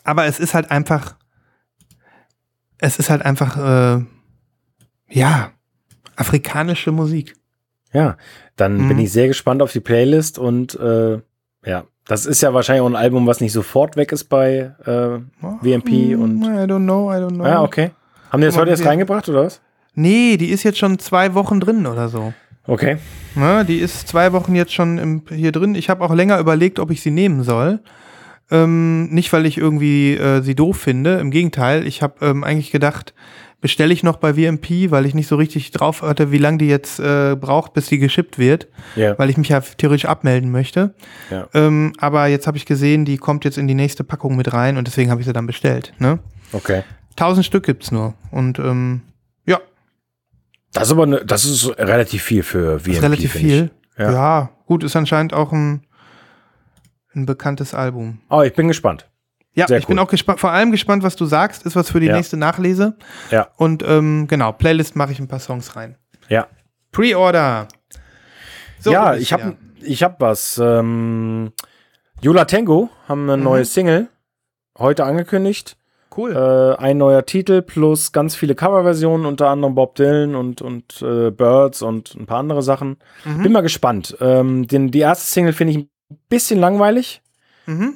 aber 0.05 0.27
es 0.27 0.39
ist 0.39 0.53
halt 0.53 0.71
einfach, 0.71 1.17
es 2.79 2.99
ist 2.99 3.09
halt 3.09 3.23
einfach, 3.23 3.57
äh, 3.57 4.05
ja, 5.09 5.53
afrikanische 6.17 6.93
Musik. 6.93 7.35
Ja, 7.93 8.17
dann 8.57 8.79
Mhm. 8.79 8.89
bin 8.89 8.99
ich 8.99 9.13
sehr 9.13 9.29
gespannt 9.29 9.63
auf 9.63 9.73
die 9.73 9.81
Playlist 9.81 10.39
und 10.39 10.75
äh, 10.79 11.21
ja, 11.65 11.85
das 12.07 12.27
ist 12.27 12.41
ja 12.43 12.53
wahrscheinlich 12.55 12.83
auch 12.83 12.87
ein 12.91 12.97
Album, 12.97 13.27
was 13.27 13.41
nicht 13.41 13.53
sofort 13.53 13.97
weg 13.97 14.13
ist 14.13 14.25
bei 14.25 14.73
äh, 14.85 15.19
VMP 15.63 16.17
und. 16.17 16.41
Mm, 16.41 16.45
I 16.45 16.65
don't 16.67 16.85
know, 16.85 17.13
I 17.13 17.17
don't 17.17 17.35
know. 17.35 17.45
Ja, 17.47 17.63
okay. 17.63 17.91
Haben 18.31 18.41
die 18.41 18.47
das 18.47 18.57
heute 18.57 18.71
erst 18.71 18.85
reingebracht 18.87 19.29
oder 19.29 19.45
was? 19.45 19.61
Nee, 19.95 20.37
die 20.39 20.49
ist 20.51 20.63
jetzt 20.63 20.79
schon 20.79 20.99
zwei 20.99 21.35
Wochen 21.35 21.61
drin 21.61 21.87
oder 21.87 22.09
so. 22.09 22.33
Okay. 22.67 22.97
Ne, 23.35 23.65
die 23.67 23.79
ist 23.79 24.09
zwei 24.09 24.33
Wochen 24.33 24.55
jetzt 24.55 24.73
schon 24.73 24.97
im, 24.99 25.23
hier 25.29 25.53
drin. 25.53 25.75
Ich 25.75 25.91
habe 25.91 26.03
auch 26.05 26.15
länger 26.15 26.39
überlegt, 26.39 26.79
ob 26.79 26.91
ich 26.91 27.03
sie 27.03 27.11
nehmen 27.11 27.43
soll. 27.43 27.81
Ähm, 28.51 29.09
nicht, 29.11 29.33
weil 29.33 29.47
ich 29.47 29.59
irgendwie 29.59 30.15
äh, 30.17 30.41
sie 30.43 30.55
doof 30.55 30.77
finde. 30.79 31.19
Im 31.19 31.31
Gegenteil, 31.31 31.87
ich 31.87 32.03
habe 32.03 32.25
ähm, 32.25 32.43
eigentlich 32.45 32.71
gedacht, 32.71 33.15
bestelle 33.63 33.95
ich 33.95 34.03
noch 34.03 34.17
bei 34.19 34.35
VMP, 34.35 34.91
weil 34.91 35.07
ich 35.07 35.15
nicht 35.15 35.29
so 35.29 35.37
richtig 35.37 35.71
drauf 35.71 36.03
hatte, 36.03 36.31
wie 36.33 36.37
lange 36.39 36.59
die 36.59 36.67
jetzt 36.69 37.01
äh, 37.01 37.35
braucht, 37.41 37.73
bis 37.73 37.87
die 37.87 37.99
geschippt 37.99 38.39
wird, 38.39 38.69
Ja. 38.97 39.19
weil 39.19 39.31
ich 39.31 39.39
mich 39.39 39.49
ja 39.49 39.61
theoretisch 39.61 40.05
abmelden 40.05 40.51
möchte. 40.51 40.95
Ja. 41.31 41.49
Ähm, 41.55 41.95
aber 41.99 42.27
jetzt 42.27 42.47
habe 42.47 42.59
ich 42.59 42.67
gesehen, 42.67 43.05
die 43.07 43.17
kommt 43.17 43.45
jetzt 43.47 43.57
in 43.57 43.67
die 43.69 43.75
nächste 43.75 44.05
Packung 44.05 44.37
mit 44.37 44.53
rein 44.53 44.77
und 44.77 44.87
deswegen 44.87 45.11
habe 45.11 45.21
ich 45.23 45.27
sie 45.27 45.33
dann 45.33 45.47
bestellt. 45.47 45.95
Ne? 45.99 46.19
Okay. 46.53 46.83
1000 47.13 47.47
Stück 47.47 47.65
gibt's 47.65 47.91
nur. 47.91 48.15
Und 48.31 48.59
ähm, 48.59 49.03
ja, 49.47 49.61
Das 50.73 50.89
ist 50.89 50.93
aber 50.93 51.07
ne, 51.07 51.23
das 51.25 51.45
ist 51.45 51.69
relativ 51.79 52.23
viel 52.23 52.43
für 52.43 52.79
VMP. 52.81 52.89
ist 52.93 53.03
relativ 53.03 53.33
viel. 53.33 53.71
Ja. 53.97 54.11
Ja. 54.13 54.51
gut, 54.67 54.83
ist 54.85 54.97
anscheinend 54.97 55.33
auch 55.35 55.53
ein, 55.53 55.83
ein 57.15 57.27
bekanntes 57.27 57.75
Album. 57.75 58.19
Aber 58.29 58.45
ich 58.47 58.55
bin 58.55 58.67
gespannt. 58.69 59.09
Ja, 59.55 59.67
Sehr 59.69 59.79
ich 59.79 59.87
bin 59.87 59.99
cool. 59.99 60.05
auch 60.05 60.09
gespannt, 60.11 60.41
vor 60.41 60.51
allem 60.51 60.71
gespannt, 60.71 61.03
was 61.03 61.15
du 61.17 61.27
sagst, 61.27 61.67
ist 61.67 61.77
was 61.77 61.91
für 61.91 62.01
die 62.01 62.07
Ja. 62.07 62.17
nächste 62.17 62.37
Nachlese. 62.39 62.97
Ja. 63.31 63.49
Und 63.57 63.83
ähm, 63.87 64.27
genau, 64.29 64.53
Playlist 64.53 64.97
mache 64.97 65.13
ich 65.13 65.19
ein 65.19 65.29
paar 65.29 65.41
Songs 65.41 65.77
rein. 65.77 65.97
Ja. 66.29 66.47
Pre-Order. 66.93 67.69
So, 68.81 68.93
ja, 68.93 69.15
ich 69.15 69.33
habe 69.33 69.57
ich 69.83 70.03
hab 70.03 70.21
was. 70.21 70.59
Ähm, 70.63 71.53
Yola 72.21 72.45
Tango 72.45 72.89
haben 73.09 73.25
eine 73.25 73.37
Mhm. 73.37 73.43
neue 73.45 73.65
Single 73.65 74.09
heute 74.79 75.05
angekündigt. 75.05 75.77
Cool. 76.17 76.33
Äh, 76.37 76.81
ein 76.83 76.99
neuer 76.99 77.25
Titel 77.25 77.63
plus 77.63 78.13
ganz 78.13 78.35
viele 78.37 78.55
Coverversionen, 78.55 79.25
unter 79.27 79.49
anderem 79.49 79.75
Bob 79.75 79.95
Dylan 79.95 80.35
und, 80.35 80.61
und 80.61 81.01
äh, 81.01 81.31
Birds 81.31 81.81
und 81.81 82.15
ein 82.15 82.27
paar 82.27 82.39
andere 82.39 82.63
Sachen. 82.63 82.99
Mhm. 83.25 83.43
Bin 83.45 83.53
mal 83.53 83.63
gespannt. 83.63 84.17
Ähm, 84.21 84.67
den, 84.69 84.91
die 84.91 84.99
erste 85.01 85.25
Single 85.27 85.55
finde 85.55 85.71
ich 85.73 85.79
ein 85.79 85.89
bisschen 86.29 86.61
langweilig. 86.61 87.22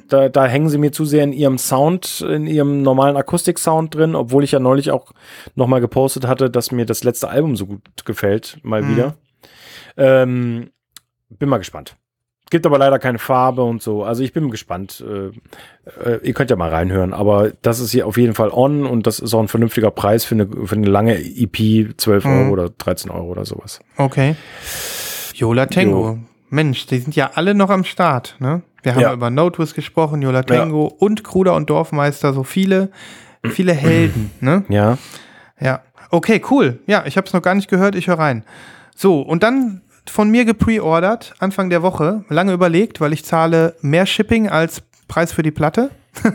Da, 0.07 0.29
da 0.29 0.45
hängen 0.45 0.69
sie 0.69 0.77
mir 0.77 0.91
zu 0.91 1.03
sehr 1.05 1.23
in 1.23 1.33
ihrem 1.33 1.57
Sound, 1.57 2.21
in 2.21 2.47
ihrem 2.47 2.81
normalen 2.81 3.17
Akustik-Sound 3.17 3.95
drin, 3.95 4.15
obwohl 4.15 4.43
ich 4.43 4.51
ja 4.51 4.59
neulich 4.59 4.91
auch 4.91 5.11
nochmal 5.55 5.81
gepostet 5.81 6.25
hatte, 6.27 6.49
dass 6.49 6.71
mir 6.71 6.85
das 6.85 7.03
letzte 7.03 7.29
Album 7.29 7.55
so 7.55 7.65
gut 7.65 7.81
gefällt, 8.05 8.59
mal 8.63 8.87
wieder. 8.87 9.15
Ähm, 9.97 10.69
bin 11.29 11.49
mal 11.49 11.57
gespannt. 11.57 11.97
Gibt 12.49 12.65
aber 12.65 12.77
leider 12.77 12.97
keine 12.97 13.19
Farbe 13.19 13.63
und 13.63 13.81
so. 13.81 14.03
Also 14.03 14.23
ich 14.23 14.31
bin 14.31 14.49
gespannt. 14.49 15.03
Äh, 15.05 15.31
äh, 16.09 16.19
ihr 16.23 16.33
könnt 16.33 16.49
ja 16.49 16.55
mal 16.55 16.69
reinhören. 16.69 17.13
Aber 17.13 17.51
das 17.61 17.81
ist 17.81 17.91
hier 17.91 18.07
auf 18.07 18.15
jeden 18.15 18.35
Fall 18.35 18.51
on 18.51 18.85
und 18.85 19.05
das 19.05 19.19
ist 19.19 19.33
auch 19.33 19.41
ein 19.41 19.49
vernünftiger 19.49 19.91
Preis 19.91 20.23
für 20.23 20.35
eine, 20.35 20.47
für 20.65 20.75
eine 20.75 20.87
lange 20.87 21.17
EP, 21.19 21.97
12 21.97 22.25
Euro 22.25 22.51
oder 22.51 22.69
13 22.69 23.11
Euro 23.11 23.25
oder 23.25 23.43
sowas. 23.43 23.81
Okay. 23.97 24.35
Yola 25.33 25.65
Tango. 25.65 26.11
Jo. 26.11 26.19
Mensch, 26.49 26.85
die 26.87 26.99
sind 26.99 27.15
ja 27.15 27.31
alle 27.35 27.53
noch 27.53 27.69
am 27.69 27.83
Start, 27.83 28.35
ne? 28.39 28.61
Wir 28.83 28.93
haben 28.95 29.01
Ja. 29.01 29.13
über 29.13 29.29
Notus 29.29 29.73
gesprochen, 29.73 30.21
Yola 30.21 30.43
Tango 30.43 30.85
und 30.85 31.23
Kruder 31.23 31.55
und 31.55 31.69
Dorfmeister, 31.69 32.31
so 32.33 32.43
viele, 32.43 32.89
viele 33.43 33.73
Helden, 33.73 34.31
ne? 34.39 34.63
Ja. 34.69 34.97
Ja. 35.59 35.81
Okay, 36.09 36.41
cool. 36.49 36.79
Ja, 36.87 37.03
ich 37.05 37.17
habe 37.17 37.27
es 37.27 37.33
noch 37.33 37.41
gar 37.41 37.53
nicht 37.55 37.69
gehört, 37.69 37.95
ich 37.95 38.07
höre 38.07 38.19
rein. 38.19 38.45
So, 38.95 39.21
und 39.21 39.43
dann 39.43 39.81
von 40.09 40.29
mir 40.29 40.45
gepreordert, 40.45 41.33
Anfang 41.39 41.69
der 41.69 41.81
Woche, 41.81 42.23
lange 42.29 42.53
überlegt, 42.53 43.01
weil 43.01 43.11
ich 43.11 43.25
zahle 43.25 43.75
mehr 43.81 44.05
Shipping 44.05 44.47
als 44.47 44.81
Preis 45.09 45.33
für 45.33 45.43
die 45.43 45.51
Platte. 45.51 45.89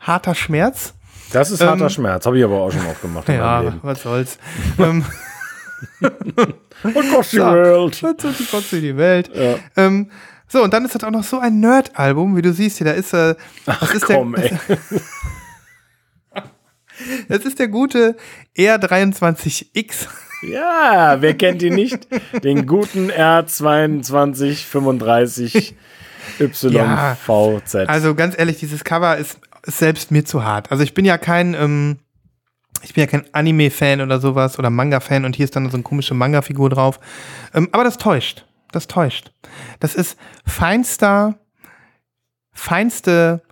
Harter 0.00 0.34
Schmerz. 0.36 0.94
Das 1.32 1.50
ist 1.52 1.62
harter 1.64 1.90
Schmerz. 1.90 2.26
Habe 2.26 2.38
ich 2.38 2.44
aber 2.44 2.60
auch 2.60 2.72
schon 2.72 2.84
oft 2.86 3.00
gemacht 3.02 3.28
Ja, 3.28 3.74
was 3.82 4.02
soll's. 4.02 4.38
ähm, 4.78 5.04
Across 6.82 7.30
the 7.32 7.36
Ja. 7.38 7.52
world. 7.52 8.02
was 8.02 8.70
soll 8.70 8.80
die 8.80 8.80
die 8.92 8.96
Welt. 8.96 9.30
Ähm, 9.76 10.10
so, 10.48 10.62
und 10.64 10.72
dann 10.74 10.84
ist 10.84 10.94
das 10.94 11.04
auch 11.04 11.10
noch 11.10 11.24
so 11.24 11.38
ein 11.38 11.60
Nerd-Album, 11.60 12.36
wie 12.36 12.42
du 12.42 12.52
siehst 12.52 12.78
hier, 12.78 12.86
da 12.86 12.92
ist, 12.92 13.12
äh, 13.14 13.34
das 13.66 13.94
ist 13.94 14.04
Komm, 14.06 14.34
der, 14.34 14.52
ey. 14.52 14.58
das 17.28 17.44
ist 17.44 17.58
der 17.58 17.68
gute 17.68 18.16
R23X. 18.56 20.06
Ja, 20.42 21.16
wer 21.20 21.34
kennt 21.36 21.62
ihn 21.62 21.74
nicht? 21.74 22.08
Den 22.42 22.66
guten 22.66 23.10
R2235 23.10 25.74
Ja. 26.70 27.16
YVZ. 27.28 27.74
Also 27.88 28.14
ganz 28.14 28.38
ehrlich, 28.38 28.58
dieses 28.58 28.84
Cover 28.84 29.16
ist, 29.18 29.38
ist 29.66 29.78
selbst 29.78 30.10
mir 30.10 30.24
zu 30.24 30.42
hart. 30.44 30.70
Also 30.70 30.82
ich 30.82 30.94
bin 30.94 31.04
ja 31.04 31.18
kein, 31.18 31.52
ähm, 31.54 31.98
ich 32.82 32.94
bin 32.94 33.02
ja 33.02 33.06
kein 33.06 33.24
Anime-Fan 33.32 34.00
oder 34.00 34.20
sowas 34.20 34.58
oder 34.58 34.70
Manga-Fan 34.70 35.24
und 35.24 35.36
hier 35.36 35.44
ist 35.44 35.56
dann 35.56 35.68
so 35.70 35.76
eine 35.76 35.82
komische 35.82 36.14
Manga-Figur 36.14 36.70
drauf. 36.70 36.98
Ähm, 37.54 37.68
aber 37.72 37.84
das 37.84 37.98
täuscht. 37.98 38.46
Das 38.72 38.86
täuscht. 38.86 39.32
Das 39.80 39.94
ist 39.94 40.16
feinster, 40.46 41.38
feinste 42.52 43.42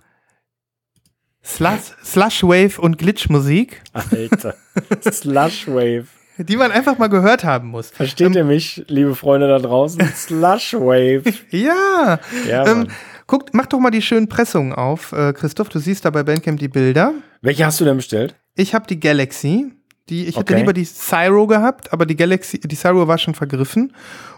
Slush, 1.43 1.93
Slushwave 2.03 2.79
und 2.79 2.97
Glitch-Musik, 2.97 3.81
Alter. 3.93 4.55
Slushwave. 5.11 6.05
die 6.37 6.57
man 6.57 6.71
einfach 6.71 6.97
mal 6.97 7.07
gehört 7.07 7.43
haben 7.43 7.69
muss. 7.69 7.89
Versteht 7.89 8.35
ihr 8.35 8.43
mich, 8.43 8.83
liebe 8.87 9.15
Freunde 9.15 9.47
da 9.47 9.57
draußen? 9.59 10.01
Slushwave. 10.15 11.23
Ja. 11.49 12.19
Ja, 12.47 12.67
ähm, 12.67 12.77
Mann. 12.79 12.91
guck, 13.25 13.53
mach 13.53 13.65
doch 13.65 13.79
mal 13.79 13.89
die 13.89 14.01
schönen 14.01 14.29
Pressungen 14.29 14.73
auf, 14.73 15.11
äh, 15.11 15.33
Christoph. 15.33 15.69
Du 15.69 15.79
siehst 15.79 16.05
da 16.05 16.09
bei 16.11 16.23
Bandcamp 16.23 16.59
die 16.59 16.67
Bilder. 16.67 17.13
Welche 17.41 17.65
hast 17.65 17.79
du 17.79 17.85
denn 17.85 17.97
bestellt? 17.97 18.35
Ich 18.59 18.73
habe 18.73 18.85
die 18.87 18.99
Galaxy. 18.99 19.71
Die, 20.09 20.23
ich 20.25 20.35
hätte 20.35 20.39
Okay. 20.53 20.55
lieber 20.61 20.73
die 20.73 20.85
Cyro 20.85 21.45
gehabt, 21.47 21.93
aber 21.93 22.05
die 22.05 22.15
Galaxy, 22.15 22.59
die 22.59 22.75
Cyro 22.75 23.07
war 23.07 23.17
schon 23.19 23.35
vergriffen. 23.35 23.93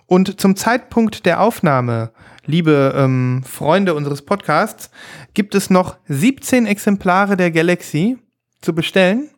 Und 0.05 0.39
zum 0.39 0.55
Zeitpunkt 0.57 1.25
der 1.25 1.39
Aufnahme, 1.41 2.11
liebe 2.45 2.93
ähm, 2.95 3.41
Freunde 3.49 3.93
unseres 3.95 4.21
Podcasts, 4.21 4.91
gibt 5.33 5.55
es 5.55 5.69
noch 5.69 5.95
17 6.09 6.65
Exemplare 6.65 7.37
der 7.37 7.51
Galaxy 7.51 8.17
zu 8.61 8.75
bestellen. 8.75 9.29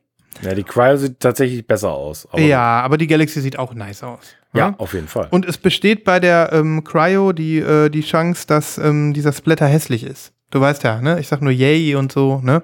Ja, 0.41 0.55
die 0.55 0.63
Cryo 0.63 0.97
sieht 0.97 1.19
tatsächlich 1.19 1.65
besser 1.67 1.91
aus. 1.91 2.27
aber- 2.31 2.41
ja, 2.41 2.81
aber 2.81 2.97
die 2.97 3.05
Galaxy 3.07 3.39
sieht 3.39 3.59
auch 3.59 3.73
nice 3.75 4.01
aus. 4.03 4.25
Ja, 4.55 4.73
auf 4.79 4.93
jeden 4.95 5.07
Fall. 5.07 5.27
Und 5.29 5.45
es 5.45 5.57
besteht 5.59 6.03
bei 6.03 6.19
der 6.19 6.49
ähm, 6.51 6.83
Cryo 6.83 7.31
die, 7.31 7.59
äh, 7.59 7.89
die 7.89 8.01
Chance, 8.01 8.47
dass 8.47 8.77
ähm, 8.79 9.13
dieser 9.13 9.31
Splatter 9.31 9.67
hässlich 9.67 10.03
ist. 10.03 10.33
Du 10.49 10.59
weißt 10.59 10.83
ja, 10.83 10.99
ne? 11.01 11.19
Ich 11.19 11.27
sag 11.27 11.41
nur 11.41 11.51
yay 11.51 11.95
und 11.95 12.11
so, 12.11 12.39
ne? 12.43 12.63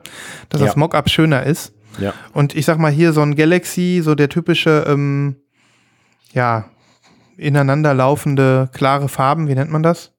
Dass 0.50 0.62
Ja. 0.62 0.68
das 0.68 0.76
Mockup 0.76 1.10
schöner 1.10 1.44
ist. 1.44 1.74
Ja. 2.00 2.14
Und 2.34 2.56
ich 2.56 2.66
sag 2.66 2.78
mal 2.78 2.92
hier 2.92 3.14
so 3.14 3.22
ein 3.22 3.36
Galaxy, 3.36 4.02
so 4.04 4.16
der 4.16 4.30
typische, 4.30 4.86
ähm, 4.88 5.36
ja, 6.34 6.66
ineinander 7.38 7.94
laufende, 7.94 8.70
klare 8.74 9.10
Farben, 9.10 9.48
wie 9.48 9.56
nennt 9.56 9.72
man 9.72 9.84
das? 9.84 10.14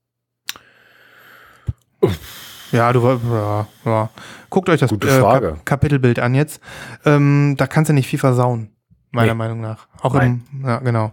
Ja, 2.73 2.93
du, 2.93 3.01
ja, 3.07 3.67
ja. 3.85 4.11
Guckt 4.49 4.69
euch 4.69 4.81
das 4.81 4.93
äh. 4.93 4.97
Kap 4.97 5.65
Kapitelbild 5.65 6.19
an 6.19 6.35
jetzt. 6.35 6.61
Ähm, 7.05 7.55
da 7.57 7.67
kannst 7.67 7.89
du 7.89 7.93
nicht 7.93 8.09
viel 8.09 8.19
versauen, 8.19 8.71
meiner 9.11 9.33
Nee. 9.33 9.39
Meinung 9.39 9.61
nach. 9.61 9.87
Auch 10.01 10.15
im, 10.15 10.43
ja, 10.65 10.79
genau. 10.79 11.13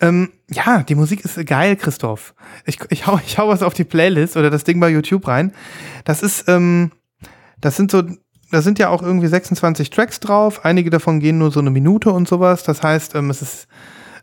Ähm, 0.00 0.30
ja, 0.50 0.82
die 0.82 0.94
Musik 0.94 1.24
ist 1.24 1.44
geil, 1.46 1.76
Christoph. 1.76 2.34
Ich, 2.66 2.78
ich, 2.90 3.06
hau, 3.06 3.18
ich 3.26 3.38
hau 3.38 3.48
was 3.48 3.62
auf 3.62 3.74
die 3.74 3.84
Playlist 3.84 4.36
oder 4.36 4.50
das 4.50 4.64
Ding 4.64 4.80
bei 4.80 4.88
YouTube 4.90 5.26
rein. 5.26 5.52
Das 6.04 6.22
ist, 6.22 6.48
ähm, 6.48 6.92
das 7.60 7.76
sind 7.76 7.90
so, 7.90 8.02
da 8.50 8.62
sind 8.62 8.78
ja 8.78 8.88
auch 8.88 9.02
irgendwie 9.02 9.26
26 9.26 9.90
Tracks 9.90 10.20
drauf. 10.20 10.64
Einige 10.64 10.90
davon 10.90 11.20
gehen 11.20 11.38
nur 11.38 11.50
so 11.50 11.60
eine 11.60 11.70
Minute 11.70 12.10
und 12.10 12.28
sowas. 12.28 12.62
Das 12.62 12.82
heißt, 12.82 13.14
ähm, 13.14 13.30
es 13.30 13.42
ist, 13.42 13.66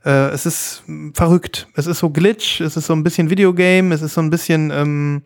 äh, 0.05 0.29
es 0.29 0.45
ist 0.45 0.83
verrückt. 1.13 1.67
Es 1.75 1.87
ist 1.87 1.99
so 1.99 2.09
Glitch, 2.09 2.61
es 2.61 2.77
ist 2.77 2.87
so 2.87 2.93
ein 2.93 3.03
bisschen 3.03 3.29
Videogame, 3.29 3.93
es 3.93 4.01
ist 4.01 4.13
so 4.13 4.21
ein 4.21 4.29
bisschen, 4.29 4.71
ähm, 4.71 5.23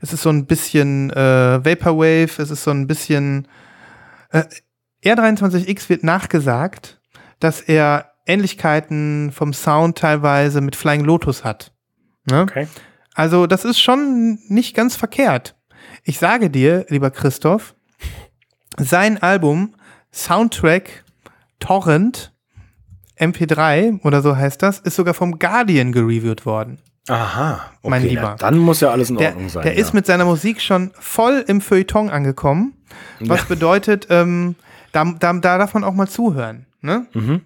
es 0.00 0.12
ist 0.12 0.22
so 0.22 0.30
ein 0.30 0.46
bisschen 0.46 1.10
äh, 1.10 1.64
Vaporwave, 1.64 2.42
es 2.42 2.50
ist 2.50 2.64
so 2.64 2.70
ein 2.70 2.86
bisschen. 2.86 3.48
Äh, 4.30 4.44
R23X 5.04 5.90
wird 5.90 6.02
nachgesagt, 6.02 6.98
dass 7.38 7.60
er 7.60 8.12
Ähnlichkeiten 8.26 9.32
vom 9.32 9.52
Sound 9.52 9.98
teilweise 9.98 10.62
mit 10.62 10.76
Flying 10.76 11.04
Lotus 11.04 11.44
hat. 11.44 11.72
Ne? 12.24 12.42
Okay. 12.42 12.68
Also, 13.14 13.46
das 13.46 13.64
ist 13.64 13.80
schon 13.80 14.38
nicht 14.48 14.74
ganz 14.74 14.96
verkehrt. 14.96 15.56
Ich 16.04 16.18
sage 16.18 16.50
dir, 16.50 16.86
lieber 16.88 17.10
Christoph, 17.10 17.74
sein 18.78 19.22
Album 19.22 19.74
Soundtrack 20.12 21.04
Torrent 21.60 22.32
MP3 23.18 24.00
oder 24.04 24.22
so 24.22 24.36
heißt 24.36 24.62
das, 24.62 24.80
ist 24.80 24.96
sogar 24.96 25.14
vom 25.14 25.38
Guardian 25.38 25.92
gereviewt 25.92 26.46
worden. 26.46 26.78
Aha. 27.08 27.70
Okay, 27.82 27.90
Mein 27.90 28.02
ja, 28.02 28.08
Lieber. 28.08 28.36
dann 28.38 28.58
muss 28.58 28.80
ja 28.80 28.90
alles 28.90 29.10
in 29.10 29.16
Der, 29.16 29.30
Ordnung 29.30 29.48
sein. 29.48 29.62
der 29.62 29.74
ja. 29.74 29.80
ist 29.80 29.92
mit 29.92 30.06
seiner 30.06 30.24
Musik 30.24 30.60
schon 30.60 30.90
voll 30.98 31.44
im 31.46 31.60
Feuilleton 31.60 32.08
angekommen, 32.10 32.74
was 33.20 33.44
bedeutet, 33.44 34.06
ähm, 34.10 34.56
da, 34.92 35.04
da, 35.04 35.32
da 35.34 35.58
darf 35.58 35.74
man 35.74 35.84
auch 35.84 35.92
mal 35.92 36.08
zuhören. 36.08 36.66
Ne? 36.80 37.06
Mhm. 37.12 37.42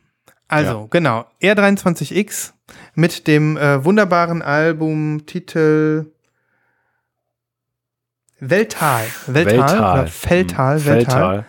Also, 0.47 0.87
genau, 0.91 1.27
R23X 1.43 2.53
mit 2.95 3.27
dem 3.27 3.57
äh, 3.57 3.85
wunderbaren 3.85 4.43
Albumtitel 4.43 6.07
Welttal. 6.07 6.18
Welttal. 8.41 9.05
Welttal. 9.27 9.93
Oder 10.01 10.07
Feldtal. 10.07 11.39
Hm. 11.39 11.45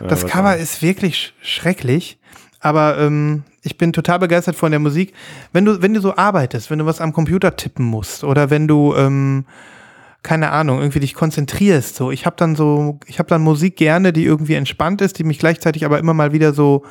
Ja, 0.00 0.06
Das 0.08 0.26
Cover 0.26 0.56
ist 0.56 0.82
wirklich 0.82 1.16
sch 1.16 1.32
schrecklich, 1.42 2.18
aber 2.60 2.98
ähm, 2.98 3.44
ich 3.62 3.78
bin 3.78 3.92
total 3.92 4.18
begeistert 4.18 4.56
von 4.56 4.70
der 4.70 4.80
Musik. 4.80 5.14
Wenn 5.52 5.64
du, 5.64 5.80
wenn 5.80 5.94
du 5.94 6.00
so 6.00 6.16
arbeitest, 6.16 6.70
wenn 6.70 6.78
du 6.78 6.86
was 6.86 7.00
am 7.00 7.12
Computer 7.12 7.56
tippen 7.56 7.84
musst 7.84 8.24
oder 8.24 8.50
wenn 8.50 8.68
du, 8.68 8.94
ähm, 8.94 9.46
keine 10.22 10.50
Ahnung, 10.50 10.78
irgendwie 10.80 11.00
dich 11.00 11.14
konzentrierst, 11.14 11.96
so, 11.96 12.10
ich 12.10 12.26
habe 12.26 12.36
dann 12.36 12.56
so, 12.56 12.98
ich 13.06 13.18
habe 13.18 13.28
dann 13.28 13.42
Musik 13.42 13.76
gerne, 13.76 14.12
die 14.12 14.24
irgendwie 14.24 14.54
entspannt 14.54 15.00
ist, 15.00 15.18
die 15.18 15.24
mich 15.24 15.38
gleichzeitig 15.38 15.84
aber 15.84 15.98
immer 15.98 16.14
mal 16.14 16.32
wieder 16.32 16.52
so, 16.52 16.84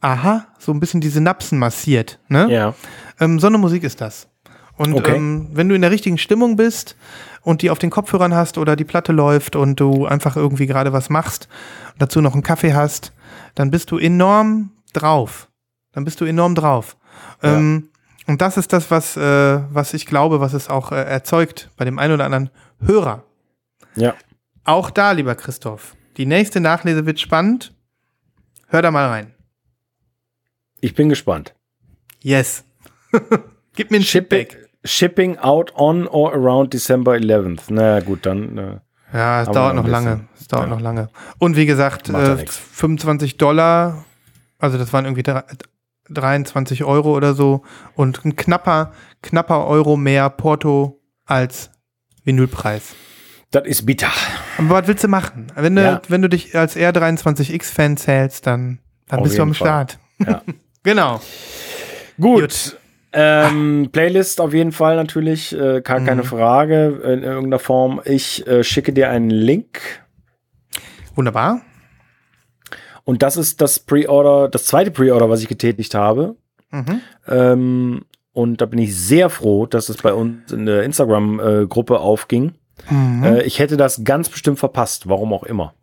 aha, 0.00 0.46
so 0.58 0.72
ein 0.72 0.80
bisschen 0.80 1.00
die 1.00 1.08
Synapsen 1.08 1.58
massiert, 1.58 2.18
ne? 2.28 2.48
Ja. 2.50 2.74
Ähm, 3.20 3.38
so 3.38 3.46
eine 3.46 3.58
Musik 3.58 3.84
ist 3.84 4.00
das. 4.00 4.28
Und 4.76 4.92
Okay. 4.94 5.16
ähm, 5.16 5.50
wenn 5.52 5.68
du 5.68 5.74
in 5.74 5.82
der 5.82 5.90
richtigen 5.90 6.18
Stimmung 6.18 6.56
bist 6.56 6.96
und 7.44 7.62
die 7.62 7.70
auf 7.70 7.78
den 7.78 7.90
Kopfhörern 7.90 8.34
hast 8.34 8.58
oder 8.58 8.74
die 8.74 8.84
Platte 8.84 9.12
läuft 9.12 9.54
und 9.54 9.78
du 9.78 10.06
einfach 10.06 10.36
irgendwie 10.36 10.66
gerade 10.66 10.92
was 10.92 11.10
machst, 11.10 11.48
dazu 11.98 12.20
noch 12.20 12.32
einen 12.32 12.42
Kaffee 12.42 12.74
hast, 12.74 13.12
dann 13.54 13.70
bist 13.70 13.90
du 13.90 13.98
enorm 13.98 14.72
drauf. 14.92 15.48
Dann 15.92 16.04
bist 16.04 16.20
du 16.20 16.24
enorm 16.24 16.54
drauf. 16.54 16.96
Ähm, 17.42 17.90
und 18.26 18.40
das 18.40 18.56
ist 18.56 18.72
das, 18.72 18.90
was, 18.90 19.16
äh, 19.16 19.60
was 19.70 19.94
ich 19.94 20.06
glaube, 20.06 20.40
was 20.40 20.54
es 20.54 20.68
auch 20.68 20.90
äh, 20.90 21.04
erzeugt 21.04 21.70
bei 21.76 21.84
dem 21.84 21.98
einen 21.98 22.14
oder 22.14 22.24
anderen 22.24 22.50
Hörer. 22.80 23.22
Ja. 23.94 24.14
Auch 24.64 24.90
da, 24.90 25.12
lieber 25.12 25.34
Christoph, 25.34 25.94
die 26.16 26.26
nächste 26.26 26.60
Nachlese 26.60 27.06
wird 27.06 27.20
spannend. 27.20 27.74
Hör 28.68 28.82
da 28.82 28.90
mal 28.90 29.06
rein. 29.06 29.34
Ich 30.80 30.94
bin 30.94 31.08
gespannt. 31.08 31.54
Yes. 32.20 32.64
Gib 33.76 33.90
mir 33.90 33.98
ein 33.98 34.02
Feedback. 34.02 34.63
Shipping 34.84 35.38
out 35.38 35.72
on 35.76 36.06
or 36.06 36.32
around 36.34 36.72
December 36.74 37.12
11th. 37.14 37.62
Na 37.68 38.00
gut, 38.00 38.26
dann. 38.26 38.58
Äh, 38.58 38.76
Ja, 39.12 39.42
es 39.42 39.48
dauert 39.50 39.76
noch 39.76 39.86
lange. 39.86 40.26
Es 40.38 40.48
dauert 40.48 40.64
Ja. 40.68 40.70
noch 40.74 40.80
lange. 40.80 41.08
Und 41.38 41.56
wie 41.56 41.66
gesagt, 41.66 42.08
äh, 42.08 42.34
nix. 42.34 42.56
25 42.58 43.36
Dollar, 43.38 44.04
also 44.58 44.76
das 44.76 44.92
waren 44.92 45.04
irgendwie 45.04 45.22
drei- 45.22 45.44
23 46.10 46.84
Euro 46.84 47.14
oder 47.16 47.32
so 47.34 47.62
und 47.94 48.24
ein 48.24 48.36
knapper, 48.36 48.92
knapper 49.22 49.66
Euro 49.66 49.96
mehr 49.96 50.28
Porto 50.30 51.00
als 51.24 51.70
Vinylpreis. 52.24 52.94
Das 53.52 53.64
ist 53.66 53.86
bitter. 53.86 54.08
Aber 54.58 54.70
was 54.70 54.86
willst 54.88 55.04
du 55.04 55.08
machen? 55.08 55.46
Wenn 55.54 55.76
du, 55.76 55.82
Ja. 55.82 56.02
wenn 56.08 56.20
du 56.20 56.28
dich 56.28 56.54
als 56.58 56.76
R23X-Fan 56.76 57.96
zählst, 57.96 58.46
dann, 58.46 58.80
dann 59.08 59.20
Auf 59.20 59.24
bist 59.24 59.38
du 59.38 59.42
am 59.42 59.54
Fall. 59.54 59.66
Start. 59.66 59.98
Ja. 60.18 60.42
Genau. 60.82 61.20
Gut. 62.20 62.76
Ähm, 63.16 63.90
Playlist 63.92 64.40
auf 64.40 64.52
jeden 64.52 64.72
Fall 64.72 64.96
natürlich, 64.96 65.52
äh, 65.56 65.80
gar 65.82 66.00
keine 66.00 66.22
Mhm. 66.22 66.26
Frage 66.26 66.86
in 67.04 67.22
irgendeiner 67.22 67.58
Form. 67.60 68.00
Ich 68.04 68.44
äh, 68.46 68.64
schicke 68.64 68.92
dir 68.92 69.08
einen 69.10 69.30
Link 69.30 69.80
Wunderbar. 71.14 71.60
und 73.04 73.22
das 73.22 73.36
ist 73.36 73.60
das 73.60 73.78
Pre-Order, 73.78 74.48
das 74.48 74.64
zweite 74.66 74.90
Pre-Order, 74.90 75.30
was 75.30 75.42
ich 75.42 75.48
getätigt 75.48 75.94
habe. 75.94 76.34
Mhm. 76.70 77.00
Ähm, 77.28 78.04
und 78.32 78.60
da 78.60 78.66
bin 78.66 78.80
ich 78.80 78.96
sehr 78.96 79.30
froh, 79.30 79.66
dass 79.66 79.88
es 79.88 79.98
bei 79.98 80.12
uns 80.12 80.50
in 80.50 80.66
der 80.66 80.82
Instagram-Gruppe 80.82 82.00
aufging. 82.00 82.54
Mhm. 82.90 83.22
Äh, 83.22 83.42
ich 83.42 83.60
hätte 83.60 83.76
das 83.76 84.02
ganz 84.02 84.28
bestimmt 84.28 84.58
verpasst, 84.58 85.08
warum 85.08 85.32
auch 85.32 85.44
immer. 85.44 85.74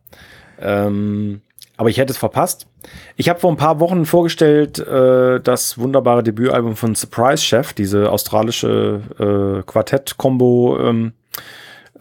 Ähm, 0.60 1.42
aber 1.82 1.90
ich 1.90 1.98
hätte 1.98 2.12
es 2.12 2.20
verpasst. 2.20 2.68
Ich 3.16 3.28
habe 3.28 3.40
vor 3.40 3.50
ein 3.50 3.58
paar 3.58 3.80
Wochen 3.80 4.06
vorgestellt 4.06 4.78
äh, 4.78 5.42
das 5.42 5.80
wunderbare 5.80 6.22
Debütalbum 6.22 6.76
von 6.76 6.94
Surprise 6.94 7.44
Chef, 7.44 7.74
diese 7.74 8.12
australische 8.12 9.02
äh, 9.18 9.64
Quartett-Kombo. 9.66 10.78
Ähm, 10.80 11.14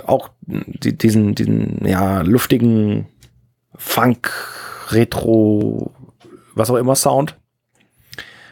auch 0.05 0.28
die, 0.43 0.98
diesen, 0.98 1.35
diesen 1.35 1.81
ja, 1.86 2.20
luftigen 2.20 3.07
Funk, 3.74 4.31
Retro, 4.90 5.93
was 6.55 6.69
auch 6.69 6.77
immer 6.77 6.94
Sound. 6.94 7.39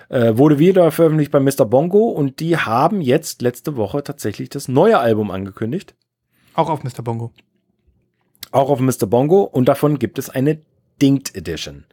Äh, 0.08 0.38
wurde 0.38 0.58
wieder 0.58 0.90
veröffentlicht 0.90 1.30
bei 1.30 1.40
Mr. 1.40 1.66
Bongo 1.66 2.08
und 2.08 2.40
die 2.40 2.56
haben 2.56 3.02
jetzt 3.02 3.42
letzte 3.42 3.76
Woche 3.76 4.02
tatsächlich 4.02 4.48
das 4.48 4.66
neue 4.66 4.98
Album 4.98 5.30
angekündigt. 5.30 5.94
Auch 6.54 6.70
auf 6.70 6.84
Mr. 6.84 7.02
Bongo. 7.02 7.32
Auch 8.50 8.70
auf 8.70 8.80
Mr. 8.80 9.04
Bongo 9.06 9.42
und 9.42 9.68
davon 9.68 9.98
gibt 9.98 10.18
es 10.18 10.30
eine 10.30 10.62
Dinked 11.00 11.34
Edition. 11.34 11.84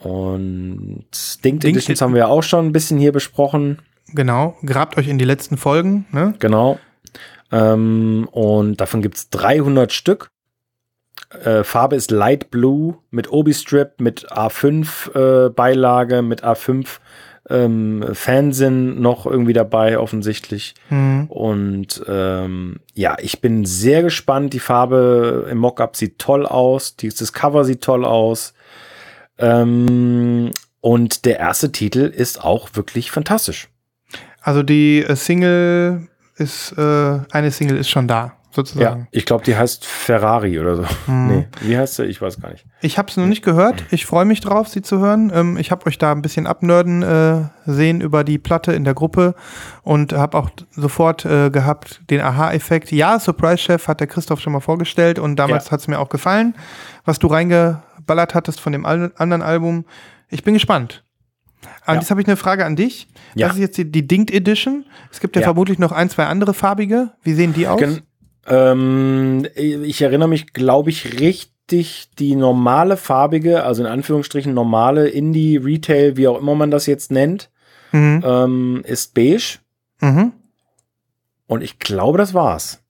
Und 0.00 1.06
Dinked, 1.44 1.44
Dinked 1.44 1.64
Editions 1.64 2.00
haben 2.00 2.14
wir 2.14 2.28
auch 2.28 2.42
schon 2.42 2.66
ein 2.66 2.72
bisschen 2.72 2.98
hier 2.98 3.12
besprochen. 3.12 3.80
Genau. 4.08 4.56
Grabt 4.64 4.96
euch 4.98 5.08
in 5.08 5.18
die 5.18 5.24
letzten 5.24 5.56
Folgen. 5.56 6.06
Ne? 6.10 6.34
Genau. 6.38 6.78
Ähm, 7.50 8.28
und 8.32 8.80
davon 8.80 9.02
gibt 9.02 9.16
es 9.16 9.30
300 9.30 9.92
Stück. 9.92 10.30
Äh, 11.44 11.64
Farbe 11.64 11.96
ist 11.96 12.10
Light 12.10 12.50
Blue 12.50 12.98
mit 13.10 13.30
Obi-Strip, 13.30 14.00
mit 14.00 14.30
A5 14.30 15.46
äh, 15.46 15.50
Beilage, 15.50 16.22
mit 16.22 16.44
A5 16.44 16.98
ähm, 17.50 18.04
Fansinn 18.12 19.00
noch 19.00 19.26
irgendwie 19.26 19.52
dabei 19.52 19.98
offensichtlich. 19.98 20.74
Mhm. 20.90 21.26
Und 21.28 22.02
ähm, 22.08 22.76
ja, 22.94 23.16
ich 23.20 23.40
bin 23.40 23.64
sehr 23.64 24.02
gespannt. 24.02 24.52
Die 24.52 24.60
Farbe 24.60 25.48
im 25.50 25.58
Mockup 25.58 25.96
sieht 25.96 26.18
toll 26.18 26.46
aus. 26.46 26.96
Dieses 26.96 27.32
Cover 27.32 27.64
sieht 27.64 27.82
toll 27.82 28.04
aus. 28.04 28.54
Ähm, 29.38 30.50
und 30.80 31.24
der 31.24 31.38
erste 31.38 31.72
Titel 31.72 32.00
ist 32.00 32.42
auch 32.42 32.70
wirklich 32.74 33.10
fantastisch. 33.10 33.68
Also 34.40 34.62
die 34.62 35.02
äh, 35.02 35.16
Single 35.16 36.08
ist, 36.36 36.72
äh, 36.76 37.18
eine 37.30 37.50
Single 37.50 37.76
ist 37.76 37.90
schon 37.90 38.08
da, 38.08 38.36
Ja, 38.52 38.56
sozusagen. 38.56 39.08
ich 39.10 39.24
glaube, 39.24 39.44
die 39.44 39.56
heißt 39.56 39.86
Ferrari 39.86 40.58
oder 40.60 40.76
so. 40.76 40.84
Nee, 41.06 41.48
wie 41.62 41.76
heißt 41.76 41.94
sie? 41.96 42.04
Ich 42.04 42.20
weiß 42.20 42.40
gar 42.40 42.50
nicht. 42.50 42.66
Ich 42.82 42.98
habe 42.98 43.08
es 43.08 43.16
noch 43.16 43.26
nicht 43.26 43.42
gehört. 43.42 43.84
Ich 43.90 44.04
freue 44.06 44.24
mich 44.26 44.40
drauf, 44.40 44.68
sie 44.68 44.82
zu 44.82 44.98
hören. 44.98 45.32
Ähm, 45.34 45.56
ich 45.56 45.70
habe 45.70 45.86
euch 45.86 45.96
da 45.98 46.12
ein 46.12 46.20
bisschen 46.22 46.46
abnörden 46.46 47.02
äh, 47.02 47.44
sehen 47.64 48.00
über 48.00 48.24
die 48.24 48.38
Platte 48.38 48.72
in 48.72 48.84
der 48.84 48.94
Gruppe 48.94 49.34
und 49.82 50.12
habe 50.12 50.36
auch 50.38 50.50
sofort 50.70 51.24
äh, 51.24 51.50
gehabt 51.50 52.02
den 52.10 52.20
Aha-Effekt. 52.20 52.92
Ja, 52.92 53.18
Surprise 53.18 53.58
Chef 53.58 53.88
hat 53.88 54.00
der 54.00 54.06
Christoph 54.06 54.40
schon 54.40 54.52
mal 54.52 54.60
vorgestellt 54.60 55.18
und 55.18 55.36
damals 55.36 55.66
Ja. 55.66 55.70
hat 55.72 55.80
es 55.80 55.88
mir 55.88 55.98
auch 55.98 56.08
gefallen, 56.10 56.54
was 57.04 57.18
du 57.18 57.28
reingeballert 57.28 58.34
hattest 58.34 58.60
von 58.60 58.72
dem 58.72 58.84
al 58.84 59.12
anderen 59.16 59.42
Album. 59.42 59.84
Ich 60.28 60.44
bin 60.44 60.54
gespannt. 60.54 61.04
Und 61.86 61.94
Ja. 61.94 62.00
jetzt 62.00 62.10
habe 62.10 62.20
ich 62.20 62.26
eine 62.26 62.36
Frage 62.36 62.64
an 62.64 62.76
dich. 62.76 63.08
Ja. 63.34 63.46
Das 63.48 63.56
ist 63.56 63.60
jetzt 63.62 63.78
die, 63.78 63.90
die 63.90 64.06
Dinked 64.06 64.30
Edition. 64.34 64.84
Es 65.10 65.20
gibt 65.20 65.36
ja, 65.36 65.42
Ja. 65.42 65.46
vermutlich 65.46 65.78
noch 65.78 65.92
ein, 65.92 66.10
zwei 66.10 66.26
andere 66.26 66.54
farbige. 66.54 67.12
Wie 67.22 67.34
sehen 67.34 67.52
die 67.54 67.66
aus? 67.68 67.78
Gen 67.80 68.02
ähm, 68.46 69.46
ich 69.54 70.02
erinnere 70.02 70.28
mich, 70.28 70.52
glaube 70.52 70.90
ich, 70.90 71.20
richtig, 71.20 72.10
die 72.18 72.34
normale 72.34 72.96
farbige, 72.96 73.64
also 73.64 73.82
in 73.82 73.88
Anführungsstrichen 73.88 74.52
normale 74.52 75.08
Indie, 75.08 75.56
Retail, 75.56 76.16
wie 76.16 76.28
auch 76.28 76.38
immer 76.38 76.54
man 76.54 76.70
das 76.70 76.86
jetzt 76.86 77.10
nennt, 77.10 77.50
Mhm. 77.92 78.22
ähm, 78.24 78.82
ist 78.86 79.14
beige. 79.14 79.58
Mhm. 80.00 80.32
Und 81.46 81.62
ich 81.62 81.78
glaube, 81.78 82.18
das 82.18 82.32
war's. 82.34 82.82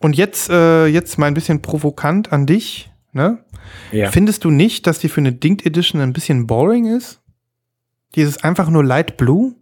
Und 0.00 0.16
jetzt, 0.16 0.50
äh, 0.50 0.86
jetzt 0.86 1.18
mal 1.18 1.26
ein 1.26 1.34
bisschen 1.34 1.62
provokant 1.62 2.32
an 2.32 2.46
dich. 2.46 2.90
Ne? 3.12 3.42
Ja. 3.90 4.10
Findest 4.10 4.44
du 4.44 4.50
nicht, 4.50 4.86
dass 4.86 4.98
die 4.98 5.08
für 5.08 5.20
eine 5.20 5.32
Dinked 5.32 5.64
Edition 5.66 6.00
ein 6.00 6.12
bisschen 6.12 6.46
boring 6.46 6.86
ist? 6.94 7.20
Dieses 8.14 8.44
einfach 8.44 8.70
nur 8.70 8.84
Light 8.84 9.16
Blue? 9.16 9.54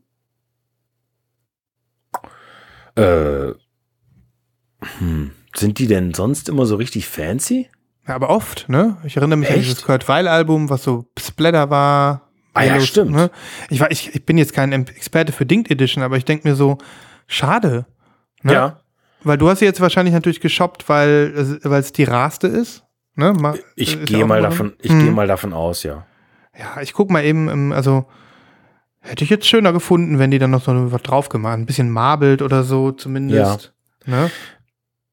Äh, 2.97 3.53
hm. 4.99 5.31
Sind 5.55 5.79
die 5.79 5.87
denn 5.87 6.13
sonst 6.13 6.49
immer 6.49 6.67
so 6.67 6.77
richtig 6.77 7.07
fancy? 7.09 7.69
Ja, 8.07 8.15
aber 8.15 8.29
oft, 8.31 8.69
ne? 8.69 8.99
Ich 9.05 9.17
erinnere 9.17 9.39
mich 9.39 9.49
an 9.49 9.57
Echt? 9.57 9.65
dieses 9.69 9.83
Kurt 9.83 10.07
Weil 10.09 10.29
Album, 10.29 10.69
was 10.71 10.83
so 10.85 11.07
Splatter 11.19 11.71
war. 11.71 12.29
Ah 12.55 12.63
ja, 12.63 12.73
Yellows, 12.75 12.89
stimmt. 12.89 13.11
Ne? 13.13 13.31
Ich, 13.71 13.81
war, 13.81 13.91
ich, 13.91 14.15
ich 14.15 14.25
bin 14.25 14.39
jetzt 14.39 14.53
kein 14.53 14.73
Experte 14.73 15.33
für 15.33 15.45
Dinked 15.47 15.71
Edition, 15.71 16.03
aber 16.05 16.17
ich 16.17 16.25
denke 16.25 16.47
mir 16.49 16.55
so, 16.55 16.79
schade. 17.27 17.87
Ne? 18.43 18.53
Ja. 18.53 18.81
Weil 19.25 19.39
du 19.39 19.49
hast 19.49 19.59
sie 19.59 19.65
jetzt 19.65 19.81
wahrscheinlich 19.81 20.15
natürlich 20.15 20.41
geshoppt, 20.41 20.89
weil 20.89 21.33
es- 21.37 21.93
die 21.93 22.05
raste 22.05 22.47
ist. 22.47 22.85
Ne? 23.15 23.33
Ma- 23.33 23.55
Ich 23.75 24.05
gehe 24.05 24.25
mal 24.27 24.43
davon, 24.43 24.75
ich 24.81 24.91
Hm. 24.91 25.01
gehe 25.01 25.11
mal 25.11 25.27
davon 25.27 25.53
aus, 25.53 25.83
ja. 25.83 26.07
Ja, 26.59 26.81
ich 26.83 26.93
guck 26.93 27.11
mal 27.11 27.25
eben, 27.25 27.73
also 27.73 28.07
hätte 29.01 29.25
ich 29.25 29.31
jetzt 29.31 29.47
schöner 29.47 29.73
gefunden, 29.73 30.19
wenn 30.19 30.31
die 30.31 30.39
dann 30.39 30.51
noch 30.51 30.63
so 30.63 30.93
was 30.93 31.03
drauf 31.03 31.29
gemacht, 31.29 31.55
ein 31.59 31.67
bisschen 31.67 31.91
marbelt 31.91 32.41
oder 32.43 32.63
so 32.63 32.93
zumindest. 32.93 33.73
Ne? 34.05 34.31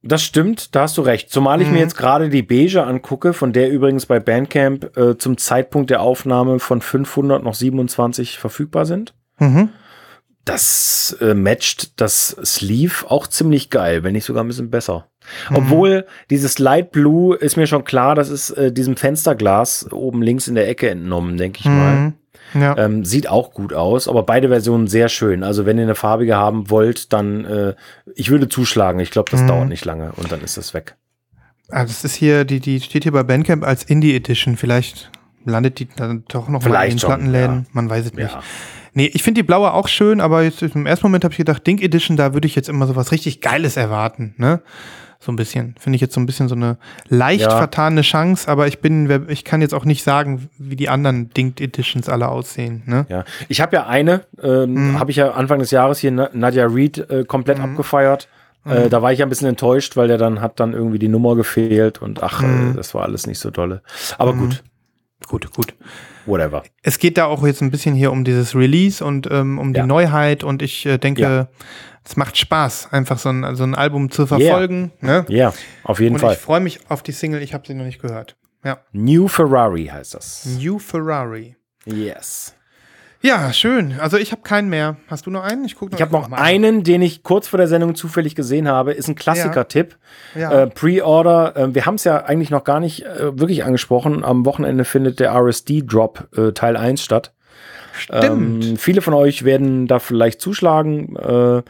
Das 0.06 0.22
stimmt, 0.22 0.76
da 0.76 0.82
hast 0.82 0.98
du 0.98 1.02
recht. 1.02 1.30
Zumal 1.32 1.62
ich 1.62 1.68
Mhm. 1.68 1.76
mir 1.76 1.80
jetzt 1.80 1.96
gerade 1.98 2.30
die 2.30 2.42
Beige 2.44 2.84
angucke, 2.84 3.32
von 3.34 3.54
der 3.54 3.72
übrigens 3.72 4.06
bei 4.06 4.20
Bandcamp 4.20 4.98
äh, 4.98 5.18
zum 5.18 5.38
Zeitpunkt 5.38 5.90
der 5.90 6.02
Aufnahme 6.02 6.60
von 6.60 6.82
500 6.82 7.42
noch 7.42 7.54
27 7.56 8.38
verfügbar 8.38 8.86
sind. 8.86 9.14
Mhm. 9.40 9.70
Das 10.46 11.16
äh, 11.22 11.34
matcht 11.36 12.02
das 12.02 12.36
Sleeve 12.44 13.10
auch 13.10 13.28
ziemlich 13.28 13.70
geil, 13.70 14.04
wenn 14.04 14.12
nicht 14.12 14.26
sogar 14.26 14.44
ein 14.44 14.48
bisschen 14.48 14.70
besser. 14.70 15.08
Mhm. 15.50 15.56
Obwohl 15.56 16.06
dieses 16.30 16.60
Light 16.60 16.92
Blue 16.92 17.34
ist 17.38 17.56
mir 17.56 17.66
schon 17.66 17.86
klar, 17.86 18.14
das 18.14 18.30
ist 18.30 18.50
äh, 18.52 18.74
diesem 18.74 18.98
Fensterglas 18.98 19.88
oben 19.94 20.22
links 20.22 20.50
in 20.50 20.56
der 20.56 20.68
Ecke 20.68 20.90
entnommen, 20.90 21.38
denke 21.38 21.60
ich 21.62 21.66
mal. 21.66 22.14
Ja. 22.54 22.78
Ähm, 22.78 23.04
sieht 23.06 23.28
auch 23.30 23.52
gut 23.54 23.74
aus, 23.74 24.08
aber 24.08 24.24
beide 24.24 24.50
Versionen 24.50 24.88
sehr 24.88 25.10
schön. 25.10 25.44
Also 25.44 25.66
wenn 25.66 25.78
ihr 25.78 25.84
eine 25.84 25.96
farbige 25.96 26.36
haben 26.36 26.70
wollt, 26.70 27.12
dann 27.14 27.46
äh, 27.46 27.74
ich 28.16 28.30
würde 28.30 28.50
zuschlagen. 28.50 29.00
Ich 29.00 29.12
glaube, 29.12 29.32
das 29.32 29.42
Mhm. 29.42 29.48
dauert 29.48 29.70
nicht 29.70 29.86
lange 29.86 30.12
und 30.18 30.32
dann 30.32 30.42
ist 30.42 30.58
das 30.58 30.74
weg. 30.74 30.96
Also 31.70 31.88
das 31.92 32.04
ist 32.04 32.16
hier, 32.16 32.46
die, 32.46 32.60
die 32.60 32.80
steht 32.82 33.04
hier 33.04 33.12
bei 33.12 33.24
Bandcamp 33.24 33.64
als 33.66 33.84
Indie 33.84 34.16
Edition. 34.16 34.58
Vielleicht 34.58 35.10
landet 35.46 35.80
die 35.80 35.88
dann 35.96 36.24
doch 36.28 36.48
noch 36.48 36.62
mal 36.62 36.68
in 36.68 36.72
Vielleicht 36.74 36.92
den 36.94 37.00
schon, 37.00 37.08
Plattenläden. 37.10 37.56
ja. 37.56 37.66
Man 37.72 37.90
weiß 37.90 38.06
es 38.08 38.14
nicht. 38.14 38.32
Ja. 38.32 38.44
Nee, 38.94 39.10
ich 39.12 39.24
finde 39.24 39.40
die 39.42 39.48
blaue 39.48 39.74
auch 39.74 39.88
schön, 39.88 40.22
aber 40.22 40.44
jetzt 40.44 40.62
im 40.62 40.86
ersten 40.86 41.08
Moment 41.08 41.24
habe 41.24 41.32
ich 41.32 41.38
gedacht, 41.40 41.66
Dink 41.66 41.82
Edition, 41.82 42.16
da 42.16 42.36
würde 42.36 42.46
ich 42.46 42.56
jetzt 42.56 42.70
immer 42.70 42.86
so 42.86 42.96
was 42.96 43.12
richtig 43.12 43.42
Geiles 43.42 43.76
erwarten, 43.76 44.36
ne? 44.38 44.62
So 45.26 45.32
ein 45.32 45.38
bisschen. 45.38 45.74
Finde 45.80 45.96
ich 45.96 46.02
jetzt 46.02 46.14
so 46.16 46.20
ein 46.20 46.26
bisschen 46.26 46.50
so 46.50 46.56
eine 46.56 46.78
leicht 47.08 47.44
Ja. 47.44 47.58
vertane 47.58 48.02
Chance, 48.02 48.50
aber 48.50 48.68
ich 48.68 48.80
bin, 48.80 49.26
ich 49.30 49.46
kann 49.46 49.62
jetzt 49.62 49.74
auch 49.74 49.86
nicht 49.86 50.04
sagen, 50.04 50.50
wie 50.58 50.76
die 50.76 50.90
anderen 50.90 51.30
Dinked 51.30 51.62
Editions 51.62 52.10
alle 52.10 52.28
aussehen, 52.28 52.84
ne? 52.86 53.06
Ja, 53.08 53.24
ich 53.48 53.62
habe 53.62 53.74
ja 53.78 53.88
eine, 53.88 54.26
ähm, 54.42 54.74
Mhm. 54.92 55.00
habe 55.00 55.12
ich 55.12 55.18
ja 55.18 55.32
Anfang 55.32 55.60
des 55.60 55.72
Jahres 55.72 56.00
hier 56.00 56.12
Na- 56.12 56.30
Nadia 56.34 56.66
Reed 56.66 56.98
äh, 57.10 57.24
komplett 57.24 57.62
abgefeiert. 57.62 58.28
Mhm. 58.66 58.72
Äh, 58.74 58.90
da 58.90 59.02
war 59.02 59.14
ich 59.14 59.20
ja 59.20 59.26
ein 59.26 59.30
bisschen 59.30 59.48
enttäuscht, 59.48 59.96
weil 59.96 60.10
der 60.10 60.18
dann 60.18 60.42
hat 60.42 60.60
dann 60.60 60.74
irgendwie 60.74 61.00
die 61.00 61.08
Nummer 61.08 61.38
gefehlt 61.38 62.02
und 62.02 62.22
ach, 62.22 62.42
Mhm. 62.42 62.72
äh, 62.72 62.76
das 62.76 62.94
war 62.94 63.04
alles 63.04 63.26
nicht 63.26 63.40
so 63.40 63.50
dolle. 63.50 63.82
Aber 64.18 64.34
gut, 64.34 64.62
Gut, 65.28 65.54
gut. 65.54 65.74
whatever. 66.26 66.64
Es 66.82 67.00
geht 67.00 67.18
da 67.18 67.26
auch 67.28 67.46
jetzt 67.48 67.62
ein 67.62 67.72
bisschen 67.72 67.96
hier 67.96 68.12
um 68.12 68.26
dieses 68.26 68.56
Release 68.56 69.04
und 69.04 69.30
ähm, 69.32 69.58
um 69.58 69.72
die 69.74 69.80
Ja. 69.80 69.86
Neuheit 69.88 70.44
und 70.44 70.62
ich 70.62 70.86
äh, 70.86 70.98
denke, 70.98 71.22
Ja. 71.22 71.48
Es 72.06 72.18
macht 72.18 72.38
Spaß, 72.38 72.90
einfach 72.92 73.18
so 73.18 73.30
ein, 73.30 73.56
so 73.56 73.64
ein 73.64 73.76
Album 73.76 74.12
zu 74.12 74.28
verfolgen. 74.28 74.92
Ne? 75.00 75.26
Ja, 75.30 75.54
auf 75.84 76.00
jeden 76.00 76.16
Und 76.16 76.22
Fall. 76.22 76.34
ich 76.34 76.40
freue 76.40 76.60
mich 76.60 76.80
auf 76.90 77.04
die 77.04 77.12
Single, 77.12 77.42
ich 77.42 77.54
habe 77.54 77.66
sie 77.66 77.74
noch 77.74 77.86
nicht 77.86 78.02
gehört. 78.02 78.36
Ja. 78.64 78.80
New 78.92 79.28
Ferrari 79.28 79.86
heißt 79.88 80.14
das. 80.14 80.46
New 80.46 80.80
Ferrari. 80.80 81.56
Yes. 81.86 82.56
Ja, 83.22 83.54
schön. 83.54 83.96
Also 84.00 84.18
ich 84.18 84.34
habe 84.34 84.42
keinen 84.42 84.68
mehr. 84.70 84.98
Hast 85.08 85.26
du 85.26 85.32
noch 85.32 85.44
einen? 85.44 85.64
Ich 85.64 85.76
gucke 85.76 85.96
Ich 85.96 86.02
habe 86.02 86.12
noch 86.12 86.30
einen, 86.34 86.84
den 86.84 87.02
ich 87.02 87.24
kurz 87.24 87.48
vor 87.48 87.58
der 87.58 87.70
Sendung 87.70 87.96
zufällig 87.96 88.36
gesehen 88.36 88.68
habe. 88.68 88.92
Ist 88.92 89.08
ein 89.08 89.16
Klassiker-Tipp. 89.16 89.96
Ja. 90.36 90.64
Äh, 90.64 90.68
Pre-Order. 90.68 91.56
Äh, 91.56 91.74
wir 91.74 91.86
haben 91.86 91.96
es 91.96 92.04
ja 92.04 92.18
eigentlich 92.26 92.50
noch 92.50 92.66
gar 92.66 92.82
nicht 92.82 93.06
äh, 93.06 93.40
wirklich 93.40 93.64
angesprochen. 93.64 94.26
Am 94.26 94.46
Wochenende 94.46 94.84
findet 94.84 95.22
der 95.22 95.32
RSD-Drop 95.32 96.38
äh, 96.38 96.52
Teil 96.52 96.76
1 96.76 97.02
statt. 97.02 97.34
Stimmt. 97.98 98.66
Ähm, 98.66 98.78
viele 98.78 99.02
von 99.02 99.14
euch 99.14 99.46
werden 99.46 99.88
da 99.88 100.00
vielleicht 100.00 100.42
zuschlagen. 100.42 101.16
Äh, 101.16 101.62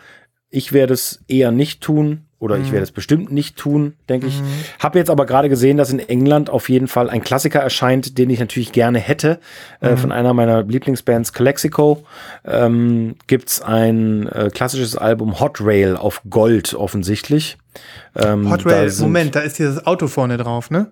ich 0.53 0.71
werde 0.73 0.93
es 0.93 1.21
eher 1.27 1.51
nicht 1.51 1.81
tun. 1.81 2.25
Oder 2.39 2.57
Mhm. 2.57 2.63
ich 2.65 2.71
werde 2.73 2.83
es 2.83 2.91
bestimmt 2.91 3.31
nicht 3.31 3.55
tun, 3.55 3.93
denke 4.09 4.27
ich. 4.27 4.41
Habe 4.79 4.99
jetzt 4.99 5.09
aber 5.09 5.25
gerade 5.25 5.47
gesehen, 5.47 5.77
dass 5.77 5.91
in 5.93 5.99
England 5.99 6.49
auf 6.49 6.67
jeden 6.67 6.89
Fall 6.89 7.09
ein 7.09 7.23
Klassiker 7.23 7.61
erscheint, 7.61 8.17
den 8.17 8.29
ich 8.29 8.37
natürlich 8.41 8.73
gerne 8.73 8.99
hätte. 8.99 9.39
Mhm. 9.79 9.87
Äh, 9.87 9.95
von 9.97 10.11
einer 10.11 10.33
meiner 10.33 10.61
Lieblingsbands, 10.63 11.31
Calexico, 11.31 12.03
ähm, 12.43 13.15
gibt's 13.27 13.61
ein 13.61 14.27
äh, 14.27 14.49
klassisches 14.53 14.97
Album 14.97 15.39
Hot 15.39 15.61
Rail 15.61 15.95
auf 15.95 16.21
Gold 16.29 16.73
offensichtlich. 16.73 17.57
Ähm, 18.13 18.51
Hot 18.51 18.65
da 18.65 18.71
Rail, 18.71 18.89
sind- 18.89 19.05
Moment, 19.05 19.35
da 19.35 19.39
ist 19.39 19.57
dieses 19.57 19.85
Auto 19.87 20.07
vorne 20.07 20.35
drauf, 20.35 20.69
ne? 20.69 20.91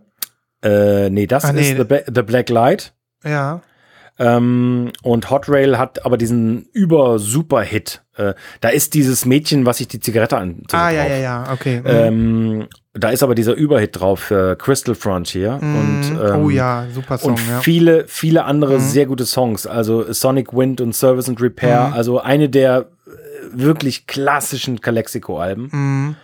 Äh, 0.63 1.09
nee, 1.09 1.27
das 1.27 1.43
Ah, 1.43 1.51
nee. 1.51 1.69
ist 1.71 1.77
The, 1.89 1.97
The 2.15 2.21
Black 2.21 2.47
Light. 2.49 2.93
Ja. 3.25 3.61
Ähm, 4.23 4.91
und 5.01 5.29
Hot 5.31 5.49
Rail 5.49 5.77
hat 5.79 6.05
aber 6.05 6.15
diesen 6.17 6.67
über-Super-Hit. 6.73 8.03
Äh, 8.17 8.33
da 8.59 8.69
ist 8.69 8.93
dieses 8.93 9.25
Mädchen, 9.25 9.65
was 9.65 9.77
sich 9.79 9.87
die 9.87 9.99
Zigarette 9.99 10.37
anzündet. 10.37 10.73
Ah, 10.73 10.91
ja, 10.91 11.01
drauf. 11.01 11.11
ja, 11.11 11.17
ja, 11.17 11.51
okay. 11.51 11.79
Mhm. 11.81 11.87
Ähm, 11.87 12.67
da 12.93 13.09
ist 13.09 13.23
aber 13.23 13.33
dieser 13.33 13.53
Überhit 13.55 13.99
drauf, 13.99 14.29
äh, 14.31 14.55
Crystal 14.57 14.93
Frontier. 14.95 15.57
Und, 15.61 16.03
ähm, 16.23 16.43
oh 16.45 16.49
ja, 16.51 16.85
super 16.93 17.17
Song, 17.17 17.31
und 17.31 17.47
ja. 17.47 17.57
Mhm. 17.57 17.61
viele, 17.61 18.05
viele 18.07 18.43
andere 18.45 18.79
sehr 18.79 19.07
gute 19.07 19.25
Songs. 19.25 19.65
Also 19.65 20.11
Sonic 20.13 20.53
Wind 20.53 20.81
und 20.81 20.93
Service 20.95 21.27
and 21.27 21.41
Repair. 21.41 21.87
Mhm. 21.87 21.93
Also 21.93 22.19
eine 22.19 22.47
der 22.49 22.89
äh, 23.07 23.09
wirklich 23.53 24.05
klassischen 24.05 24.81
Calexico-Alben. 24.81 25.69
Mhm. 25.71 26.15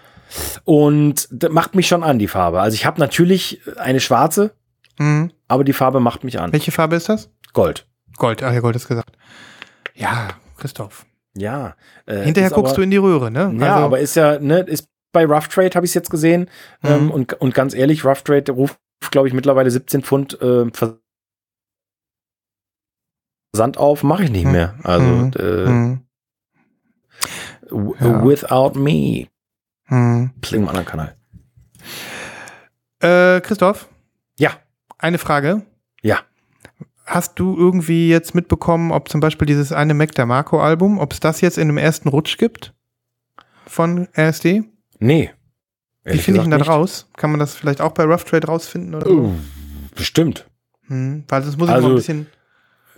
Und 0.65 1.27
das 1.31 1.49
macht 1.51 1.73
mich 1.73 1.87
schon 1.87 2.03
an, 2.03 2.19
die 2.19 2.27
Farbe. 2.27 2.59
Also 2.61 2.75
ich 2.75 2.85
habe 2.85 2.99
natürlich 2.99 3.61
eine 3.77 3.99
schwarze, 3.99 4.51
Mhm. 4.99 5.31
aber 5.47 5.63
die 5.63 5.73
Farbe 5.73 5.99
macht 5.99 6.23
mich 6.23 6.39
an. 6.39 6.51
Welche 6.53 6.71
Farbe 6.71 6.95
ist 6.95 7.07
das? 7.09 7.29
Gold. 7.53 7.86
Gold, 8.15 8.41
ach 8.43 8.53
ja, 8.53 8.59
Gold 8.61 8.75
ist 8.75 8.87
gesagt. 8.87 9.17
Ja, 9.95 10.29
Christoph. 10.57 11.05
Ja. 11.35 11.75
äh, 12.05 12.23
Hinterher 12.23 12.49
guckst 12.49 12.71
aber, 12.71 12.77
du 12.77 12.81
in 12.83 12.91
die 12.91 12.97
Röhre, 12.97 13.29
ne? 13.29 13.53
Ja, 13.59 13.75
aber 13.77 13.99
ist 13.99 14.15
ja, 14.15 14.39
ne, 14.39 14.59
ist 14.61 14.87
bei 15.11 15.25
Rough 15.25 15.47
Trade 15.49 15.71
habe 15.75 15.85
ich 15.85 15.91
es 15.91 15.95
jetzt 15.95 16.09
gesehen. 16.09 16.49
Mhm. 16.81 16.89
Ähm, 16.89 17.11
und, 17.11 17.33
und 17.33 17.53
ganz 17.53 17.73
ehrlich, 17.73 18.03
Rough 18.05 18.23
Trade 18.23 18.51
ruft, 18.51 18.79
glaube 19.11 19.27
ich, 19.27 19.33
mittlerweile 19.33 19.69
17 19.71 20.01
Pfund 20.03 20.39
äh, 20.41 20.65
Versand 23.53 23.77
auf, 23.77 24.03
mache 24.03 24.23
ich 24.25 24.31
nicht 24.31 24.45
Mhm. 24.45 24.51
mehr. 24.51 24.75
Also 24.83 25.05
Mhm. 25.05 25.31
äh, 25.37 25.69
Mhm. 25.69 26.03
Ja. 27.99 28.23
Without 28.25 28.79
Me. 28.79 29.27
Mhm. 29.89 30.31
Klingt 30.41 30.63
im 30.63 30.69
anderen 30.69 30.85
Kanal. 30.85 31.15
Äh, 32.99 33.41
Christoph, 33.41 33.87
Ja, 34.39 34.51
eine 34.97 35.17
Frage. 35.17 35.63
ja. 36.01 36.19
Hast 37.07 37.39
du 37.39 37.55
irgendwie 37.57 38.09
jetzt 38.09 38.35
mitbekommen, 38.35 38.91
ob 38.91 39.07
zum 39.07 39.21
Beispiel 39.21 39.45
dieses 39.45 39.71
eine 39.71 39.93
Mac 39.93 40.13
der 40.15 40.25
Marco 40.25 40.61
Album, 40.61 40.99
ob 40.99 41.13
es 41.13 41.21
das 41.21 41.39
jetzt 41.39 41.57
in 41.57 41.67
dem 41.69 41.77
ersten 41.77 42.09
Rutsch 42.09 42.37
gibt 42.37 42.73
von 43.65 44.07
RSD? 44.17 44.63
Nee. 44.99 45.31
Wie 46.03 46.17
finde 46.17 46.41
ich 46.41 46.47
denn 46.49 46.59
da 46.59 46.65
raus? 46.65 47.09
Kann 47.15 47.31
man 47.31 47.39
das 47.39 47.55
vielleicht 47.55 47.79
auch 47.81 47.91
bei 47.93 48.03
Rough 48.03 48.25
Trade 48.25 48.47
rausfinden 48.47 48.93
oder 48.95 49.09
bestimmt. 49.95 50.49
Hm, 50.87 51.23
weil 51.29 51.41
das 51.41 51.57
muss 51.57 51.69
ich 51.69 51.75
Also- 51.75 51.87
mal 51.87 51.93
ein 51.93 51.97
bisschen. 51.97 52.27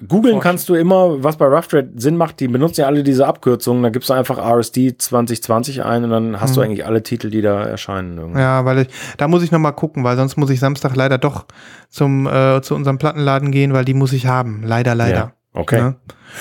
Googeln 0.07 0.35
Forschen. 0.35 0.39
kannst 0.41 0.69
du 0.69 0.76
immer, 0.76 1.23
was 1.23 1.38
bei 1.38 1.45
Rough 1.45 1.67
Trade 1.67 1.89
Sinn 1.95 2.15
macht. 2.17 2.39
Die 2.39 2.47
benutzen 2.47 2.81
ja 2.81 2.88
alle 2.88 3.03
diese 3.03 3.27
Abkürzungen. 3.27 3.84
Da 3.84 3.89
gibst 3.89 4.09
du 4.09 4.13
einfach 4.13 4.38
RSD 4.38 4.97
2020 4.97 5.84
ein 5.84 6.03
und 6.05 6.09
dann 6.11 6.39
hast 6.39 6.55
du 6.55 6.61
Mhm. 6.61 6.65
eigentlich 6.67 6.85
alle 6.85 7.03
Titel, 7.03 7.30
die 7.30 7.41
da 7.41 7.63
erscheinen. 7.63 8.17
irgendwie. 8.17 8.39
Ja, 8.39 8.63
weil 8.65 8.80
ich, 8.80 8.88
da 9.17 9.27
muss 9.27 9.43
ich 9.43 9.51
noch 9.51 9.59
mal 9.59 9.71
gucken, 9.73 10.03
weil 10.03 10.15
sonst 10.17 10.38
muss 10.38 10.49
ich 10.49 10.59
Samstag 10.59 10.95
leider 10.95 11.17
doch 11.17 11.45
zum 11.89 12.27
äh, 12.27 12.61
zu 12.61 12.76
unserem 12.76 12.97
Plattenladen 12.97 13.51
gehen, 13.51 13.73
weil 13.73 13.84
die 13.85 13.93
muss 13.93 14.13
ich 14.13 14.26
haben. 14.27 14.63
Leider, 14.63 14.95
leider. 14.95 15.15
Ja, 15.17 15.34
okay. 15.53 15.81
Ne? 15.81 15.95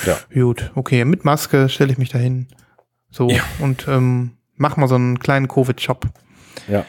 Ja. 0.06 0.16
Gut, 0.42 0.70
okay. 0.74 1.04
Mit 1.04 1.24
Maske 1.24 1.68
stelle 1.68 1.90
ich 1.92 1.98
mich 1.98 2.10
dahin. 2.10 2.46
So 3.10 3.28
Ja. 3.30 3.42
und 3.60 3.86
ähm, 3.88 4.32
mach 4.56 4.76
mal 4.76 4.86
so 4.88 4.94
einen 4.96 5.18
kleinen 5.18 5.48
Covid-Shop. 5.48 6.06
Ja. 6.68 6.84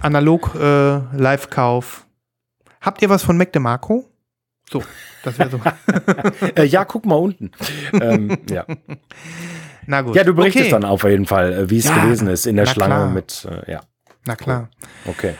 Analog 0.00 0.54
äh, 0.54 0.98
Live-Kauf. 1.16 2.06
Habt 2.80 3.02
ihr 3.02 3.10
was 3.10 3.24
von 3.24 3.36
Mac 3.36 3.52
DeMarco? 3.52 4.04
So, 4.70 4.82
das 5.22 5.38
wäre 5.38 5.50
so. 5.50 5.60
Äh, 6.54 6.64
ja, 6.64 6.84
guck 6.84 7.06
mal 7.06 7.16
unten. 7.16 7.50
ähm, 8.00 8.36
ja. 8.50 8.64
Na 9.86 10.02
gut. 10.02 10.14
ja, 10.16 10.24
du 10.24 10.34
berichtest 10.34 10.66
okay. 10.66 10.70
dann 10.72 10.84
auf 10.84 11.04
jeden 11.04 11.24
Fall, 11.26 11.52
äh, 11.52 11.70
wie 11.70 11.78
es 11.78 11.86
Ja, 11.86 11.96
gewesen 12.04 12.28
ist 12.28 12.46
in 12.46 12.56
der 12.56 12.66
Schlange 12.66 12.94
klar. 12.94 13.10
mit, 13.10 13.46
äh, 13.50 13.72
ja, 13.72 13.80
Na 14.26 14.36
klar. 14.36 14.68
okay. 15.06 15.34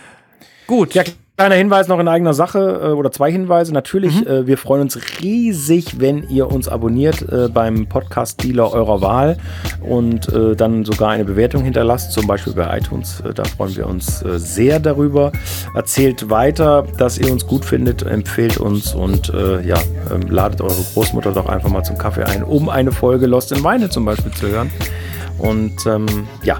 Gut. 0.66 0.94
Ja, 0.94 1.02
kleiner 1.38 1.54
Hinweis 1.54 1.86
noch 1.86 2.00
in 2.00 2.08
eigener 2.08 2.34
Sache 2.34 2.80
äh, 2.82 2.86
oder 2.88 3.12
zwei 3.12 3.30
Hinweise. 3.30 3.72
Natürlich, 3.72 4.22
Mhm. 4.22 4.26
äh, 4.26 4.46
wir 4.48 4.58
freuen 4.58 4.82
uns 4.82 4.98
riesig, 5.22 6.00
wenn 6.00 6.28
ihr 6.28 6.50
uns 6.50 6.66
abonniert 6.68 7.22
äh, 7.30 7.48
beim 7.48 7.86
Podcast-Dealer 7.86 8.72
eurer 8.72 9.00
Wahl 9.00 9.36
und 9.80 10.28
dann 10.56 10.84
sogar 10.84 11.10
eine 11.10 11.24
Bewertung 11.24 11.62
hinterlasst, 11.62 12.12
zum 12.12 12.26
Beispiel 12.26 12.52
bei 12.52 12.76
iTunes. 12.76 13.22
Da 13.34 13.44
freuen 13.44 13.76
wir 13.76 13.86
uns 13.86 14.18
sehr 14.20 14.80
darüber. 14.80 15.32
Erzählt 15.74 16.28
weiter, 16.28 16.84
dass 16.98 17.18
ihr 17.18 17.30
uns 17.30 17.46
gut 17.46 17.64
findet, 17.64 18.02
empfehlt 18.02 18.58
uns 18.58 18.94
und 18.94 19.28
ja, 19.64 19.76
ähm, 20.12 20.28
ladet 20.28 20.60
eure 20.60 20.74
Großmutter 20.94 21.32
doch 21.32 21.46
einfach 21.48 21.68
mal 21.70 21.82
zum 21.84 21.96
Kaffee 21.98 22.24
ein, 22.24 22.42
um 22.42 22.68
eine 22.68 22.92
Folge 22.92 23.26
Lost 23.26 23.52
in 23.52 23.62
Weine 23.62 23.88
zum 23.88 24.04
Beispiel 24.04 24.32
zu 24.32 24.48
hören. 24.48 24.70
Und 25.38 25.86
ähm, 25.86 26.06
ja, 26.42 26.58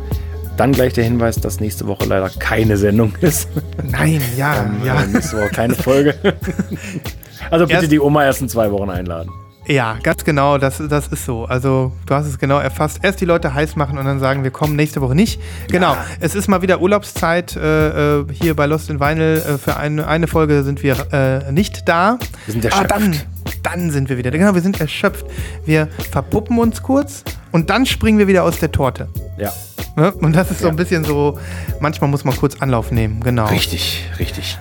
dann 0.59 0.73
gleich 0.73 0.93
der 0.93 1.05
Hinweis, 1.05 1.37
dass 1.41 1.61
nächste 1.61 1.87
Woche 1.87 2.05
leider 2.07 2.29
keine 2.39 2.77
Sendung 2.77 3.15
ist. 3.21 3.49
Nein, 3.91 4.21
ja, 4.37 4.57
Ähm, 4.67 4.85
ja. 4.85 5.03
nächste 5.07 5.39
Woche 5.39 5.49
keine 5.49 5.75
Folge. 5.75 6.15
also 7.51 7.67
bitte 7.67 7.81
Erst- 7.81 7.93
die 7.93 8.01
Oma 8.01 8.25
erst 8.25 8.43
in 8.43 8.49
zwei 8.49 8.71
Wochen 8.71 8.91
einladen. 8.91 9.31
Ja, 9.71 9.99
ganz 10.03 10.25
genau, 10.25 10.57
das, 10.57 10.81
das 10.89 11.09
ist 11.09 11.27
so. 11.27 11.45
Also, 11.45 11.93
du 12.07 12.15
hast 12.15 12.27
es 12.27 12.39
genau 12.39 12.59
erfasst. 12.59 13.01
Erst 13.03 13.21
die 13.21 13.27
Leute 13.27 13.53
heiß 13.53 13.77
machen 13.77 13.99
und 13.99 14.07
dann 14.07 14.19
sagen, 14.19 14.43
wir 14.43 14.51
kommen 14.51 14.77
nächste 14.77 15.03
Woche 15.03 15.15
nicht. 15.15 15.39
Genau, 15.71 15.95
es 16.21 16.35
ist 16.35 16.49
mal 16.49 16.63
wieder 16.63 16.81
Urlaubszeit 16.81 17.55
äh, 17.55 18.21
äh, 18.21 18.25
hier 18.33 18.57
bei 18.57 18.65
Lost 18.65 18.89
in 18.89 18.99
Vinyl. 18.99 19.37
Äh, 19.47 19.59
für 19.59 19.77
eine, 19.77 20.07
eine 20.09 20.27
Folge 20.27 20.63
sind 20.63 20.83
wir 20.83 20.97
äh, 21.13 21.53
nicht 21.53 21.87
da. 21.87 22.19
Wir 22.47 22.53
sind 22.55 22.65
Ah, 22.65 22.69
erschöpft. 22.69 22.91
dann, 22.91 23.17
dann 23.63 23.91
sind 23.91 24.09
wir 24.09 24.17
wieder. 24.17 24.31
Genau, 24.31 24.55
wir 24.55 24.63
sind 24.63 24.81
erschöpft. 24.81 25.27
Wir 25.67 25.89
verpuppen 26.13 26.59
uns 26.59 26.83
kurz 26.83 27.23
und 27.53 27.69
dann 27.69 27.85
springen 27.85 28.17
wir 28.19 28.27
wieder 28.27 28.45
aus 28.45 28.59
der 28.61 28.73
Torte. 28.73 29.09
Ja. 29.37 29.53
Ne? 29.99 30.13
Und 30.13 30.37
das 30.37 30.53
ist 30.53 30.61
so 30.61 30.69
ein 30.69 30.77
bisschen 30.77 31.05
so, 31.05 31.39
manchmal 31.81 32.09
muss 32.09 32.25
man 32.25 32.37
kurz 32.37 32.61
Anlauf 32.63 32.93
nehmen, 32.93 33.21
genau. 33.21 33.47
Richtig, 33.47 34.09
richtig. 34.21 34.57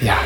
Ja. 0.00 0.16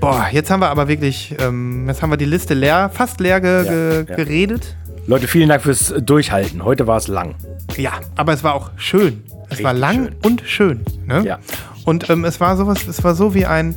Boah, 0.00 0.26
jetzt 0.32 0.50
haben 0.50 0.60
wir 0.60 0.70
aber 0.70 0.88
wirklich, 0.88 1.34
ähm, 1.38 1.86
jetzt 1.86 2.00
haben 2.00 2.08
wir 2.08 2.16
die 2.16 2.24
Liste 2.24 2.54
leer, 2.54 2.90
fast 2.94 3.20
leer 3.20 3.42
ge 3.42 3.56
Ja, 3.58 3.62
ge 3.70 4.04
ja. 4.08 4.16
geredet. 4.16 4.74
Leute, 5.06 5.28
vielen 5.28 5.50
Dank 5.50 5.62
fürs 5.62 5.92
Durchhalten. 6.00 6.64
Heute 6.64 6.86
war 6.86 6.96
es 6.96 7.08
lang. 7.08 7.34
Ja, 7.76 7.92
aber 8.16 8.32
es 8.32 8.42
war 8.42 8.54
auch 8.54 8.70
schön. 8.76 9.22
Es 9.44 9.50
Richtig 9.50 9.64
war 9.64 9.74
lang 9.74 10.04
schön. 10.06 10.16
und 10.22 10.42
schön. 10.46 10.80
Ne? 11.04 11.22
Ja. 11.26 11.38
Und 11.84 12.08
ähm, 12.08 12.24
es 12.24 12.40
war 12.40 12.56
sowas, 12.56 12.86
es 12.88 13.04
war 13.04 13.14
so 13.14 13.34
wie 13.34 13.44
ein, 13.44 13.76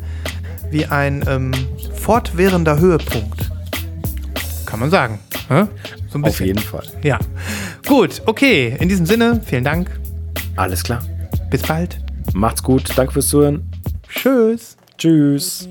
wie 0.71 0.85
ein 0.85 1.25
ähm, 1.27 1.51
fortwährender 1.93 2.79
Höhepunkt. 2.79 3.51
Kann 4.65 4.79
man 4.79 4.89
sagen. 4.89 5.19
Ne? 5.49 5.67
So 6.09 6.17
ein 6.17 6.23
Auf 6.23 6.39
jeden 6.39 6.59
Fall. 6.59 6.83
Ja. 7.01 7.19
Gut, 7.85 8.21
okay. 8.25 8.77
In 8.79 8.87
diesem 8.87 9.05
Sinne, 9.05 9.41
vielen 9.45 9.65
Dank. 9.65 9.89
Alles 10.55 10.83
klar. 10.83 11.03
Bis 11.49 11.61
bald. 11.61 11.99
Macht's 12.33 12.63
gut. 12.63 12.89
Danke 12.95 13.13
fürs 13.13 13.27
Zuhören. 13.27 13.69
Tschüss. 14.07 14.77
Tschüss. 14.97 15.69